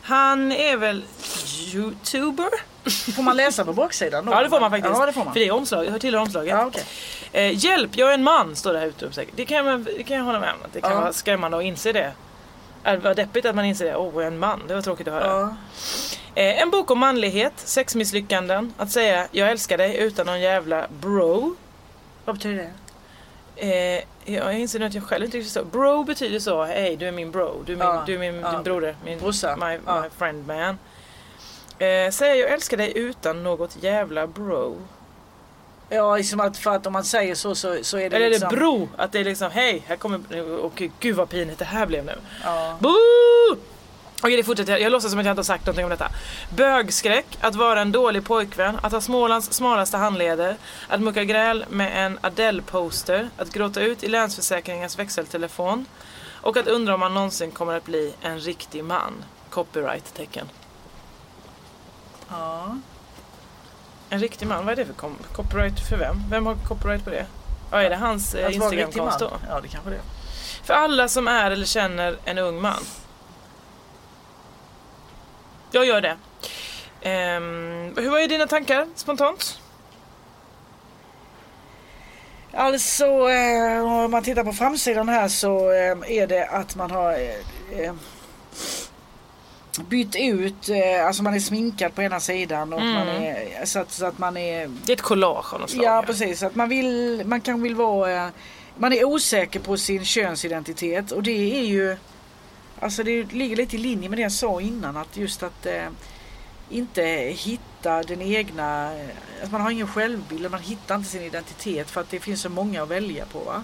Han 0.03 0.53
är 0.53 0.77
väl 0.77 1.05
youtuber? 1.75 2.49
Får 3.15 3.23
man 3.23 3.37
läsa 3.37 3.65
på 3.65 3.73
baksidan 3.73 4.27
då? 4.27 4.33
Ja 4.33 4.43
det 4.43 4.49
får 4.51 4.61
man 4.61 4.71
faktiskt. 4.71 4.95
Ja 4.99 5.07
det 5.07 5.13
får 5.13 5.25
man. 5.25 5.33
För 5.33 5.41
det 5.41 5.47
är 5.47 5.51
omslaget, 5.53 5.93
hör 5.93 5.99
tillhör 5.99 6.21
omslaget. 6.23 6.51
Ja, 6.51 6.67
okej. 6.67 6.85
Eh, 7.37 7.65
hjälp, 7.65 7.91
jag 7.97 8.11
är 8.11 8.15
en 8.15 8.23
man, 8.23 8.57
står 8.57 8.73
det 8.73 8.79
här 8.79 8.87
utropstecken. 8.87 9.35
Det 9.37 9.45
kan 9.45 9.67
jag, 9.67 9.81
det 9.81 10.03
kan 10.03 10.17
jag 10.17 10.25
hålla 10.25 10.41
med 10.41 10.51
om. 10.51 10.59
Det 10.73 10.81
kan 10.81 10.91
Ja. 10.93 11.01
vara 11.01 11.13
skrämmande 11.13 11.57
att 11.57 11.63
inse 11.65 11.93
det. 11.93 12.13
Det 12.83 12.97
var 12.97 13.15
deppigt 13.15 13.47
att 13.47 13.55
man 13.55 13.65
inser 13.65 13.85
det. 13.85 13.97
Åh, 13.97 14.11
jag 14.15 14.23
är 14.23 14.27
en 14.27 14.39
man. 14.39 14.63
Det 14.69 14.75
var 14.75 14.83
tråkigt 14.83 15.09
att 15.09 15.15
höra. 15.15 15.27
Ja. 15.27 15.57
Eh, 16.43 16.63
en 16.63 16.71
bok 16.71 16.91
om 16.91 16.99
manlighet, 16.99 17.53
sexmisslyckanden, 17.57 18.75
att 18.77 18.91
säga 18.91 19.29
jag 19.31 19.51
älskar 19.51 19.79
dig 19.79 19.97
utan 19.97 20.27
någon 20.27 20.41
jävla 20.41 20.87
bro. 21.01 21.57
Vad 22.25 22.37
betyder 22.37 22.57
det? 22.57 22.71
Eh, 23.57 24.03
jag 24.35 24.59
inser 24.59 24.79
nu 24.79 24.87
att 24.87 24.95
jag 24.95 25.05
själv 25.05 25.25
inte 25.25 25.37
riktigt 25.39 25.53
förstår. 25.53 25.71
Bro 25.71 26.05
betyder 26.05 26.39
så, 26.39 26.65
hej 26.65 26.97
du 26.97 27.09
är 27.09 27.13
min 27.13 27.31
bro, 27.31 27.63
du 27.67 27.73
är 27.73 27.77
min, 27.77 27.87
Ja, 27.87 28.03
du 28.07 28.15
är 28.15 28.19
min 28.19 28.35
ja. 28.41 28.51
din 28.53 28.63
broder, 28.63 28.97
min 29.05 29.19
Brorsa, 29.19 29.57
my, 29.57 29.79
ja. 29.87 30.01
my 30.03 30.09
friend 30.19 30.47
man. 30.47 30.79
Eh, 31.79 32.11
säga 32.11 32.35
jag 32.37 32.51
älskar 32.53 32.77
dig 32.77 32.93
utan 32.99 33.43
något 33.43 33.77
jävla 33.83 34.27
bro. 34.27 34.77
Ja, 35.89 36.17
liksom 36.17 36.41
att 36.41 36.59
för 36.59 36.71
att 36.71 36.87
om 36.87 36.93
man 36.93 37.05
säger 37.05 37.35
så 37.35 37.55
så, 37.55 37.79
så 37.83 37.99
är 37.99 38.11
det 38.11 38.17
Eller 38.17 38.27
är 38.27 38.31
liksom... 38.31 38.49
det 38.51 38.57
bro? 38.57 38.89
Att 38.97 39.13
det 39.13 39.19
är 39.19 39.25
liksom, 39.25 39.51
hej, 39.51 39.83
här 39.87 39.97
kommer, 39.97 40.41
och 40.65 40.83
gud 41.01 41.17
vad 41.17 41.29
pinigt 41.29 41.59
det 41.59 41.65
här 41.65 41.87
blev 41.87 42.05
nu. 42.05 42.15
Ja. 42.45 42.77
Boo! 42.81 43.57
Okej 44.23 44.37
det 44.37 44.45
fortsätter, 44.45 44.73
jag, 44.73 44.81
jag 44.81 44.93
låtsas 44.93 45.11
som 45.11 45.21
att 45.21 45.27
jag 45.27 45.33
inte 45.33 45.39
har 45.39 45.45
sagt 45.45 45.67
någonting 45.67 45.85
om 45.85 45.91
detta. 45.91 46.11
Bögskräck, 46.57 47.27
att 47.41 47.55
vara 47.55 47.81
en 47.81 47.93
dålig 47.93 48.25
pojkvän, 48.25 48.79
att 48.83 48.93
ha 48.93 49.01
Smålands 49.01 49.53
smalaste 49.53 49.97
handleder, 49.97 50.57
att 50.89 51.01
mucka 51.01 51.25
gräl 51.25 51.65
med 51.71 52.07
en 52.07 52.19
Adele-poster, 52.23 53.31
att 53.37 53.53
gråta 53.53 53.81
ut 53.81 54.05
i 54.05 54.09
Länsförsäkringens 54.09 54.99
växeltelefon 54.99 55.87
och 56.43 56.57
att 56.57 56.67
undra 56.67 56.95
om 56.95 57.01
man 57.01 57.15
någonsin 57.15 57.51
kommer 57.51 57.77
att 57.77 57.85
bli 57.85 58.15
en 58.23 58.41
riktig 58.41 58.85
man. 58.85 59.25
Copyright-tecken. 59.51 60.49
ja. 62.29 62.77
En 64.11 64.19
riktig 64.21 64.47
man, 64.49 64.65
vad 64.67 64.73
är 64.73 64.77
det 64.77 64.87
för 64.87 64.93
kom- 64.95 65.19
copyright 65.33 65.81
för 65.89 65.97
vem? 65.97 66.17
Vem 66.31 66.47
har 66.47 66.55
copyright 66.55 67.05
på 67.05 67.11
det? 67.11 67.27
Ja, 67.71 67.83
är 67.83 67.91
det 67.91 67.97
hans 67.97 68.35
eh, 68.35 68.55
Instagram-konto? 68.55 69.31
Ja 69.49 69.61
det 69.61 69.69
kanske 69.69 69.91
det 69.91 69.97
är. 69.97 70.03
För 70.65 70.75
alla 70.75 71.09
som 71.09 71.29
är 71.29 71.51
eller 71.51 71.67
känner 71.67 72.17
en 72.25 72.39
ung 72.39 72.61
man. 72.61 72.83
Jag 75.71 75.85
gör 75.87 76.01
det. 76.01 76.17
Ehm, 77.01 77.95
hur 77.97 78.11
var 78.11 78.29
dina 78.29 78.47
tankar 78.47 78.89
spontant? 78.95 79.61
Alltså 82.53 83.05
eh, 83.31 83.85
om 84.05 84.11
man 84.11 84.23
tittar 84.23 84.45
på 84.45 84.53
framsidan 84.53 85.09
här 85.09 85.29
så 85.29 85.71
eh, 85.71 85.97
är 86.19 86.27
det 86.27 86.47
att 86.47 86.77
man 86.77 86.91
har 86.91 87.13
eh, 87.13 87.81
eh, 87.81 87.95
bytt 89.83 90.17
ut, 90.17 90.69
eh, 90.69 91.07
alltså 91.07 91.23
man 91.23 91.35
är 91.35 91.41
sminkad 91.41 91.95
på 91.95 92.03
ena 92.03 92.21
sidan 92.21 92.73
och 92.73 92.81
Mm. 92.81 92.95
man 92.95 93.09
är, 93.09 93.65
så, 93.65 93.79
att, 93.79 93.93
så 93.93 94.07
att 94.07 94.19
man 94.19 94.37
är 94.37 94.71
Det 94.87 94.93
är 94.93 94.97
ett 94.97 95.03
collage 95.03 95.55
av 95.55 95.61
något 95.61 95.71
slag. 95.71 95.85
Ja 95.85 96.03
precis, 96.07 96.43
att 96.43 96.55
man 96.55 96.69
vill, 96.69 97.23
man 97.27 97.41
kan 97.41 97.63
vill 97.63 97.75
vara, 97.75 98.25
eh, 98.27 98.29
man 98.79 98.93
är 98.93 99.05
osäker 99.05 99.61
på 99.61 99.77
sin 99.77 100.05
könsidentitet 100.05 101.13
och 101.13 101.23
det 101.23 101.59
är 101.61 101.65
ju, 101.65 101.97
alltså 102.81 103.03
det 103.03 103.33
ligger 103.33 103.57
lite 103.57 103.77
i 103.77 103.79
linje 103.79 104.09
med 104.09 104.19
det 104.19 104.23
jag 104.23 104.33
sa 104.33 104.61
innan 104.61 104.97
att 104.97 105.17
just 105.17 105.43
att 105.43 105.67
eh, 105.67 105.89
inte 106.71 107.03
hitta 107.37 108.03
den 108.03 108.23
egna, 108.23 108.95
eh, 109.01 109.07
att 109.45 109.53
man 109.53 109.61
har 109.61 109.71
ingen 109.71 109.89
självbild, 109.89 110.51
man 110.51 110.61
hittar 110.61 110.95
inte 110.95 111.09
sin 111.11 111.23
identitet 111.23 111.91
för 111.91 112.01
att 112.01 112.11
det 112.11 112.21
finns 112.21 112.41
så 112.41 112.49
många 112.49 112.83
att 112.83 112.89
välja 112.89 113.25
på. 113.27 113.39
Va? 113.39 113.63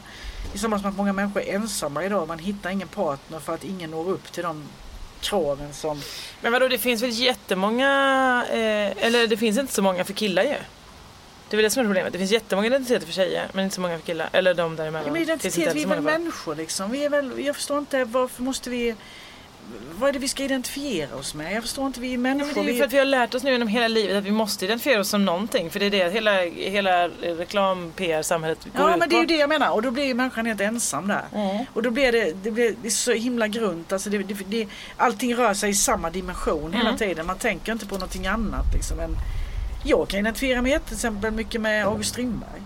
Samma 0.55 0.79
som 0.79 0.89
att 0.91 0.97
många 0.97 1.13
människor 1.13 1.43
är 1.43 1.55
ensamma 1.55 2.05
idag, 2.05 2.29
man 2.29 2.39
hittar 2.39 2.71
ingen 2.71 2.89
partner 2.89 3.39
för 3.39 3.55
att 3.55 3.65
ingen 3.65 3.91
når 3.91 4.09
upp 4.11 4.33
till 4.33 4.43
de 4.43 4.65
kraven 5.23 5.73
som 5.73 6.03
Men 6.41 6.53
vadå, 6.53 6.68
det 6.68 6.79
finns 6.79 7.03
väl 7.03 7.11
jättemånga, 7.11 7.89
eh, 8.51 9.05
eller 9.07 9.27
det 9.27 9.37
finns 9.37 9.59
inte 9.59 9.73
så 9.73 9.83
många 9.83 10.05
för 10.05 10.12
killar 10.12 10.43
ju. 10.43 10.57
Det 11.49 11.55
är 11.55 11.57
väl 11.57 11.64
det 11.64 11.70
som 11.70 11.81
är 11.81 11.85
problemet. 11.85 12.12
Det 12.12 12.18
finns 12.18 12.31
jättemånga 12.31 12.66
identiteter 12.66 13.07
för 13.07 13.12
tjejer 13.12 13.47
men 13.53 13.64
inte 13.64 13.75
så 13.75 13.81
många 13.81 13.99
för 13.99 14.07
killar. 14.07 14.29
Eller 14.33 14.55
de 14.55 14.77
däremellan. 14.77 15.07
Ja, 15.07 15.12
men 15.12 15.23
identitet, 15.23 15.75
vi 15.75 15.83
är 15.83 15.87
väl 15.87 16.01
människor 16.01 16.55
liksom. 16.55 16.91
Vi 16.91 17.05
är 17.05 17.11
väl, 17.11 17.45
jag 17.45 17.57
förstår 17.57 17.79
inte 17.79 18.05
varför 18.05 18.43
måste 18.43 18.70
vi... 18.70 18.95
Vad 19.99 20.09
är 20.09 20.13
det 20.13 20.19
vi 20.19 20.29
ska 20.29 20.43
identifiera 20.45 21.17
oss 21.17 21.35
med? 21.35 21.53
Jag 21.53 21.63
förstår 21.63 21.87
inte, 21.87 22.01
vi 22.01 22.09
är 22.09 22.13
Ja, 22.13 22.19
men 22.19 22.37
människor. 22.39 22.65
det 22.65 22.71
är 22.71 22.77
för 22.79 22.85
att 22.85 22.93
vi 22.93 22.99
har 22.99 23.05
lärt 23.05 23.35
oss 23.35 23.43
nu 23.43 23.51
genom 23.53 23.69
hela 23.69 23.89
livet 23.89 24.17
att 24.17 24.25
vi 24.25 24.31
måste 24.31 24.65
identifiera 24.65 25.01
oss 25.01 25.09
som 25.09 25.25
någonting. 25.25 25.71
För 25.71 25.81
det 25.81 25.87
är 25.87 25.91
det 25.91 26.11
hela, 26.13 26.41
hela 26.45 27.09
reklam-PR-samhället 27.09 28.65
går 28.65 28.73
ja 28.75 28.93
ut 28.93 28.99
men 28.99 29.09
det 29.09 29.17
är 29.17 29.21
ju 29.21 29.27
det 29.27 29.37
jag 29.37 29.49
menar 29.49 29.71
och 29.71 29.83
då 29.83 29.91
blir 29.91 30.05
ju 30.05 30.15
människan 30.15 30.47
helt 30.47 30.61
ensam 30.61 31.09
där. 31.09 31.25
Mm. 31.35 31.65
Och 31.73 31.83
då 31.83 31.91
blir 31.91 32.13
det, 32.13 32.33
det, 32.43 32.51
blir, 32.51 32.75
det 32.83 32.89
är 32.89 32.91
så 32.91 33.13
himla 33.13 33.49
grunt. 33.49 33.93
Alltså 33.93 34.11
det, 34.11 34.19
det, 34.19 34.35
det, 34.47 34.69
allting 34.97 35.35
rör 35.35 35.55
sig 35.55 35.71
i 35.71 35.75
samma 35.75 36.11
dimension 36.11 36.73
hela 36.73 36.89
Mm. 36.89 36.99
tiden. 36.99 37.27
Man 37.27 37.39
tänker 37.39 37.73
inte 37.73 37.87
på 37.87 37.95
någonting 37.95 38.27
annat. 38.27 38.75
Liksom. 38.75 38.97
Men 38.97 39.17
jag 39.85 40.09
kan 40.09 40.21
identifiera 40.21 40.63
mig 40.63 40.79
till 40.87 40.95
exempel 40.95 41.31
mycket 41.31 41.61
med 41.61 41.87
August 41.87 42.11
Strindberg. 42.11 42.62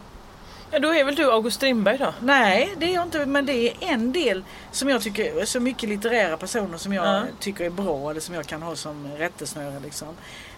Ja, 0.76 0.80
då 0.80 0.94
är 0.94 1.04
väl 1.04 1.14
du 1.14 1.32
August 1.32 1.56
Strindberg 1.56 1.98
då? 1.98 2.14
Nej, 2.20 2.74
det 2.78 2.86
är 2.90 2.94
jag 2.94 3.02
inte. 3.02 3.26
Men 3.26 3.46
det 3.46 3.52
är 3.68 3.74
en 3.80 4.12
del 4.12 4.44
som 4.72 4.88
jag 4.88 5.02
tycker, 5.02 5.44
så 5.44 5.60
mycket 5.60 5.88
litterära 5.88 6.36
personer 6.36 6.78
som 6.78 6.92
jag 6.92 7.06
Ja. 7.06 7.22
tycker 7.40 7.64
är 7.64 7.70
bra 7.70 8.10
eller 8.10 8.20
som 8.20 8.34
jag 8.34 8.46
kan 8.46 8.62
ha 8.62 8.76
som 8.76 9.06
rättesnöre. 9.16 9.80
Liksom. 9.80 10.08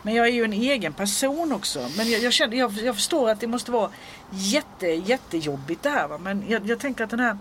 Men 0.02 0.14
jag 0.14 0.26
är 0.26 0.32
ju 0.32 0.44
en 0.44 0.52
egen 0.52 0.92
person 0.92 1.52
också. 1.52 1.88
Men 1.96 2.10
jag, 2.10 2.20
jag, 2.22 2.32
känner, 2.32 2.56
jag, 2.56 2.72
jag 2.72 2.94
förstår 2.94 3.30
att 3.30 3.40
det 3.40 3.46
måste 3.46 3.70
vara 3.70 3.90
jätte, 4.30 4.86
jättejobbigt 4.86 5.82
det 5.82 5.90
här. 5.90 6.08
Va? 6.08 6.18
Men 6.18 6.44
jag, 6.48 6.66
jag 6.66 6.78
tänker 6.78 7.04
att 7.04 7.10
den 7.10 7.20
här 7.20 7.38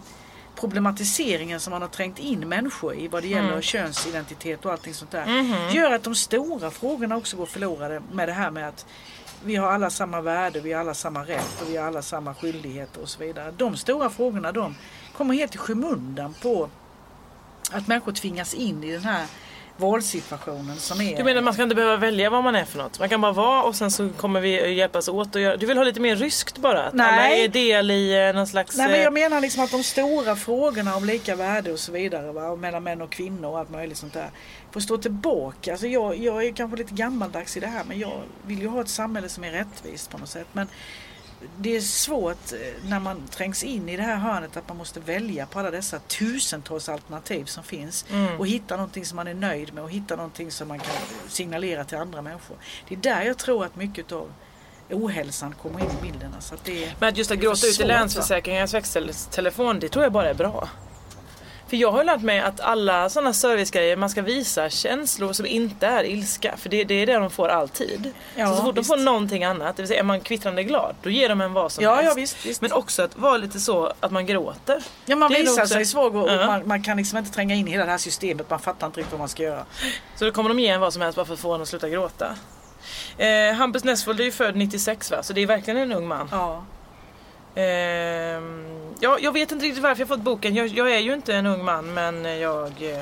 problematiseringen 0.59 1.59
som 1.59 1.71
man 1.71 1.81
har 1.81 1.89
trängt 1.89 2.19
in 2.19 2.49
människor 2.49 2.95
i 2.95 3.07
vad 3.07 3.23
det 3.23 3.27
gäller 3.27 3.47
Mm. 3.49 3.61
könsidentitet 3.61 4.65
och 4.65 4.71
allting 4.71 4.93
sånt 4.93 5.11
där. 5.11 5.25
Mhm. 5.25 5.69
Gör 5.75 5.91
att 5.91 6.03
de 6.03 6.15
stora 6.15 6.71
frågorna 6.71 7.17
också 7.17 7.37
går 7.37 7.45
förlorade 7.45 8.01
med 8.11 8.27
det 8.29 8.33
här 8.33 8.51
med 8.51 8.67
att 8.67 8.85
vi 9.45 9.55
har 9.55 9.67
alla 9.67 9.89
samma 9.89 10.21
värde, 10.21 10.59
vi 10.59 10.73
har 10.73 10.79
alla 10.79 10.93
samma 10.93 11.23
rätt 11.23 11.61
och 11.61 11.69
vi 11.69 11.77
har 11.77 11.87
alla 11.87 12.01
samma 12.01 12.33
skyldigheter 12.33 13.01
och 13.01 13.09
så 13.09 13.19
vidare. 13.19 13.53
De 13.57 13.77
stora 13.77 14.09
frågorna 14.09 14.51
de 14.51 14.75
kommer 15.13 15.33
helt 15.33 15.55
i 15.55 15.57
skymundan 15.57 16.33
på 16.41 16.69
att 17.71 17.87
människor 17.87 18.11
tvingas 18.11 18.53
in 18.53 18.83
i 18.83 18.91
den 18.91 19.03
här 19.03 19.25
valsituationen 19.77 20.77
som 20.77 21.01
är... 21.01 21.17
Du 21.17 21.23
menar 21.23 21.41
man 21.41 21.53
ska 21.53 21.63
inte 21.63 21.75
behöva 21.75 21.97
välja 21.97 22.29
vad 22.29 22.43
man 22.43 22.55
är 22.55 22.65
för 22.65 22.77
något? 22.77 22.99
Man 22.99 23.09
kan 23.09 23.21
bara 23.21 23.31
vara 23.31 23.63
och 23.63 23.75
sen 23.75 23.91
så 23.91 24.09
kommer 24.09 24.41
vi 24.41 24.73
hjälpas 24.73 25.07
åt 25.07 25.35
och 25.35 25.41
göra... 25.41 25.57
Du 25.57 25.65
vill 25.65 25.77
ha 25.77 25.83
lite 25.83 25.99
mer 25.99 26.15
ryskt 26.15 26.57
bara? 26.57 26.83
Att 26.83 26.93
Nej. 26.93 27.07
alla 27.07 27.29
är 27.29 27.47
del 27.47 27.91
i 27.91 28.27
eh, 28.27 28.35
någon 28.35 28.47
slags... 28.47 28.77
Nej 28.77 28.87
men 28.87 28.95
eh, 28.95 29.03
jag 29.03 29.13
menar 29.13 29.41
liksom 29.41 29.63
att 29.63 29.71
de 29.71 29.83
stora 29.83 30.35
frågorna 30.35 30.95
om 30.95 31.05
lika 31.05 31.35
värde 31.35 31.71
och 31.71 31.79
så 31.79 31.91
vidare 31.91 32.31
va? 32.31 32.47
och 32.47 32.59
mellan 32.59 32.83
män 32.83 33.01
och 33.01 33.11
kvinnor 33.11 33.49
och 33.49 33.59
allt 33.59 33.69
möjligt 33.69 33.97
sånt 33.97 34.13
där 34.13 34.29
får 34.71 34.79
stå 34.79 34.97
tillbaka. 34.97 35.71
Alltså 35.71 35.87
jag, 35.87 36.17
jag 36.17 36.45
är 36.45 36.51
kanske 36.51 36.77
lite 36.77 36.93
gammaldags 36.93 37.57
i 37.57 37.59
det 37.59 37.67
här 37.67 37.83
men 37.87 37.99
jag 37.99 38.21
vill 38.45 38.61
ju 38.61 38.67
ha 38.67 38.81
ett 38.81 38.89
samhälle 38.89 39.29
som 39.29 39.43
är 39.43 39.51
rättvist 39.51 40.09
på 40.09 40.17
något 40.17 40.29
sätt. 40.29 40.47
Men 40.53 40.67
det 41.57 41.75
är 41.75 41.81
svårt 41.81 42.51
eh, 42.53 42.59
när 42.89 42.99
man 42.99 43.27
trängs 43.27 43.63
in 43.63 43.89
i 43.89 43.97
det 43.97 44.03
här 44.03 44.15
hörnet 44.15 44.57
att 44.57 44.67
man 44.67 44.77
måste 44.77 44.99
välja 44.99 45.45
på 45.45 45.59
alla 45.59 45.71
dessa 45.71 45.99
tusentals 45.99 46.89
alternativ 46.89 47.45
som 47.45 47.63
finns 47.63 48.05
Mm. 48.11 48.39
och 48.39 48.47
hitta 48.47 48.75
någonting 48.75 49.05
som 49.05 49.15
man 49.15 49.27
är 49.27 49.33
nöjd 49.33 49.73
med 49.73 49.83
och 49.83 49.91
hitta 49.91 50.15
någonting 50.15 50.51
som 50.51 50.67
man 50.67 50.79
kan 50.79 50.95
signalera 51.27 51.83
till 51.83 51.97
andra 51.97 52.21
människor. 52.21 52.57
Det 52.87 52.95
är 52.95 52.99
där 52.99 53.21
jag 53.21 53.37
tror 53.37 53.65
att 53.65 53.75
mycket 53.75 54.11
av 54.11 54.31
ohälsan 54.89 55.55
kommer 55.61 55.79
in 55.79 55.85
i 55.99 56.11
bilden. 56.11 56.33
Alltså 56.35 56.55
att 56.55 56.63
det 56.65 56.93
Men 56.99 57.15
just 57.15 57.31
att 57.31 57.37
gråta 57.39 57.67
ut 57.67 57.79
i? 57.79 57.83
Länsförsäkringens 57.85 58.73
växeltelefon, 58.73 59.79
det 59.79 59.89
tror 59.89 60.03
jag 60.05 60.11
bara 60.13 60.29
är 60.29 60.33
bra. 60.33 60.69
För 61.69 61.77
jag 61.77 61.91
har 61.91 62.03
lärt 62.03 62.21
mig 62.21 62.39
att 62.39 62.59
alla 62.59 63.09
sådana 63.09 63.33
servicegrejer, 63.33 63.95
man 63.95 64.09
ska 64.09 64.21
visa 64.21 64.69
känslor 64.69 65.33
som 65.33 65.45
inte 65.45 65.87
är 65.87 66.03
ilska. 66.03 66.57
För 66.57 66.69
det, 66.69 66.83
det 66.83 66.93
är 66.93 67.05
det 67.05 67.13
de 67.13 67.29
får 67.29 67.47
alltid. 67.49 68.11
Ja, 68.35 68.47
så, 68.47 68.55
så 68.55 68.61
fort 68.63 68.77
visst. 68.77 68.89
de 68.89 68.97
får 68.97 69.03
någonting 69.03 69.43
annat, 69.43 69.75
det 69.75 69.81
vill 69.81 69.87
säga 69.87 69.99
är 69.99 70.03
man 70.03 70.21
kvittrande 70.21 70.63
glad, 70.63 70.95
då 71.03 71.09
ger 71.09 71.29
de 71.29 71.41
en 71.41 71.53
vad 71.53 71.71
som 71.71 71.83
Ja, 71.83 71.95
helst. 71.95 72.09
ja 72.09 72.13
visst, 72.21 72.45
visst. 72.45 72.61
Men 72.61 72.71
också 72.71 73.03
att 73.03 73.17
vara 73.17 73.37
lite 73.37 73.59
så 73.59 73.93
att 73.99 74.11
man 74.11 74.25
gråter. 74.25 74.83
Ja 75.05 75.15
man 75.15 75.31
Det 75.31 75.37
visar 75.39 75.61
också- 75.61 75.73
sig 75.73 75.85
svag 75.85 76.15
och 76.15 76.29
Ja. 76.31 76.45
man, 76.47 76.67
man 76.67 76.83
kan 76.83 76.97
liksom 76.97 77.17
inte 77.17 77.31
tränga 77.31 77.55
in 77.55 77.67
i 77.67 77.71
hela 77.71 77.85
det 77.85 77.91
här 77.91 77.97
systemet. 77.97 78.49
Man 78.49 78.59
fattar 78.59 78.87
inte 78.87 78.99
riktigt 78.99 79.11
vad 79.13 79.19
man 79.19 79.29
ska 79.29 79.43
göra. 79.43 79.65
Så 80.15 80.25
då 80.25 80.31
kommer 80.31 80.49
de 80.49 80.59
ge 80.59 80.67
en 80.67 80.81
vad 80.81 80.93
som 80.93 81.01
helst 81.01 81.15
bara 81.15 81.25
för 81.25 81.33
att 81.33 81.39
få 81.39 81.53
en 81.53 81.61
att 81.61 81.67
sluta 81.67 81.89
gråta. 81.89 82.35
Eh, 83.17 83.53
Hampus 83.55 83.83
Nessvold 83.83 84.19
är 84.19 84.23
ju 84.23 84.31
född 84.31 84.55
96 84.55 85.11
va, 85.11 85.23
så 85.23 85.33
det 85.33 85.41
är 85.41 85.47
verkligen 85.47 85.77
en 85.77 85.91
ung 85.91 86.07
man. 86.07 86.29
Ja. 86.31 86.63
Ehm, 87.57 88.65
ja, 88.99 89.17
jag 89.21 89.31
vet 89.31 89.51
inte 89.51 89.65
riktigt 89.65 89.83
varför 89.83 90.01
jag 90.01 90.07
fått 90.07 90.19
boken. 90.21 90.55
Jag, 90.55 90.67
jag 90.67 90.91
är 90.93 90.99
ju 90.99 91.13
inte 91.13 91.33
en 91.35 91.45
ung 91.45 91.65
man 91.65 91.93
men 91.93 92.39
jag... 92.39 92.67
eh, 92.67 93.01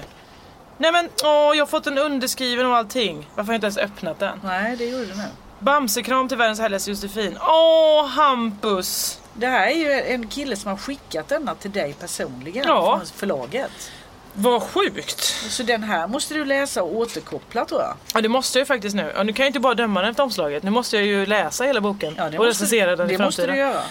Nej 0.78 0.92
men 0.92 1.10
åh, 1.24 1.30
jag 1.58 1.62
har 1.62 1.66
fått 1.66 1.84
den 1.84 1.98
underskriven 1.98 2.66
och 2.66 2.76
allting. 2.78 3.30
Varför 3.36 3.48
har 3.48 3.54
jag 3.54 3.58
inte 3.58 3.66
ens 3.66 3.78
öppnat 3.78 4.20
den? 4.20 4.40
Nej, 4.44 4.76
det 4.78 4.86
gjorde 4.86 5.06
du 5.06 5.16
nu. 5.16 5.24
Bamsekram 5.60 6.28
till 6.28 6.38
världens 6.38 6.60
härligaste 6.60 6.90
Josefin. 6.90 7.38
Åh, 7.42 8.08
Hampus! 8.08 9.20
Det 9.34 9.48
här 9.48 9.68
är 9.68 9.76
ju 9.76 9.92
en 10.14 10.28
kille 10.28 10.56
som 10.56 10.70
har 10.72 10.78
skickat 10.78 11.28
denna 11.28 11.56
till 11.56 11.72
dig 11.72 11.94
personligen 12.00 12.66
Ja. 12.68 12.98
från 12.98 13.08
förlaget. 13.08 13.92
Vad 14.34 14.64
sjukt! 14.64 15.20
Så 15.50 15.64
den 15.64 15.84
här 15.84 16.08
måste 16.08 16.34
du 16.34 16.46
läsa 16.46 16.84
och 16.84 16.96
återkoppla 16.96 17.66
tror 17.66 17.82
jag. 17.82 17.94
Ja 18.14 18.22
det 18.22 18.30
måste 18.30 18.58
jag 18.60 18.62
ju 18.62 18.66
faktiskt 18.66 18.96
nu. 18.96 19.14
Ja, 19.16 19.24
nu 19.24 19.34
kan 19.34 19.44
jag 19.44 19.50
inte 19.50 19.60
bara 19.60 19.74
döma 19.74 20.02
den 20.02 20.10
efter 20.12 20.24
omslaget. 20.24 20.64
Nu 20.64 20.72
måste 20.72 20.96
jag 20.96 21.06
ju 21.06 21.26
läsa 21.26 21.64
hela 21.64 21.82
boken. 21.82 22.14
Ja, 22.18 22.26
och 22.40 22.46
recensera 22.46 22.96
den 22.96 23.10
i 23.10 23.18
det 23.18 23.24
måste 23.24 23.42
framtiden. 23.42 23.56
du 23.70 23.74
göra. 23.74 23.82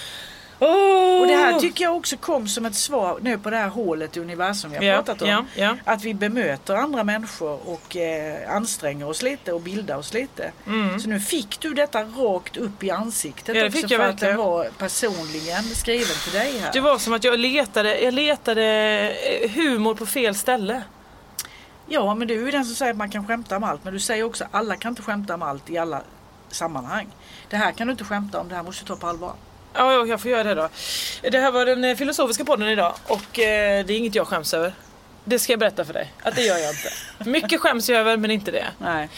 Åh! 0.58 1.20
Och 1.20 1.26
det 1.26 1.34
här 1.36 1.60
tycker 1.60 1.84
jag 1.84 1.96
också 1.96 2.16
kom 2.16 2.48
som 2.48 2.64
ett 2.66 2.74
svar 2.74 3.18
nu 3.22 3.38
på 3.38 3.50
det 3.50 3.56
här 3.56 3.68
hålet 3.68 4.16
i 4.16 4.20
universum 4.20 4.70
vi 4.70 4.76
har 4.76 4.84
Ja, 4.84 4.96
pratat 4.96 5.22
om. 5.22 5.28
ja, 5.28 5.44
ja. 5.56 5.76
Att 5.84 6.02
vi 6.04 6.14
bemöter 6.14 6.74
andra 6.74 7.04
människor 7.04 7.60
och 7.68 7.96
eh, 7.96 8.50
anstränger 8.56 9.08
oss 9.08 9.22
lite 9.22 9.52
och 9.52 9.60
bildar 9.60 9.96
oss 9.96 10.12
lite. 10.14 10.52
Så 11.02 11.08
nu 11.08 11.20
fick 11.20 11.60
du 11.60 11.74
detta 11.74 12.02
rakt 12.02 12.56
upp 12.56 12.82
i 12.84 12.90
ansiktet 12.90 13.48
Mm. 13.48 13.56
Ja, 13.58 13.62
det 13.62 13.68
också 13.68 13.78
fick 13.80 13.88
för 13.88 13.94
jag 13.94 14.02
att 14.08 14.14
verkligen. 14.14 14.36
var 14.36 14.68
personligen 14.78 15.62
skriven 15.64 16.16
till 16.24 16.32
dig 16.32 16.58
här. 16.58 16.72
Det 16.72 16.80
var 16.80 16.98
som 16.98 17.12
att 17.12 17.24
jag 17.24 17.38
letade, 17.40 18.00
jag 18.00 18.14
letade 18.14 18.62
eh, 19.42 19.50
humor 19.50 19.94
på 19.94 20.06
fel 20.06 20.34
ställe. 20.34 20.82
Ja 21.86 22.14
men 22.14 22.28
du 22.28 22.34
är 22.34 22.44
ju 22.44 22.50
den 22.50 22.64
som 22.64 22.74
säger 22.74 22.90
att 22.92 22.96
man 22.98 23.10
kan 23.10 23.26
skämta 23.26 23.56
om 23.56 23.64
allt 23.64 23.84
men 23.84 23.92
du 23.92 24.00
säger 24.00 24.24
också 24.24 24.44
att 24.44 24.54
alla 24.54 24.76
kan 24.76 24.92
inte 24.92 25.02
skämta 25.02 25.34
om 25.34 25.42
allt 25.42 25.70
i 25.70 25.78
alla 25.78 26.02
sammanhang. 26.48 27.06
Det 27.50 27.56
här 27.56 27.72
kan 27.72 27.86
du 27.86 27.90
inte 27.90 28.04
skämta 28.04 28.40
om, 28.40 28.48
det 28.48 28.54
här 28.54 28.62
måste 28.62 28.84
du 28.84 28.88
ta 28.88 28.96
på 28.96 29.06
allvar. 29.06 29.32
Ja, 29.74 29.92
ja, 29.92 30.06
jag 30.06 30.20
får 30.20 30.30
göra 30.30 30.44
det 30.44 30.54
då. 30.54 30.68
Det 31.22 31.38
här 31.38 31.50
var 31.50 31.66
den 31.66 31.84
eh, 31.84 31.96
filosofiska 31.96 32.44
podden 32.44 32.68
idag 32.68 32.94
och 33.06 33.38
eh, 33.38 33.84
det 33.84 33.92
är 33.92 33.96
inget 33.98 34.14
jag 34.14 34.26
skäms 34.26 34.54
över. 34.54 34.74
Det 35.24 35.38
ska 35.38 35.52
jag 35.52 35.60
berätta 35.60 35.84
för 35.84 35.92
dig, 35.92 36.12
att 36.22 36.36
det 36.36 36.42
gör 36.42 36.58
jag 36.58 36.70
inte. 36.70 37.30
Mycket 37.30 37.60
skäms 37.60 37.88
jag 37.88 38.00
över 38.00 38.16
men 38.16 38.30
inte 38.30 38.50
det. 38.50 38.66
Nej. 38.78 39.08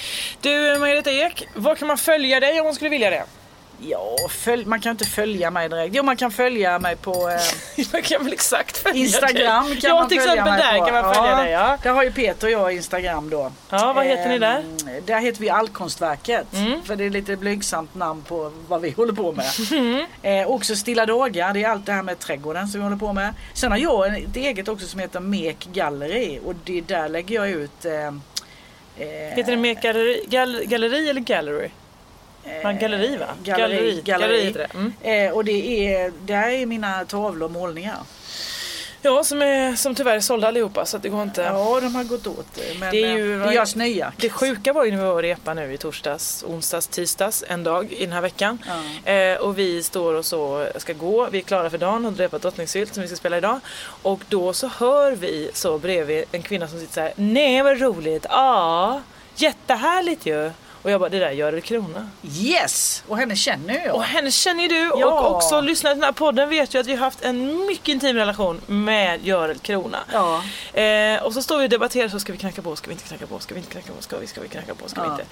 Du 0.41 0.79
Margareta 0.79 1.11
Ek, 1.11 1.49
var 1.55 1.75
kan 1.75 1.89
man 1.89 1.99
följa 1.99 2.41
dig 2.41 2.61
om 2.61 2.67
man 2.67 2.75
skulle 2.75 2.91
vilja 2.91 3.11
det? 3.11 3.25
Ja, 3.81 4.17
följ, 4.31 4.65
man 4.67 4.81
kan 4.81 4.91
inte 4.91 5.05
följa 5.05 5.51
mig 5.51 5.69
direkt. 5.69 5.95
Jo 5.95 6.03
man 6.03 6.17
kan 6.17 6.31
följa 6.31 6.79
mig 6.79 6.97
på 6.97 7.29
eh, 7.31 7.85
Man 7.93 8.03
kan 8.03 8.25
väl 8.25 8.33
exakt 8.33 8.77
följa 8.77 9.01
Instagram 9.03 9.69
dig. 9.69 9.81
kan 9.81 9.89
ja, 9.91 9.95
man 10.01 10.09
till 10.09 10.21
följa 10.21 10.33
exempel 10.33 10.53
mig 10.53 10.73
där 10.73 10.79
på. 10.79 10.85
kan 10.85 10.95
man 11.05 11.15
följa 11.15 11.37
dig 11.37 11.51
ja. 11.53 11.79
Där 11.83 11.91
har 11.93 12.03
ju 12.03 12.13
Peter 12.13 12.47
och 12.47 12.53
jag 12.53 12.73
Instagram 12.73 13.31
då. 13.31 13.53
Ja, 13.71 13.93
vad 13.93 14.07
heter 14.07 14.29
ni 14.29 14.39
där? 14.39 14.59
Ehm, 14.59 14.77
Där 15.07 15.21
heter 15.21 15.41
vi 15.41 15.51
Allkonstverket. 15.51 16.47
Mm. 16.55 16.83
För 16.83 16.97
det 16.97 17.05
är 17.05 17.11
lite 17.11 17.37
blygsamt 17.37 17.95
namn 17.95 18.23
på 18.23 18.53
vad 18.69 18.81
vi 18.81 18.91
håller 18.97 19.13
på 19.13 19.33
med. 19.33 19.47
Mm. 19.73 20.07
Eh, 20.23 20.47
också 20.51 20.77
Stilla 20.77 21.07
Dagar, 21.07 21.53
det 21.55 21.63
är 21.63 21.69
allt 21.69 21.87
det 21.87 21.93
här 21.93 22.03
med 22.03 22.19
trädgården 22.19 22.69
som 22.69 22.81
vi 22.81 22.85
håller 22.85 22.97
på 22.97 23.13
med. 23.13 23.35
Sen 23.55 23.71
har 23.73 23.79
jag 23.79 24.17
ett 24.19 24.37
eget 24.37 24.69
också 24.69 24.87
som 24.87 25.01
heter 25.01 25.21
Mek 25.21 25.69
Gallery 25.73 26.39
och 26.47 26.55
det 26.65 26.81
där 26.81 27.09
lägger 27.09 27.35
jag 27.35 27.51
ut 27.51 27.85
eh, 27.85 28.07
eh, 28.07 28.13
Heter 29.37 29.51
det 29.51 29.57
mer 29.57 29.75
galleri, 29.75 30.25
gal, 30.29 30.63
galleri 30.65 31.11
eller 31.11 31.21
gallery? 31.21 31.69
Ja, 32.63 32.73
galleri 32.73 33.17
va? 33.17 33.27
Galleri, 33.45 34.01
galleri. 34.05 34.51
det. 34.53 34.67
Mm. 34.75 34.93
eh, 35.29 35.33
och 35.37 35.45
det 35.45 35.95
är, 35.95 36.13
där 36.27 36.49
är 36.49 36.67
mina 36.67 37.05
tavlor 37.05 37.45
och 37.45 37.51
målningar. 37.51 37.97
Ja, 39.03 39.25
som, 39.25 39.43
är, 39.43 39.77
som 39.77 39.95
tyvärr 39.95 40.17
är 40.17 40.21
sålda 40.21 40.49
allihopa 40.49 40.87
så 40.87 40.97
att 40.97 41.03
det 41.03 41.09
går 41.09 41.23
inte. 41.23 41.41
Ja, 41.43 41.81
de 41.81 41.95
har 41.95 42.05
gått 42.05 42.27
åt. 42.27 42.59
eh, 42.59 42.79
Men 42.81 42.91
Det 42.91 43.05
är 43.05 43.17
ju- 43.17 43.39
det 43.45 43.55
görs 43.55 43.75
nya. 43.75 44.13
Det 44.17 44.31
sjuka 44.31 44.73
var 44.73 44.85
ju 44.85 44.91
när 44.91 44.99
vi 44.99 45.05
var 45.05 45.13
och 45.13 45.23
repa 45.23 45.55
nu 45.55 45.73
i 45.73 45.79
torsdags, 45.79 46.45
onsdags, 46.47 46.87
tisdags, 46.87 47.45
en 47.49 47.65
dag 47.65 47.93
i 47.93 48.05
den 48.05 48.13
här 48.13 48.21
veckan. 48.21 48.59
Eh, 49.05 49.35
och 49.41 49.59
vi 49.59 49.83
står 49.83 50.15
och 50.15 50.25
så 50.25 50.67
ska 50.77 50.93
gå, 50.93 51.29
vi 51.31 51.39
är 51.39 51.43
klara 51.43 51.71
för 51.71 51.79
dagen 51.79 52.07
och 52.07 52.17
repat 52.19 52.43
drottningsylt 52.43 52.95
som 52.95 53.03
vi 53.03 53.09
ska 53.09 53.17
spela 53.17 53.39
idag. 53.39 53.61
Och 54.03 54.21
då 54.29 54.53
så 54.53 54.67
hör 54.69 55.13
vi 55.13 55.51
så 55.55 55.79
bredvid 55.79 56.25
en 56.33 56.43
kvinna 56.43 56.69
som 56.69 56.81
sitter 56.81 56.95
så 56.95 57.01
här: 57.01 57.13
nej 57.17 57.63
vad 57.63 57.81
roligt, 57.81 58.27
ja, 58.29 59.01
jättehärligt 59.37 60.27
ju. 60.27 60.51
Och 60.87 60.93
jag 60.93 61.01
bara, 61.01 61.11
det 61.11 61.19
där 61.19 61.31
gör 61.31 61.53
det 61.53 61.61
krona. 61.61 62.09
Yes! 62.39 63.03
Och 63.09 63.17
henne 63.19 63.37
känner 63.37 63.75
ju 63.75 63.81
jag. 63.81 63.95
Och 63.95 64.03
henne 64.03 64.31
känner 64.31 64.63
ju 64.63 64.69
du 64.69 64.93
Ja. 64.99 65.07
och 65.07 65.37
också 65.37 65.61
lyssnare 65.61 65.95
till 65.95 66.01
den 66.01 66.05
här 66.07 66.13
podden 66.13 66.49
vet 66.49 66.75
ju 66.75 66.79
att 66.81 66.87
vi 66.87 66.93
har 66.95 66.99
haft 67.05 67.23
en 67.25 67.67
mycket 67.67 67.89
intim 67.89 68.17
relation 68.17 68.61
med 68.67 69.27
Görel 69.27 69.59
Krona. 69.59 69.99
Ja. 70.13 70.43
Eh, 70.81 71.23
och 71.23 71.33
så 71.33 71.43
står 71.43 71.59
vi 71.59 71.65
och 71.67 71.69
debatterar 71.71 72.09
så 72.09 72.21
ska 72.21 72.33
vi 72.33 72.39
knacka 72.39 72.63
på, 72.63 72.77
ska 72.77 72.87
vi 72.89 72.93
inte 72.93 73.05
knacka 73.05 73.27
på, 73.27 73.39
ska 73.39 73.55
vi 73.55 73.61
inte 73.61 73.73
knacka 73.73 73.93
på, 73.97 74.03
ska 74.03 74.19
vi, 74.19 74.27
ska 74.27 74.41
vi 74.41 74.49
knacka 74.49 74.75
på, 74.75 74.89
ska 74.89 75.01
vi 75.03 75.07
Ja. 75.09 75.13
inte. 75.13 75.25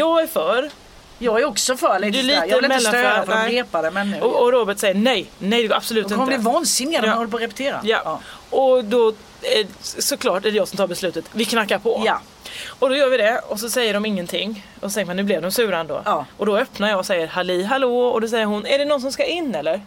Jag 0.00 0.22
är 0.22 0.26
för 0.26 0.70
Jag 1.18 1.40
är 1.40 1.44
också 1.44 1.76
för 1.76 1.98
lite 1.98 2.18
Du 2.18 2.22
lite 2.22 2.44
Jag 2.48 2.56
vill 2.56 2.64
inte 2.64 2.80
störa 2.80 3.26
för 3.26 3.32
de 3.36 3.48
repade 3.48 3.90
men 3.90 4.10
nu. 4.10 4.20
och, 4.20 4.42
och 4.42 4.52
Robert 4.52 4.78
säger 4.78 4.94
nej, 4.94 5.26
nej 5.38 5.62
det 5.62 5.68
går 5.68 5.76
absolut 5.76 6.08
de 6.08 6.14
kommer 6.18 6.32
inte. 6.32 6.42
bli 6.44 6.52
vansinniga, 6.52 7.00
de 7.00 7.06
Ja. 7.06 7.14
håller 7.14 7.30
på 7.30 7.36
att 7.36 7.42
repetera. 7.42 7.80
Ja. 7.84 8.20
Och 8.50 8.84
då 8.84 9.08
eh, 9.42 9.66
såklart 9.80 10.44
är 10.44 10.50
det 10.50 10.56
jag 10.56 10.68
som 10.68 10.76
tar 10.76 10.86
beslutet. 10.86 11.24
Vi 11.32 11.44
knackar 11.44 11.78
på. 11.78 12.02
Ja. 12.06 12.20
Och 12.66 12.88
då 12.88 12.96
gör 12.96 13.08
vi 13.08 13.16
det 13.16 13.38
och 13.38 13.60
så 13.60 13.70
säger 13.70 13.94
de 13.94 14.06
ingenting. 14.06 14.66
Och 14.80 14.90
så 14.90 14.94
tänker 14.94 15.06
man 15.06 15.16
nu 15.16 15.22
blev 15.22 15.42
de 15.42 15.52
sura 15.52 15.78
ändå. 15.78 16.02
Ja. 16.04 16.26
Och 16.36 16.46
då 16.46 16.56
öppnar 16.56 16.88
jag 16.88 16.98
och 16.98 17.06
säger 17.06 17.26
halli 17.26 17.62
hallå 17.62 18.06
och 18.06 18.20
då 18.20 18.28
säger 18.28 18.46
hon 18.46 18.66
är 18.66 18.78
det 18.78 18.84
någon 18.84 19.00
som 19.00 19.12
ska 19.12 19.24
in 19.24 19.54
eller? 19.54 19.80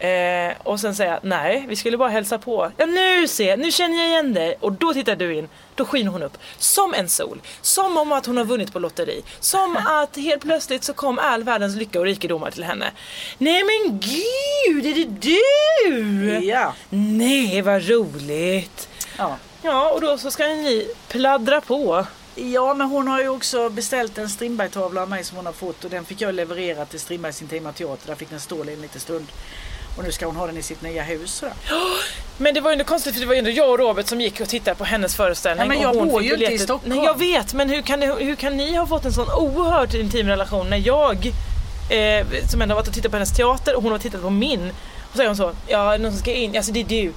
Eh, 0.00 0.52
och 0.62 0.80
sen 0.80 0.94
säger 0.94 1.10
jag 1.12 1.20
nej 1.22 1.64
vi 1.68 1.76
skulle 1.76 1.96
bara 1.96 2.08
hälsa 2.08 2.38
på. 2.38 2.70
Ja 2.76 2.86
nu 2.86 3.28
ser 3.28 3.56
nu 3.56 3.70
känner 3.70 3.96
jag 3.98 4.06
igen 4.06 4.34
dig. 4.34 4.56
Och 4.60 4.72
då 4.72 4.94
tittar 4.94 5.16
du 5.16 5.34
in. 5.34 5.48
Då 5.74 5.84
skiner 5.84 6.10
hon 6.10 6.22
upp. 6.22 6.38
Som 6.58 6.94
en 6.94 7.08
sol. 7.08 7.40
Som 7.60 7.96
om 7.96 8.12
att 8.12 8.26
hon 8.26 8.36
har 8.36 8.44
vunnit 8.44 8.72
på 8.72 8.78
lotteri. 8.78 9.22
Som 9.40 9.76
att 9.86 10.16
helt 10.16 10.42
plötsligt 10.42 10.84
så 10.84 10.92
kom 10.92 11.18
all 11.18 11.42
världens 11.44 11.76
lycka 11.76 11.98
och 11.98 12.04
rikedomar 12.04 12.50
till 12.50 12.64
henne. 12.64 12.90
Nej 13.38 13.62
men 13.64 14.00
gud 14.00 14.86
är 14.86 14.94
det 14.94 15.04
du? 15.04 16.46
Ja. 16.46 16.74
Nej 16.90 17.62
vad 17.62 17.88
roligt. 17.88 18.88
Ja. 19.18 19.36
Ja 19.62 19.90
och 19.90 20.00
då 20.00 20.18
så 20.18 20.30
ska 20.30 20.46
ni 20.46 20.88
pladdra 21.08 21.60
på. 21.60 22.06
ja, 22.34 22.74
men 22.74 22.86
hon 22.86 23.08
har 23.08 23.20
ju 23.20 23.28
också 23.28 23.68
beställt 23.70 24.18
en 24.18 24.28
Strindberg-tavla 24.28 25.02
av 25.02 25.08
mig 25.08 25.24
som 25.24 25.36
hon 25.36 25.46
har 25.46 25.52
fått 25.52 25.84
och 25.84 25.90
den 25.90 26.04
fick 26.04 26.20
jag 26.20 26.34
leverera 26.34 26.84
till 26.84 27.00
Strindbergs 27.00 27.42
Intima 27.42 27.72
Teater. 27.72 28.06
Där 28.06 28.14
fick 28.14 28.30
den 28.30 28.40
stå 28.40 28.60
en 28.62 28.82
liten 28.82 29.00
stund. 29.00 29.26
Och 29.96 30.04
nu 30.04 30.12
ska 30.12 30.26
hon 30.26 30.36
ha 30.36 30.46
den 30.46 30.56
i 30.56 30.62
sitt 30.62 30.82
nya 30.82 31.02
hus. 31.02 31.34
Sådär. 31.34 31.54
Men 32.38 32.54
det 32.54 32.60
var 32.60 32.70
ju 32.70 32.72
ändå 32.72 32.84
konstigt 32.84 33.14
för 33.14 33.20
det 33.20 33.26
var 33.26 33.34
ju 33.34 33.38
ändå 33.38 33.50
jag 33.50 33.70
och 33.70 33.78
Robert 33.78 34.06
som 34.06 34.20
gick 34.20 34.40
och 34.40 34.48
tittade 34.48 34.76
på 34.76 34.84
hennes 34.84 35.16
föreställning. 35.16 35.62
Ja, 35.62 35.68
men 35.68 35.80
jag 35.80 36.08
bor 36.08 36.22
ju 36.22 36.32
inte 36.32 36.52
i. 36.52 36.58
Stockholm. 36.58 36.96
Nej 36.96 37.04
jag 37.04 37.18
vet 37.18 37.54
men 37.54 37.68
hur 37.70 37.82
kan, 37.82 38.00
det, 38.00 38.06
hur 38.06 38.34
kan 38.34 38.56
ni 38.56 38.74
ha 38.76 38.86
fått 38.86 39.04
en 39.04 39.12
sån 39.12 39.30
oerhört 39.30 39.94
intim 39.94 40.26
relation 40.28 40.70
när 40.70 40.76
jag 40.86 41.26
eh, 41.90 42.26
som 42.50 42.62
ändå 42.62 42.74
har 42.74 42.80
varit 42.80 42.88
och 42.88 42.94
tittat 42.94 43.10
på 43.10 43.16
hennes 43.16 43.36
teater 43.36 43.76
och 43.76 43.82
hon 43.82 43.92
har 43.92 43.98
tittat 43.98 44.22
på 44.22 44.30
min. 44.30 44.68
Och 44.70 45.12
så 45.12 45.16
säger 45.16 45.28
hon 45.28 45.36
så, 45.36 45.52
ja 45.66 45.96
någon 45.96 46.12
som 46.12 46.20
ska 46.20 46.32
in, 46.32 46.56
alltså 46.56 46.72
det 46.72 46.80
är 46.80 46.84
du. 46.84 47.12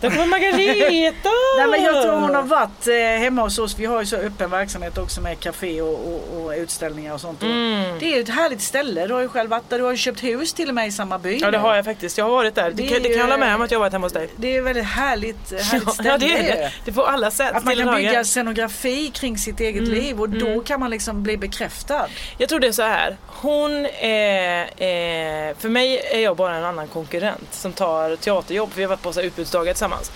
Där 0.00 0.10
kommer 0.10 0.26
Margareta! 0.26 1.28
Nej, 1.58 1.66
men 1.70 1.82
jag 1.82 2.02
tror 2.02 2.12
hon 2.20 2.34
har 2.34 2.42
varit 2.42 2.86
eh, 2.88 2.94
hemma 2.94 3.42
hos 3.42 3.58
oss. 3.58 3.78
Vi 3.78 3.84
har 3.86 4.00
ju 4.00 4.06
så 4.06 4.16
öppen 4.16 4.50
verksamhet 4.50 4.98
också 4.98 5.20
med 5.20 5.40
café 5.40 5.82
och, 5.82 5.88
och, 5.94 6.44
och 6.44 6.52
utställningar 6.56 7.14
och 7.14 7.20
sånt. 7.20 7.42
Mm. 7.42 7.98
Det 7.98 8.12
är 8.12 8.16
ju 8.16 8.22
ett 8.22 8.28
härligt 8.28 8.60
ställe. 8.62 9.06
Du 9.06 9.14
har 9.14 9.20
ju 9.20 9.28
själv 9.28 9.50
varit 9.50 9.70
där. 9.70 9.78
Du 9.78 9.84
har 9.84 9.90
ju 9.90 9.96
köpt 9.96 10.22
hus 10.24 10.52
till 10.52 10.68
och 10.68 10.74
med 10.74 10.88
i 10.88 10.92
samma 10.92 11.18
by. 11.18 11.38
Ja 11.38 11.50
det 11.50 11.58
har 11.58 11.76
jag 11.76 11.84
faktiskt, 11.84 12.18
jag 12.18 12.24
har 12.24 12.32
varit 12.32 12.54
där. 12.54 12.70
Det, 12.70 12.70
Det 12.70 12.88
kan, 12.88 12.96
är 12.96 13.00
det 13.00 13.08
kan 13.08 13.16
jag 13.16 13.24
hålla 13.24 13.36
med 13.36 13.54
om 13.54 13.62
att 13.62 13.70
jag 13.70 13.78
har 13.78 13.84
varit 13.84 13.92
hemma 13.92 14.06
hos 14.06 14.12
dig. 14.12 14.28
Det 14.36 14.54
är 14.56 14.58
ett 14.58 14.64
väldigt 14.66 14.84
härligt, 14.84 15.52
härligt 15.70 15.92
ställe. 15.92 16.08
Ja 16.08 16.18
det 16.18 16.38
är 16.38 16.42
det. 16.42 16.72
Det 16.84 16.92
får 16.92 17.06
alla 17.06 17.30
sätt 17.30 17.52
Att 17.54 17.64
man 17.64 17.76
kan 17.76 17.94
bygga 17.94 18.24
scenografi 18.24 19.10
kring 19.14 19.38
sitt 19.38 19.60
eget 19.60 19.82
Mm, 19.82 19.94
liv 19.94 20.20
och 20.20 20.28
då 20.28 20.60
kan 20.60 20.80
man 20.80 20.90
liksom 20.90 21.22
bli 21.22 21.36
bekräftad. 21.36 22.06
Jag 22.38 22.48
tror 22.48 22.60
det 22.60 22.66
är 22.66 22.72
så 22.72 22.82
här. 22.82 23.16
Hon 23.26 23.86
är, 24.00 24.60
eh, 24.62 25.54
för 25.58 25.68
mig 25.68 26.00
är 26.12 26.18
jag 26.20 26.36
bara 26.36 26.56
en 26.56 26.64
annan 26.64 26.88
konkurrent 26.88 27.54
som 27.54 27.72
tar 27.72 28.16
teaterjobb. 28.16 28.70
Vi 28.74 28.82
har 28.82 28.88
varit 28.88 29.02
på 29.02 29.12
så 29.12 29.20
utbudsdagar 29.20 29.74
tillsammans. 29.82 30.12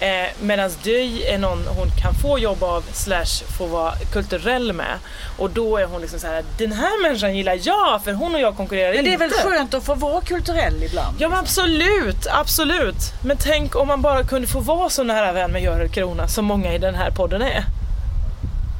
Eh, 0.00 0.26
Medan 0.40 0.70
du 0.82 1.22
är 1.22 1.38
någon 1.38 1.66
hon 1.66 1.88
kan 2.02 2.14
få 2.14 2.38
jobb 2.38 2.62
av 2.62 2.84
slash 2.92 3.44
få 3.58 3.66
vara 3.66 3.92
kulturell 4.12 4.72
med. 4.72 4.98
Och 5.38 5.50
då 5.50 5.76
är 5.76 5.84
hon 5.84 6.00
liksom 6.00 6.20
så 6.20 6.26
här. 6.26 6.44
den 6.58 6.72
här 6.72 7.02
människan 7.02 7.36
gillar 7.36 7.58
jag 7.62 8.04
för 8.04 8.12
hon 8.12 8.34
och 8.34 8.40
jag 8.40 8.56
konkurrerar 8.56 8.94
Men 8.94 9.04
det 9.04 9.10
är 9.10 9.12
inte. 9.12 9.24
väl 9.26 9.32
skönt 9.52 9.74
att 9.74 9.84
få 9.84 9.94
vara 9.94 10.20
kulturell 10.20 10.82
ibland? 10.82 11.16
Ja 11.20 11.28
men 11.28 11.38
absolut, 11.38 12.26
absolut. 12.30 12.96
Men 13.24 13.36
tänk 13.36 13.76
om 13.76 13.88
man 13.88 14.02
bara 14.02 14.24
kunde 14.24 14.48
få 14.48 14.60
vara 14.60 14.90
så 14.90 15.02
nära 15.02 15.32
vän 15.32 15.50
med 15.52 15.62
Görel 15.62 15.88
Krona 15.88 16.28
som 16.28 16.44
många 16.44 16.74
i 16.74 16.78
den 16.78 16.94
här 16.94 17.10
podden 17.10 17.42
är. 17.42 17.64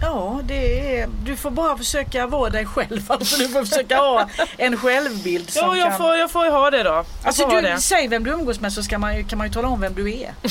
Ja, 0.03 0.41
det 0.45 0.99
är, 1.01 1.09
du 1.25 1.37
får 1.37 1.51
bara 1.51 1.79
försöka 1.79 2.27
vara 2.27 2.51
dig 2.51 2.67
själv. 2.67 3.01
Alltså, 3.09 3.37
du 3.37 3.49
får 3.49 3.65
försöka 3.65 3.97
ha 3.97 4.29
en 4.57 4.77
självbild 4.77 5.51
som 5.51 5.63
Ja, 5.69 5.77
jag 5.77 5.89
kan... 5.89 5.99
får, 5.99 6.17
jag 6.17 6.31
får 6.31 6.45
ju 6.45 6.51
ha 6.51 6.71
det 6.71 6.83
då. 6.83 6.91
Jag 6.91 7.05
Alltså 7.25 7.47
du, 7.49 7.61
det. 7.61 7.79
säg 7.81 8.09
vem 8.09 8.25
du 8.25 8.31
umgås 8.31 8.61
med 8.61 8.73
så 8.73 8.83
ska 8.83 8.99
man, 8.99 9.25
kan 9.25 9.39
man 9.39 9.47
ju 9.47 9.53
tala 9.53 9.69
om 9.69 9.81
vem 9.81 9.95
du 9.95 10.13
är. 10.13 10.35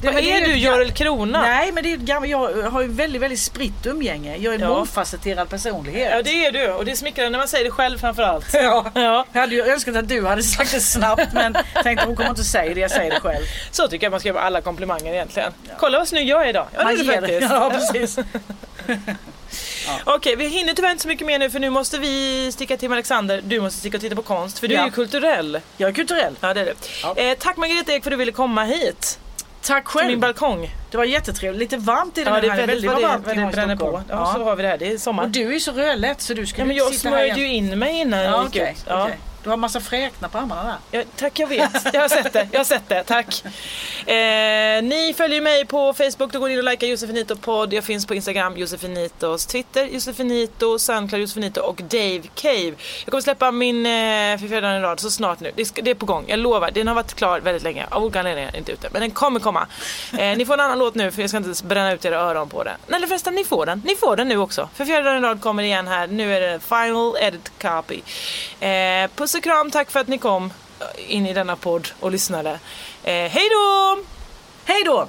Det, 0.00 0.10
Vad 0.10 0.16
är 0.24 0.40
du 0.40 0.56
Görel 0.56 0.92
Krona? 0.92 1.42
Nej 1.42 1.72
men 1.72 1.84
det 1.84 1.92
är 1.92 1.96
gammalt, 1.96 2.30
jag 2.30 2.70
har 2.70 2.82
ju 2.82 2.88
väldigt 2.88 3.22
väldigt 3.22 3.40
spritt 3.40 3.86
umgänge. 3.86 4.36
Jag 4.36 4.50
är 4.50 4.54
en 4.58 4.60
Ja. 4.60 4.68
mångfacetterad 4.68 5.48
personlighet. 5.48 6.10
Ja 6.12 6.22
det 6.22 6.46
är 6.46 6.52
du 6.52 6.68
och 6.72 6.84
det 6.84 6.90
är 6.92 6.96
smickrande 6.96 7.30
när 7.30 7.38
man 7.38 7.48
säger 7.48 7.64
det 7.64 7.70
själv 7.70 7.98
framförallt. 7.98 8.46
Ja. 8.54 8.90
Ja. 8.94 9.26
Jag 9.32 9.40
hade 9.40 9.54
ju 9.54 9.66
önskat 9.66 9.96
att 9.96 10.08
du 10.08 10.26
hade 10.26 10.42
sagt 10.42 10.72
det 10.72 10.80
snabbt 10.80 11.32
men 11.32 11.56
tänkte 11.82 12.06
hon 12.06 12.16
kommer 12.16 12.30
inte 12.30 12.44
säga 12.44 12.74
det, 12.74 12.80
jag 12.80 12.90
säger 12.90 13.10
det 13.10 13.20
själv. 13.20 13.44
Så 13.70 13.88
tycker 13.88 14.06
jag 14.06 14.10
man 14.10 14.20
ska 14.20 14.28
göra 14.28 14.38
med 14.38 14.44
alla 14.46 14.60
komplimanger 14.60 15.12
egentligen. 15.12 15.52
Kolla 15.78 15.98
vad 15.98 16.08
snygg 16.08 16.28
jag 16.28 16.44
är 16.44 16.48
idag. 16.48 16.66
Ja, 16.72 16.84
Man 16.84 16.94
det 16.96 17.00
är 17.00 17.04
det 17.04 17.20
faktiskt. 17.20 17.50
Ja, 17.50 17.70
precis. 17.70 18.18
Okej, 20.04 20.36
vi 20.36 20.46
hinner 20.48 20.72
tyvärr 20.74 20.90
inte 20.90 21.02
så 21.02 21.08
mycket 21.08 21.26
mer 21.26 21.38
nu 21.38 21.50
för 21.50 21.58
nu 21.58 21.70
måste 21.70 21.98
vi 21.98 22.48
sticka 22.52 22.76
till 22.76 22.92
Alexander. 22.92 23.40
Du 23.44 23.60
måste 23.60 23.78
sticka 23.80 23.96
och 23.96 24.00
titta 24.00 24.16
på 24.16 24.22
konst 24.22 24.58
för 24.58 24.68
du 24.68 24.74
Ja. 24.74 24.80
är 24.80 24.84
ju 24.84 24.90
kulturell. 24.90 25.60
Jag 25.76 25.88
är 25.90 25.94
kulturell. 25.94 26.34
Ja, 26.40 26.54
det 26.54 26.60
är 26.60 26.74
det. 27.14 27.30
Eh, 27.30 27.36
tack 27.38 27.56
Margareta 27.56 27.92
Ek 27.92 28.02
för 28.04 28.10
att 28.10 28.12
du 28.12 28.16
ville 28.16 28.32
komma 28.32 28.64
hit. 28.64 29.18
Tack 29.66 29.84
Till 29.84 29.90
själv. 29.98 30.10
min 30.10 30.20
balkong. 30.20 30.70
Det 30.90 30.96
var 30.96 31.04
jättetrevligt. 31.04 31.60
Lite 31.72 31.76
varmt 31.76 32.18
i 32.18 32.24
den 32.24 32.34
Ja, 32.34 32.40
det 32.40 32.46
är 32.46 32.50
här. 32.50 32.56
väldigt 32.66 32.90
Väldigt 32.90 33.02
det, 33.02 33.08
varmt 33.08 33.26
i 33.28 33.30
det 33.40 33.50
bränner 33.52 33.76
på. 33.76 33.84
Stockholm. 33.84 34.04
Ja, 34.08 34.32
så 34.36 34.44
har 34.44 34.56
vi 34.56 34.62
det 34.62 34.68
här. 34.68 34.78
Det 34.78 34.92
är 34.92 34.98
sommar. 34.98 35.22
Och 35.22 35.30
du 35.30 35.54
är 35.54 35.58
så 35.58 35.72
rödlätt 35.72 36.20
så 36.20 36.34
du 36.34 36.46
skulle 36.46 36.62
Ja, 36.62 36.66
men 36.66 36.72
inte 36.76 36.84
jag 36.84 36.90
här 36.90 36.98
smörjde 36.98 37.40
ju 37.40 37.48
in 37.52 37.78
mig 37.78 38.00
innan 38.00 38.20
jag 38.20 38.32
Ja, 38.32 38.38
gick 38.42 38.48
okej, 38.48 38.74
ut. 38.78 38.84
Ja. 38.88 39.02
okej. 39.04 39.18
Du 39.46 39.50
har 39.50 39.56
massa 39.56 39.80
fräknar 39.80 40.28
på 40.28 40.38
armarna 40.38 40.62
där. 40.90 40.98
Ja, 40.98 41.04
tack, 41.16 41.38
jag 41.38 41.46
vet. 41.46 41.94
Jag 41.94 42.00
har 42.00 42.08
sett 42.08 42.32
det. 42.32 42.48
Jag 42.52 42.60
har 42.60 42.64
sett 42.64 42.88
det. 42.88 43.02
Tack. 43.04 43.44
Eh, 44.06 44.82
ni 44.82 45.14
följer 45.16 45.40
mig 45.40 45.64
på 45.64 45.94
Facebook. 45.94 46.32
Då 46.32 46.38
går 46.38 46.48
ni 46.48 46.52
in 46.52 46.58
och 46.58 46.64
likar 46.64 46.86
Josefinito 46.86 47.36
podd. 47.36 47.72
Jag 47.72 47.84
finns 47.84 48.06
på 48.06 48.14
Instagram, 48.14 48.56
Josefinitos 48.56 49.46
Twitter, 49.46 49.84
Josefinito, 49.84 50.78
Soundcloud, 50.78 51.22
Josefinito 51.22 51.60
och 51.60 51.76
Dave 51.76 52.22
Cave. 52.34 52.74
Jag 53.04 53.10
kommer 53.10 53.20
släppa 53.20 53.52
min 53.52 53.86
eh, 53.86 54.38
För 54.38 54.48
fjärde 54.48 54.76
i 54.76 54.80
rad 54.80 55.00
så 55.00 55.10
snart 55.10 55.40
nu. 55.40 55.52
Det, 55.56 55.64
ska, 55.64 55.82
det 55.82 55.90
är 55.90 55.94
på 55.94 56.06
gång. 56.06 56.24
Jag 56.28 56.38
lovar. 56.38 56.70
Den 56.70 56.88
har 56.88 56.94
varit 56.94 57.14
klar 57.14 57.40
väldigt 57.40 57.62
länge. 57.62 57.86
Av 57.90 58.02
olika 58.02 58.18
anledningar 58.18 58.56
inte 58.56 58.72
ute. 58.72 58.88
Men 58.92 59.00
den 59.00 59.10
kommer 59.10 59.40
komma. 59.40 59.66
Eh, 60.18 60.36
ni 60.36 60.46
får 60.46 60.54
en 60.54 60.60
annan 60.60 60.78
låt 60.78 60.94
nu 60.94 61.10
för 61.10 61.20
jag 61.20 61.30
ska 61.30 61.36
inte 61.36 61.64
bränna 61.64 61.92
ut 61.92 62.04
era 62.04 62.16
öron 62.20 62.48
på 62.48 62.64
den. 62.64 62.76
Eller 62.88 63.06
förresten, 63.06 63.34
ni 63.34 63.44
får 63.44 63.66
den. 63.66 63.82
Ni 63.84 63.96
får 63.96 64.16
den 64.16 64.28
nu 64.28 64.38
också. 64.38 64.68
För 64.74 64.84
fjärde 64.84 65.16
i 65.16 65.20
rad 65.20 65.40
kommer 65.40 65.62
igen 65.62 65.88
här. 65.88 66.06
Nu 66.06 66.36
är 66.36 66.40
det 66.40 66.60
final 66.60 67.16
edit 67.20 67.52
copy. 67.62 68.00
Eh, 68.60 69.10
puss 69.16 69.35
och 69.36 69.42
kram. 69.42 69.70
Tack 69.70 69.90
för 69.90 70.00
att 70.00 70.08
ni 70.08 70.18
kom 70.18 70.52
in 71.08 71.26
i 71.26 71.32
denna 71.32 71.56
podd 71.56 71.88
och 72.00 72.10
lyssnade. 72.10 72.50
Eh, 73.04 73.12
hej 73.12 73.48
då! 73.50 73.98
Hej 74.64 74.82
då! 74.84 75.08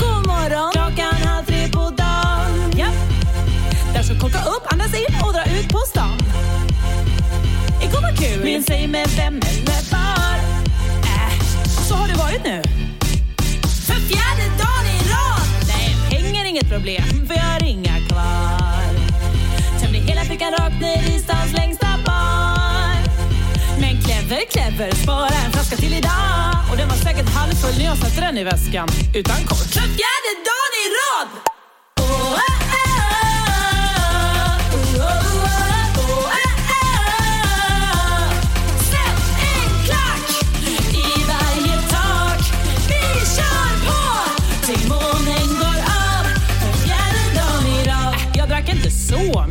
God 0.00 0.26
morgon, 0.26 0.72
klockan 0.72 1.14
halv 1.14 1.46
tre 1.46 1.68
på 1.68 1.78
dagen. 1.78 2.72
Ja. 2.76 2.88
Där 3.94 4.02
ska 4.02 4.18
korka 4.20 4.38
upp, 4.38 4.72
andas 4.72 4.94
in 4.94 5.16
och 5.26 5.32
dra 5.32 5.44
ut 5.44 5.68
på 5.68 5.78
stan. 5.78 6.18
Igår 7.82 8.02
var 8.02 8.16
kul. 8.16 8.44
Minns 8.44 8.70
ej 8.70 8.86
med 8.86 9.08
vem 9.16 9.36
eller 9.36 9.90
var. 9.92 10.36
Äh, 11.02 11.40
så 11.88 11.94
har 11.94 12.08
det 12.08 12.14
varit 12.14 12.44
nu. 12.44 12.62
Inget 16.52 16.68
problem, 16.68 17.26
för 17.26 17.34
jag 17.34 17.42
har 17.42 17.64
inga 17.64 17.96
kvar. 18.08 18.92
Tömde 19.80 19.98
hela 19.98 20.20
fickan 20.20 20.52
rakt 20.52 20.80
ner 20.80 21.16
i 21.16 21.18
stans 21.18 21.52
längsta 21.52 21.86
bar. 22.06 22.96
Men 23.80 24.02
clever, 24.02 24.42
clever, 24.50 24.94
spara 24.94 25.36
en 25.44 25.52
flaska 25.52 25.76
till 25.76 25.94
idag. 25.94 26.54
Och 26.70 26.76
den 26.76 26.88
var 26.88 26.96
säkert 26.96 27.28
halvfull 27.28 27.78
när 27.78 27.84
jag 27.84 27.96
satte 27.96 28.20
den 28.20 28.38
i 28.38 28.44
väskan. 28.44 28.88
Utan 29.14 29.36
kort. 29.36 29.72
För 29.76 29.86
fjärde 29.98 30.32
dagen 30.48 30.72
i 30.82 30.86
rad! 30.98 31.28
Oh, 32.00 32.32
oh, 32.32 32.61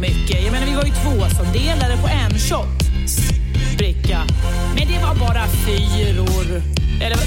mycket. 0.01 0.43
Jag 0.43 0.51
menar, 0.51 0.67
vi 0.67 0.75
var 0.75 0.83
ju 0.83 0.91
två 0.91 1.29
som 1.37 1.45
delade 1.53 1.97
på 1.97 2.07
en 2.07 2.39
shot 2.39 2.81
bricka. 3.77 4.19
Men 4.75 4.87
det 4.87 4.99
var 5.05 5.15
bara 5.15 5.47
fyror. 5.47 6.61
Eller 7.01 7.17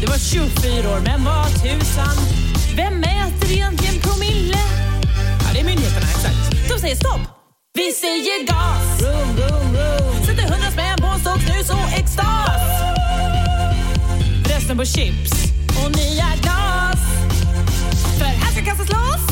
det 0.00 0.06
var 0.06 0.18
24 0.18 0.90
år, 0.90 1.00
men 1.04 1.24
vad 1.24 1.46
tusan. 1.62 2.16
Vem 2.76 2.94
mäter 3.00 3.52
egentligen 3.52 4.00
promille? 4.00 4.62
Ja, 5.42 5.48
det 5.52 5.60
är 5.60 5.64
myndigheterna, 5.64 6.06
exakt. 6.10 6.68
De 6.68 6.78
säger 6.78 6.96
stopp. 6.96 7.20
Vi 7.74 7.92
säger 7.92 8.46
gas. 8.46 9.02
Vroom, 9.02 9.36
vroom, 9.36 9.72
vroom. 9.72 10.24
Sätter 10.26 10.42
hundra 10.42 10.70
spänn 10.70 10.98
på 11.00 11.06
en 11.06 11.20
stock 11.20 11.40
snus 11.40 11.70
och 11.70 11.98
extas. 12.00 12.62
Resten 14.44 14.76
på 14.78 14.84
chips 14.84 15.32
och 15.84 15.96
nya 15.96 16.28
glas. 16.42 17.00
För 18.18 18.24
här 18.24 18.52
ska 18.52 18.64
kastas 18.64 18.88
loss. 18.88 19.31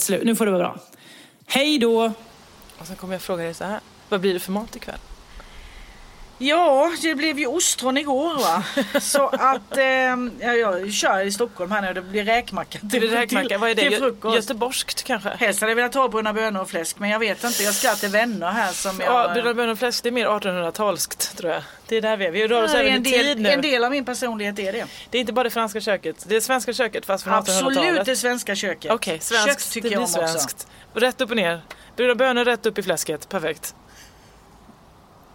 Slut. 0.00 0.24
Nu 0.24 0.36
får 0.36 0.46
det 0.46 0.52
vara 0.52 0.62
bra. 0.62 0.80
Hej 1.46 1.78
då. 1.78 2.12
Och 2.78 2.86
sen 2.86 2.96
kommer 2.96 3.14
jag 3.14 3.22
fråga 3.22 3.44
dig 3.44 3.54
så 3.54 3.64
här. 3.64 3.80
Vad 4.08 4.20
blir 4.20 4.34
det 4.34 4.40
för 4.40 4.52
mat 4.52 4.76
ikväll? 4.76 4.98
Ja, 6.38 6.92
det 7.02 7.14
blev 7.14 7.38
ju 7.38 7.46
ostron 7.46 7.96
igår 7.96 8.34
va. 8.38 8.64
Så 9.00 9.26
att 9.28 9.76
eh, 9.76 9.84
ja, 9.84 10.52
jag 10.54 10.92
kör 10.92 11.20
i 11.26 11.32
Stockholm 11.32 11.70
här 11.70 11.82
nu 11.82 11.92
det 11.94 12.02
blir 12.02 12.24
räkmacka. 12.24 12.78
Till 12.90 13.10
räkmacka, 13.10 13.58
vad 13.58 13.70
är 13.70 13.74
det? 13.74 13.88
Till 13.88 13.98
frukost. 13.98 14.36
Göteborgskt 14.36 15.02
kanske? 15.02 15.28
Helst 15.28 15.60
hade 15.60 15.70
jag 15.70 15.76
velat 15.76 15.94
ha 15.94 16.08
bruna 16.08 16.32
bönor 16.32 16.60
och 16.60 16.70
fläsk 16.70 16.98
men 16.98 17.10
jag 17.10 17.18
vet 17.18 17.44
inte. 17.44 17.62
Jag 17.62 17.74
ska 17.74 17.94
till 17.94 18.08
vänner 18.08 18.50
här 18.50 18.72
som 18.72 19.00
Ja, 19.00 19.22
jag... 19.22 19.32
bruna 19.32 19.54
bönor 19.54 19.72
och 19.72 19.78
fläsk, 19.78 20.02
det 20.02 20.08
är 20.08 20.12
mer 20.12 20.26
1800-talskt 20.26 21.36
tror 21.36 21.52
jag. 21.52 21.62
Det 21.88 21.96
är 21.96 22.00
där 22.02 22.16
vi 22.16 22.26
är. 22.26 22.30
Vi 22.30 22.46
rör 22.48 22.62
oss 22.62 22.70
Ja, 22.74 22.80
även 22.80 22.92
en, 22.92 23.06
i 23.06 23.10
tid 23.10 23.26
del, 23.26 23.38
nu. 23.38 23.48
en 23.48 23.62
del 23.62 23.84
av 23.84 23.90
min 23.90 24.04
personlighet 24.04 24.58
är 24.58 24.72
det. 24.72 24.86
Det 25.10 25.18
är 25.18 25.20
inte 25.20 25.32
bara 25.32 25.44
det 25.44 25.50
franska 25.50 25.80
köket. 25.80 26.24
Det 26.28 26.36
är 26.36 26.40
svenska 26.40 26.72
köket 26.72 27.06
fast 27.06 27.24
från 27.24 27.32
1800-talet. 27.34 27.78
Absolut 27.78 28.04
det 28.04 28.16
svenska 28.16 28.54
köket. 28.54 28.90
Okej, 28.92 29.18
svenskt. 29.20 29.46
Kött 29.46 29.70
tycker 29.72 29.88
det 29.88 29.94
jag 29.94 30.08
blir 30.08 30.18
om 30.18 30.24
också. 30.24 30.38
svenskt. 30.38 30.66
Rätt 30.94 31.20
upp 31.20 31.30
och 31.30 31.36
ner. 31.36 31.60
Bruna 31.96 32.14
bönor 32.14 32.44
rätt 32.44 32.66
upp 32.66 32.78
i 32.78 32.82
fläsket. 32.82 33.28
Perfekt. 33.28 33.74